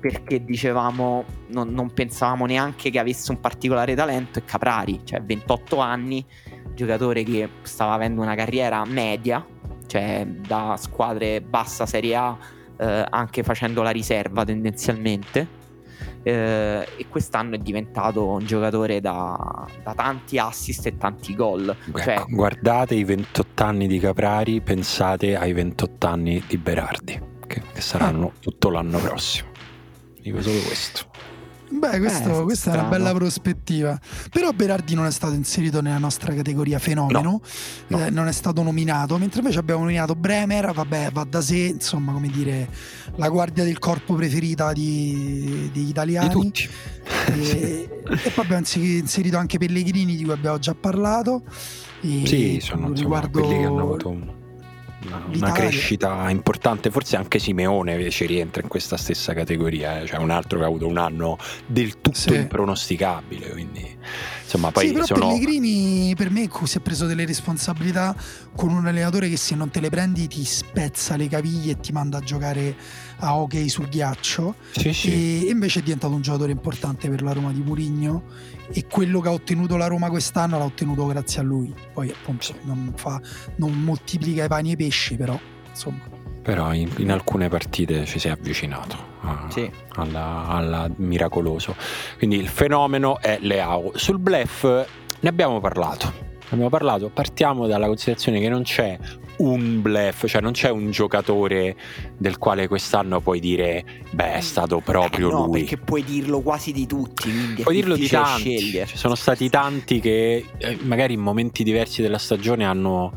perché 0.00 0.44
dicevamo 0.44 1.24
non, 1.48 1.70
non, 1.70 1.92
pensavamo 1.92 2.46
neanche 2.46 2.90
che 2.90 2.98
avesse 2.98 3.30
un 3.30 3.40
particolare 3.40 3.94
talento 3.94 4.38
è 4.38 4.44
Caprari, 4.44 5.00
cioè 5.04 5.22
28 5.22 5.78
anni, 5.78 6.24
giocatore 6.74 7.22
che 7.22 7.48
stava 7.62 7.94
avendo 7.94 8.20
una 8.20 8.34
carriera 8.34 8.84
media, 8.84 9.44
cioè 9.86 10.26
da 10.26 10.76
squadre 10.78 11.40
bassa 11.40 11.86
Serie 11.86 12.16
A 12.16 12.38
eh, 12.76 13.04
anche 13.08 13.42
facendo 13.42 13.82
la 13.82 13.90
riserva 13.90 14.44
tendenzialmente 14.44 15.56
eh, 16.22 16.86
e 16.96 17.06
quest'anno 17.08 17.54
è 17.54 17.58
diventato 17.58 18.26
un 18.26 18.44
giocatore 18.44 19.00
da, 19.00 19.66
da 19.82 19.94
tanti 19.94 20.38
assist 20.38 20.86
e 20.86 20.96
tanti 20.96 21.34
gol. 21.34 21.68
Ecco, 21.68 22.00
cioè, 22.00 22.24
guardate 22.28 22.94
i 22.94 23.04
28 23.04 23.64
anni 23.64 23.86
di 23.86 23.98
Caprari, 23.98 24.60
pensate 24.60 25.36
ai 25.36 25.52
28 25.52 26.06
anni 26.06 26.42
di 26.46 26.56
Berardi, 26.58 27.20
che, 27.46 27.62
che 27.72 27.80
saranno 27.80 28.26
ah. 28.26 28.32
tutto 28.40 28.70
l'anno 28.70 28.98
prossimo. 28.98 29.56
Dico 30.28 30.42
solo 30.42 30.60
questo. 30.60 31.06
Beh, 31.70 31.98
questo, 31.98 32.40
eh, 32.40 32.44
questa 32.44 32.70
strano. 32.70 32.78
è 32.78 32.80
una 32.80 32.88
bella 32.88 33.12
prospettiva. 33.14 33.98
Però 34.30 34.50
Berardi 34.52 34.94
non 34.94 35.06
è 35.06 35.10
stato 35.10 35.34
inserito 35.34 35.80
nella 35.80 35.98
nostra 35.98 36.34
categoria 36.34 36.78
fenomeno, 36.78 37.20
no, 37.20 37.40
no. 37.88 38.06
Eh, 38.06 38.10
non 38.10 38.26
è 38.26 38.32
stato 38.32 38.62
nominato, 38.62 39.16
mentre 39.18 39.40
invece 39.40 39.58
abbiamo 39.58 39.82
nominato 39.82 40.14
Bremer, 40.14 40.72
vabbè, 40.72 41.10
va 41.12 41.24
da 41.24 41.40
sé, 41.40 41.56
insomma, 41.56 42.12
come 42.12 42.28
dire, 42.28 42.68
la 43.16 43.28
guardia 43.28 43.64
del 43.64 43.78
corpo 43.78 44.14
preferita 44.14 44.72
di, 44.72 45.70
degli 45.72 45.88
italiani. 45.88 46.28
Di 46.28 46.34
tutti. 46.34 46.68
E, 47.32 48.02
e 48.04 48.30
poi 48.30 48.44
abbiamo 48.44 48.64
inserito 48.74 49.36
anche 49.36 49.58
Pellegrini, 49.58 50.16
di 50.16 50.24
cui 50.24 50.32
abbiamo 50.32 50.58
già 50.58 50.74
parlato. 50.74 51.42
E 52.00 52.22
sì, 52.26 52.58
sono 52.62 52.92
riguardo... 52.92 53.40
quelli 53.40 53.60
che 53.60 53.64
hanno 53.66 53.82
avuto 53.82 54.36
una, 55.06 55.52
crescita 55.52 56.28
importante. 56.30 56.90
Forse 56.90 57.16
anche 57.16 57.38
Simeone 57.38 58.10
ci 58.10 58.26
rientra 58.26 58.62
in 58.62 58.68
questa 58.68 58.96
stessa 58.96 59.32
categoria, 59.32 60.00
eh? 60.00 60.06
cioè 60.06 60.18
un 60.18 60.30
altro 60.30 60.58
che 60.58 60.64
ha 60.64 60.68
avuto 60.68 60.86
un 60.86 60.98
anno 60.98 61.38
del 61.66 62.00
tutto 62.00 62.18
sì. 62.18 62.34
impronosticabile. 62.34 63.50
Quindi, 63.50 63.96
insomma, 64.42 64.70
poi 64.70 64.88
sì, 64.88 64.92
però 64.92 65.04
sono... 65.04 65.28
Pellegrini 65.28 66.14
per 66.16 66.30
me 66.30 66.48
si 66.64 66.78
è 66.78 66.80
preso 66.80 67.06
delle 67.06 67.24
responsabilità 67.24 68.14
con 68.54 68.70
un 68.70 68.86
allenatore 68.86 69.28
che 69.28 69.36
se 69.36 69.54
non 69.54 69.70
te 69.70 69.80
le 69.80 69.90
prendi 69.90 70.26
ti 70.26 70.44
spezza 70.44 71.16
le 71.16 71.28
caviglie 71.28 71.72
e 71.72 71.80
ti 71.80 71.92
manda 71.92 72.18
a 72.18 72.20
giocare 72.20 72.76
a 73.18 73.36
hockey 73.36 73.68
sul 73.68 73.88
ghiaccio. 73.88 74.54
Sì, 74.70 74.92
sì. 74.92 75.46
E 75.46 75.50
invece 75.50 75.80
è 75.80 75.82
diventato 75.82 76.14
un 76.14 76.20
giocatore 76.20 76.52
importante 76.52 77.08
per 77.08 77.22
la 77.22 77.32
Roma 77.32 77.52
di 77.52 77.60
Murigno 77.60 78.24
e 78.72 78.86
quello 78.86 79.20
che 79.20 79.28
ha 79.28 79.32
ottenuto 79.32 79.76
la 79.76 79.86
Roma 79.86 80.08
quest'anno 80.10 80.58
l'ha 80.58 80.64
ottenuto 80.64 81.06
grazie 81.06 81.40
a 81.40 81.44
lui. 81.44 81.74
Poi 81.92 82.10
appunto 82.10 82.54
non, 82.62 82.92
fa, 82.96 83.20
non 83.56 83.72
moltiplica 83.72 84.44
i 84.44 84.48
pani 84.48 84.70
e 84.70 84.72
i 84.72 84.76
pesci, 84.76 85.16
però 85.16 85.38
insomma. 85.68 86.16
Però 86.42 86.72
in, 86.72 86.90
in 86.98 87.10
alcune 87.10 87.48
partite 87.48 88.06
ci 88.06 88.18
si 88.18 88.28
è 88.28 88.30
avvicinato 88.30 88.96
a, 89.20 89.46
sì. 89.50 89.70
alla, 89.96 90.46
alla 90.46 90.90
miracoloso. 90.96 91.76
Quindi 92.16 92.36
il 92.36 92.48
fenomeno 92.48 93.20
è 93.20 93.38
Leao. 93.40 93.92
Sul 93.94 94.18
blef 94.18 94.64
ne 95.20 95.28
abbiamo 95.28 95.60
parlato. 95.60 96.26
Abbiamo 96.50 96.70
parlato, 96.70 97.10
partiamo 97.10 97.66
dalla 97.66 97.86
considerazione 97.86 98.40
che 98.40 98.48
non 98.48 98.62
c'è 98.62 98.98
un 99.38 99.82
bluff, 99.82 100.26
cioè 100.26 100.40
non 100.40 100.52
c'è 100.52 100.70
un 100.70 100.90
giocatore 100.90 101.76
del 102.16 102.38
quale 102.38 102.68
quest'anno 102.68 103.20
puoi 103.20 103.40
dire, 103.40 103.84
beh, 104.10 104.34
è 104.34 104.40
stato 104.40 104.80
proprio 104.80 105.28
eh 105.28 105.32
no, 105.32 105.46
lui. 105.46 105.60
Perché 105.60 105.76
puoi 105.76 106.04
dirlo 106.04 106.40
quasi 106.40 106.72
di 106.72 106.86
tutti, 106.86 107.30
puoi 107.62 107.74
dirlo 107.74 107.96
di 107.96 108.08
tanti. 108.08 108.58
Ci 108.58 108.96
sono 108.96 109.14
stati 109.14 109.48
tanti 109.48 110.00
che 110.00 110.44
eh, 110.56 110.78
magari 110.82 111.14
in 111.14 111.20
momenti 111.20 111.62
diversi 111.62 112.02
della 112.02 112.18
stagione 112.18 112.64
hanno, 112.64 113.12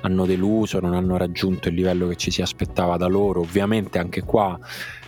hanno 0.00 0.26
deluso, 0.26 0.80
non 0.80 0.94
hanno 0.94 1.16
raggiunto 1.16 1.68
il 1.68 1.74
livello 1.74 2.08
che 2.08 2.16
ci 2.16 2.30
si 2.30 2.42
aspettava 2.42 2.96
da 2.96 3.06
loro. 3.06 3.40
Ovviamente 3.40 3.98
anche 3.98 4.22
qua 4.22 4.58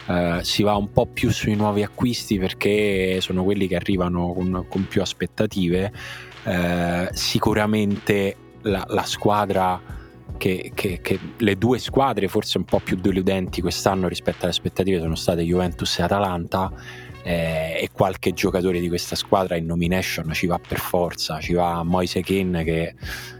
Uh, 0.04 0.42
si 0.42 0.64
va 0.64 0.74
un 0.74 0.90
po' 0.90 1.06
più 1.06 1.30
sui 1.30 1.54
nuovi 1.54 1.84
acquisti 1.84 2.36
perché 2.36 3.20
sono 3.20 3.44
quelli 3.44 3.68
che 3.68 3.76
arrivano 3.76 4.32
con, 4.32 4.64
con 4.68 4.88
più 4.88 5.00
aspettative. 5.00 5.92
Uh, 6.42 7.06
sicuramente 7.12 8.34
la, 8.62 8.84
la 8.88 9.04
squadra 9.04 9.80
che, 10.36 10.72
che, 10.74 11.00
che, 11.00 11.18
le 11.36 11.56
due 11.56 11.78
squadre 11.78 12.28
forse 12.28 12.58
un 12.58 12.64
po' 12.64 12.80
più 12.80 12.96
deludenti 12.96 13.60
quest'anno 13.60 14.08
rispetto 14.08 14.40
alle 14.42 14.50
aspettative 14.50 15.00
sono 15.00 15.14
state 15.14 15.42
Juventus 15.42 15.98
e 15.98 16.02
Atalanta 16.02 16.70
eh, 17.22 17.78
e 17.80 17.90
qualche 17.92 18.32
giocatore 18.32 18.80
di 18.80 18.88
questa 18.88 19.16
squadra 19.16 19.56
in 19.56 19.66
nomination 19.66 20.32
ci 20.32 20.46
va 20.46 20.58
per 20.58 20.78
forza, 20.78 21.40
ci 21.40 21.52
va 21.54 21.82
Moise 21.82 22.22
Keane 22.22 22.64
che 22.64 22.88
è 22.88 22.94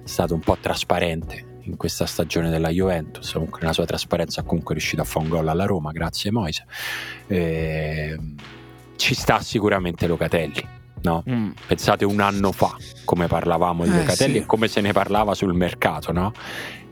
stato 0.04 0.34
un 0.34 0.40
po' 0.40 0.56
trasparente 0.60 1.50
in 1.64 1.76
questa 1.76 2.06
stagione 2.06 2.50
della 2.50 2.70
Juventus, 2.70 3.32
comunque 3.32 3.60
nella 3.60 3.72
sua 3.72 3.84
trasparenza 3.84 4.40
ha 4.40 4.44
comunque 4.44 4.74
riuscito 4.74 5.02
a 5.02 5.04
fare 5.04 5.24
un 5.24 5.30
gol 5.30 5.48
alla 5.48 5.64
Roma, 5.64 5.92
grazie 5.92 6.30
Moise. 6.30 6.64
Eh, 7.26 8.18
ci 8.96 9.14
sta 9.14 9.40
sicuramente 9.40 10.06
Locatelli. 10.06 10.80
No? 11.02 11.24
Mm. 11.28 11.50
Pensate 11.66 12.04
un 12.04 12.20
anno 12.20 12.52
fa 12.52 12.76
come 13.04 13.26
parlavamo 13.26 13.82
di 13.82 13.90
eh, 13.90 13.96
Locatelli 13.96 14.34
sì. 14.34 14.38
e 14.38 14.46
come 14.46 14.68
se 14.68 14.80
ne 14.80 14.92
parlava 14.92 15.34
sul 15.34 15.52
mercato, 15.52 16.12
no? 16.12 16.32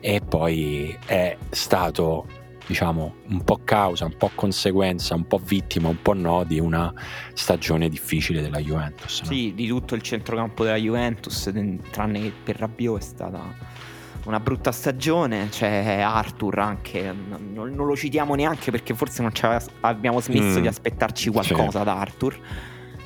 E 0.00 0.20
poi 0.20 0.96
è 1.06 1.36
stato 1.50 2.26
diciamo 2.70 3.14
un 3.30 3.42
po' 3.42 3.60
causa, 3.64 4.04
un 4.04 4.16
po' 4.16 4.30
conseguenza, 4.32 5.16
un 5.16 5.26
po' 5.26 5.40
vittima, 5.42 5.88
un 5.88 6.00
po' 6.00 6.12
no 6.12 6.44
di 6.44 6.60
una 6.60 6.92
stagione 7.32 7.88
difficile 7.88 8.42
della 8.42 8.60
Juventus. 8.60 9.22
No? 9.22 9.26
Sì, 9.26 9.52
di 9.56 9.66
tutto 9.66 9.96
il 9.96 10.02
centrocampo 10.02 10.62
della 10.62 10.76
Juventus, 10.76 11.50
tranne 11.90 12.20
che 12.20 12.32
per 12.44 12.56
Rabiot 12.56 12.98
è 12.98 13.02
stata 13.02 13.42
una 14.26 14.38
brutta 14.38 14.70
stagione, 14.70 15.48
c'è 15.48 16.00
Arthur 16.00 16.60
anche, 16.60 17.12
non, 17.12 17.72
non 17.74 17.86
lo 17.86 17.96
citiamo 17.96 18.36
neanche 18.36 18.70
perché 18.70 18.94
forse 18.94 19.22
non 19.22 19.32
abbiamo 19.80 20.20
smesso 20.20 20.58
mm, 20.58 20.62
di 20.62 20.68
aspettarci 20.68 21.30
qualcosa 21.30 21.78
sì. 21.80 21.84
da 21.84 21.98
Arthur. 21.98 22.38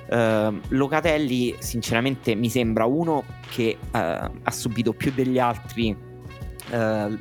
Uh, 0.06 0.60
Locatelli 0.68 1.54
sinceramente 1.58 2.34
mi 2.34 2.50
sembra 2.50 2.84
uno 2.84 3.24
che 3.48 3.78
uh, 3.80 3.88
ha 3.90 4.50
subito 4.50 4.92
più 4.92 5.10
degli 5.14 5.38
altri 5.38 6.03
eh, 6.74 7.18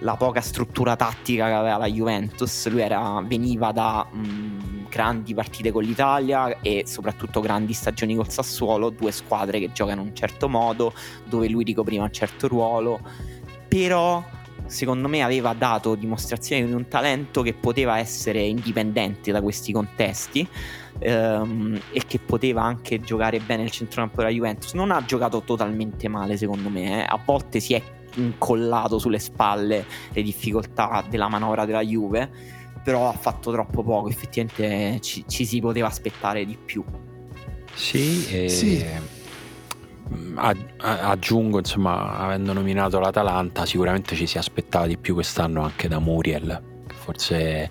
la 0.00 0.16
poca 0.16 0.40
struttura 0.40 0.96
tattica 0.96 1.46
che 1.46 1.52
aveva 1.52 1.76
la 1.76 1.86
Juventus. 1.86 2.68
Lui 2.68 2.80
era, 2.80 3.22
veniva 3.24 3.72
da 3.72 4.06
mh, 4.10 4.18
mm, 4.18 4.84
grandi 4.88 5.34
partite 5.34 5.70
con 5.70 5.82
l'Italia 5.82 6.60
e 6.60 6.84
soprattutto 6.86 7.40
grandi 7.40 7.72
stagioni 7.72 8.14
col 8.14 8.30
Sassuolo, 8.30 8.90
due 8.90 9.12
squadre 9.12 9.58
che 9.58 9.72
giocano 9.72 10.00
in 10.02 10.08
un 10.08 10.14
certo 10.14 10.48
modo, 10.48 10.92
dove 11.28 11.48
lui 11.48 11.64
ricopriva 11.64 12.04
un 12.04 12.12
certo 12.12 12.48
ruolo. 12.48 13.00
Però 13.68 14.24
secondo 14.66 15.08
me 15.08 15.22
aveva 15.22 15.52
dato 15.52 15.94
dimostrazione 15.94 16.64
di 16.64 16.72
un 16.72 16.86
talento 16.88 17.42
che 17.42 17.54
poteva 17.54 17.98
essere 17.98 18.40
indipendente 18.40 19.32
da 19.32 19.42
questi 19.42 19.72
contesti 19.72 20.48
ehm, 21.00 21.80
e 21.92 22.02
che 22.06 22.18
poteva 22.18 22.62
anche 22.62 23.00
giocare 23.00 23.40
bene 23.40 23.64
il 23.64 23.70
centrocampo 23.70 24.16
della 24.18 24.32
Juventus. 24.32 24.72
Non 24.74 24.90
ha 24.90 25.04
giocato 25.04 25.42
totalmente 25.42 26.08
male 26.08 26.36
secondo 26.36 26.68
me, 26.68 27.02
eh. 27.02 27.06
a 27.08 27.18
volte 27.24 27.60
si 27.60 27.74
è 27.74 27.82
incollato 28.16 28.98
sulle 28.98 29.18
spalle 29.18 29.84
le 30.12 30.22
difficoltà 30.22 31.04
della 31.08 31.28
manovra 31.28 31.64
della 31.64 31.82
Juve, 31.82 32.30
però 32.82 33.08
ha 33.08 33.12
fatto 33.12 33.50
troppo 33.50 33.82
poco, 33.82 34.08
effettivamente 34.08 35.00
ci, 35.00 35.24
ci 35.26 35.44
si 35.44 35.60
poteva 35.60 35.88
aspettare 35.88 36.44
di 36.44 36.56
più. 36.56 36.84
Sì, 37.72 38.26
e... 38.30 38.48
sì 38.48 38.84
aggiungo, 40.76 41.58
insomma, 41.58 42.18
avendo 42.18 42.52
nominato 42.52 42.98
l'Atalanta, 42.98 43.66
sicuramente 43.66 44.16
ci 44.16 44.26
si 44.26 44.38
aspettava 44.38 44.86
di 44.86 44.96
più 44.96 45.14
quest'anno 45.14 45.62
anche 45.62 45.88
da 45.88 45.98
Muriel, 45.98 46.60
forse 46.88 47.70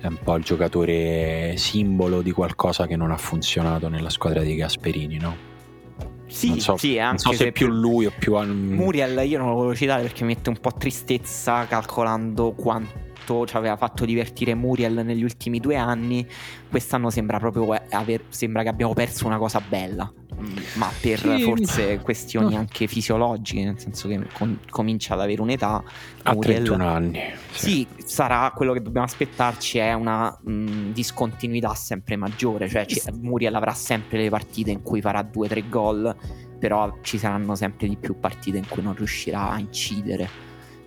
è 0.00 0.06
un 0.06 0.18
po' 0.22 0.34
il 0.36 0.42
giocatore 0.42 1.54
simbolo 1.56 2.22
di 2.22 2.32
qualcosa 2.32 2.86
che 2.86 2.96
non 2.96 3.10
ha 3.10 3.18
funzionato 3.18 3.88
nella 3.88 4.08
squadra 4.08 4.42
di 4.42 4.54
Gasperini, 4.54 5.18
no? 5.18 5.48
Sì, 6.26 6.48
non 6.48 6.60
so, 6.60 6.76
sì, 6.76 6.96
non 6.96 7.18
so 7.18 7.30
se, 7.32 7.36
se 7.36 7.52
più 7.52 7.66
lui 7.66 8.06
o 8.06 8.12
più... 8.16 8.38
Muriel 8.38 9.28
io 9.28 9.38
non 9.38 9.48
lo 9.48 9.54
volevo 9.54 9.74
citare 9.74 10.02
perché 10.02 10.24
mette 10.24 10.48
un 10.48 10.58
po' 10.58 10.72
tristezza 10.72 11.66
calcolando 11.66 12.52
quanto 12.52 13.46
ci 13.46 13.56
aveva 13.56 13.76
fatto 13.76 14.04
divertire 14.04 14.54
Muriel 14.54 15.02
negli 15.04 15.22
ultimi 15.22 15.60
due 15.60 15.76
anni. 15.76 16.26
Quest'anno 16.70 17.10
sembra 17.10 17.38
proprio 17.38 17.76
aver, 17.90 18.22
sembra 18.28 18.62
che 18.62 18.68
abbiamo 18.68 18.94
perso 18.94 19.26
una 19.26 19.38
cosa 19.38 19.60
bella 19.60 20.10
ma 20.74 20.90
per 21.00 21.18
sì. 21.18 21.42
forse 21.42 22.00
questioni 22.00 22.56
anche 22.56 22.86
fisiologiche, 22.86 23.64
nel 23.64 23.78
senso 23.78 24.08
che 24.08 24.20
con, 24.32 24.60
comincia 24.68 25.14
ad 25.14 25.20
avere 25.20 25.40
un'età. 25.40 25.82
A 26.22 26.32
Muriel, 26.34 26.64
31 26.64 26.88
anni. 26.88 27.20
Sì. 27.50 27.86
sì. 27.96 28.06
sarà 28.06 28.52
quello 28.54 28.72
che 28.72 28.82
dobbiamo 28.82 29.06
aspettarci 29.06 29.78
è 29.78 29.92
una 29.92 30.36
mh, 30.42 30.92
discontinuità 30.92 31.74
sempre 31.74 32.16
maggiore, 32.16 32.68
cioè 32.68 32.86
c- 32.86 33.10
Muriel 33.12 33.54
avrà 33.54 33.72
sempre 33.72 34.18
le 34.18 34.28
partite 34.28 34.70
in 34.70 34.82
cui 34.82 35.00
farà 35.00 35.20
2-3 35.22 35.68
gol, 35.68 36.16
però 36.58 36.98
ci 37.02 37.18
saranno 37.18 37.54
sempre 37.54 37.88
di 37.88 37.96
più 37.96 38.18
partite 38.18 38.58
in 38.58 38.68
cui 38.68 38.82
non 38.82 38.94
riuscirà 38.94 39.50
a 39.50 39.58
incidere. 39.58 40.28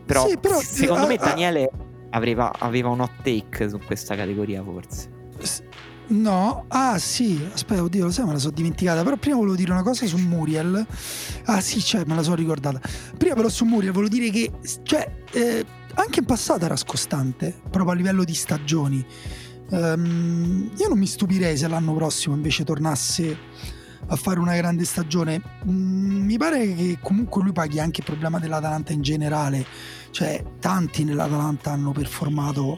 Però, 0.05 0.27
sì, 0.27 0.37
però 0.37 0.59
secondo 0.59 1.05
uh, 1.05 1.07
me 1.07 1.15
Daniele 1.15 1.69
aveva, 2.11 2.51
aveva 2.59 2.89
un 2.89 3.01
hot 3.01 3.21
take 3.23 3.69
su 3.69 3.79
questa 3.79 4.15
categoria 4.15 4.61
forse. 4.63 5.09
No, 6.07 6.65
ah 6.67 6.97
sì, 6.99 7.41
aspetta, 7.51 7.81
oddio, 7.81 8.05
lo 8.05 8.11
sai, 8.11 8.25
me 8.25 8.33
la 8.33 8.39
sono 8.39 8.53
dimenticata. 8.53 9.03
Però 9.03 9.15
prima 9.15 9.37
volevo 9.37 9.55
dire 9.55 9.71
una 9.71 9.83
cosa 9.83 10.05
su 10.05 10.17
Muriel. 10.17 10.85
Ah 11.45 11.61
sì, 11.61 11.81
cioè, 11.81 12.03
me 12.05 12.15
la 12.15 12.23
sono 12.23 12.35
ricordata. 12.35 12.81
Prima 13.17 13.35
però 13.35 13.49
su 13.49 13.65
Muriel 13.65 13.93
volevo 13.93 14.13
dire 14.13 14.29
che, 14.29 14.51
cioè, 14.83 15.23
eh, 15.31 15.65
anche 15.95 16.19
in 16.19 16.25
passato 16.25 16.65
era 16.65 16.75
scostante, 16.75 17.53
proprio 17.69 17.91
a 17.91 17.95
livello 17.95 18.23
di 18.23 18.33
stagioni. 18.33 19.05
Um, 19.69 20.69
io 20.77 20.87
non 20.87 20.99
mi 20.99 21.07
stupirei 21.07 21.57
se 21.57 21.67
l'anno 21.67 21.95
prossimo 21.95 22.35
invece 22.35 22.63
tornasse 22.63 23.37
a 24.07 24.15
fare 24.15 24.39
una 24.39 24.55
grande 24.55 24.85
stagione. 24.85 25.41
Mm, 25.67 26.25
mi 26.25 26.37
pare 26.37 26.75
che 26.75 26.99
comunque 27.01 27.41
lui 27.41 27.53
paghi 27.53 27.79
anche 27.79 28.01
il 28.01 28.05
problema 28.05 28.39
dell'Atalanta 28.39 28.93
in 28.93 29.01
generale. 29.01 29.65
Cioè, 30.11 30.43
tanti 30.59 31.03
nell'Atalanta 31.03 31.71
hanno 31.71 31.91
performato 31.91 32.77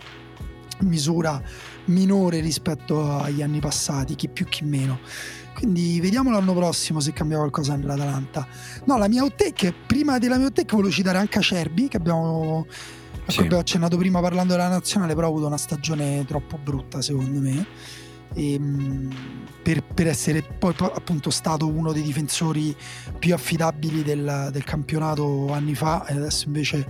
misura 0.82 1.42
minore 1.86 2.40
rispetto 2.40 3.18
agli 3.18 3.42
anni 3.42 3.60
passati, 3.60 4.16
chi 4.16 4.28
più 4.28 4.46
chi 4.46 4.64
meno. 4.64 5.00
Quindi 5.54 6.00
vediamo 6.02 6.32
l'anno 6.32 6.54
prossimo 6.54 7.00
se 7.00 7.14
cambia 7.14 7.38
qualcosa 7.38 7.76
nell'Atalanta. 7.76 8.46
No, 8.86 8.98
la 8.98 9.08
mia 9.08 9.22
outtake, 9.22 9.74
prima 9.74 10.18
della 10.18 10.36
mia 10.36 10.48
outtake 10.48 10.76
volevo 10.76 10.92
citare 10.92 11.18
anche 11.18 11.38
Acerbi, 11.38 11.88
che 11.88 11.98
abbiamo, 11.98 12.66
sì. 13.28 13.40
abbiamo 13.40 13.60
accennato 13.60 13.96
prima 13.98 14.20
parlando 14.20 14.54
della 14.54 14.68
nazionale, 14.68 15.16
però 15.16 15.28
ha 15.28 15.30
avuto 15.30 15.48
una 15.48 15.58
stagione 15.58 16.26
troppo 16.26 16.58
brutta 16.58 17.02
secondo 17.02 17.40
me. 17.40 17.66
E, 18.34 18.54
ehm, 18.54 19.14
per, 19.64 19.82
per, 19.82 20.08
essere 20.08 20.44
poi 20.44 20.76
appunto 20.78 21.30
stato 21.30 21.68
uno 21.68 21.94
dei 21.94 22.04
difensori 22.04 22.76
più 23.18 23.34
affidabili 23.34 24.04
del, 24.04 24.50
del 24.52 24.64
campionato 24.64 25.52
anni 25.54 25.74
fa 25.74 26.06
e 26.06 26.16
adesso 26.16 26.48
invece 26.48 26.86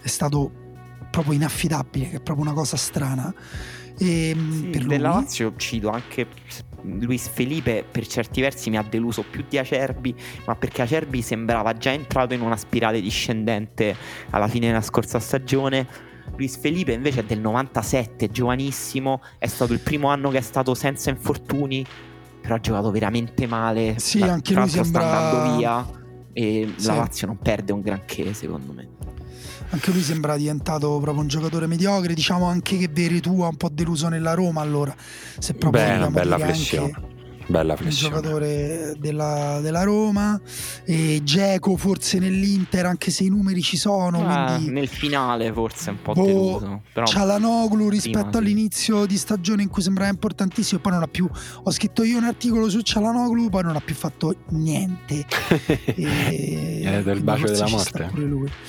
è 0.00 0.08
stato 0.08 0.62
proprio 1.10 1.34
inaffidabile, 1.34 2.10
che 2.10 2.16
è 2.16 2.20
proprio 2.20 2.44
una 2.44 2.54
cosa 2.54 2.76
strana. 2.76 3.32
E, 3.98 4.28
ehm, 4.30 4.52
sì, 4.52 4.66
per 4.68 4.86
della 4.86 5.10
Lazio 5.10 5.54
cito 5.56 5.88
anche 5.88 6.26
Luis 6.82 7.28
Felipe 7.28 7.84
per 7.90 8.06
certi 8.06 8.40
versi 8.40 8.70
mi 8.70 8.76
ha 8.76 8.82
deluso 8.82 9.24
più 9.28 9.44
di 9.48 9.58
Acerbi, 9.58 10.14
ma 10.46 10.54
perché 10.54 10.82
Acerbi 10.82 11.22
sembrava 11.22 11.72
già 11.74 11.92
entrato 11.92 12.34
in 12.34 12.40
una 12.40 12.56
spirale 12.56 13.00
discendente 13.00 13.96
alla 14.30 14.48
fine 14.48 14.66
della 14.68 14.82
scorsa 14.82 15.18
stagione. 15.18 16.12
Luis 16.36 16.58
Felipe 16.58 16.92
invece 16.92 17.20
è 17.20 17.24
del 17.24 17.40
97, 17.40 18.30
giovanissimo, 18.30 19.22
è 19.38 19.46
stato 19.46 19.72
il 19.72 19.80
primo 19.80 20.08
anno 20.08 20.30
che 20.30 20.38
è 20.38 20.42
stato 20.42 20.74
senza 20.74 21.10
infortuni, 21.10 21.84
però 22.40 22.54
ha 22.54 22.60
giocato 22.60 22.90
veramente 22.90 23.46
male. 23.46 23.98
Sì, 23.98 24.22
anche 24.22 24.54
lui 24.54 24.68
sembra... 24.68 25.00
sta 25.00 25.16
andando 25.16 25.56
via 25.56 26.02
e 26.32 26.72
sì. 26.76 26.86
la 26.86 26.94
Lazio 26.96 27.26
non 27.28 27.38
perde 27.38 27.72
un 27.72 27.80
granché 27.80 28.34
secondo 28.34 28.72
me 28.72 28.93
anche 29.74 29.90
lui 29.90 30.02
sembra 30.02 30.36
diventato 30.36 30.98
proprio 31.00 31.22
un 31.22 31.28
giocatore 31.28 31.66
mediocre. 31.66 32.14
Diciamo 32.14 32.46
anche 32.46 32.78
che 32.78 32.88
Veretù 32.88 33.42
ha 33.42 33.48
un 33.48 33.56
po' 33.56 33.68
deluso 33.68 34.08
nella 34.08 34.34
Roma 34.34 34.60
allora. 34.60 34.94
Se 35.38 35.54
proprio 35.54 35.82
Beh, 35.82 35.96
una 35.96 36.10
bella 36.10 36.38
flessione. 36.38 36.92
Anche 36.94 37.13
Bella 37.46 37.76
flessione. 37.76 38.14
Un 38.14 38.22
giocatore 38.22 38.94
della, 38.98 39.58
della 39.60 39.82
Roma. 39.82 40.40
E 40.84 41.20
Geco 41.22 41.76
forse 41.76 42.18
nell'Inter, 42.18 42.86
anche 42.86 43.10
se 43.10 43.24
i 43.24 43.28
numeri 43.28 43.60
ci 43.60 43.76
sono. 43.76 44.26
Ah, 44.26 44.54
quindi... 44.54 44.72
Nel 44.72 44.88
finale 44.88 45.52
forse 45.52 45.90
un 45.90 46.00
po' 46.00 46.12
boh, 46.12 46.24
deluso. 46.24 46.82
Però... 46.92 47.06
Cialanoglu 47.06 47.88
rispetto 47.88 48.20
prima, 48.22 48.38
all'inizio 48.38 49.02
sì. 49.02 49.08
di 49.08 49.16
stagione 49.16 49.62
in 49.62 49.68
cui 49.68 49.82
sembrava 49.82 50.10
importantissimo. 50.10 50.80
Poi 50.80 50.92
non 50.92 51.02
ha 51.02 51.08
più. 51.08 51.28
Ho 51.62 51.70
scritto 51.70 52.02
io 52.02 52.16
un 52.16 52.24
articolo 52.24 52.68
su 52.70 52.80
Cialanoglu, 52.80 53.50
poi 53.50 53.62
non 53.62 53.76
ha 53.76 53.80
più 53.80 53.94
fatto 53.94 54.34
niente. 54.50 55.26
e... 55.84 56.80
È 56.84 57.02
del 57.02 57.22
bacio 57.22 57.46
della 57.46 57.68
morte. 57.68 58.10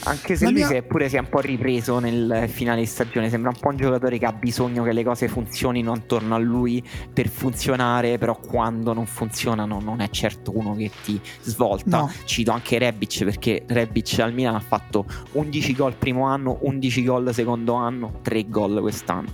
Anche 0.04 0.36
se 0.36 0.44
La 0.44 0.50
lui 0.50 0.60
mia... 0.60 0.68
si 0.68 0.74
è 0.76 0.84
pure 0.84 1.08
si 1.08 1.16
è 1.16 1.20
un 1.20 1.30
po' 1.30 1.40
ripreso 1.40 2.00
nel 2.00 2.46
finale 2.50 2.82
di 2.82 2.88
stagione. 2.88 3.30
Sembra 3.30 3.52
un 3.52 3.58
po' 3.60 3.70
un 3.70 3.78
giocatore 3.78 4.18
che 4.18 4.26
ha 4.26 4.34
bisogno 4.34 4.84
che 4.84 4.92
le 4.92 5.04
cose 5.04 5.28
funzionino 5.30 5.94
attorno 5.94 6.36
a 6.36 6.40
lui 6.40 6.84
per 7.14 7.30
funzionare. 7.30 8.18
Però 8.18 8.38
qua 8.38 8.65
quando 8.66 8.94
non 8.94 9.06
funzionano 9.06 9.80
non 9.80 10.02
è 10.02 10.10
certo 10.10 10.58
uno 10.58 10.74
che 10.74 10.90
ti 11.04 11.22
svolta. 11.44 12.00
No. 12.00 12.12
Cito 12.24 12.50
anche 12.50 12.80
Rebic 12.80 13.24
perché 13.24 13.64
Rebic 13.68 14.18
al 14.20 14.34
Milan 14.34 14.56
ha 14.56 14.60
fatto 14.60 15.06
11 15.34 15.76
gol 15.76 15.94
primo 15.94 16.26
anno, 16.26 16.58
11 16.62 17.04
gol 17.04 17.32
secondo 17.32 17.76
anno, 17.76 18.20
3 18.24 18.50
gol 18.50 18.82
quest'anno. 18.82 19.30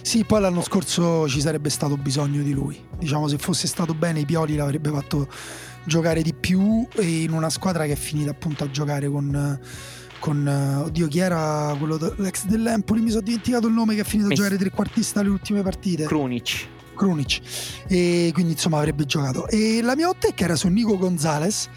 Sì, 0.00 0.24
poi 0.24 0.40
l'anno 0.40 0.62
scorso 0.62 1.28
ci 1.28 1.42
sarebbe 1.42 1.68
stato 1.68 1.98
bisogno 1.98 2.42
di 2.42 2.52
lui. 2.52 2.82
Diciamo 2.98 3.28
se 3.28 3.36
fosse 3.36 3.66
stato 3.66 3.92
bene 3.92 4.20
i 4.20 4.24
Pioli 4.24 4.56
l'avrebbe 4.56 4.88
fatto 4.88 5.28
giocare 5.84 6.22
di 6.22 6.32
più 6.32 6.86
e 6.94 7.24
in 7.24 7.32
una 7.32 7.50
squadra 7.50 7.84
che 7.84 7.92
è 7.92 7.96
finita 7.96 8.30
appunto 8.30 8.64
a 8.64 8.70
giocare 8.70 9.08
con 9.08 9.60
con 10.20 10.46
oddio 10.86 11.08
chi 11.08 11.18
era 11.18 11.74
quello 11.76 11.98
l'ex 12.18 12.44
dell'Empoli 12.44 13.00
mi 13.00 13.10
sono 13.10 13.22
dimenticato 13.22 13.66
il 13.66 13.72
nome 13.72 13.96
che 13.96 14.02
ha 14.02 14.04
finito 14.04 14.28
a 14.28 14.32
giocare 14.32 14.56
trequartista 14.56 15.20
le 15.20 15.30
ultime 15.30 15.62
partite 15.62 16.04
Krunic 16.04 16.68
Krunic. 17.02 17.40
E 17.88 18.30
quindi 18.32 18.52
insomma 18.52 18.78
avrebbe 18.78 19.04
giocato. 19.04 19.48
E 19.48 19.82
la 19.82 19.96
mia 19.96 20.08
hot 20.08 20.32
era 20.36 20.54
su 20.54 20.68
Nico 20.68 20.96
Gonzalez 20.96 21.68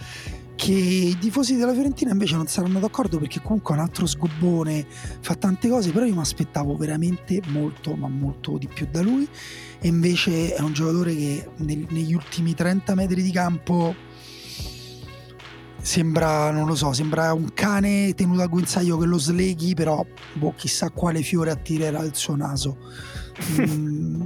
che 0.56 0.72
i 0.72 1.18
tifosi 1.19 1.57
della 1.57 1.73
Fiorentina 1.73 2.11
invece 2.11 2.35
non 2.35 2.47
saranno 2.47 2.80
d'accordo 2.80 3.19
perché 3.19 3.41
comunque 3.41 3.73
è 3.73 3.77
un 3.77 3.84
altro 3.84 4.06
sgobbone 4.06 4.85
fa 5.19 5.35
tante 5.35 5.68
cose 5.68 5.91
però 5.91 6.06
io 6.06 6.14
mi 6.14 6.22
aspettavo 6.22 6.77
veramente 6.77 7.41
molto 7.47 7.95
ma 7.95 8.07
molto 8.07 8.57
di 8.57 8.68
più 8.68 8.88
da 8.89 9.02
lui. 9.02 9.27
E 9.80 9.88
invece 9.88 10.53
è 10.53 10.61
un 10.61 10.73
giocatore 10.73 11.15
che 11.15 11.49
nel, 11.57 11.85
negli 11.89 12.14
ultimi 12.14 12.53
30 12.53 12.95
metri 12.95 13.22
di 13.22 13.31
campo 13.31 13.95
sembra, 15.81 16.49
non 16.52 16.65
lo 16.65 16.73
so, 16.76 16.93
sembra 16.93 17.31
un 17.34 17.53
cane 17.53 18.14
tenuto 18.15 18.41
a 18.41 18.47
guinzaglio 18.47 18.97
che 18.97 19.06
lo 19.06 19.19
sleghi 19.19 19.76
però 19.76 20.03
boh, 20.34 20.53
chissà 20.56 20.89
quale 20.89 21.22
fiore 21.22 21.52
attirerà 21.52 22.02
il 22.03 22.15
suo 22.15 22.35
naso. 22.35 22.77
Mm, 23.60 24.22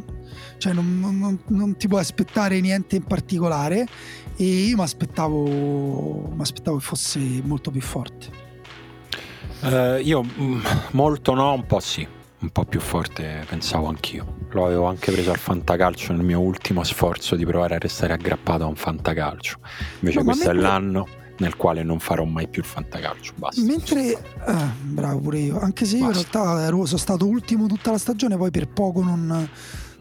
cioè 0.60 0.74
non, 0.74 1.00
non, 1.00 1.40
non, 1.48 1.78
ti 1.78 1.88
puoi 1.88 2.02
aspettare 2.02 2.60
niente 2.60 2.98
in 2.98 3.04
particolare 3.04 3.88
e 4.36 4.46
io 4.46 4.76
mi 4.76 4.84
aspettavo, 4.84 6.36
che 6.38 6.80
fosse 6.80 7.20
molto 7.44 7.72
più 7.72 7.82
forte. 7.82 8.48
Uh, 9.62 10.00
io 10.02 10.24
mm, 10.24 10.62
molto 10.92 11.34
no, 11.34 11.54
un 11.54 11.66
po' 11.66 11.80
sì, 11.80 12.08
un 12.40 12.50
po' 12.50 12.66
più 12.66 12.80
forte 12.80 13.46
pensavo 13.48 13.88
anch'io. 13.88 14.38
Lo 14.52 14.66
avevo 14.66 14.86
anche 14.86 15.12
preso 15.12 15.32
al 15.32 15.38
fantacalcio 15.38 16.14
nel 16.14 16.24
mio 16.24 16.40
ultimo 16.40 16.84
sforzo 16.84 17.36
di 17.36 17.46
provare 17.46 17.76
a 17.76 17.78
restare 17.78 18.14
aggrappato 18.14 18.64
a 18.64 18.68
un 18.68 18.76
fantacalcio. 18.76 19.58
Invece 20.00 20.20
no, 20.20 20.26
questo 20.26 20.50
è 20.50 20.54
l'anno 20.54 21.08
nel 21.40 21.56
quale 21.56 21.84
non 21.84 22.00
farò 22.00 22.26
mai 22.26 22.48
più 22.48 22.62
il 22.62 22.68
fantacalcio. 22.68 23.34
Basta. 23.36 23.62
Mentre, 23.62 24.12
eh, 24.12 24.56
bravo 24.84 25.20
pure 25.20 25.40
io, 25.40 25.60
anche 25.60 25.86
se 25.86 25.98
io 25.98 26.08
Basta. 26.08 26.20
in 26.20 26.32
realtà 26.34 26.66
ero, 26.66 26.86
sono 26.86 26.98
stato 26.98 27.28
ultimo 27.28 27.68
tutta 27.68 27.92
la 27.92 27.98
stagione, 27.98 28.38
poi 28.38 28.52
per 28.52 28.68
poco 28.68 29.04
non, 29.04 29.50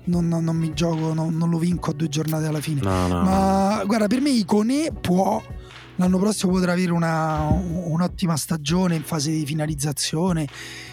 non, 0.08 0.28
non 0.28 0.56
mi 0.56 0.72
gioco, 0.74 1.12
non, 1.14 1.36
non, 1.36 1.50
lo 1.50 1.58
vinco 1.58 1.90
a 1.90 1.94
due 1.94 2.08
giornate 2.08 2.46
alla 2.46 2.60
fine. 2.60 2.80
No, 2.80 3.06
no, 3.06 3.22
Ma 3.22 3.82
guarda, 3.86 4.06
per 4.06 4.20
me 4.20 4.30
Icone 4.30 4.92
può. 5.00 5.42
L'anno 5.96 6.18
prossimo 6.18 6.52
potrà 6.52 6.72
avere 6.72 6.92
una, 6.92 7.48
un'ottima 7.48 8.36
stagione 8.36 8.94
in 8.94 9.02
fase 9.02 9.32
di 9.32 9.44
finalizzazione 9.44 10.46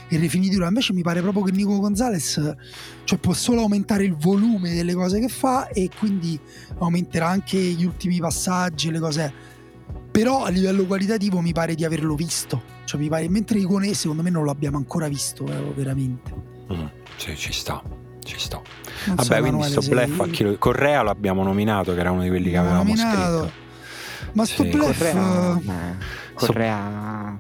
e 0.08 0.18
rifinitura. 0.18 0.68
Invece 0.68 0.94
mi 0.94 1.04
pare 1.04 1.22
proprio 1.22 1.44
che 1.44 1.52
Nico 1.52 1.78
Gonzalez 1.78 2.56
cioè 3.04 3.20
può 3.20 3.34
solo 3.34 3.62
aumentare 3.62 4.04
il 4.04 4.16
volume 4.16 4.74
delle 4.74 4.96
cose 4.96 5.20
che 5.20 5.28
fa 5.28 5.68
e 5.68 5.92
quindi 5.96 6.40
aumenterà 6.80 7.28
anche 7.28 7.56
gli 7.58 7.86
ultimi 7.86 8.18
passaggi, 8.20 8.90
le 8.90 9.00
cose 9.00 9.34
però 10.16 10.46
a 10.46 10.50
livello 10.50 10.86
qualitativo 10.86 11.42
mi 11.42 11.52
pare 11.52 11.76
di 11.76 11.84
averlo 11.84 12.16
visto 12.16 12.64
cioè 12.86 13.00
mi 13.00 13.10
pare 13.10 13.28
mentre 13.28 13.60
Icone 13.60 13.94
secondo 13.94 14.24
me 14.24 14.30
non 14.30 14.46
l'abbiamo 14.46 14.78
ancora 14.78 15.10
visto 15.10 15.46
eh, 15.46 15.74
veramente 15.74 16.34
mm, 16.74 16.86
sì 17.18 17.36
ci 17.36 17.52
sta 17.52 17.84
ci 18.26 18.40
sto 18.40 18.64
non 19.06 19.16
vabbè 19.16 19.36
so, 19.36 19.42
quindi 19.42 19.64
sto 19.64 19.82
bluff 19.82 20.20
a 20.20 20.28
chi 20.28 20.56
Correa 20.58 21.02
l'abbiamo 21.02 21.44
nominato 21.44 21.94
che 21.94 22.00
era 22.00 22.12
uno 22.12 22.24
di 22.24 22.30
quelli 22.30 22.50
che 22.50 22.58
avevamo 22.58 22.84
nominato. 22.84 23.38
scritto 23.38 23.64
ma 24.34 24.46
sto 24.46 24.64
sì. 24.64 24.70
bluff 24.70 24.98
Correa, 24.98 25.58
eh, 25.58 26.34
Correa, 26.34 27.38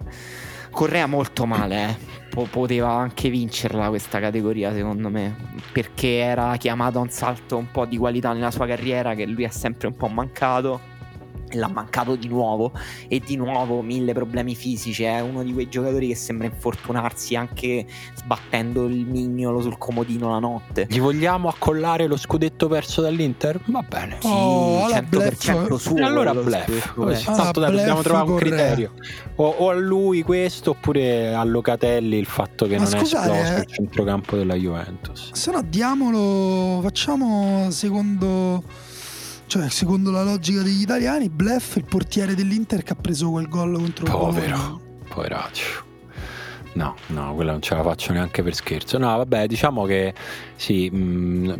Correa 0.70 1.06
molto 1.08 1.46
male 1.46 1.98
eh. 2.30 2.48
poteva 2.50 2.92
anche 2.92 3.30
vincerla 3.30 3.90
questa 3.90 4.20
categoria 4.20 4.74
secondo 4.74 5.10
me 5.10 5.36
perché 5.72 6.18
era 6.18 6.56
chiamato 6.58 7.00
a 7.00 7.02
un 7.02 7.10
salto 7.10 7.58
un 7.58 7.70
po' 7.72 7.86
di 7.86 7.98
qualità 7.98 8.32
nella 8.34 8.52
sua 8.52 8.66
carriera 8.66 9.16
che 9.16 9.26
lui 9.26 9.44
ha 9.44 9.52
sempre 9.52 9.88
un 9.88 9.96
po' 9.96 10.08
mancato 10.08 10.94
l'ha 11.56 11.68
mancato 11.68 12.16
di 12.16 12.28
nuovo 12.28 12.72
e 13.08 13.20
di 13.20 13.36
nuovo 13.36 13.82
mille 13.82 14.14
problemi 14.14 14.56
fisici 14.56 15.04
è 15.04 15.20
uno 15.22 15.44
di 15.44 15.54
quei 15.54 15.68
giocatori 15.70 16.08
che 16.08 16.16
sembra 16.16 16.48
infortunarsi 16.48 17.36
anche 17.36 17.86
sbattendo 18.16 18.86
il 18.86 19.06
mignolo 19.06 19.62
sul 19.62 19.78
comodino 19.78 20.30
la 20.30 20.40
notte 20.40 20.88
gli 20.90 21.00
vogliamo 21.00 21.48
accollare 21.48 22.08
lo 22.08 22.18
scudetto 22.18 22.68
perso 22.68 23.02
dall'Inter? 23.02 23.60
va 23.66 23.82
bene 23.82 24.18
Oh, 24.22 24.88
sì, 24.88 24.94
alla 24.94 25.02
100% 25.02 25.66
bluff. 25.66 25.82
suo 25.82 25.98
e 25.98 26.02
allora 26.04 26.32
eh. 26.32 26.82
Ah, 26.96 27.36
tanto 27.36 27.60
dai, 27.60 27.76
dobbiamo 27.76 28.02
trovare 28.02 28.26
un 28.26 28.32
Correa. 28.32 28.50
criterio 28.50 28.92
o, 29.36 29.48
o 29.48 29.70
a 29.70 29.74
lui 29.74 30.22
questo 30.24 30.72
oppure 30.72 31.34
a 31.34 31.44
Locatelli 31.44 32.18
il 32.18 32.26
fatto 32.26 32.66
che 32.68 32.78
Ma 32.78 32.84
non 32.84 32.92
scusate, 33.00 33.32
è 33.32 33.34
esploso 33.34 33.56
eh. 33.58 33.60
il 33.62 33.66
centrocampo 33.68 34.36
della 34.38 34.56
Juventus 34.56 35.30
Se 35.34 35.52
no 35.52 35.62
diamolo, 35.64 36.82
facciamo 36.82 37.70
secondo, 37.72 38.64
cioè 39.56 39.70
secondo 39.70 40.12
la 40.12 40.22
logica 40.22 40.62
degli 40.62 40.82
italiani, 40.82 41.30
Bluff, 41.30 41.78
il 41.78 41.86
portiere 41.86 42.36
dell'Inter 42.36 42.84
che 42.84 42.92
ha 42.92 42.96
preso 42.96 43.30
quel 43.30 43.48
gol 43.48 43.74
contro 43.76 44.06
Povero. 44.06 44.58
Bologna. 44.58 44.80
Poveraccio. 45.08 45.84
No, 46.74 46.96
no, 47.08 47.34
quella 47.36 47.52
non 47.54 47.62
ce 47.62 47.74
la 47.74 47.82
faccio 47.82 48.12
neanche 48.12 48.44
per 48.44 48.54
scherzo. 48.54 48.98
No, 48.98 49.16
vabbè, 49.16 49.48
diciamo 49.48 49.86
che 49.86 50.14
sì, 50.58 50.92
mm, 50.94 51.52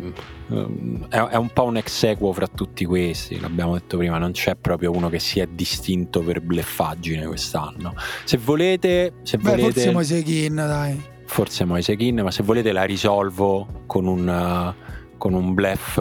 mm, 0.52 1.04
è, 1.08 1.16
è 1.16 1.36
un 1.36 1.48
po' 1.54 1.64
un 1.64 1.78
ex 1.78 2.02
equo 2.02 2.34
fra 2.34 2.46
tutti 2.48 2.84
questi, 2.84 3.40
l'abbiamo 3.40 3.72
detto 3.72 3.96
prima, 3.96 4.18
non 4.18 4.32
c'è 4.32 4.56
proprio 4.56 4.90
uno 4.90 5.08
che 5.08 5.18
si 5.18 5.40
è 5.40 5.46
distinto 5.46 6.20
per 6.20 6.42
bleffaggine 6.42 7.24
quest'anno. 7.24 7.94
Se 8.24 8.36
volete, 8.36 9.14
se 9.22 9.38
Beh, 9.38 9.48
volete 9.48 9.72
forse 9.72 9.92
Moise 9.92 10.22
Kean, 10.22 10.54
dai. 10.54 11.02
forse 11.24 11.64
Moise 11.64 11.96
Kean, 11.96 12.16
ma 12.16 12.30
se 12.30 12.42
volete 12.42 12.72
la 12.72 12.84
risolvo 12.84 13.84
con 13.86 14.04
un, 14.06 14.28
uh, 14.28 15.16
con 15.16 15.32
un 15.32 15.54
bluff 15.54 15.98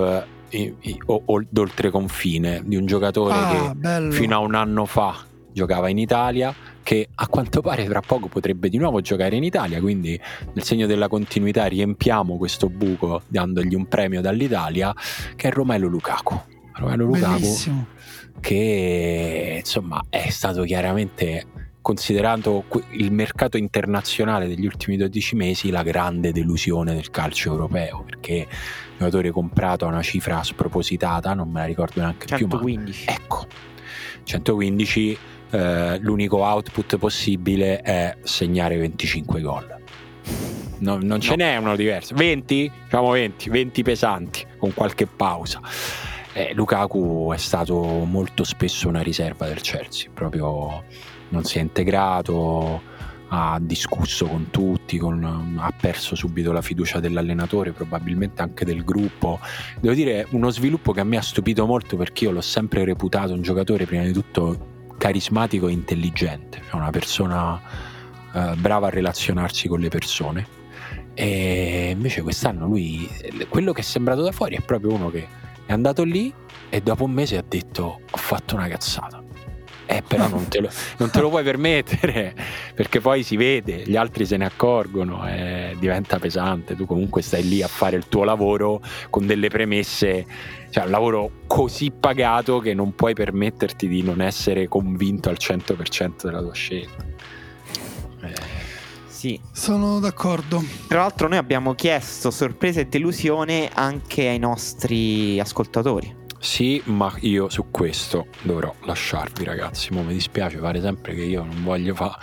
i- 0.56 0.76
i- 0.82 1.02
o- 1.07 1.22
o- 1.26 1.44
d'oltre 1.49 1.90
confine 1.90 2.61
di 2.65 2.76
un 2.76 2.86
giocatore 2.86 3.34
che 3.34 3.57
Ah, 3.57 3.73
bello. 3.76 4.11
fino 4.11 4.36
a 4.36 4.40
un 4.40 4.56
anno 4.56 4.86
fa 4.86 5.15
giocava 5.52 5.88
in 5.90 5.98
Italia, 5.98 6.53
che 6.84 7.07
a 7.15 7.27
quanto 7.27 7.61
pare 7.61 7.86
tra 7.86 8.02
poco 8.02 8.27
potrebbe 8.27 8.68
di 8.69 8.77
nuovo 8.77 8.99
giocare 9.02 9.36
in 9.38 9.44
Italia, 9.44 9.80
quindi 9.80 10.19
nel 10.53 10.64
segno 10.64 10.86
della 10.86 11.07
continuità 11.07 11.65
riempiamo 11.65 12.38
questo 12.38 12.68
buco 12.69 13.22
dandogli 13.27 13.73
un 13.73 13.88
premio 13.88 14.19
dall'Italia, 14.22 14.94
che 15.36 15.48
è 15.48 15.52
Romelo 15.52 15.88
Lukaku. 15.88 16.40
Romelo 16.73 17.06
Lukaku 17.06 17.32
Bellissimo. 17.40 17.86
che 18.41 19.56
insomma 19.64 20.03
è 20.10 20.30
stato 20.30 20.64
chiaramente 20.64 21.45
considerato 21.86 22.64
que- 22.68 22.84
il 22.94 23.12
mercato 23.12 23.57
internazionale 23.57 24.48
degli 24.48 24.66
ultimi 24.66 24.98
12 24.98 25.36
mesi 25.36 25.70
la 25.70 25.84
grande 25.84 26.32
delusione 26.32 26.95
del 26.95 27.12
calcio 27.12 27.52
europeo 27.52 28.02
perché 28.03 28.48
giocatore 28.98 29.30
comprato 29.30 29.86
a 29.86 29.90
una 29.90 30.02
cifra 30.02 30.41
spropositata 30.41 31.36
non 31.36 31.52
me 31.52 31.60
la 31.60 31.66
ricordo 31.68 31.99
neanche 32.02 32.26
più 32.26 32.48
ma 32.48 32.57
115 32.57 33.06
ecco 33.07 33.45
115 34.24 35.18
eh, 35.52 35.98
l'unico 35.99 36.38
output 36.38 36.98
possibile 36.98 37.80
è 37.82 38.18
segnare 38.24 38.78
25 38.78 39.41
gol 39.41 39.74
No, 40.80 40.98
non 40.99 41.22
ce 41.22 41.30
No. 41.36 41.36
n'è 41.45 41.56
uno 41.57 41.76
diverso 41.76 42.16
20? 42.16 42.72
diciamo 42.86 43.12
20 43.12 43.49
20 43.52 43.84
pesanti 43.84 44.44
con 44.57 44.74
qualche 44.74 45.06
pausa 45.06 45.62
eh, 46.34 46.52
Lukaku 46.56 47.32
è 47.32 47.38
stato 47.38 47.80
molto 48.06 48.44
spesso 48.44 48.90
una 48.90 48.99
riserva 49.02 49.48
del 49.48 49.62
Chelsea, 49.62 50.10
proprio 50.14 50.84
non 51.30 51.44
si 51.44 51.58
è 51.58 51.62
integrato, 51.62 52.82
ha 53.30 53.60
discusso 53.62 54.28
con 54.28 54.50
tutti, 54.50 54.98
con- 54.98 55.58
ha 55.60 55.74
perso 55.80 56.16
subito 56.16 56.52
la 56.52 56.62
fiducia 56.62 57.00
dell'allenatore, 57.00 57.72
probabilmente 57.72 58.42
anche 58.42 58.66
del 58.66 58.84
gruppo. 58.84 59.40
Devo 59.80 59.94
dire 59.94 60.28
uno 60.32 60.50
sviluppo 60.50 60.92
che 60.92 61.00
a 61.00 61.04
me 61.04 61.18
ha 61.18 61.22
stupito 61.22 61.66
molto 61.66 61.98
perché 61.98 62.26
io 62.26 62.32
l'ho 62.32 62.42
sempre 62.42 62.86
reputato 62.86 63.34
un 63.34 63.42
giocatore 63.42 63.86
prima 63.86 64.04
di 64.04 64.14
tutto 64.14 64.74
carismatico 64.98 65.68
e 65.68 65.72
intelligente, 65.72 66.62
cioè 66.70 66.80
una 66.80 66.92
persona 66.92 67.60
eh, 68.34 68.54
brava 68.58 68.88
a 68.88 68.90
relazionarsi 68.90 69.68
con 69.68 69.80
le 69.80 69.90
persone. 69.90 70.64
E 71.14 71.92
invece 71.94 72.22
quest'anno 72.22 72.66
lui, 72.66 73.10
quello 73.48 73.72
che 73.72 73.82
è 73.82 73.84
sembrato 73.84 74.22
da 74.22 74.32
fuori 74.32 74.56
è 74.56 74.62
proprio 74.62 74.94
uno 74.94 75.10
che 75.10 75.28
è 75.66 75.72
andato 75.72 76.04
lì 76.04 76.32
e 76.70 76.82
dopo 76.82 77.06
un 77.06 77.12
mese 77.12 77.38
ha 77.38 77.44
detto 77.48 78.02
ho 78.10 78.18
fatto 78.18 78.56
una 78.56 78.68
cazzata. 78.68 79.25
Eh, 79.88 80.02
però 80.07 80.28
non 80.28 80.48
te, 80.48 80.62
lo, 80.62 80.70
non 80.98 81.12
te 81.12 81.22
lo 81.22 81.30
puoi 81.30 81.44
permettere 81.44 82.34
perché 82.74 82.99
poi 82.99 83.22
si 83.24 83.38
vede, 83.38 83.84
gli 83.86 83.95
altri 83.95 84.26
se 84.26 84.36
ne 84.38 84.45
accorgono 84.45 85.28
e 85.28 85.76
diventa 85.80 86.20
pesante. 86.20 86.76
Tu 86.76 86.86
comunque 86.86 87.22
stai 87.22 87.48
lì 87.48 87.62
a 87.62 87.68
fare 87.68 87.95
il 87.95 88.07
tuo 88.07 88.24
lavoro 88.24 88.82
con 89.10 89.26
delle 89.26 89.49
premesse, 89.49 90.26
cioè 90.70 90.86
un 90.86 90.91
lavoro 90.91 91.32
così 91.48 91.91
pagato 91.91 92.60
che 92.60 92.74
non 92.74 92.95
puoi 92.95 93.14
permetterti 93.14 93.88
di 93.88 94.02
non 94.02 94.22
essere 94.22 94.68
convinto 94.68 95.30
al 95.30 95.38
100% 95.40 96.24
della 96.24 96.41
tua 96.41 96.53
scelta. 96.53 97.06
Eh, 98.22 98.34
sì 99.07 99.40
Sono 99.52 99.99
d'accordo. 99.99 100.64
tra 100.88 100.99
l'altro 100.99 101.28
noi 101.28 101.38
abbiamo 101.38 101.74
chiesto 101.74 102.32
sorpresa 102.32 102.82
e 102.82 102.88
delusione 102.88 103.70
anche 103.74 104.28
ai 104.28 104.40
nostri 104.40 105.40
ascoltatori 105.40 106.24
Sì, 106.40 106.82
ma 106.86 107.12
io 107.22 107.49
su 107.49 107.66
questo 107.72 108.28
dovrò 108.44 108.74
lasciarvi, 108.84 109.44
ragazzi. 109.44 109.91
Mo 109.91 110.03
mi 110.03 110.14
dispiace 110.14 110.57
fare 110.57 110.82
sempre 110.82 111.14
che 111.16 111.24
io 111.24 111.44
non 111.44 111.64
voglio 111.64 111.95
fare 111.95 112.16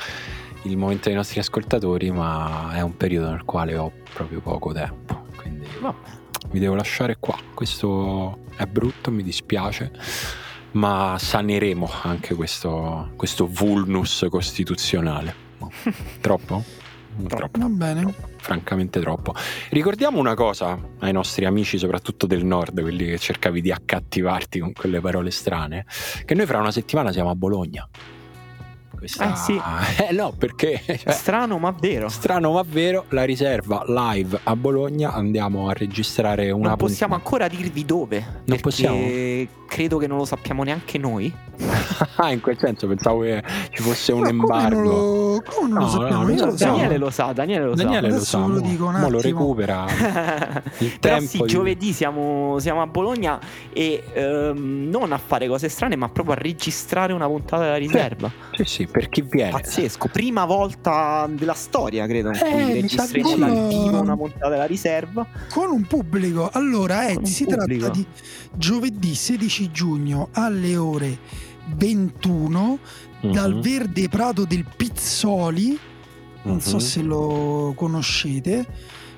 il 0.62 0.76
momento 0.76 1.08
dei 1.08 1.16
nostri 1.16 1.40
ascoltatori, 1.40 2.10
ma 2.10 2.70
è 2.74 2.80
un 2.80 2.96
periodo 2.96 3.30
nel 3.30 3.44
quale 3.44 3.76
ho 3.76 3.90
proprio 4.12 4.40
poco 4.40 4.72
tempo. 4.72 5.24
Quindi 5.36 5.66
vi 6.50 6.58
devo 6.58 6.74
lasciare 6.74 7.16
qua. 7.18 7.38
Questo 7.54 8.38
è 8.56 8.66
brutto, 8.66 9.10
mi 9.10 9.22
dispiace. 9.22 9.90
Ma 10.72 11.16
saneremo 11.18 11.90
anche 12.02 12.34
questo, 12.34 13.10
questo 13.16 13.46
vulnus 13.46 14.26
costituzionale. 14.30 15.34
Troppo? 16.20 16.64
Troppo 17.28 17.58
Va 17.58 17.66
bene. 17.66 18.31
Francamente 18.42 19.00
troppo. 19.00 19.34
Ricordiamo 19.70 20.18
una 20.18 20.34
cosa 20.34 20.78
ai 20.98 21.12
nostri 21.12 21.44
amici, 21.44 21.78
soprattutto 21.78 22.26
del 22.26 22.44
nord, 22.44 22.80
quelli 22.80 23.06
che 23.06 23.18
cercavi 23.18 23.60
di 23.60 23.70
accattivarti 23.70 24.58
con 24.58 24.72
quelle 24.72 25.00
parole 25.00 25.30
strane, 25.30 25.86
che 26.24 26.34
noi 26.34 26.46
fra 26.46 26.58
una 26.58 26.72
settimana 26.72 27.12
siamo 27.12 27.30
a 27.30 27.34
Bologna. 27.34 27.88
Questa... 28.96 29.32
Eh, 29.32 29.36
sì. 29.36 29.60
Eh, 30.08 30.12
no, 30.12 30.32
perché... 30.36 30.80
cioè, 30.84 31.12
strano 31.12 31.58
ma 31.58 31.74
vero 31.78 32.08
Strano 32.08 32.52
ma 32.52 32.62
vero, 32.66 33.04
la 33.10 33.24
riserva 33.24 33.82
live 33.86 34.38
a 34.44 34.56
Bologna 34.56 35.12
andiamo 35.12 35.68
a 35.68 35.72
registrare 35.72 36.50
una 36.50 36.68
non 36.68 36.76
possiamo 36.76 37.14
puntata. 37.14 37.36
ancora 37.36 37.48
dirvi 37.62 37.84
dove 37.84 38.24
Non 38.44 38.60
possiamo? 38.60 38.98
credo 39.66 39.96
che 39.98 40.06
non 40.06 40.18
lo 40.18 40.24
sappiamo 40.24 40.62
neanche 40.64 40.98
noi 40.98 41.32
Ah, 42.16 42.30
in 42.32 42.40
quel 42.40 42.58
senso 42.58 42.86
pensavo 42.86 43.20
che 43.20 43.42
ci 43.70 43.82
fosse 43.82 44.12
un 44.12 44.26
embargo. 44.26 44.80
non 44.82 44.84
lo, 44.84 45.42
come 45.44 45.68
non 45.68 45.78
lo 45.78 45.84
No, 45.84 45.88
sappiamo? 45.88 46.22
no, 46.24 46.30
Io 46.30 46.44
lo. 46.46 46.52
Daniele 46.52 46.96
lo 46.98 47.10
sa 47.10 47.32
Daniele 47.32 47.64
lo 47.64 47.74
Daniele 47.74 48.08
lo 48.08 48.14
Adesso 48.16 48.24
sa, 48.24 48.38
lo 48.46 48.60
dico 48.60 48.86
un 48.86 48.94
mo 48.94 49.08
lo 49.08 49.20
recupera 49.20 49.86
sa 49.88 50.62
il 50.78 50.98
Però 50.98 51.14
tempo 51.16 51.28
sì, 51.30 51.38
di- 51.40 51.46
giovedì 51.46 51.92
siamo, 51.92 52.58
siamo 52.58 52.82
a 52.82 52.86
Bologna 52.86 53.38
e 53.72 54.02
ehm, 54.12 54.88
non 54.90 55.12
a 55.12 55.18
fare 55.18 55.46
cose 55.48 55.68
strane, 55.68 55.96
ma 55.96 56.08
proprio 56.08 56.34
a 56.34 56.38
registrare 56.38 57.12
una 57.12 57.26
puntata 57.26 57.62
della 57.62 57.76
riserva. 57.76 58.30
Sì, 58.52 58.64
sì, 58.64 58.81
per 58.86 59.08
chi 59.08 59.22
viene. 59.22 59.50
Pazzesco, 59.50 60.08
prima 60.08 60.44
volta 60.44 61.28
della 61.30 61.54
storia, 61.54 62.06
credo, 62.06 62.30
Eh, 62.30 62.74
registreremo 62.74 63.28
sì. 63.28 63.38
dal 63.38 63.68
vivo 63.68 64.00
una 64.00 64.16
puntata 64.16 64.48
della 64.48 64.64
riserva. 64.64 65.26
Con 65.50 65.70
un 65.70 65.84
pubblico. 65.86 66.48
Allora, 66.52 67.06
un 67.16 67.24
si 67.26 67.44
pubblico. 67.44 67.84
tratta 67.86 67.96
di 67.96 68.06
giovedì 68.54 69.14
16 69.14 69.70
giugno 69.70 70.28
alle 70.32 70.76
ore 70.76 71.18
21 71.76 72.78
dal 73.20 73.54
Mhm, 73.54 73.60
Verde 73.60 74.08
Prato 74.08 74.44
del 74.44 74.64
Pizzoli. 74.76 75.78
Non 76.44 76.60
so 76.60 76.76
mhm. 76.76 76.82
se 76.82 77.02
lo 77.02 77.72
conoscete. 77.76 78.66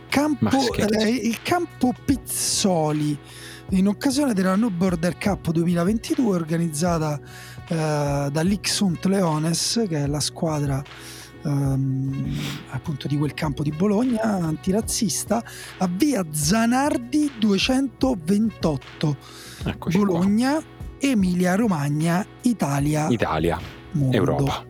Campo, 0.08 0.48
eh, 0.74 1.08
il 1.08 1.42
campo 1.42 1.92
Pizzoli 2.04 3.18
in 3.70 3.88
occasione 3.88 4.34
della 4.34 4.54
No 4.54 4.70
Border 4.70 5.16
Cup 5.18 5.50
2022 5.50 6.36
organizzata 6.36 7.18
eh, 7.68 8.28
dall'Ixunt 8.30 9.04
Leones 9.06 9.84
che 9.88 10.04
è 10.04 10.06
la 10.06 10.20
squadra 10.20 10.82
ehm, 11.44 12.36
appunto 12.70 13.08
di 13.08 13.16
quel 13.16 13.34
campo 13.34 13.62
di 13.62 13.70
Bologna 13.70 14.22
antirazzista 14.22 15.42
a 15.78 15.88
via 15.90 16.24
Zanardi 16.30 17.32
228 17.38 19.16
Eccoci 19.64 19.96
qua. 19.98 20.06
Bologna 20.06 20.62
Emilia 20.98 21.54
Romagna 21.54 22.24
Italia 22.42 23.08
Italia, 23.08 23.58
mondo, 23.92 24.16
Europa. 24.16 24.64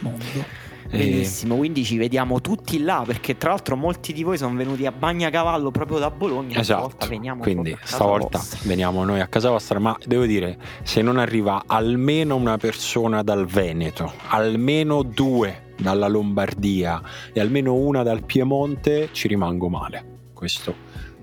mondo. 0.00 0.60
Eh, 0.92 0.98
Benissimo, 0.98 1.56
quindi 1.56 1.84
ci 1.84 1.96
vediamo 1.96 2.42
tutti 2.42 2.78
là 2.78 3.02
perché 3.06 3.38
tra 3.38 3.48
l'altro 3.48 3.76
molti 3.76 4.12
di 4.12 4.22
voi 4.22 4.36
sono 4.36 4.54
venuti 4.54 4.84
a 4.84 4.92
Bagnacavallo 4.92 5.70
proprio 5.70 5.98
da 5.98 6.10
Bologna. 6.10 6.58
Esatto. 6.58 7.06
veniamo 7.08 7.40
Quindi 7.40 7.74
stavolta 7.82 8.36
vostra. 8.36 8.58
veniamo 8.64 9.02
noi 9.02 9.20
a 9.20 9.26
casa 9.26 9.48
vostra, 9.48 9.78
ma 9.78 9.96
devo 10.04 10.26
dire, 10.26 10.58
se 10.82 11.00
non 11.00 11.16
arriva 11.16 11.62
almeno 11.66 12.36
una 12.36 12.58
persona 12.58 13.22
dal 13.22 13.46
Veneto, 13.46 14.12
almeno 14.28 15.02
due 15.02 15.70
dalla 15.78 16.08
Lombardia 16.08 17.00
e 17.32 17.40
almeno 17.40 17.74
una 17.74 18.02
dal 18.02 18.22
Piemonte, 18.26 19.08
ci 19.12 19.28
rimango 19.28 19.70
male. 19.70 20.04
Questo 20.34 20.74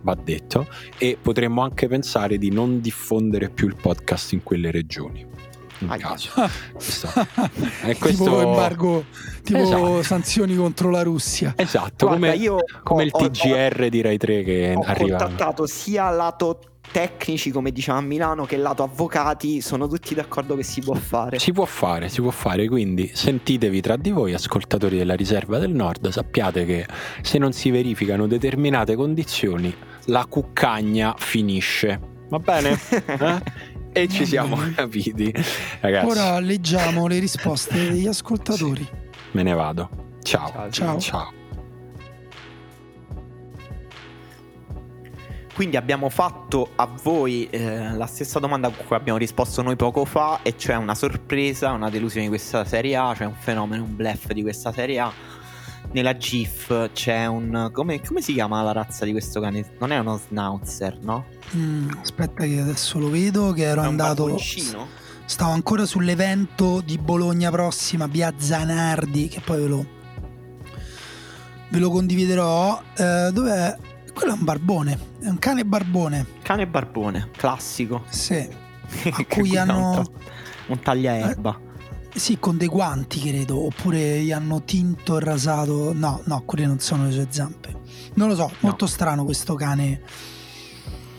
va 0.01 0.15
detto 0.15 0.67
e 0.97 1.15
potremmo 1.21 1.61
anche 1.61 1.87
pensare 1.87 2.39
di 2.39 2.49
non 2.49 2.81
diffondere 2.81 3.49
più 3.49 3.67
il 3.67 3.75
podcast 3.75 4.31
in 4.31 4.41
quelle 4.41 4.71
regioni. 4.71 5.28
In 5.79 5.95
caso. 5.97 6.29
Questo- 6.73 7.09
e 7.85 7.97
questo- 7.97 8.23
tipo 8.23 8.41
embargo, 8.41 9.05
tipo 9.43 9.59
Esatto. 9.59 10.03
sanzioni 10.03 10.55
contro 10.55 10.89
la 10.89 11.03
Russia. 11.03 11.53
Esatto, 11.55 12.07
Guarda, 12.07 12.27
come, 12.31 12.37
io 12.41 12.57
come 12.83 13.01
ho- 13.03 13.05
il 13.05 13.11
ho- 13.13 13.29
TGR 13.29 13.89
di 13.89 14.01
Rai 14.01 14.17
3 14.17 14.43
che 14.43 14.73
Ho 14.75 14.81
arriva. 14.85 15.17
contattato 15.17 15.65
sia 15.65 16.09
lato 16.09 16.59
tecnici, 16.91 17.51
come 17.51 17.71
diciamo 17.71 17.99
a 17.99 18.01
Milano, 18.01 18.45
che 18.45 18.57
lato 18.57 18.81
avvocati. 18.81 19.61
Sono 19.61 19.87
tutti 19.87 20.15
d'accordo 20.15 20.55
che 20.55 20.63
si 20.63 20.81
può 20.81 20.95
fare. 20.95 21.37
Si 21.37 21.51
può 21.51 21.65
fare, 21.65 22.09
si 22.09 22.19
può 22.19 22.31
fare, 22.31 22.67
quindi 22.67 23.11
sentitevi 23.13 23.79
tra 23.79 23.95
di 23.95 24.09
voi, 24.09 24.33
ascoltatori 24.33 24.97
della 24.97 25.13
riserva 25.13 25.59
del 25.59 25.69
nord, 25.71 26.09
sappiate 26.09 26.65
che 26.65 26.87
se 27.21 27.37
non 27.37 27.51
si 27.53 27.69
verificano 27.69 28.25
determinate 28.25 28.95
condizioni, 28.95 29.71
la 30.05 30.25
cuccagna 30.27 31.13
finisce. 31.17 31.99
Va 32.29 32.39
bene? 32.39 32.79
Eh? 32.89 33.41
E 34.01 34.07
ci 34.07 34.25
siamo 34.25 34.57
capiti. 34.75 35.33
Ragazzi, 35.81 36.05
Ora 36.07 36.39
leggiamo 36.39 37.07
le 37.07 37.19
risposte 37.19 37.89
degli 37.89 38.07
ascoltatori. 38.07 38.87
me 39.31 39.43
ne 39.43 39.53
vado. 39.53 39.89
Ciao. 40.23 40.49
Ciao. 40.51 40.69
Ciao. 40.71 40.99
Ciao. 40.99 41.33
Quindi 45.53 45.75
abbiamo 45.75 46.07
fatto 46.07 46.69
a 46.75 46.87
voi 47.03 47.49
eh, 47.49 47.91
la 47.93 48.05
stessa 48.05 48.39
domanda 48.39 48.69
a 48.69 48.71
cui 48.71 48.95
abbiamo 48.95 49.19
risposto 49.19 49.61
noi 49.61 49.75
poco 49.75 50.05
fa, 50.05 50.39
e 50.41 50.55
cioè 50.57 50.77
una 50.77 50.95
sorpresa, 50.95 51.71
una 51.71 51.89
delusione 51.89 52.27
di 52.27 52.31
questa 52.31 52.63
Serie 52.63 52.95
A, 52.95 53.13
cioè 53.13 53.27
un 53.27 53.35
fenomeno, 53.37 53.83
un 53.83 53.93
bluff 53.93 54.31
di 54.31 54.41
questa 54.41 54.71
Serie 54.71 54.99
A. 54.99 55.11
Nella 55.91 56.15
GIF 56.17 56.91
c'è 56.93 57.25
un. 57.25 57.69
Come, 57.73 57.99
come 58.01 58.21
si 58.21 58.33
chiama 58.33 58.61
la 58.61 58.71
razza 58.71 59.05
di 59.05 59.11
questo 59.11 59.39
cane? 59.41 59.65
Non 59.79 59.91
è 59.91 59.97
uno 59.97 60.17
schnauzer, 60.17 60.99
no? 61.01 61.25
Mm, 61.55 61.89
aspetta 62.01 62.43
che 62.45 62.59
adesso 62.59 62.99
lo 62.99 63.09
vedo 63.09 63.51
che 63.53 63.63
ero 63.63 63.81
andato 63.81 64.23
barboncino? 64.25 64.87
stavo 65.25 65.51
ancora 65.51 65.85
sull'evento 65.85 66.81
di 66.81 66.97
Bologna 66.99 67.49
prossima 67.49 68.05
via 68.05 68.31
Zanardi 68.37 69.27
che 69.29 69.39
poi 69.41 69.59
ve 69.61 69.67
lo 69.67 69.85
ve 71.69 71.79
lo 71.79 71.89
condividerò 71.91 72.79
eh, 72.95 73.29
dov'è 73.33 73.75
quello 74.13 74.33
è 74.33 74.35
un 74.35 74.43
barbone 74.43 74.99
è 75.21 75.27
un 75.27 75.39
cane 75.39 75.65
barbone 75.65 76.25
Cane 76.43 76.67
barbone, 76.67 77.29
classico. 77.35 78.03
sì 78.09 78.47
Che 78.89 79.25
cui 79.27 79.55
hanno- 79.57 79.89
Un, 79.89 80.03
ta- 80.03 80.11
un 80.67 80.79
tagliaerba. 80.79 81.59
Sì, 82.13 82.37
con 82.39 82.57
dei 82.57 82.67
guanti 82.67 83.19
credo, 83.19 83.65
oppure 83.65 84.21
gli 84.21 84.31
hanno 84.31 84.63
tinto 84.63 85.17
e 85.17 85.19
rasato. 85.23 85.93
No, 85.93 86.21
no, 86.25 86.41
quelle 86.45 86.65
non 86.65 86.79
sono 86.79 87.05
le 87.05 87.11
sue 87.11 87.27
zampe. 87.29 87.77
Non 88.15 88.27
lo 88.27 88.35
so, 88.35 88.51
molto 88.59 88.87
strano 88.87 89.23
questo 89.23 89.55
cane. 89.55 90.01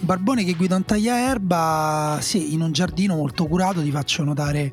Barbone 0.00 0.44
che 0.44 0.54
guida 0.54 0.76
un 0.76 0.84
tagliaerba, 0.84 2.18
sì, 2.20 2.54
in 2.54 2.62
un 2.62 2.72
giardino 2.72 3.16
molto 3.16 3.46
curato, 3.46 3.82
ti 3.82 3.90
faccio 3.90 4.24
notare 4.24 4.72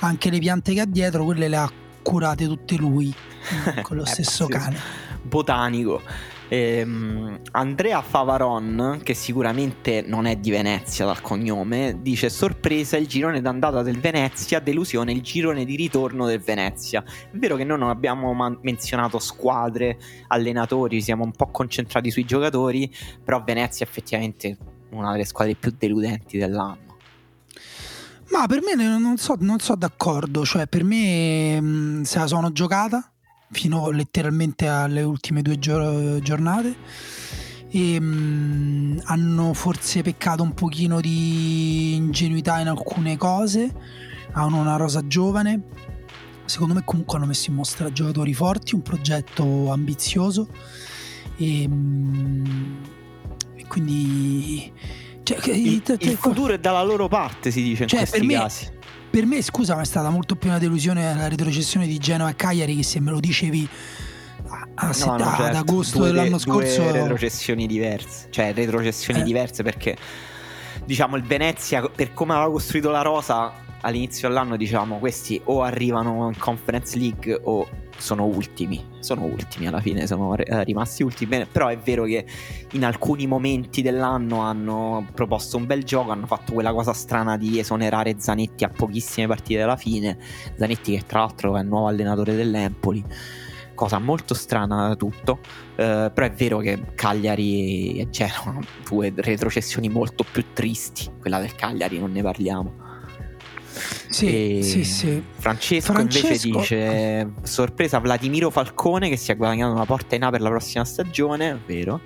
anche 0.00 0.30
le 0.30 0.38
piante 0.38 0.74
che 0.74 0.80
ha 0.80 0.86
dietro, 0.86 1.24
quelle 1.24 1.48
le 1.48 1.56
ha 1.56 1.70
curate 2.02 2.46
tutte 2.46 2.76
lui, 2.76 3.12
con 3.82 3.96
lo 3.96 4.02
È 4.02 4.06
stesso 4.06 4.46
cane. 4.46 4.76
botanico. 5.22 6.02
Ehm, 6.50 7.40
Andrea 7.52 8.00
Favaron, 8.00 9.00
che 9.02 9.12
sicuramente 9.12 10.02
non 10.06 10.26
è 10.26 10.36
di 10.36 10.50
Venezia 10.50 11.04
dal 11.04 11.20
cognome, 11.20 11.98
dice 12.00 12.30
sorpresa 12.30 12.96
il 12.96 13.06
girone 13.06 13.42
d'andata 13.42 13.82
del 13.82 13.98
Venezia, 13.98 14.58
delusione 14.58 15.12
il 15.12 15.20
girone 15.20 15.64
di 15.64 15.76
ritorno 15.76 16.26
del 16.26 16.40
Venezia. 16.40 17.02
È 17.02 17.36
vero 17.36 17.56
che 17.56 17.64
noi 17.64 17.78
non 17.78 17.90
abbiamo 17.90 18.32
man- 18.32 18.58
menzionato 18.62 19.18
squadre, 19.18 19.98
allenatori, 20.28 21.02
siamo 21.02 21.24
un 21.24 21.32
po' 21.32 21.48
concentrati 21.50 22.10
sui 22.10 22.24
giocatori, 22.24 22.90
però 23.22 23.42
Venezia 23.44 23.84
è 23.84 23.88
effettivamente 23.88 24.56
una 24.90 25.12
delle 25.12 25.26
squadre 25.26 25.54
più 25.54 25.74
deludenti 25.76 26.38
dell'anno. 26.38 26.86
Ma 28.30 28.46
per 28.46 28.60
me 28.62 28.74
non 28.74 29.16
so, 29.16 29.36
non 29.40 29.58
so 29.58 29.74
d'accordo, 29.74 30.44
cioè 30.44 30.66
per 30.66 30.84
me 30.84 31.60
mh, 31.60 32.02
se 32.02 32.18
la 32.18 32.26
sono 32.26 32.52
giocata 32.52 33.10
fino 33.50 33.90
letteralmente 33.90 34.68
alle 34.68 35.02
ultime 35.02 35.42
due 35.42 35.58
gio- 35.58 36.18
giornate. 36.20 36.76
E 37.70 38.00
mh, 38.00 39.02
hanno 39.04 39.52
forse 39.52 40.02
peccato 40.02 40.42
un 40.42 40.54
pochino 40.54 41.00
di 41.00 41.94
ingenuità 41.94 42.60
in 42.60 42.68
alcune 42.68 43.16
cose, 43.18 43.74
hanno 44.32 44.58
una 44.58 44.76
rosa 44.76 45.06
giovane, 45.06 45.62
secondo 46.46 46.72
me 46.74 46.82
comunque 46.84 47.18
hanno 47.18 47.26
messo 47.26 47.50
in 47.50 47.56
mostra 47.56 47.92
giocatori 47.92 48.32
forti, 48.32 48.74
un 48.74 48.82
progetto 48.82 49.70
ambizioso. 49.70 50.48
E, 51.36 51.68
mh, 51.68 52.76
e 53.56 53.66
quindi... 53.66 54.72
Cioè, 55.22 55.50
Il, 55.50 55.82
il 55.98 56.16
futuro 56.16 56.54
è 56.54 56.58
dalla 56.58 56.82
loro 56.82 57.06
parte, 57.06 57.50
si 57.50 57.62
dice 57.62 57.82
in 57.82 57.88
Cioè, 57.90 57.98
questi 57.98 58.18
per 58.18 58.26
me- 58.26 58.34
casi. 58.34 58.76
Per 59.10 59.26
me, 59.26 59.42
scusa, 59.42 59.74
ma 59.74 59.82
è 59.82 59.84
stata 59.84 60.10
molto 60.10 60.36
più 60.36 60.48
una 60.50 60.58
delusione 60.58 61.14
la 61.14 61.28
retrocessione 61.28 61.86
di 61.86 61.98
Genoa 61.98 62.30
e 62.30 62.36
Cagliari 62.36 62.76
che 62.76 62.82
se 62.82 63.00
me 63.00 63.10
lo 63.10 63.20
dicevi 63.20 63.68
a- 64.50 64.66
No, 65.04 65.16
no, 65.16 65.24
ad 65.24 65.36
certo. 65.36 65.56
agosto 65.58 65.98
Due- 65.98 66.06
dell'anno 66.08 66.28
due 66.30 66.38
scorso 66.38 66.90
retrocessioni 66.92 67.66
diverse, 67.66 68.26
cioè 68.30 68.52
retrocessioni 68.54 69.20
Eh. 69.20 69.24
diverse 69.24 69.62
perché 69.62 69.96
diciamo 70.84 71.16
il 71.16 71.22
Venezia 71.24 71.82
per 71.88 72.14
come 72.14 72.32
aveva 72.34 72.50
costruito 72.50 72.90
la 72.90 73.02
rosa 73.02 73.52
all'inizio 73.82 74.28
dell'anno 74.28 74.56
diciamo 74.56 74.98
questi 74.98 75.40
o 75.44 75.62
arrivano 75.62 76.28
in 76.28 76.38
Conference 76.38 76.98
League 76.98 77.40
o 77.44 77.66
sono 77.98 78.24
ultimi, 78.24 78.82
sono 79.00 79.24
ultimi 79.24 79.66
alla 79.66 79.80
fine, 79.80 80.06
sono 80.06 80.36
eh, 80.36 80.64
rimasti 80.64 81.02
ultimi, 81.02 81.44
però 81.50 81.66
è 81.66 81.76
vero 81.76 82.04
che 82.04 82.24
in 82.72 82.84
alcuni 82.84 83.26
momenti 83.26 83.82
dell'anno 83.82 84.40
hanno 84.40 85.06
proposto 85.14 85.56
un 85.56 85.66
bel 85.66 85.82
gioco, 85.82 86.10
hanno 86.10 86.26
fatto 86.26 86.52
quella 86.52 86.72
cosa 86.72 86.92
strana 86.92 87.36
di 87.36 87.58
esonerare 87.58 88.14
Zanetti 88.18 88.64
a 88.64 88.68
pochissime 88.68 89.26
partite 89.26 89.58
dalla 89.58 89.76
fine, 89.76 90.16
Zanetti 90.56 90.96
che 90.96 91.02
tra 91.06 91.20
l'altro 91.20 91.56
è 91.56 91.60
il 91.60 91.66
nuovo 91.66 91.88
allenatore 91.88 92.34
dell'Empoli. 92.34 93.04
Cosa 93.74 94.00
molto 94.00 94.34
strana 94.34 94.88
da 94.88 94.96
tutto, 94.96 95.38
eh, 95.76 96.10
però 96.12 96.26
è 96.26 96.32
vero 96.32 96.58
che 96.58 96.80
Cagliari 96.96 98.08
Genoa, 98.10 98.58
due 98.88 99.12
retrocessioni 99.14 99.88
molto 99.88 100.24
più 100.30 100.46
tristi, 100.52 101.08
quella 101.20 101.38
del 101.38 101.54
Cagliari 101.54 101.98
non 102.00 102.10
ne 102.10 102.22
parliamo. 102.22 102.87
Sì, 104.08 104.58
E 104.58 104.62
sì, 104.62 104.84
sì. 104.84 105.22
Francesco, 105.36 105.92
Francesco- 105.92 106.26
invece 106.26 106.48
dice 106.50 107.30
sorpresa 107.42 107.98
Vladimiro 107.98 108.50
Falcone 108.50 109.08
che 109.08 109.16
si 109.16 109.30
è 109.30 109.36
guadagnato 109.36 109.72
una 109.72 109.84
porta 109.86 110.14
in 110.14 110.24
A 110.24 110.30
per 110.30 110.40
la 110.40 110.48
prossima 110.50 110.84
stagione, 110.84 111.50
è 111.50 111.56
vero. 111.66 112.00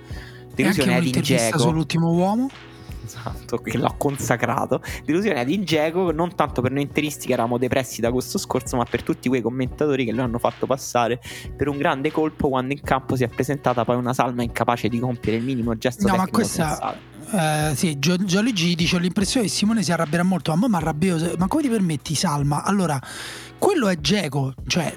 Delusione 0.53 0.95
ad 0.97 1.05
Ingeco. 1.05 1.57
sull'ultimo 1.59 2.11
uomo. 2.11 2.49
Esatto, 3.05 3.57
che 3.57 3.77
l'ho 3.77 3.93
consacrato. 3.97 4.81
Delusione 5.03 5.39
ad 5.39 5.49
Ingeco, 5.49 6.11
non 6.11 6.35
tanto 6.35 6.61
per 6.61 6.71
noi 6.71 6.83
interisti 6.83 7.27
che 7.27 7.33
eravamo 7.33 7.57
depressi 7.57 7.99
da 7.99 8.11
questo 8.11 8.37
scorso, 8.37 8.77
ma 8.77 8.85
per 8.85 9.03
tutti 9.03 9.27
quei 9.27 9.41
commentatori 9.41 10.05
che 10.05 10.13
lo 10.13 10.23
hanno 10.23 10.39
fatto 10.39 10.65
passare 10.65 11.19
per 11.55 11.67
un 11.67 11.77
grande 11.77 12.11
colpo 12.11 12.47
quando 12.49 12.73
in 12.73 12.81
campo 12.81 13.15
si 13.17 13.23
è 13.23 13.27
presentata 13.27 13.83
poi 13.83 13.97
una 13.97 14.13
salma 14.13 14.41
incapace 14.43 14.87
di 14.87 14.99
compiere 14.99 15.37
il 15.37 15.43
minimo 15.43 15.75
gesto 15.77 16.03
No, 16.07 16.11
ma 16.15 16.23
tecnico 16.25 16.37
questa- 16.37 16.67
sensato. 16.69 16.97
Eh, 17.33 17.73
sì, 17.75 17.97
Gianluigi 17.97 18.73
G 18.73 18.75
dice: 18.75 18.95
Ho 18.95 18.99
l'impressione 18.99 19.47
che 19.47 19.51
Simone 19.51 19.81
si 19.81 19.91
arrabbierà 19.91 20.23
molto. 20.23 20.51
Ma 20.51 20.57
mo 20.57 20.67
mi 20.67 20.75
arrabbio. 20.75 21.17
se- 21.17 21.35
Ma 21.37 21.47
come 21.47 21.63
ti 21.63 21.69
permetti, 21.69 22.13
Salma? 22.13 22.63
Allora, 22.63 22.99
quello 23.57 23.87
è 23.89 23.99
Geco. 23.99 24.53
Cioè, 24.67 24.95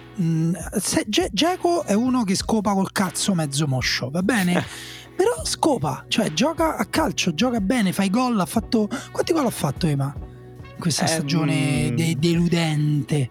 Geco 1.33 1.85
è 1.85 1.95
uno 1.95 2.25
che 2.25 2.35
scopa 2.35 2.73
col 2.75 2.93
cazzo 2.93 3.35
mezzo 3.35 3.67
moscio, 3.67 4.11
va 4.11 4.23
bene? 4.23 4.65
Però 5.17 5.43
scopa, 5.45 6.05
cioè 6.09 6.31
gioca 6.35 6.77
a 6.77 6.85
calcio, 6.85 7.33
gioca 7.33 7.59
bene, 7.61 7.93
fa 7.93 8.03
i 8.03 8.11
gol. 8.11 8.39
Ha 8.39 8.45
fatto. 8.47 8.87
Quanti 9.11 9.33
gol 9.33 9.47
ha 9.47 9.51
fatto 9.51 9.87
Ema? 9.87 10.15
In 10.19 10.79
questa 10.79 11.05
Eh, 11.05 11.09
stagione 11.09 11.91
mm. 11.91 11.97
de- 11.97 12.17
deludente. 12.19 13.31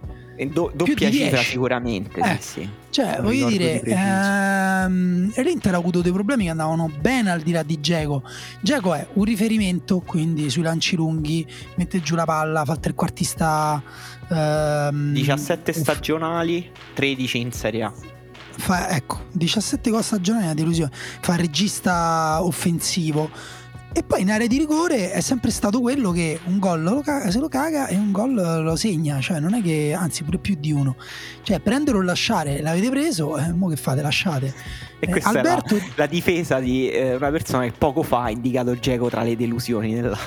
Do- 0.52 0.68
più 0.68 0.78
doppia 0.78 1.10
di 1.10 1.18
cifra 1.18 1.38
10. 1.38 1.50
sicuramente, 1.52 2.20
Eh. 2.20 2.38
sì, 2.40 2.50
sì. 2.62 2.70
Cioè, 2.90 3.16
Non 3.18 3.26
voglio 3.26 3.48
dire, 3.50 3.82
di 3.84 3.92
ehm, 3.92 5.32
l'Inter 5.44 5.74
ha 5.74 5.78
avuto 5.78 6.02
dei 6.02 6.12
problemi 6.12 6.46
che 6.46 6.50
andavano 6.52 6.90
bene 7.00 7.32
al 7.32 7.42
di 7.42 7.52
là 7.52 7.62
di 7.64 7.80
Geco. 7.82 8.24
Geco 8.62 8.94
è 8.94 9.06
un 9.14 9.24
riferimento, 9.26 10.00
quindi 10.00 10.50
sui 10.50 10.62
lanci 10.62 10.96
lunghi, 10.96 11.46
mette 11.76 12.02
giù 12.02 12.16
la 12.16 12.26
palla, 12.26 12.64
fa 12.66 12.74
il 12.74 12.80
trequartista. 12.80 13.82
ehm, 14.30 15.12
17 15.14 15.72
uff, 15.72 15.78
stagionali, 15.78 16.72
13 16.94 17.38
in 17.40 17.52
Serie 17.52 17.84
A. 17.84 17.94
fa- 18.58 18.90
ecco, 18.90 19.26
17 19.34 19.90
gol 19.92 20.04
stagionali 20.04 20.44
è 20.46 20.48
una 20.48 20.56
delusione. 20.56 20.92
Fa 20.94 21.36
regista 21.36 22.44
offensivo. 22.44 23.30
E 23.98 24.04
poi 24.04 24.22
in 24.24 24.30
area 24.30 24.46
di 24.46 24.58
rigore 24.58 25.12
è 25.12 25.22
sempre 25.22 25.52
stato 25.52 25.80
quello 25.80 26.12
che 26.12 26.38
un 26.48 26.60
gol 26.60 26.84
lo 26.84 27.00
caga- 27.00 27.32
se 27.32 27.40
lo 27.40 27.48
caga 27.48 27.88
e 27.88 27.96
un 27.96 28.12
gol 28.12 28.34
lo 28.34 28.76
segna, 28.76 29.22
cioè 29.22 29.40
non 29.40 29.54
è 29.54 29.62
che, 29.62 29.96
anzi 29.98 30.24
pure 30.24 30.38
più 30.38 30.58
di 30.60 30.74
uno. 30.74 30.98
Cioè 31.44 31.62
prenderlo 31.62 32.02
o 32.02 32.04
lasciare, 32.04 32.62
l'avete 32.62 32.90
preso, 32.90 33.38
eh, 33.38 33.54
mo 33.54 33.70
che 33.70 33.78
fate? 33.78 34.02
Lasciate. 34.02 34.48
E 35.00 35.06
Eh, 35.08 35.10
questa 35.10 35.30
Alberto, 35.30 35.76
è 35.76 35.80
la, 35.80 35.86
la 36.04 36.06
difesa 36.08 36.60
di 36.60 36.90
eh, 36.90 37.16
una 37.16 37.32
persona 37.32 37.64
che 37.64 37.72
poco 37.78 38.04
fa 38.04 38.24
ha 38.24 38.32
indicato 38.32 38.78
Geco 38.78 39.08
tra 39.10 39.24
le 39.24 39.38
delusioni 39.38 39.94
dell'anno. 39.94 40.18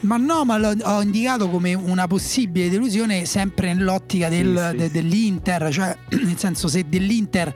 Ma 0.00 0.16
no, 0.16 0.44
ma 0.46 0.56
l'ho 0.56 0.72
ho 0.82 1.02
indicato 1.02 1.50
come 1.50 1.74
una 1.74 2.06
possibile 2.06 2.70
delusione 2.70 3.26
sempre 3.26 3.74
nell'ottica 3.74 4.30
del- 4.30 4.56
Sì, 4.58 4.70
sì, 4.70 4.76
de- 4.76 4.90
dell'Inter, 4.90 5.70
cioè 5.70 5.94
nel 6.24 6.38
senso 6.38 6.66
se 6.66 6.86
dell'Inter 6.88 7.54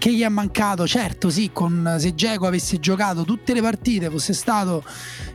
che 0.00 0.12
gli 0.12 0.22
è 0.22 0.28
mancato, 0.28 0.88
certo 0.88 1.28
sì, 1.28 1.50
con, 1.52 1.96
se 1.98 2.14
Geco 2.14 2.46
avesse 2.46 2.80
giocato 2.80 3.22
tutte 3.22 3.52
le 3.52 3.60
partite, 3.60 4.08
fosse 4.08 4.32
stato 4.32 4.82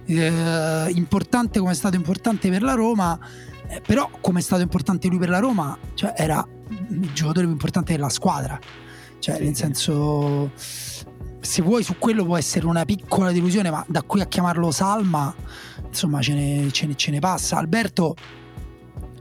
eh, 0.06 0.90
importante 0.90 1.60
come 1.60 1.72
è 1.72 1.76
stato 1.76 1.96
importante 1.96 2.50
per 2.50 2.64
la 2.64 2.74
Roma, 2.74 3.18
Eh, 3.68 3.82
però 3.82 4.08
come 4.22 4.40
è 4.40 4.44
stato 4.44 4.62
importante 4.62 5.08
lui 5.08 5.18
per 5.18 5.30
la 5.30 5.40
Roma, 5.40 5.76
cioè 5.96 6.14
era 6.16 6.46
il 6.90 7.12
giocatore 7.14 7.46
più 7.46 7.54
importante 7.54 7.94
della 7.94 8.10
squadra. 8.10 8.60
Cioè, 9.18 9.38
sì, 9.38 9.44
nel 9.44 9.56
senso, 9.56 10.52
se 10.56 11.62
vuoi 11.64 11.82
su 11.82 11.96
quello 11.98 12.26
può 12.26 12.38
essere 12.38 12.68
una 12.68 12.86
piccola 12.86 13.32
delusione, 13.32 13.72
ma 13.72 13.84
da 13.88 14.04
qui 14.04 14.22
a 14.22 14.28
chiamarlo 14.28 14.70
Salma, 14.70 15.34
insomma, 15.88 16.22
ce 16.22 16.34
ne, 16.34 16.72
ce 16.72 16.86
ne, 16.86 16.96
ce 16.96 17.10
ne 17.10 17.20
passa. 17.20 17.58
Alberto 17.58 18.16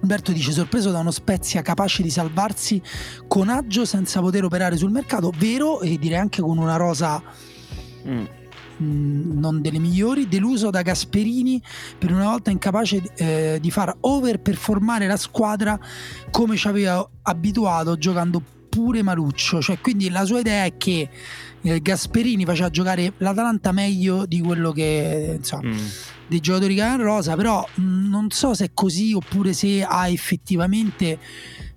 Alberto 0.04 0.32
dice 0.32 0.52
sorpreso 0.52 0.90
da 0.90 0.98
uno 0.98 1.10
Spezia 1.10 1.62
capace 1.62 2.02
di 2.02 2.10
salvarsi 2.10 2.80
con 3.26 3.48
agio 3.48 3.86
senza 3.86 4.20
poter 4.20 4.44
operare 4.44 4.76
sul 4.76 4.90
mercato, 4.90 5.32
vero 5.36 5.80
e 5.80 5.98
direi 5.98 6.18
anche 6.18 6.42
con 6.42 6.58
una 6.58 6.76
rosa 6.76 7.22
mm. 8.06 8.24
mh, 8.76 9.38
non 9.38 9.62
delle 9.62 9.78
migliori, 9.78 10.28
deluso 10.28 10.68
da 10.68 10.82
Gasperini 10.82 11.60
per 11.96 12.12
una 12.12 12.24
volta 12.24 12.50
incapace 12.50 13.02
eh, 13.16 13.58
di 13.60 13.70
far 13.70 13.96
overperformare 13.98 15.06
la 15.06 15.16
squadra 15.16 15.80
come 16.30 16.56
ci 16.56 16.68
aveva 16.68 17.08
abituato 17.22 17.96
giocando 17.96 18.42
pure 18.68 19.02
Maruccio, 19.02 19.62
cioè 19.62 19.80
quindi 19.80 20.10
la 20.10 20.26
sua 20.26 20.40
idea 20.40 20.64
è 20.64 20.76
che 20.76 21.08
eh, 21.64 21.80
Gasperini 21.80 22.44
faceva 22.44 22.68
giocare 22.68 23.14
l'Atalanta 23.18 23.72
meglio 23.72 24.26
di 24.26 24.40
quello 24.40 24.70
che 24.70 25.34
insomma 25.36 25.70
mm. 25.70 25.86
dei 26.28 26.40
giocatori 26.40 26.74
che 26.74 26.82
hanno 26.82 27.04
rosa, 27.04 27.34
però 27.36 27.66
mh, 27.74 27.82
mm, 27.82 28.08
non 28.10 28.30
so 28.30 28.52
se 28.54 28.66
è 28.66 28.70
così 28.74 29.14
oppure 29.14 29.54
se 29.54 29.82
ha 29.82 30.08
effettivamente 30.08 31.18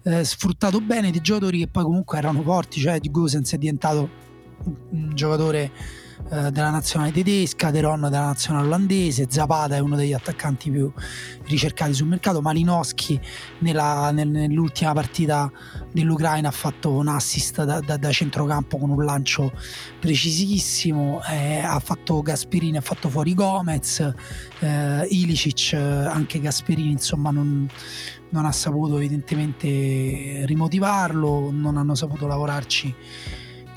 eh, 0.04 0.24
sfruttato 0.26 0.82
bene 0.82 1.10
dei 1.10 1.22
giocatori 1.22 1.60
che 1.60 1.68
poi 1.68 1.84
comunque 1.84 2.18
erano 2.18 2.42
forti, 2.42 2.82
cioè 2.82 3.00
di 3.00 3.10
Gosens 3.10 3.54
è 3.54 3.58
diventato 3.58 4.10
un, 4.66 4.76
un 4.90 5.16
giocatore 5.16 5.72
eh, 6.30 6.52
della 6.52 6.70
nazionale 6.70 7.12
tedesca, 7.12 7.72
Deron 7.72 8.02
della 8.02 8.26
nazionale 8.26 8.68
olandese, 8.68 9.28
Zapata 9.30 9.76
è 9.76 9.80
uno 9.80 9.96
degli 9.96 10.14
attaccanti 10.14 10.70
più 10.70 10.92
ricercati 11.46 11.94
sul 11.94 12.08
mercato, 12.08 12.42
Malinowski 12.42 13.20
nella, 13.60 14.12
nel, 14.12 14.28
nell'ultima 14.28 14.94
partita 14.94 15.50
dell'Ucraina 15.92 16.50
ha 16.50 16.52
fatto 16.52 16.92
un 16.92 17.08
assist 17.08 17.64
da, 17.64 17.80
da, 17.80 17.96
da 17.96 18.12
centrocampo 18.12 18.78
con 18.78 18.90
un 18.90 19.06
lancio 19.06 19.54
precisissimo, 20.00 21.22
eh, 21.30 21.60
ha 21.60 21.80
fatto 21.80 22.22
Gasperini, 22.22 22.78
ha 22.78 22.82
fatto 22.82 23.10
fuori 23.10 23.34
Gomez, 23.34 24.00
eh, 24.60 25.08
Ilicic, 25.10 25.74
anche 25.74 26.42
Gasperini 26.42 26.92
insomma 26.92 27.32
non, 27.32 27.70
non 28.32 28.46
ha 28.46 28.52
saputo 28.52 28.98
evidentemente 28.98 30.46
rimotivarlo, 30.46 31.52
non 31.52 31.78
hanno 31.78 31.96
saputo 31.96 32.28
lavorarci 32.28 32.94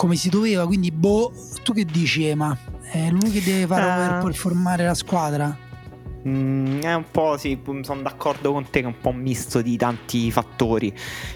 come 0.01 0.17
si 0.17 0.31
doveva. 0.31 0.67
Quindi, 0.67 0.91
boh, 0.91 1.31
tu 1.63 1.75
che 1.75 1.85
dici, 1.85 2.25
Ema? 2.25 2.57
È 2.81 3.11
lui 3.11 3.31
che 3.31 3.43
deve 3.43 3.67
fare 3.67 4.17
uh, 4.17 4.25
per 4.25 4.35
formare 4.35 4.87
la 4.87 4.95
squadra? 4.95 5.55
Mm, 6.27 6.81
è 6.81 6.95
un 6.95 7.05
po' 7.11 7.37
sì, 7.37 7.61
sono 7.83 8.01
d'accordo 8.01 8.53
con 8.53 8.65
te 8.65 8.81
che 8.81 8.87
è 8.87 8.89
un 8.89 8.99
po' 8.99 9.11
un 9.11 9.19
misto 9.19 9.61
di 9.61 9.77
tanti 9.77 10.31
fattori. 10.31 10.91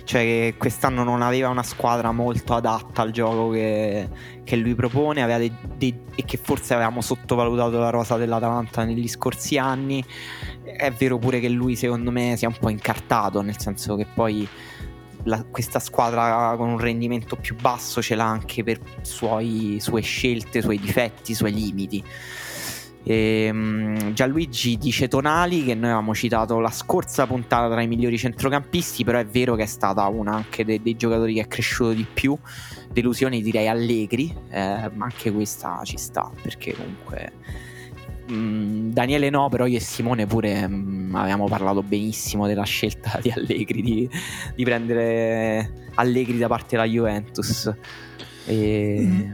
Cioè 0.04 0.22
che 0.22 0.54
quest'anno 0.56 1.04
non 1.04 1.20
aveva 1.20 1.50
una 1.50 1.62
squadra 1.62 2.10
molto 2.10 2.54
adatta 2.54 3.02
al 3.02 3.10
gioco 3.10 3.50
che, 3.50 4.08
che 4.44 4.56
lui 4.56 4.74
propone 4.74 5.26
dei, 5.36 5.52
dei, 5.76 5.98
e 6.14 6.24
che 6.24 6.38
forse 6.38 6.72
avevamo 6.72 7.02
sottovalutato 7.02 7.78
la 7.78 7.90
rosa 7.90 8.16
dell'Atalanta 8.16 8.84
negli 8.84 9.08
scorsi 9.08 9.58
anni. 9.58 10.02
È 10.62 10.90
vero 10.90 11.18
pure 11.18 11.38
che 11.38 11.50
lui 11.50 11.76
secondo 11.76 12.10
me 12.10 12.34
si 12.38 12.46
è 12.46 12.48
un 12.48 12.56
po' 12.58 12.70
incartato, 12.70 13.42
nel 13.42 13.58
senso 13.58 13.94
che 13.94 14.06
poi 14.06 14.48
la, 15.24 15.44
questa 15.44 15.78
squadra 15.78 16.54
con 16.56 16.68
un 16.68 16.78
rendimento 16.78 17.36
più 17.36 17.56
basso 17.56 18.00
ce 18.00 18.14
l'ha 18.14 18.26
anche 18.26 18.62
per 18.62 18.80
suoi, 19.02 19.78
sue 19.80 20.00
scelte, 20.00 20.62
suoi 20.62 20.78
difetti, 20.78 21.34
suoi 21.34 21.52
limiti. 21.52 22.02
E, 23.06 23.50
um, 23.52 24.14
Gianluigi 24.14 24.78
dice 24.78 25.08
Tonali 25.08 25.62
che 25.62 25.74
noi 25.74 25.90
avevamo 25.90 26.14
citato 26.14 26.58
la 26.58 26.70
scorsa 26.70 27.26
puntata 27.26 27.70
tra 27.70 27.82
i 27.82 27.86
migliori 27.86 28.16
centrocampisti, 28.16 29.04
però 29.04 29.18
è 29.18 29.26
vero 29.26 29.54
che 29.54 29.64
è 29.64 29.66
stata 29.66 30.06
una 30.06 30.34
anche 30.34 30.64
de- 30.64 30.80
dei 30.82 30.96
giocatori 30.96 31.34
che 31.34 31.42
è 31.42 31.46
cresciuto 31.46 31.92
di 31.92 32.06
più. 32.10 32.36
Delusioni 32.90 33.42
direi 33.42 33.68
Allegri, 33.68 34.34
eh, 34.50 34.90
ma 34.94 35.04
anche 35.04 35.30
questa 35.32 35.80
ci 35.84 35.98
sta 35.98 36.30
perché 36.40 36.74
comunque 36.74 37.32
Mm, 38.32 38.90
Daniele 38.90 39.28
no, 39.28 39.48
però 39.50 39.66
io 39.66 39.76
e 39.76 39.80
Simone 39.80 40.26
pure 40.26 40.66
mh, 40.66 40.74
mm, 40.74 41.14
avevamo 41.14 41.46
parlato 41.46 41.82
benissimo 41.82 42.46
della 42.46 42.64
scelta 42.64 43.18
di 43.20 43.30
Allegri 43.30 43.82
di, 43.82 44.08
di 44.54 44.64
prendere 44.64 45.90
Allegri 45.96 46.38
da 46.38 46.48
parte 46.48 46.76
della 46.76 46.88
Juventus. 46.88 47.72
E... 48.46 48.96
Mm. 49.00 49.32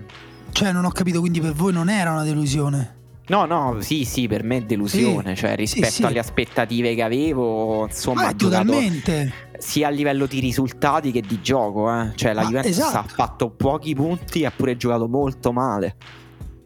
Cioè, 0.53 0.73
non 0.73 0.85
ho 0.85 0.91
capito, 0.91 1.21
quindi 1.21 1.41
per 1.41 1.53
voi 1.53 1.73
non 1.73 1.89
era 1.89 2.11
una 2.11 2.25
delusione? 2.25 2.99
No, 3.31 3.45
no, 3.45 3.77
sì, 3.81 4.05
sì, 4.05 4.27
per 4.27 4.43
me 4.43 4.57
è 4.57 4.63
delusione, 4.63 5.37
sì, 5.37 5.43
cioè 5.43 5.55
rispetto 5.55 5.87
sì, 5.87 5.93
sì. 5.93 6.03
alle 6.03 6.19
aspettative 6.19 6.97
che 6.97 7.03
avevo, 7.03 7.87
insomma, 7.87 8.27
ah, 8.27 8.35
totalmente. 8.35 9.33
sia 9.57 9.87
a 9.87 9.91
livello 9.91 10.27
di 10.27 10.41
risultati 10.41 11.13
che 11.13 11.21
di 11.21 11.41
gioco, 11.41 11.89
eh. 11.95 12.11
cioè 12.17 12.33
la 12.33 12.43
Ma 12.43 12.49
Juventus 12.49 12.73
esatto. 12.73 12.99
ha 12.99 13.05
fatto 13.05 13.51
pochi 13.51 13.95
punti 13.95 14.41
e 14.41 14.47
ha 14.47 14.51
pure 14.51 14.77
giocato 14.77 15.07
molto 15.07 15.53
male. 15.53 15.95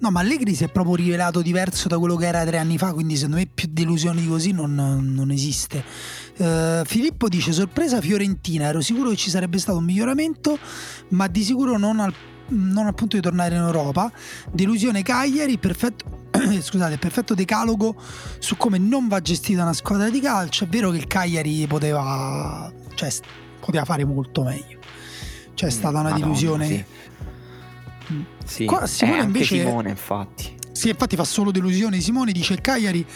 No, 0.05 0.11
ma 0.11 0.21
Allegri 0.21 0.55
si 0.55 0.65
è 0.65 0.69
proprio 0.69 0.97
rivelato 0.97 1.41
diverso 1.41 1.89
da 1.89 1.99
quello 1.99 2.15
che 2.17 2.27
era 2.27 2.45
tre 2.45 2.59
anni 2.59 2.77
fa, 2.77 2.93
quindi 2.93 3.17
secondo 3.17 3.37
me 3.37 3.47
più 3.47 3.69
delusioni 3.71 4.21
di 4.21 4.29
così 4.29 4.53
non, 4.53 4.75
non 4.75 5.31
esiste. 5.31 5.83
Uh, 6.37 6.85
Filippo 6.85 7.27
dice: 7.27 7.53
Sorpresa 7.53 8.03
Fiorentina, 8.03 8.67
ero 8.67 8.83
sicuro 8.83 9.09
che 9.09 9.17
ci 9.17 9.31
sarebbe 9.31 9.57
stato 9.57 9.79
un 9.79 9.85
miglioramento, 9.85 10.59
ma 11.09 11.27
di 11.27 11.43
sicuro 11.43 11.79
non 11.79 12.01
al, 12.01 12.13
non 12.49 12.87
al 12.87 12.95
punto 12.95 13.17
di 13.17 13.23
tornare 13.23 13.55
in 13.55 13.63
Europa. 13.63 14.13
Delusione 14.53 15.01
Cagliari, 15.01 15.57
perfetto. 15.57 16.27
scusate, 16.61 16.99
perfetto 16.99 17.33
decalogo 17.33 17.97
su 18.41 18.59
come 18.59 18.77
non 18.77 19.09
va 19.09 19.23
gestita 19.23 19.63
una 19.63 19.73
squadra 19.73 20.11
di 20.11 20.21
calcio. 20.21 20.65
È 20.65 20.67
vero 20.67 20.91
che 20.91 20.99
il 20.99 21.07
Cagliari 21.07 21.67
poteva, 21.67 22.71
cioè, 22.93 23.11
poteva 23.59 23.87
fare 23.87 24.05
molto 24.05 24.43
meglio. 24.43 24.81
C'è 25.55 25.67
mm, 25.67 25.71
stata 25.71 25.99
una 26.01 26.11
Madonna, 26.11 26.19
delusione. 26.19 26.67
Sì 26.67 26.85
sì, 28.45 28.65
Qua 28.65 28.87
Simone 28.87 29.23
invece 29.23 29.59
Simone 29.59 29.91
infatti. 29.91 30.57
Sì, 30.73 30.89
infatti 30.89 31.17
fa 31.17 31.25
solo 31.25 31.51
delusione. 31.51 32.01
Simone 32.01 32.33
dice 32.33 32.61
Cagliari 32.61 33.07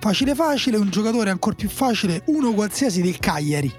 facile 0.00 0.34
facile, 0.34 0.76
un 0.76 0.88
giocatore 0.88 1.30
ancora 1.30 1.56
più 1.56 1.68
facile, 1.68 2.22
uno 2.26 2.52
qualsiasi 2.52 3.02
del 3.02 3.18
Cagliari. 3.18 3.72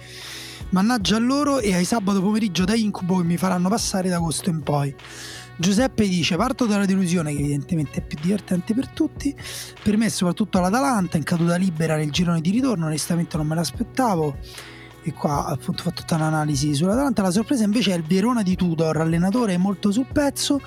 Mannaggia 0.72 1.16
a 1.16 1.20
loro 1.20 1.60
e 1.60 1.74
ai 1.74 1.86
sabato 1.86 2.22
pomeriggio 2.22 2.64
da 2.64 2.76
incubo 2.76 3.18
che 3.18 3.24
mi 3.24 3.38
faranno 3.38 3.70
passare 3.70 4.10
da 4.10 4.18
agosto 4.18 4.50
in 4.50 4.62
poi. 4.62 4.94
Giuseppe 5.56 6.08
dice: 6.08 6.36
Parto 6.36 6.66
dalla 6.66 6.86
delusione, 6.86 7.34
che 7.34 7.40
evidentemente 7.40 8.00
è 8.00 8.02
più 8.02 8.18
divertente 8.22 8.74
per 8.74 8.88
tutti. 8.90 9.36
Per 9.82 9.98
me, 9.98 10.10
soprattutto 10.10 10.60
l'Atalanta, 10.60 11.18
in 11.18 11.24
caduta 11.24 11.56
libera 11.56 11.96
nel 11.96 12.12
girone 12.12 12.40
di 12.42 12.52
ritorno. 12.52 12.86
Onestamente, 12.86 13.36
non 13.36 13.48
me 13.48 13.56
l'aspettavo 13.56 14.38
e 15.04 15.14
qua 15.14 15.46
appunto 15.46 15.84
fatto 15.84 16.02
tutta 16.02 16.16
un'analisi 16.16 16.74
sull'Atalanta. 16.74 17.22
La 17.22 17.32
sorpresa 17.32 17.64
invece 17.64 17.94
è 17.94 17.98
il 17.98 18.04
Verona 18.04 18.44
di 18.44 18.56
Tudor, 18.56 18.98
allenatore 18.98 19.58
molto 19.58 19.92
sul 19.92 20.08
pezzo, 20.12 20.62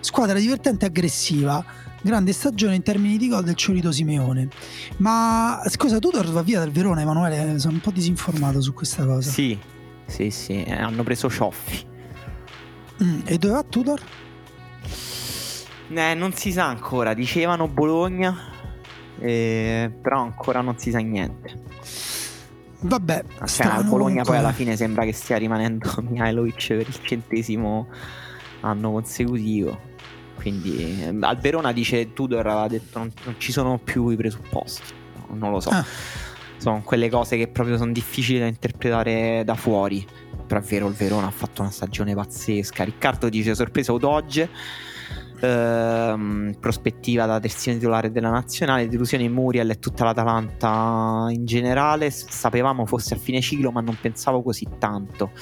squadra 0.00 0.38
divertente 0.38 0.84
e 0.84 0.88
aggressiva. 0.88 1.64
Grande 2.04 2.32
stagione 2.32 2.74
in 2.74 2.82
termini 2.82 3.16
di 3.16 3.28
gol 3.28 3.44
del 3.44 3.54
Ciolito 3.54 3.92
Simeone. 3.92 4.48
Ma 4.96 5.62
scusa, 5.66 5.98
Tudor 5.98 6.26
va 6.30 6.42
via 6.42 6.58
dal 6.58 6.70
Verona, 6.70 7.00
Emanuele? 7.00 7.58
Sono 7.60 7.74
un 7.74 7.80
po' 7.80 7.92
disinformato 7.92 8.60
su 8.60 8.72
questa 8.74 9.04
cosa. 9.04 9.30
Sì, 9.30 9.56
sì, 10.06 10.30
sì, 10.30 10.64
eh, 10.64 10.72
hanno 10.72 11.04
preso 11.04 11.30
Cioffi. 11.30 11.86
Mm, 13.04 13.20
e 13.24 13.38
dove 13.38 13.54
va 13.54 13.62
Tudor? 13.62 14.00
Eh, 15.94 16.14
non 16.14 16.32
si 16.32 16.50
sa 16.52 16.66
ancora, 16.66 17.14
dicevano 17.14 17.68
Bologna, 17.68 18.36
eh, 19.20 19.92
però 20.00 20.22
ancora 20.22 20.60
non 20.60 20.78
si 20.78 20.90
sa 20.90 20.98
niente. 20.98 21.60
Vabbè, 22.82 23.24
cioè, 23.46 23.66
al 23.66 23.84
Bologna 23.84 24.24
poi 24.24 24.38
alla 24.38 24.52
fine 24.52 24.76
sembra 24.76 25.04
che 25.04 25.12
stia 25.12 25.36
rimanendo 25.36 25.94
Mihailovic 26.08 26.66
per 26.68 26.88
il 26.88 26.98
centesimo 27.02 27.86
anno 28.60 28.90
consecutivo. 28.92 29.90
Quindi 30.34 31.00
eh, 31.02 31.16
al 31.20 31.38
Verona 31.38 31.72
dice 31.72 32.12
Tudor 32.12 32.46
aveva 32.46 32.66
detto 32.66 32.98
non, 32.98 33.12
non 33.24 33.34
ci 33.38 33.52
sono 33.52 33.78
più 33.78 34.08
i 34.08 34.16
presupposti. 34.16 34.92
No, 35.14 35.36
non 35.36 35.50
lo 35.52 35.60
so. 35.60 35.70
Ah. 35.70 35.84
Sono 36.56 36.82
quelle 36.82 37.08
cose 37.08 37.36
che 37.36 37.48
proprio 37.48 37.76
sono 37.76 37.92
difficili 37.92 38.38
da 38.38 38.46
interpretare 38.46 39.42
da 39.44 39.54
fuori. 39.54 40.04
Però 40.46 40.60
è 40.60 40.64
vero, 40.64 40.88
il 40.88 40.94
Verona 40.94 41.28
ha 41.28 41.30
fatto 41.30 41.62
una 41.62 41.70
stagione 41.70 42.14
pazzesca. 42.14 42.84
Riccardo 42.84 43.28
dice 43.28 43.54
sorpresa 43.54 43.92
Udogge 43.92 44.48
ehm, 45.42 46.54
prospettiva 46.58 47.26
da 47.26 47.40
terzino 47.40 47.76
titolare 47.76 48.10
della 48.10 48.30
nazionale, 48.30 48.88
delusione 48.88 49.28
Muriel 49.28 49.70
e 49.70 49.78
tutta 49.78 50.04
l'Atalanta 50.04 51.26
in 51.30 51.44
generale, 51.44 52.10
sapevamo 52.10 52.86
fosse 52.86 53.14
a 53.14 53.16
fine 53.18 53.40
ciclo 53.40 53.70
ma 53.70 53.80
non 53.80 53.96
pensavo 54.00 54.42
così 54.42 54.66
tanto. 54.78 55.32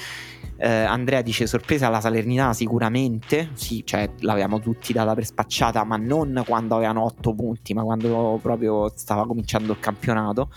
Eh, 0.57 0.69
Andrea 0.69 1.23
dice 1.23 1.47
sorpresa 1.47 1.89
la 1.89 2.01
Salernitana 2.01 2.53
sicuramente, 2.53 3.51
sì, 3.55 3.83
cioè 3.85 4.11
l'avevamo 4.21 4.61
tutti 4.61 4.93
data 4.93 5.15
per 5.15 5.25
spacciata, 5.25 5.85
ma 5.85 5.97
non 5.97 6.43
quando 6.47 6.77
avevano 6.77 7.05
8 7.05 7.35
punti, 7.35 7.73
ma 7.73 7.83
quando 7.83 8.39
proprio 8.43 8.91
stava 8.95 9.27
cominciando 9.27 9.73
il 9.73 9.79
campionato. 9.79 10.51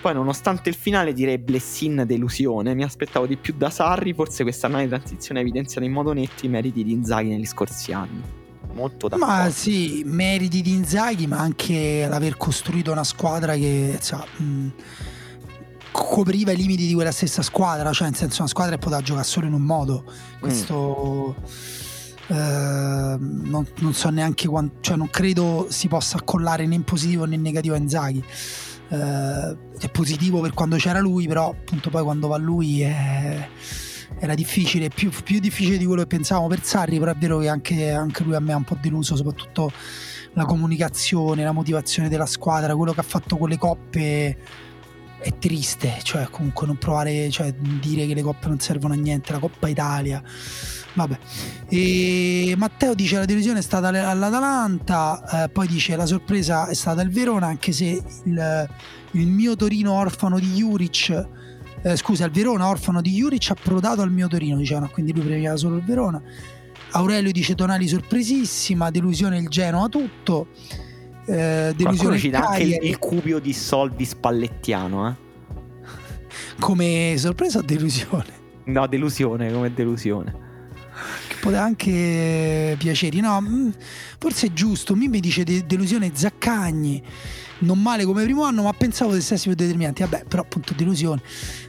Poi, 0.00 0.14
nonostante 0.14 0.70
il 0.70 0.74
finale, 0.74 1.12
direi 1.12 1.36
Blessin 1.36 2.04
delusione. 2.06 2.74
Mi 2.74 2.84
aspettavo 2.84 3.26
di 3.26 3.36
più 3.36 3.54
da 3.54 3.68
Sarri. 3.68 4.14
Forse 4.14 4.44
questa 4.44 4.66
nuova 4.66 4.86
transizione 4.86 5.40
ha 5.40 5.42
evidenziato 5.42 5.86
in 5.86 5.92
modo 5.92 6.14
netto 6.14 6.46
i 6.46 6.48
meriti 6.48 6.82
di 6.82 6.92
Inzaghi 6.92 7.28
negli 7.28 7.44
scorsi 7.44 7.92
anni 7.92 8.39
molto 8.72 9.08
d'accordo. 9.08 9.32
Ma 9.32 9.50
sì, 9.50 10.02
meriti 10.04 10.62
di 10.62 10.72
Inzaghi, 10.72 11.26
ma 11.26 11.38
anche 11.38 12.06
l'aver 12.08 12.36
costruito 12.36 12.92
una 12.92 13.04
squadra 13.04 13.54
che 13.54 13.92
insomma, 13.96 14.24
mh, 14.36 14.68
copriva 15.92 16.52
i 16.52 16.56
limiti 16.56 16.86
di 16.86 16.94
quella 16.94 17.12
stessa 17.12 17.42
squadra, 17.42 17.92
cioè 17.92 18.08
nel 18.08 18.16
senso 18.16 18.40
una 18.40 18.48
squadra 18.48 18.74
che 18.74 18.80
poteva 18.80 19.02
giocare 19.02 19.26
solo 19.26 19.46
in 19.46 19.52
un 19.52 19.62
modo. 19.62 20.04
Questo 20.38 21.36
mm. 22.32 22.34
eh, 22.34 23.16
non, 23.18 23.66
non, 23.78 23.94
so 23.94 24.08
neanche 24.10 24.48
quanto, 24.48 24.76
cioè 24.80 24.96
non 24.96 25.10
credo 25.10 25.66
si 25.68 25.88
possa 25.88 26.18
accollare 26.18 26.66
né 26.66 26.74
in 26.74 26.84
positivo 26.84 27.24
né 27.24 27.34
in 27.34 27.42
negativo 27.42 27.74
a 27.74 27.78
Inzaghi. 27.78 28.24
Eh, 28.88 29.56
è 29.78 29.88
positivo 29.90 30.40
per 30.40 30.52
quando 30.52 30.76
c'era 30.76 31.00
lui, 31.00 31.26
però 31.26 31.50
appunto 31.50 31.90
poi 31.90 32.02
quando 32.02 32.28
va 32.28 32.36
lui 32.36 32.82
è, 32.82 33.48
era 34.18 34.34
difficile, 34.34 34.88
più, 34.88 35.10
più, 35.24 35.38
difficile 35.38 35.78
di 35.78 35.84
quello 35.84 36.02
che 36.02 36.08
pensavamo 36.08 36.48
per 36.48 36.62
Sarri, 36.62 36.98
però 36.98 37.12
è 37.12 37.16
vero 37.16 37.38
che 37.38 37.48
anche, 37.48 37.90
anche 37.90 38.22
lui 38.24 38.34
a 38.34 38.40
me 38.40 38.52
ha 38.52 38.56
un 38.56 38.64
po' 38.64 38.76
deluso, 38.80 39.16
soprattutto 39.16 39.72
la 40.34 40.44
comunicazione, 40.44 41.42
la 41.42 41.52
motivazione 41.52 42.08
della 42.08 42.26
squadra, 42.26 42.76
quello 42.76 42.92
che 42.92 43.00
ha 43.00 43.04
fatto 43.04 43.36
con 43.36 43.48
le 43.48 43.58
coppe 43.58 44.36
è 45.20 45.36
triste, 45.38 45.98
cioè 46.02 46.28
comunque 46.30 46.66
non 46.66 46.76
provare, 46.76 47.30
cioè 47.30 47.52
dire 47.52 48.06
che 48.06 48.14
le 48.14 48.22
coppe 48.22 48.48
non 48.48 48.58
servono 48.58 48.94
a 48.94 48.96
niente, 48.96 49.32
la 49.32 49.38
Coppa 49.38 49.68
Italia. 49.68 50.22
Vabbè. 50.94 51.18
E 51.68 52.54
Matteo 52.56 52.94
dice 52.94 53.18
la 53.18 53.24
delusione 53.24 53.60
è 53.60 53.62
stata 53.62 53.88
all'Atalanta, 53.88 55.44
eh, 55.44 55.48
poi 55.50 55.66
dice 55.68 55.94
la 55.94 56.06
sorpresa 56.06 56.66
è 56.68 56.74
stata 56.74 57.02
il 57.02 57.10
Verona, 57.10 57.46
anche 57.46 57.72
se 57.72 58.02
il, 58.24 58.68
il 59.12 59.26
mio 59.26 59.56
Torino 59.56 59.92
orfano 59.92 60.38
di 60.38 60.52
Juric, 60.54 61.28
eh, 61.82 61.96
scusa, 61.96 62.24
il 62.24 62.30
Verona 62.30 62.68
orfano 62.68 63.00
di 63.00 63.10
Juric 63.10 63.50
ha 63.50 63.56
prodato 63.60 64.02
al 64.02 64.10
mio 64.10 64.28
Torino, 64.28 64.56
dicevano, 64.56 64.88
quindi 64.88 65.12
lui 65.12 65.24
premiava 65.24 65.56
solo 65.56 65.76
il 65.76 65.84
Verona. 65.84 66.22
Aurelio 66.92 67.30
dice 67.30 67.54
Tonali 67.54 67.86
sorpresissima, 67.86 68.90
delusione 68.90 69.38
il 69.38 69.48
Genoa 69.48 69.88
tutto. 69.88 70.48
Eh, 71.26 71.72
delusione 71.76 72.18
ci 72.18 72.30
dà 72.30 72.48
anche 72.48 72.62
il, 72.62 72.78
il 72.82 72.98
cubio 72.98 73.38
di 73.38 73.52
soldi 73.52 74.04
spallettiano, 74.04 75.08
eh? 75.08 75.14
Come 76.58 77.14
sorpresa 77.16 77.58
o 77.58 77.62
delusione? 77.62 78.38
No, 78.64 78.86
delusione, 78.86 79.52
come 79.52 79.72
delusione 79.72 80.48
poteva 81.40 81.62
anche 81.62 82.76
piacere. 82.78 83.20
No, 83.20 83.40
mm, 83.40 83.70
forse 84.18 84.48
è 84.48 84.52
giusto. 84.52 84.94
Mi 84.94 85.08
dice 85.20 85.42
de- 85.42 85.64
delusione 85.66 86.10
Zaccagni. 86.14 87.02
Non 87.60 87.80
male 87.80 88.04
come 88.04 88.24
primo 88.24 88.44
anno, 88.44 88.62
ma 88.62 88.72
pensavo 88.72 89.18
stessi 89.20 89.48
più 89.48 89.54
determinanti. 89.54 90.02
Vabbè, 90.02 90.24
però 90.28 90.42
appunto 90.42 90.72
delusione. 90.74 91.20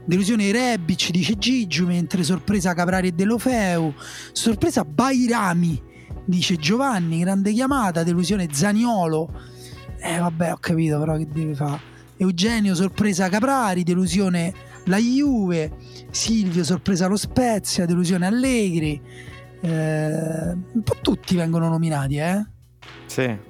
Delusione 0.06 0.52
Rebic, 0.52 1.12
dice 1.12 1.38
Gigiu, 1.38 1.86
mentre 1.86 2.24
sorpresa 2.24 2.74
Caprari 2.74 3.10
e 3.10 3.12
Delofeu. 3.12 3.94
Sorpresa 4.32 4.86
Bairami, 4.86 5.82
dice 6.26 6.56
Giovanni, 6.56 7.20
grande 7.20 7.52
chiamata. 7.52 8.04
Delusione 8.04 8.48
Zaniolo. 8.52 9.30
Eh 10.00 10.18
vabbè, 10.18 10.54
ho 10.54 10.58
capito, 10.58 10.98
però 11.00 11.18
che 11.18 11.28
deve 11.32 11.56
fare. 11.56 11.80
Eugenio, 12.18 12.74
sorpresa 12.76 13.30
Caprari, 13.30 13.84
delusione 13.84 14.54
la 14.86 14.98
Juve, 14.98 15.72
Silvio, 16.10 16.64
sorpresa 16.64 17.08
lo 17.08 17.18
Spezia, 17.18 17.86
delusione 17.86 18.26
Allegri. 18.26 19.00
Eh, 19.60 19.70
un 19.70 20.82
po' 20.84 20.98
tutti 21.02 21.36
vengono 21.36 21.68
nominati, 21.68 22.18
eh? 22.18 22.46
Sì. 23.06 23.50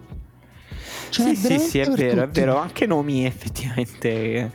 Cioè, 1.11 1.35
sì, 1.35 1.59
sì, 1.59 1.59
sì, 1.59 1.79
è 1.79 1.89
vero, 1.89 2.25
tutti. 2.25 2.39
è 2.39 2.41
vero. 2.41 2.57
Anche 2.57 2.85
nomi 2.87 3.25
effettivamente 3.25 4.51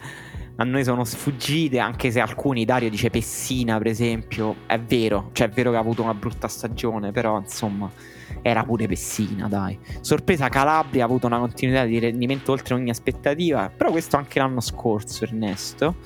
a 0.57 0.65
noi 0.65 0.85
sono 0.85 1.05
sfuggite, 1.05 1.79
anche 1.79 2.11
se 2.11 2.19
alcuni, 2.19 2.65
Dario 2.65 2.89
dice 2.89 3.11
Pessina 3.11 3.77
per 3.77 3.89
esempio, 3.89 4.57
è 4.67 4.81
vero, 4.81 5.29
cioè 5.33 5.49
è 5.49 5.51
vero 5.51 5.71
che 5.71 5.77
ha 5.77 5.81
avuto 5.81 6.03
una 6.03 6.15
brutta 6.15 6.49
stagione, 6.49 7.13
però 7.13 7.39
insomma 7.39 7.91
era 8.41 8.65
pure 8.65 8.87
Pessina, 8.87 9.49
dai. 9.49 9.79
Sorpresa 10.01 10.49
Calabria 10.49 11.03
ha 11.03 11.07
avuto 11.07 11.27
una 11.27 11.39
continuità 11.39 11.85
di 11.85 11.99
rendimento 11.99 12.53
oltre 12.53 12.75
ogni 12.75 12.89
aspettativa, 12.89 13.71
però 13.75 13.91
questo 13.91 14.17
anche 14.17 14.39
l'anno 14.39 14.61
scorso 14.61 15.25
Ernesto 15.25 15.97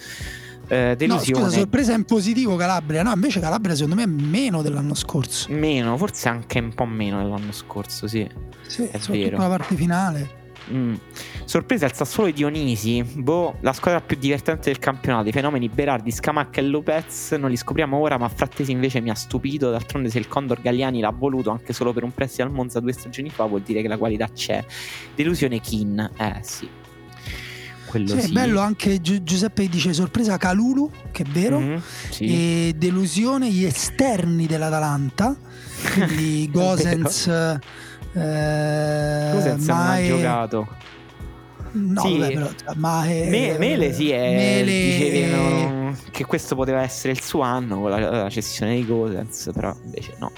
eh, 0.70 0.94
delusione. 0.96 1.40
No, 1.40 1.46
scusa, 1.46 1.58
sorpresa 1.58 1.94
in 1.94 2.04
positivo 2.04 2.56
Calabria. 2.56 3.02
No, 3.02 3.12
invece 3.12 3.40
Calabria 3.40 3.74
secondo 3.74 3.96
me 3.96 4.04
è 4.04 4.06
meno 4.06 4.62
dell'anno 4.62 4.94
scorso. 4.94 5.52
Meno, 5.52 5.96
forse 5.96 6.28
anche 6.28 6.60
un 6.60 6.72
po' 6.74 6.86
meno 6.86 7.18
dell'anno 7.18 7.52
scorso, 7.52 8.06
sì. 8.06 8.28
Sì, 8.66 8.84
è 8.84 8.98
vero. 9.08 9.36
la 9.36 9.48
parte 9.48 9.74
finale. 9.74 10.38
Mm. 10.72 10.94
Sorpresa 11.44 11.86
il 11.86 11.92
Sassuolo 11.92 12.30
di 12.30 12.36
Dionisi, 12.36 13.02
boh, 13.02 13.56
la 13.60 13.72
squadra 13.72 14.00
più 14.00 14.16
divertente 14.16 14.70
del 14.70 14.78
campionato. 14.78 15.28
I 15.28 15.32
fenomeni 15.32 15.68
Berardi, 15.68 16.10
Scamacca 16.10 16.60
e 16.60 16.64
Lopez 16.64 17.32
non 17.32 17.50
li 17.50 17.56
scopriamo 17.56 17.96
ora, 17.96 18.18
ma 18.18 18.28
Frattesi 18.28 18.70
invece 18.70 19.00
mi 19.00 19.10
ha 19.10 19.14
stupito. 19.14 19.70
D'altronde, 19.70 20.10
se 20.10 20.18
il 20.18 20.28
Condor 20.28 20.60
Galliani 20.60 21.00
l'ha 21.00 21.10
voluto 21.10 21.50
anche 21.50 21.72
solo 21.72 21.92
per 21.92 22.04
un 22.04 22.12
prestito 22.12 22.42
al 22.44 22.50
Monza 22.50 22.80
due 22.80 22.92
stagioni 22.92 23.30
fa, 23.30 23.44
vuol 23.46 23.62
dire 23.62 23.82
che 23.82 23.88
la 23.88 23.98
qualità 23.98 24.28
c'è. 24.28 24.64
Delusione 25.14 25.60
Kin, 25.60 26.10
eh 26.16 26.38
sì, 26.42 26.68
quello 27.86 28.08
sì, 28.08 28.20
sì. 28.20 28.28
È 28.28 28.32
bello 28.32 28.60
anche 28.60 29.00
Gi- 29.00 29.22
Giuseppe 29.24 29.68
dice 29.68 29.92
sorpresa 29.92 30.36
Calulu, 30.36 30.90
che 31.10 31.24
è 31.24 31.26
vero, 31.26 31.58
mm-hmm, 31.58 31.78
sì. 32.10 32.24
e 32.24 32.74
delusione 32.76 33.50
gli 33.50 33.64
esterni 33.64 34.46
dell'Atalanta, 34.46 35.36
quindi 35.92 36.48
Gosens. 36.52 37.58
Eh, 38.12 39.30
Gosens 39.32 39.66
non 39.66 39.76
ha 39.76 40.02
giocato. 40.02 40.68
No, 41.72 42.00
sì. 42.00 42.18
vabbè, 42.18 42.32
però, 42.32 42.48
ma 42.76 43.04
è, 43.04 43.28
Me- 43.28 43.58
Mele 43.58 43.92
sì, 43.92 44.10
è, 44.10 44.34
Mele... 44.34 44.72
dicevano 44.72 45.96
che 46.10 46.24
questo 46.24 46.56
poteva 46.56 46.82
essere 46.82 47.12
il 47.12 47.20
suo 47.20 47.42
anno 47.42 47.80
con 47.80 47.90
la, 47.90 48.10
la 48.10 48.28
cessione 48.28 48.74
di 48.74 48.84
Gosens, 48.84 49.50
però 49.54 49.74
invece 49.84 50.14
no. 50.18 50.32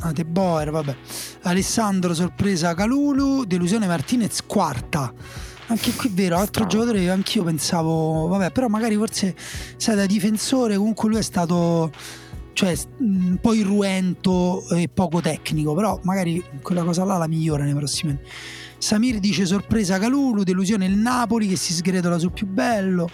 Ah, 0.00 0.12
De 0.12 0.24
Boer, 0.24 0.70
vabbè. 0.70 0.94
Alessandro 1.42 2.14
sorpresa 2.14 2.74
Calulu, 2.74 3.44
delusione 3.44 3.86
Martinez 3.86 4.44
quarta. 4.46 5.12
Anche 5.68 5.92
qui 5.94 6.10
vero, 6.12 6.36
altro 6.36 6.66
giocatore 6.66 7.00
che 7.00 7.10
anch'io 7.10 7.42
pensavo, 7.42 8.26
vabbè, 8.28 8.50
però 8.50 8.68
magari 8.68 8.96
forse 8.96 9.34
sai 9.76 9.96
da 9.96 10.04
difensore 10.04 10.76
comunque 10.76 11.08
lui 11.08 11.18
è 11.18 11.22
stato 11.22 11.90
cioè 12.54 12.74
un 12.98 13.36
po' 13.40 13.52
irruento 13.52 14.66
e 14.70 14.88
poco 14.88 15.20
tecnico, 15.20 15.74
però 15.74 16.00
magari 16.04 16.42
quella 16.62 16.82
cosa 16.82 17.04
là 17.04 17.18
la 17.18 17.28
migliora 17.28 17.64
nei 17.64 17.74
prossimi 17.74 18.12
anni. 18.12 18.20
Samir 18.78 19.18
dice 19.18 19.44
sorpresa 19.44 19.98
Calulu, 19.98 20.42
delusione 20.42 20.86
il 20.86 20.96
Napoli 20.96 21.48
che 21.48 21.56
si 21.56 21.74
sgretola 21.74 22.18
sul 22.18 22.32
più 22.32 22.46
bello. 22.46 23.08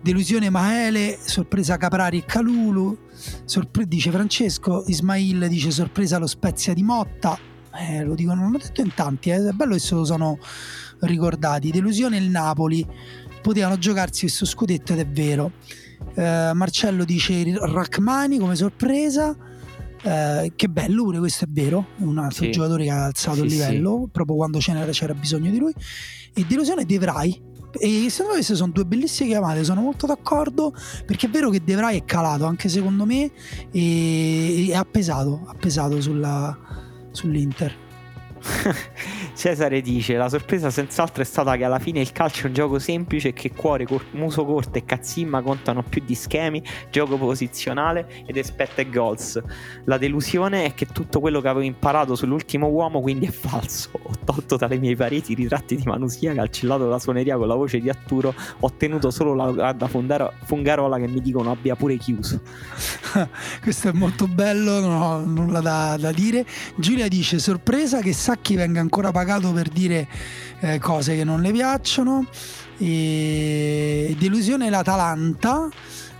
Delusione 0.00 0.50
Maele, 0.50 1.18
sorpresa 1.20 1.76
Caprari 1.76 2.18
e 2.18 2.24
Calulu. 2.24 2.96
Sorpre- 3.44 3.88
dice 3.88 4.10
Francesco, 4.10 4.84
Ismail 4.86 5.48
dice 5.48 5.70
sorpresa 5.70 6.18
lo 6.18 6.26
Spezia 6.26 6.74
di 6.74 6.82
Motta. 6.82 7.38
Eh, 7.74 8.04
lo 8.04 8.14
dicono, 8.14 8.48
l'ho 8.48 8.58
detto 8.58 8.82
in 8.82 8.92
tanti, 8.94 9.30
eh. 9.30 9.48
è 9.48 9.52
bello 9.52 9.72
che 9.74 9.80
se 9.80 9.94
lo 9.94 10.04
sono 10.04 10.38
ricordati. 11.00 11.70
Delusione 11.70 12.18
il 12.18 12.28
Napoli, 12.28 12.86
potevano 13.42 13.78
giocarsi 13.78 14.22
questo 14.22 14.44
scudetto 14.44 14.92
ed 14.92 14.98
è 14.98 15.06
vero. 15.06 15.52
Eh, 16.14 16.50
Marcello 16.54 17.04
dice 17.04 17.44
Rachmani 17.58 18.38
come 18.38 18.56
sorpresa. 18.56 19.36
Eh, 20.02 20.52
che 20.54 20.68
bello 20.68 21.04
pure 21.04 21.18
questo 21.18 21.46
è 21.46 21.48
vero 21.50 21.86
è 21.98 22.02
un 22.02 22.18
altro 22.18 22.44
sì. 22.44 22.50
giocatore 22.50 22.84
che 22.84 22.90
ha 22.90 23.06
alzato 23.06 23.38
sì, 23.38 23.42
il 23.44 23.46
livello 23.48 24.02
sì. 24.04 24.10
proprio 24.12 24.36
quando 24.36 24.58
c'era, 24.58 24.84
c'era, 24.90 25.14
bisogno 25.14 25.50
di 25.50 25.58
lui 25.58 25.72
e 26.34 26.44
delusione 26.46 26.84
De 26.84 26.98
Vrij 26.98 27.40
e 27.72 28.06
secondo 28.10 28.28
me 28.28 28.34
queste 28.34 28.54
sono 28.54 28.72
due 28.72 28.84
bellissime 28.84 29.30
chiamate 29.30 29.64
sono 29.64 29.80
molto 29.80 30.06
d'accordo 30.06 30.72
perché 31.04 31.26
è 31.26 31.30
vero 31.30 31.48
che 31.48 31.62
De 31.64 31.74
Vrij 31.74 31.96
è 31.96 32.04
calato 32.04 32.44
anche 32.44 32.68
secondo 32.68 33.04
me 33.04 33.32
e, 33.72 34.68
e 34.68 34.74
ha 34.74 34.84
pesato 34.84 35.44
ha 35.46 35.54
pesato 35.58 36.00
sulla, 36.00 36.56
sull'Inter 37.10 37.85
Cesare 39.34 39.80
dice: 39.80 40.16
La 40.16 40.28
sorpresa 40.28 40.70
senz'altro 40.70 41.22
è 41.22 41.24
stata 41.24 41.56
che 41.56 41.64
alla 41.64 41.78
fine 41.78 42.00
il 42.00 42.12
calcio 42.12 42.44
è 42.44 42.46
un 42.46 42.54
gioco 42.54 42.78
semplice 42.78 43.32
che 43.32 43.52
cuore, 43.52 43.84
cor- 43.84 44.06
muso 44.12 44.44
corto 44.44 44.78
e 44.78 44.84
cazzimma 44.84 45.42
contano 45.42 45.82
più 45.82 46.02
di 46.04 46.14
schemi, 46.14 46.62
gioco 46.90 47.16
posizionale 47.16 48.24
ed 48.26 48.36
expected 48.36 48.90
goals. 48.90 49.42
La 49.84 49.98
delusione 49.98 50.64
è 50.64 50.74
che 50.74 50.86
tutto 50.86 51.20
quello 51.20 51.40
che 51.40 51.48
avevo 51.48 51.64
imparato 51.64 52.14
sull'ultimo 52.14 52.68
uomo 52.68 53.00
quindi 53.00 53.26
è 53.26 53.30
falso. 53.30 53.90
Ho 53.92 54.12
tolto 54.24 54.56
dalle 54.56 54.78
miei 54.78 54.96
pareti 54.96 55.32
i 55.32 55.34
ritratti 55.34 55.76
di 55.76 55.82
Manusia, 55.84 56.34
cancellato 56.34 56.88
la 56.88 56.98
suoneria 56.98 57.36
con 57.36 57.48
la 57.48 57.54
voce 57.54 57.80
di 57.80 57.88
Arturo, 57.88 58.34
ho 58.60 58.72
tenuto 58.72 59.10
solo 59.10 59.34
la 59.34 59.72
da 59.72 59.88
Fungarola 59.88 60.98
che 60.98 61.06
mi 61.06 61.20
dicono 61.20 61.50
abbia 61.50 61.76
pure 61.76 61.96
chiuso. 61.96 62.40
Questo 63.62 63.88
è 63.88 63.92
molto 63.92 64.26
bello, 64.26 64.80
non 64.80 65.02
ho 65.02 65.18
nulla 65.24 65.60
da, 65.60 65.96
da 65.98 66.12
dire. 66.12 66.44
Giulia 66.76 67.08
dice: 67.08 67.38
Sorpresa 67.38 68.00
che 68.00 68.12
Sacchi 68.36 68.54
venga 68.54 68.80
ancora 68.80 69.10
pagato 69.10 69.52
per 69.52 69.68
dire 69.68 70.06
eh, 70.60 70.78
cose 70.78 71.16
che 71.16 71.24
non 71.24 71.40
le 71.40 71.50
piacciono. 71.52 72.26
E 72.78 74.14
delusione 74.18 74.68
l'Atalanta. 74.68 75.68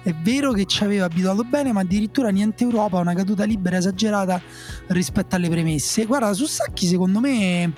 È 0.02 0.14
vero 0.14 0.52
che 0.52 0.66
ci 0.66 0.84
aveva 0.84 1.06
abituato 1.06 1.43
bene, 1.43 1.72
ma 1.72 1.80
addirittura 1.80 2.28
niente 2.30 2.62
Europa, 2.62 2.98
una 2.98 3.12
caduta 3.12 3.44
libera 3.44 3.76
esagerata 3.76 4.40
rispetto 4.88 5.34
alle 5.34 5.48
premesse. 5.48 6.06
Guarda, 6.06 6.32
su 6.32 6.47
Sacchi 6.47 6.86
secondo 6.86 7.20
me 7.20 7.72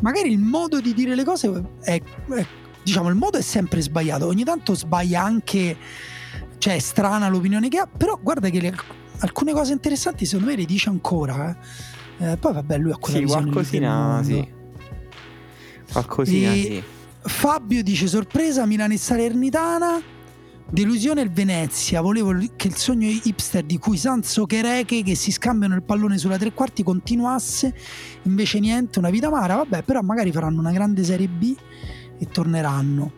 magari 0.00 0.30
il 0.30 0.38
modo 0.38 0.80
di 0.80 0.92
dire 0.92 1.14
le 1.14 1.24
cose 1.24 1.62
è, 1.80 2.00
è 2.30 2.46
diciamo 2.82 3.08
il 3.08 3.14
modo 3.14 3.38
è 3.38 3.42
sempre 3.42 3.80
sbagliato. 3.80 4.26
Ogni 4.26 4.44
tanto 4.44 4.74
sbaglia 4.74 5.22
anche 5.22 5.76
cioè 6.58 6.74
è 6.74 6.78
strana 6.80 7.28
l'opinione 7.28 7.68
che 7.68 7.78
ha, 7.78 7.86
però 7.86 8.18
guarda 8.20 8.48
che 8.48 8.60
le, 8.60 8.74
alcune 9.20 9.52
cose 9.52 9.72
interessanti 9.72 10.26
secondo 10.26 10.50
me 10.50 10.56
le 10.56 10.64
dice 10.64 10.88
ancora. 10.88 11.50
Eh. 11.50 11.87
Eh, 12.18 12.36
poi 12.36 12.52
vabbè, 12.52 12.78
lui 12.78 12.90
ha 12.90 12.96
quella 12.96 13.18
sì, 13.18 13.24
qualcosina, 13.24 14.20
sì. 14.22 14.48
Qualcosina, 15.92 16.52
e 16.52 16.56
sì. 16.56 16.82
Fabio 17.20 17.82
dice 17.82 18.06
sorpresa 18.06 18.66
Milanessa 18.66 19.14
Salernitana. 19.14 20.02
Delusione 20.70 21.22
il 21.22 21.30
Venezia, 21.30 22.02
volevo 22.02 22.36
che 22.54 22.68
il 22.68 22.76
sogno 22.76 23.08
hipster 23.08 23.64
di 23.64 23.78
cui 23.78 23.96
Sanso 23.96 24.44
Chereche 24.44 25.02
che 25.02 25.14
si 25.14 25.32
scambiano 25.32 25.74
il 25.74 25.82
pallone 25.82 26.18
sulla 26.18 26.36
tre 26.36 26.52
quarti 26.52 26.82
continuasse, 26.82 27.74
invece 28.24 28.60
niente, 28.60 28.98
una 28.98 29.08
vita 29.08 29.28
amara, 29.28 29.56
vabbè, 29.56 29.82
però 29.82 30.02
magari 30.02 30.30
faranno 30.30 30.60
una 30.60 30.70
grande 30.70 31.04
Serie 31.04 31.26
B 31.26 31.56
e 32.18 32.26
torneranno. 32.26 33.12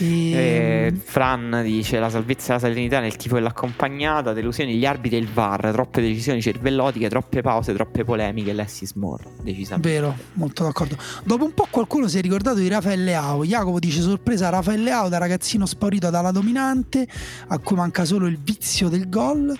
E... 0.00 0.32
Eh, 0.32 0.94
Fran 0.94 1.60
dice 1.62 1.98
la 1.98 2.08
salvezza 2.08 2.48
della 2.48 2.58
Salernità 2.58 3.00
nel 3.00 3.16
tifo 3.16 3.34
dell'accompagnata, 3.34 4.32
delusioni 4.32 4.76
gli 4.76 4.86
arbitri 4.86 5.18
e 5.18 5.20
il 5.20 5.28
VAR, 5.28 5.72
troppe 5.72 6.00
decisioni 6.00 6.40
cervellotiche, 6.40 7.08
troppe 7.08 7.42
pause, 7.42 7.74
troppe 7.74 8.04
polemiche, 8.04 8.52
Lessis 8.52 8.92
Moore, 8.94 9.24
decisamente. 9.42 9.88
Vero, 9.88 10.16
molto 10.34 10.64
d'accordo. 10.64 10.96
Dopo 11.24 11.44
un 11.44 11.52
po' 11.52 11.66
qualcuno 11.70 12.08
si 12.08 12.18
è 12.18 12.22
ricordato 12.22 12.58
di 12.58 12.68
Raffaele 12.68 13.14
Ao. 13.14 13.44
Jacopo 13.44 13.78
dice 13.78 14.00
sorpresa 14.00 14.48
Raffaele 14.48 14.90
Ao 14.90 15.08
da 15.08 15.18
ragazzino 15.18 15.66
spaurito 15.66 16.08
dalla 16.08 16.30
dominante, 16.30 17.06
a 17.48 17.58
cui 17.58 17.76
manca 17.76 18.04
solo 18.04 18.26
il 18.26 18.38
vizio 18.38 18.88
del 18.88 19.08
gol. 19.08 19.54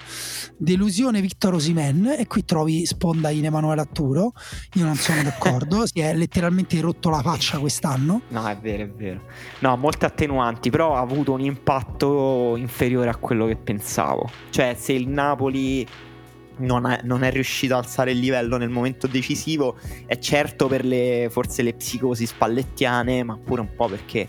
Delusione 0.56 1.20
Victor 1.20 1.54
Osimen 1.54 2.14
e 2.18 2.26
qui 2.26 2.44
trovi 2.44 2.86
sponda 2.86 3.30
in 3.30 3.44
Emanuele 3.44 3.82
Atturo. 3.82 4.32
Io 4.74 4.84
non 4.84 4.94
sono 4.94 5.22
d'accordo, 5.22 5.84
si 5.88 6.00
è 6.00 6.14
letteralmente 6.14 6.80
rotto 6.80 7.10
la 7.10 7.20
faccia 7.20 7.58
quest'anno. 7.58 8.22
No, 8.28 8.46
è 8.46 8.56
vero, 8.56 8.84
è 8.84 8.88
vero. 8.88 9.20
No, 9.60 9.76
molta 9.76 10.06
attenzione 10.06 10.28
attenuanti, 10.30 10.70
però 10.70 10.94
ha 10.94 11.00
avuto 11.00 11.32
un 11.32 11.40
impatto 11.40 12.54
inferiore 12.56 13.10
a 13.10 13.16
quello 13.16 13.46
che 13.46 13.56
pensavo. 13.56 14.30
Cioè, 14.50 14.74
se 14.78 14.92
il 14.92 15.08
Napoli 15.08 15.86
non 16.58 16.86
è, 16.86 17.00
non 17.02 17.24
è, 17.24 17.30
riuscito 17.30 17.74
ad 17.74 17.84
alzare 17.84 18.12
il 18.12 18.18
livello 18.18 18.56
nel 18.56 18.70
momento 18.70 19.06
decisivo, 19.06 19.76
è 20.06 20.18
certo 20.18 20.68
per 20.68 20.84
le, 20.84 21.28
forse 21.30 21.62
le 21.62 21.74
psicosi 21.74 22.26
spallettiane, 22.26 23.22
ma 23.24 23.36
pure 23.42 23.60
un 23.60 23.74
po' 23.74 23.88
perché 23.88 24.28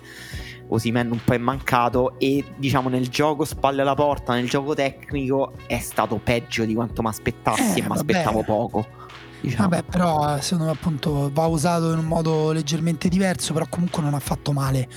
Osimen 0.69 1.11
un 1.11 1.19
po' 1.23 1.34
è 1.34 1.38
mancato 1.38 2.18
e 2.18 2.44
diciamo 2.56 2.88
nel 2.88 3.10
gioco 3.10 3.44
spalle 3.44 3.82
alla 3.82 3.94
porta, 3.94 4.34
nel 4.34 4.48
gioco 4.48 4.73
tecnico 4.73 5.53
è 5.68 5.80
stato 5.80 6.19
peggio 6.23 6.64
di 6.64 6.73
quanto 6.73 7.02
mi 7.02 7.10
aspettassi 7.10 7.80
eh, 7.80 7.84
e 7.84 7.88
mi 7.88 7.94
aspettavo 7.94 8.44
poco. 8.44 8.99
Diciamo. 9.42 9.70
Vabbè, 9.70 9.84
però 9.84 10.40
secondo 10.40 10.66
me 10.66 10.72
appunto 10.72 11.32
va 11.34 11.48
usato 11.48 11.92
in 11.92 11.98
un 11.98 12.06
modo 12.06 12.52
leggermente 12.52 13.10
diverso, 13.10 13.54
però 13.54 13.66
comunque 13.68 14.04
non 14.04 14.14
ha 14.14 14.20
fatto 14.20 14.52
male. 14.52 14.88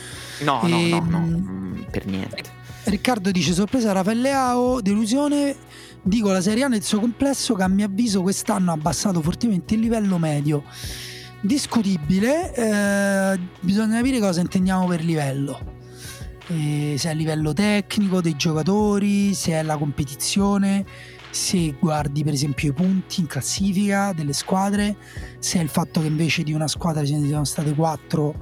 No, 0.40 0.62
e, 0.62 0.90
no, 0.90 1.00
no, 1.00 1.18
no, 1.18 1.26
mm, 1.26 1.82
per 1.90 2.06
niente. 2.06 2.62
Riccardo 2.84 3.30
dice 3.30 3.54
sorpresa 3.54 3.92
Raffaele 3.92 4.32
Ao, 4.32 4.80
delusione. 4.82 5.56
Dico 6.02 6.30
la 6.30 6.42
Serie 6.42 6.64
A 6.64 6.68
nel 6.68 6.82
suo 6.82 7.00
complesso 7.00 7.54
che 7.54 7.62
a 7.62 7.68
mio 7.68 7.86
avviso 7.86 8.20
quest'anno 8.20 8.70
ha 8.70 8.74
abbassato 8.74 9.22
fortemente 9.22 9.74
il 9.74 9.80
livello 9.80 10.18
medio. 10.18 10.64
Discutibile, 11.40 12.54
eh, 12.54 13.38
bisogna 13.60 13.96
capire 13.96 14.20
cosa 14.20 14.40
intendiamo 14.40 14.86
per 14.86 15.02
livello. 15.02 15.72
Eh, 16.48 16.96
se 16.98 17.08
è 17.08 17.12
a 17.12 17.14
livello 17.14 17.54
tecnico 17.54 18.20
dei 18.20 18.36
giocatori, 18.36 19.32
se 19.32 19.52
è 19.52 19.62
la 19.62 19.78
competizione 19.78 20.84
se 21.34 21.74
guardi 21.80 22.22
per 22.22 22.32
esempio 22.32 22.70
i 22.70 22.72
punti 22.72 23.20
in 23.20 23.26
classifica 23.26 24.12
delle 24.14 24.32
squadre, 24.32 24.96
se 25.40 25.58
è 25.58 25.62
il 25.62 25.68
fatto 25.68 26.00
che 26.00 26.06
invece 26.06 26.44
di 26.44 26.52
una 26.52 26.68
squadra 26.68 27.04
ce 27.04 27.18
ne 27.18 27.26
siano 27.26 27.44
state 27.44 27.74
quattro, 27.74 28.34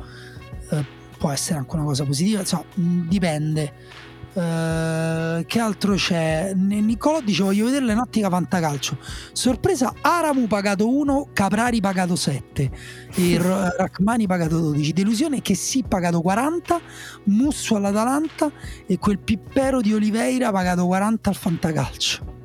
eh, 0.70 0.85
può 1.16 1.31
essere 1.31 1.59
anche 1.59 1.74
una 1.74 1.85
cosa 1.85 2.05
positiva, 2.05 2.40
insomma, 2.40 2.64
dipende. 2.74 4.01
Uh, 4.35 5.44
che 5.44 5.59
altro 5.59 5.94
c'è? 5.94 6.55
Niccolò 6.55 7.20
dice 7.20 7.43
voglio 7.43 7.66
vedere 7.66 7.85
le 7.85 7.93
nottica 7.93 8.31
fantacalcio 8.31 8.97
sorpresa 9.31 9.93
Aramu 10.01 10.47
pagato 10.47 10.89
1 10.89 11.28
Caprari 11.35 11.82
pagato 11.82 12.16
7 12.16 12.70
e 13.14 13.36
Rachmani 13.77 14.27
pagato 14.27 14.59
12 14.59 14.94
delusione 14.94 15.43
che 15.43 15.55
sì 15.55 15.85
pagato 15.86 16.23
40 16.23 16.81
Musso 17.24 17.77
all'Atalanta 17.77 18.51
e 18.86 18.98
quel 18.98 19.19
Pippero 19.19 19.82
di 19.82 19.93
Oliveira 19.93 20.51
pagato 20.51 20.86
40 20.86 21.28
al 21.28 21.36
fantacalcio 21.36 22.40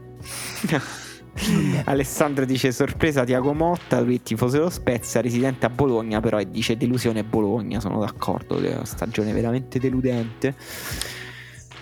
Alessandro 1.85 2.45
dice 2.45 2.71
sorpresa 2.71 3.23
Tiago 3.23 3.53
Motta, 3.53 3.99
lui 3.99 4.21
tifoso 4.23 4.57
dello 4.57 4.69
Spezia, 4.69 5.21
residente 5.21 5.65
a 5.65 5.69
Bologna, 5.69 6.19
però 6.19 6.41
dice 6.43 6.77
delusione 6.77 7.23
Bologna, 7.23 7.79
sono 7.79 7.99
d'accordo, 7.99 8.57
è 8.59 8.73
una 8.73 8.85
stagione 8.85 9.31
veramente 9.33 9.79
deludente. 9.79 10.55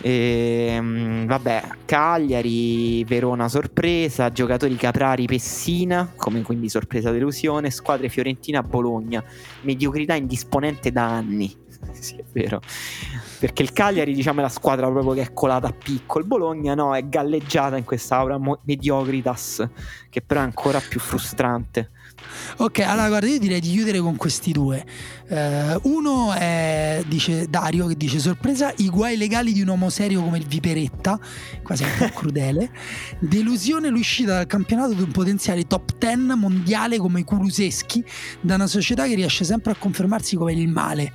E, 0.01 0.67
ehm, 0.69 1.25
vabbè, 1.25 1.63
Cagliari, 1.85 3.03
Verona 3.05 3.47
sorpresa, 3.47 4.31
giocatori 4.31 4.75
Caprari, 4.75 5.25
Pessina, 5.25 6.11
come 6.15 6.41
quindi 6.41 6.69
sorpresa 6.69 7.11
delusione, 7.11 7.71
squadre 7.71 8.09
Fiorentina, 8.09 8.61
Bologna, 8.61 9.23
mediocrità 9.61 10.15
indisponente 10.15 10.91
da 10.91 11.05
anni. 11.05 11.63
sì, 11.93 12.15
è 12.15 12.23
vero. 12.31 12.61
Perché 13.39 13.63
il 13.63 13.73
Cagliari, 13.73 14.13
diciamo, 14.13 14.39
è 14.39 14.43
la 14.43 14.49
squadra 14.49 14.89
proprio 14.89 15.13
che 15.13 15.21
è 15.21 15.33
colata 15.33 15.67
a 15.67 15.73
picco. 15.73 16.19
Il 16.19 16.25
Bologna, 16.25 16.73
no, 16.73 16.95
è 16.95 17.07
galleggiata 17.07 17.77
in 17.77 17.83
questa 17.83 18.17
aura 18.17 18.39
mediocritas, 18.63 19.67
che 20.09 20.21
però 20.21 20.41
è 20.41 20.43
ancora 20.43 20.79
più 20.79 20.99
frustrante. 20.99 21.91
Ok, 22.57 22.79
allora 22.79 23.07
guarda, 23.09 23.27
io 23.27 23.39
direi 23.39 23.59
di 23.59 23.69
chiudere 23.71 23.99
con 23.99 24.15
questi 24.15 24.51
due. 24.51 24.85
Uh, 25.27 25.79
uno 25.83 26.31
è, 26.33 27.03
dice 27.07 27.47
Dario, 27.49 27.87
che 27.87 27.95
dice 27.95 28.19
sorpresa, 28.19 28.71
i 28.77 28.89
guai 28.89 29.17
legali 29.17 29.51
di 29.51 29.61
un 29.61 29.67
uomo 29.67 29.89
serio 29.89 30.21
come 30.21 30.37
il 30.37 30.45
Viperetta, 30.45 31.19
quasi 31.63 31.83
un 31.83 31.91
po' 31.97 32.09
crudele. 32.15 32.71
Delusione 33.19 33.89
l'uscita 33.89 34.33
dal 34.35 34.47
campionato 34.47 34.93
di 34.93 35.01
un 35.01 35.11
potenziale 35.11 35.67
top 35.67 35.97
10 35.97 36.17
mondiale 36.37 36.97
come 36.97 37.21
i 37.21 37.23
Kuluseschi, 37.23 38.03
da 38.41 38.55
una 38.55 38.67
società 38.67 39.05
che 39.05 39.15
riesce 39.15 39.43
sempre 39.43 39.73
a 39.73 39.75
confermarsi 39.75 40.35
come 40.35 40.53
il 40.53 40.69
male. 40.69 41.11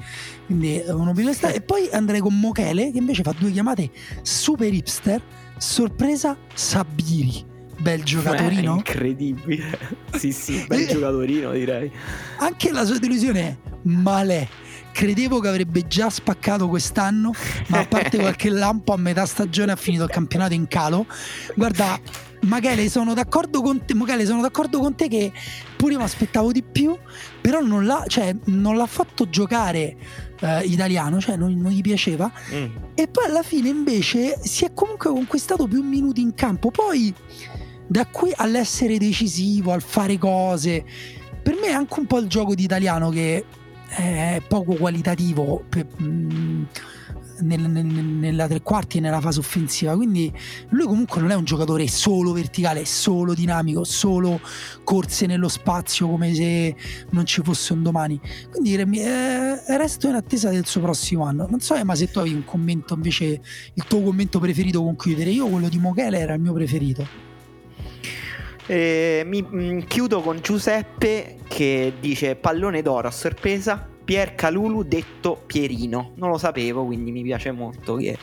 Quindi 0.47 0.83
un'opinione 0.87 1.35
sta- 1.35 1.53
E 1.53 1.63
poi 1.63 1.89
andrei 1.91 2.21
con 2.21 2.39
Mochele, 2.39 2.91
che 2.93 2.99
invece 2.99 3.23
fa 3.23 3.35
due 3.39 3.51
chiamate 3.51 3.91
super 4.23 4.73
hipster. 4.73 5.23
Sorpresa 5.57 6.39
Sabiri 6.55 7.50
bel 7.81 8.03
giocatorino. 8.03 8.73
Beh, 8.75 8.79
incredibile. 8.79 9.79
sì, 10.17 10.33
sì, 10.33 10.65
bel 10.67 10.87
giocatorino 10.87 11.53
direi. 11.53 11.91
Anche 12.39 12.73
la 12.73 12.85
sua 12.85 12.99
delusione 12.99 13.41
è 13.41 13.57
male. 13.83 14.49
Credevo 14.93 15.39
che 15.39 15.49
avrebbe 15.49 15.87
già 15.87 16.11
spaccato 16.11 16.69
quest'anno, 16.69 17.33
ma 17.69 17.79
a 17.79 17.87
parte 17.87 18.19
qualche 18.19 18.51
lampo 18.51 18.93
a 18.93 18.97
metà 18.97 19.25
stagione 19.25 19.73
ha 19.73 19.77
finito 19.77 20.05
il 20.05 20.11
campionato 20.11 20.53
in 20.53 20.67
calo. 20.67 21.07
Guarda, 21.55 21.99
Michele, 22.43 22.89
sono 22.89 23.15
d'accordo 23.15 23.63
con 23.63 23.85
te, 23.85 23.95
Michele, 23.95 24.27
sono 24.27 24.43
d'accordo 24.43 24.81
con 24.81 24.95
te 24.95 25.09
che 25.09 25.33
pure 25.77 25.97
mi 25.97 26.03
aspettavo 26.03 26.51
di 26.53 26.63
più, 26.63 26.97
però 27.41 27.61
non 27.61 27.87
l'ha, 27.87 28.05
cioè, 28.09 28.35
non 28.47 28.77
l'ha 28.77 28.87
fatto 28.87 29.29
giocare 29.29 29.97
eh, 30.41 30.65
italiano, 30.65 31.21
cioè 31.21 31.37
non, 31.37 31.55
non 31.57 31.71
gli 31.71 31.83
piaceva. 31.83 32.31
Mm. 32.53 32.77
E 32.95 33.09
poi 33.09 33.27
alla 33.27 33.43
fine 33.43 33.69
invece 33.69 34.39
si 34.43 34.65
è 34.65 34.73
comunque 34.75 35.11
conquistato 35.11 35.67
più 35.67 35.83
minuti 35.83 36.21
in 36.21 36.35
campo. 36.35 36.71
Poi 36.71 37.15
da 37.91 38.07
qui 38.07 38.33
all'essere 38.37 38.99
decisivo, 38.99 39.73
al 39.73 39.83
fare 39.83 40.17
cose, 40.17 40.85
per 41.43 41.55
me 41.55 41.67
è 41.67 41.73
anche 41.73 41.99
un 41.99 42.07
po' 42.07 42.19
il 42.19 42.29
gioco 42.29 42.55
di 42.55 42.63
italiano 42.63 43.11
che 43.11 43.45
è 43.89 44.41
poco 44.47 44.75
qualitativo 44.75 45.65
per, 45.69 45.89
mm, 46.01 46.63
nel, 47.41 47.61
nel, 47.63 47.85
nella 47.85 48.47
tre 48.47 48.63
quarti 48.63 48.99
e 48.99 49.01
nella 49.01 49.19
fase 49.19 49.41
offensiva. 49.41 49.97
Quindi 49.97 50.33
lui 50.69 50.85
comunque 50.85 51.21
non 51.21 51.33
è 51.33 51.35
un 51.35 51.43
giocatore 51.43 51.89
solo 51.89 52.31
verticale, 52.31 52.85
solo 52.85 53.35
dinamico, 53.35 53.83
solo 53.83 54.41
corse 54.85 55.27
nello 55.27 55.49
spazio 55.49 56.09
come 56.09 56.33
se 56.33 56.77
non 57.11 57.27
ci 57.27 57.43
fosse 57.43 57.73
un 57.73 57.83
domani. 57.83 58.21
Quindi 58.53 58.77
eh, 59.01 59.77
resto 59.77 60.07
in 60.07 60.15
attesa 60.15 60.51
del 60.51 60.65
suo 60.65 60.81
prossimo 60.81 61.25
anno. 61.25 61.49
Non 61.51 61.59
so, 61.59 61.75
ma 61.85 61.97
se 61.97 62.09
tu 62.09 62.21
avevi 62.21 62.37
un 62.37 62.45
commento 62.45 62.95
invece, 62.95 63.41
il 63.75 63.85
tuo 63.89 64.01
commento 64.01 64.39
preferito 64.39 64.81
concludere. 64.81 65.31
Io 65.31 65.49
quello 65.49 65.69
di 65.69 65.79
Mochele 65.81 66.21
era 66.21 66.35
il 66.35 66.41
mio 66.41 66.53
preferito. 66.53 67.30
Eh, 68.71 69.25
mi 69.27 69.43
mh, 69.43 69.63
mm, 69.63 69.79
chiudo 69.81 70.21
con 70.21 70.39
Giuseppe 70.41 71.39
che 71.49 71.95
dice 71.99 72.37
pallone 72.37 72.83
d'oro 72.83 73.09
a 73.09 73.11
sorpresa. 73.11 73.89
Pier 74.05 74.37
Calulu 74.37 74.85
detto 74.85 75.43
Pierino. 75.45 76.13
Non 76.15 76.31
lo 76.31 76.39
sapevo, 76.39 76.85
quindi 76.85 77.11
mi 77.11 77.25
piace 77.25 77.51
molto 77.51 77.97
che 77.97 78.17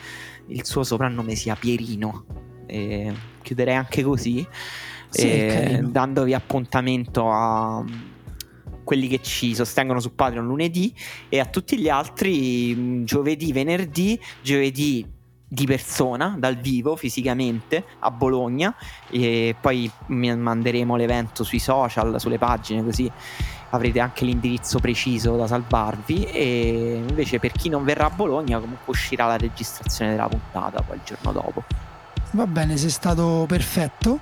il 0.47 0.65
suo 0.65 0.85
soprannome 0.85 1.35
sia 1.35 1.55
Pierino. 1.55 2.23
Eh, 2.65 3.13
chiuderei 3.41 3.75
anche 3.75 4.03
così, 4.03 4.47
sì, 5.09 5.29
eh, 5.29 5.81
dandovi 5.83 6.33
appuntamento 6.33 7.29
a 7.29 7.83
quelli 8.85 9.09
che 9.09 9.21
ci 9.21 9.53
sostengono 9.53 9.99
su 9.99 10.15
Patreon 10.15 10.45
lunedì 10.45 10.93
e 11.27 11.39
a 11.39 11.45
tutti 11.45 11.77
gli 11.77 11.89
altri 11.89 12.73
mm, 12.73 13.03
giovedì, 13.03 13.51
venerdì, 13.51 14.17
giovedì 14.41 15.05
di 15.47 15.65
persona, 15.65 16.35
dal 16.37 16.57
vivo, 16.57 16.95
fisicamente, 16.95 17.85
a 17.99 18.11
Bologna 18.11 18.75
e 19.09 19.55
poi 19.59 19.89
manderemo 20.07 20.95
l'evento 20.95 21.43
sui 21.43 21.59
social, 21.59 22.19
sulle 22.19 22.37
pagine, 22.37 22.83
così 22.83 23.09
avrete 23.69 23.99
anche 23.99 24.25
l'indirizzo 24.25 24.79
preciso 24.79 25.35
da 25.35 25.47
salvarvi 25.47 26.23
e 26.25 27.03
invece 27.07 27.39
per 27.39 27.51
chi 27.51 27.69
non 27.69 27.83
verrà 27.83 28.05
a 28.05 28.09
Bologna 28.09 28.59
comunque 28.59 28.85
uscirà 28.87 29.25
la 29.25 29.37
registrazione 29.37 30.11
della 30.11 30.27
puntata 30.27 30.81
poi 30.81 30.95
il 30.95 31.01
giorno 31.03 31.31
dopo. 31.31 31.63
Va 32.31 32.45
bene, 32.45 32.77
sei 32.77 32.89
stato 32.89 33.45
perfetto 33.47 34.19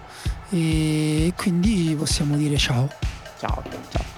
e 0.49 1.34
quindi 1.35 1.95
possiamo 1.97 2.35
dire 2.38 2.57
ciao. 2.57 2.88
Ciao, 3.39 3.64
ciao. 3.89 4.15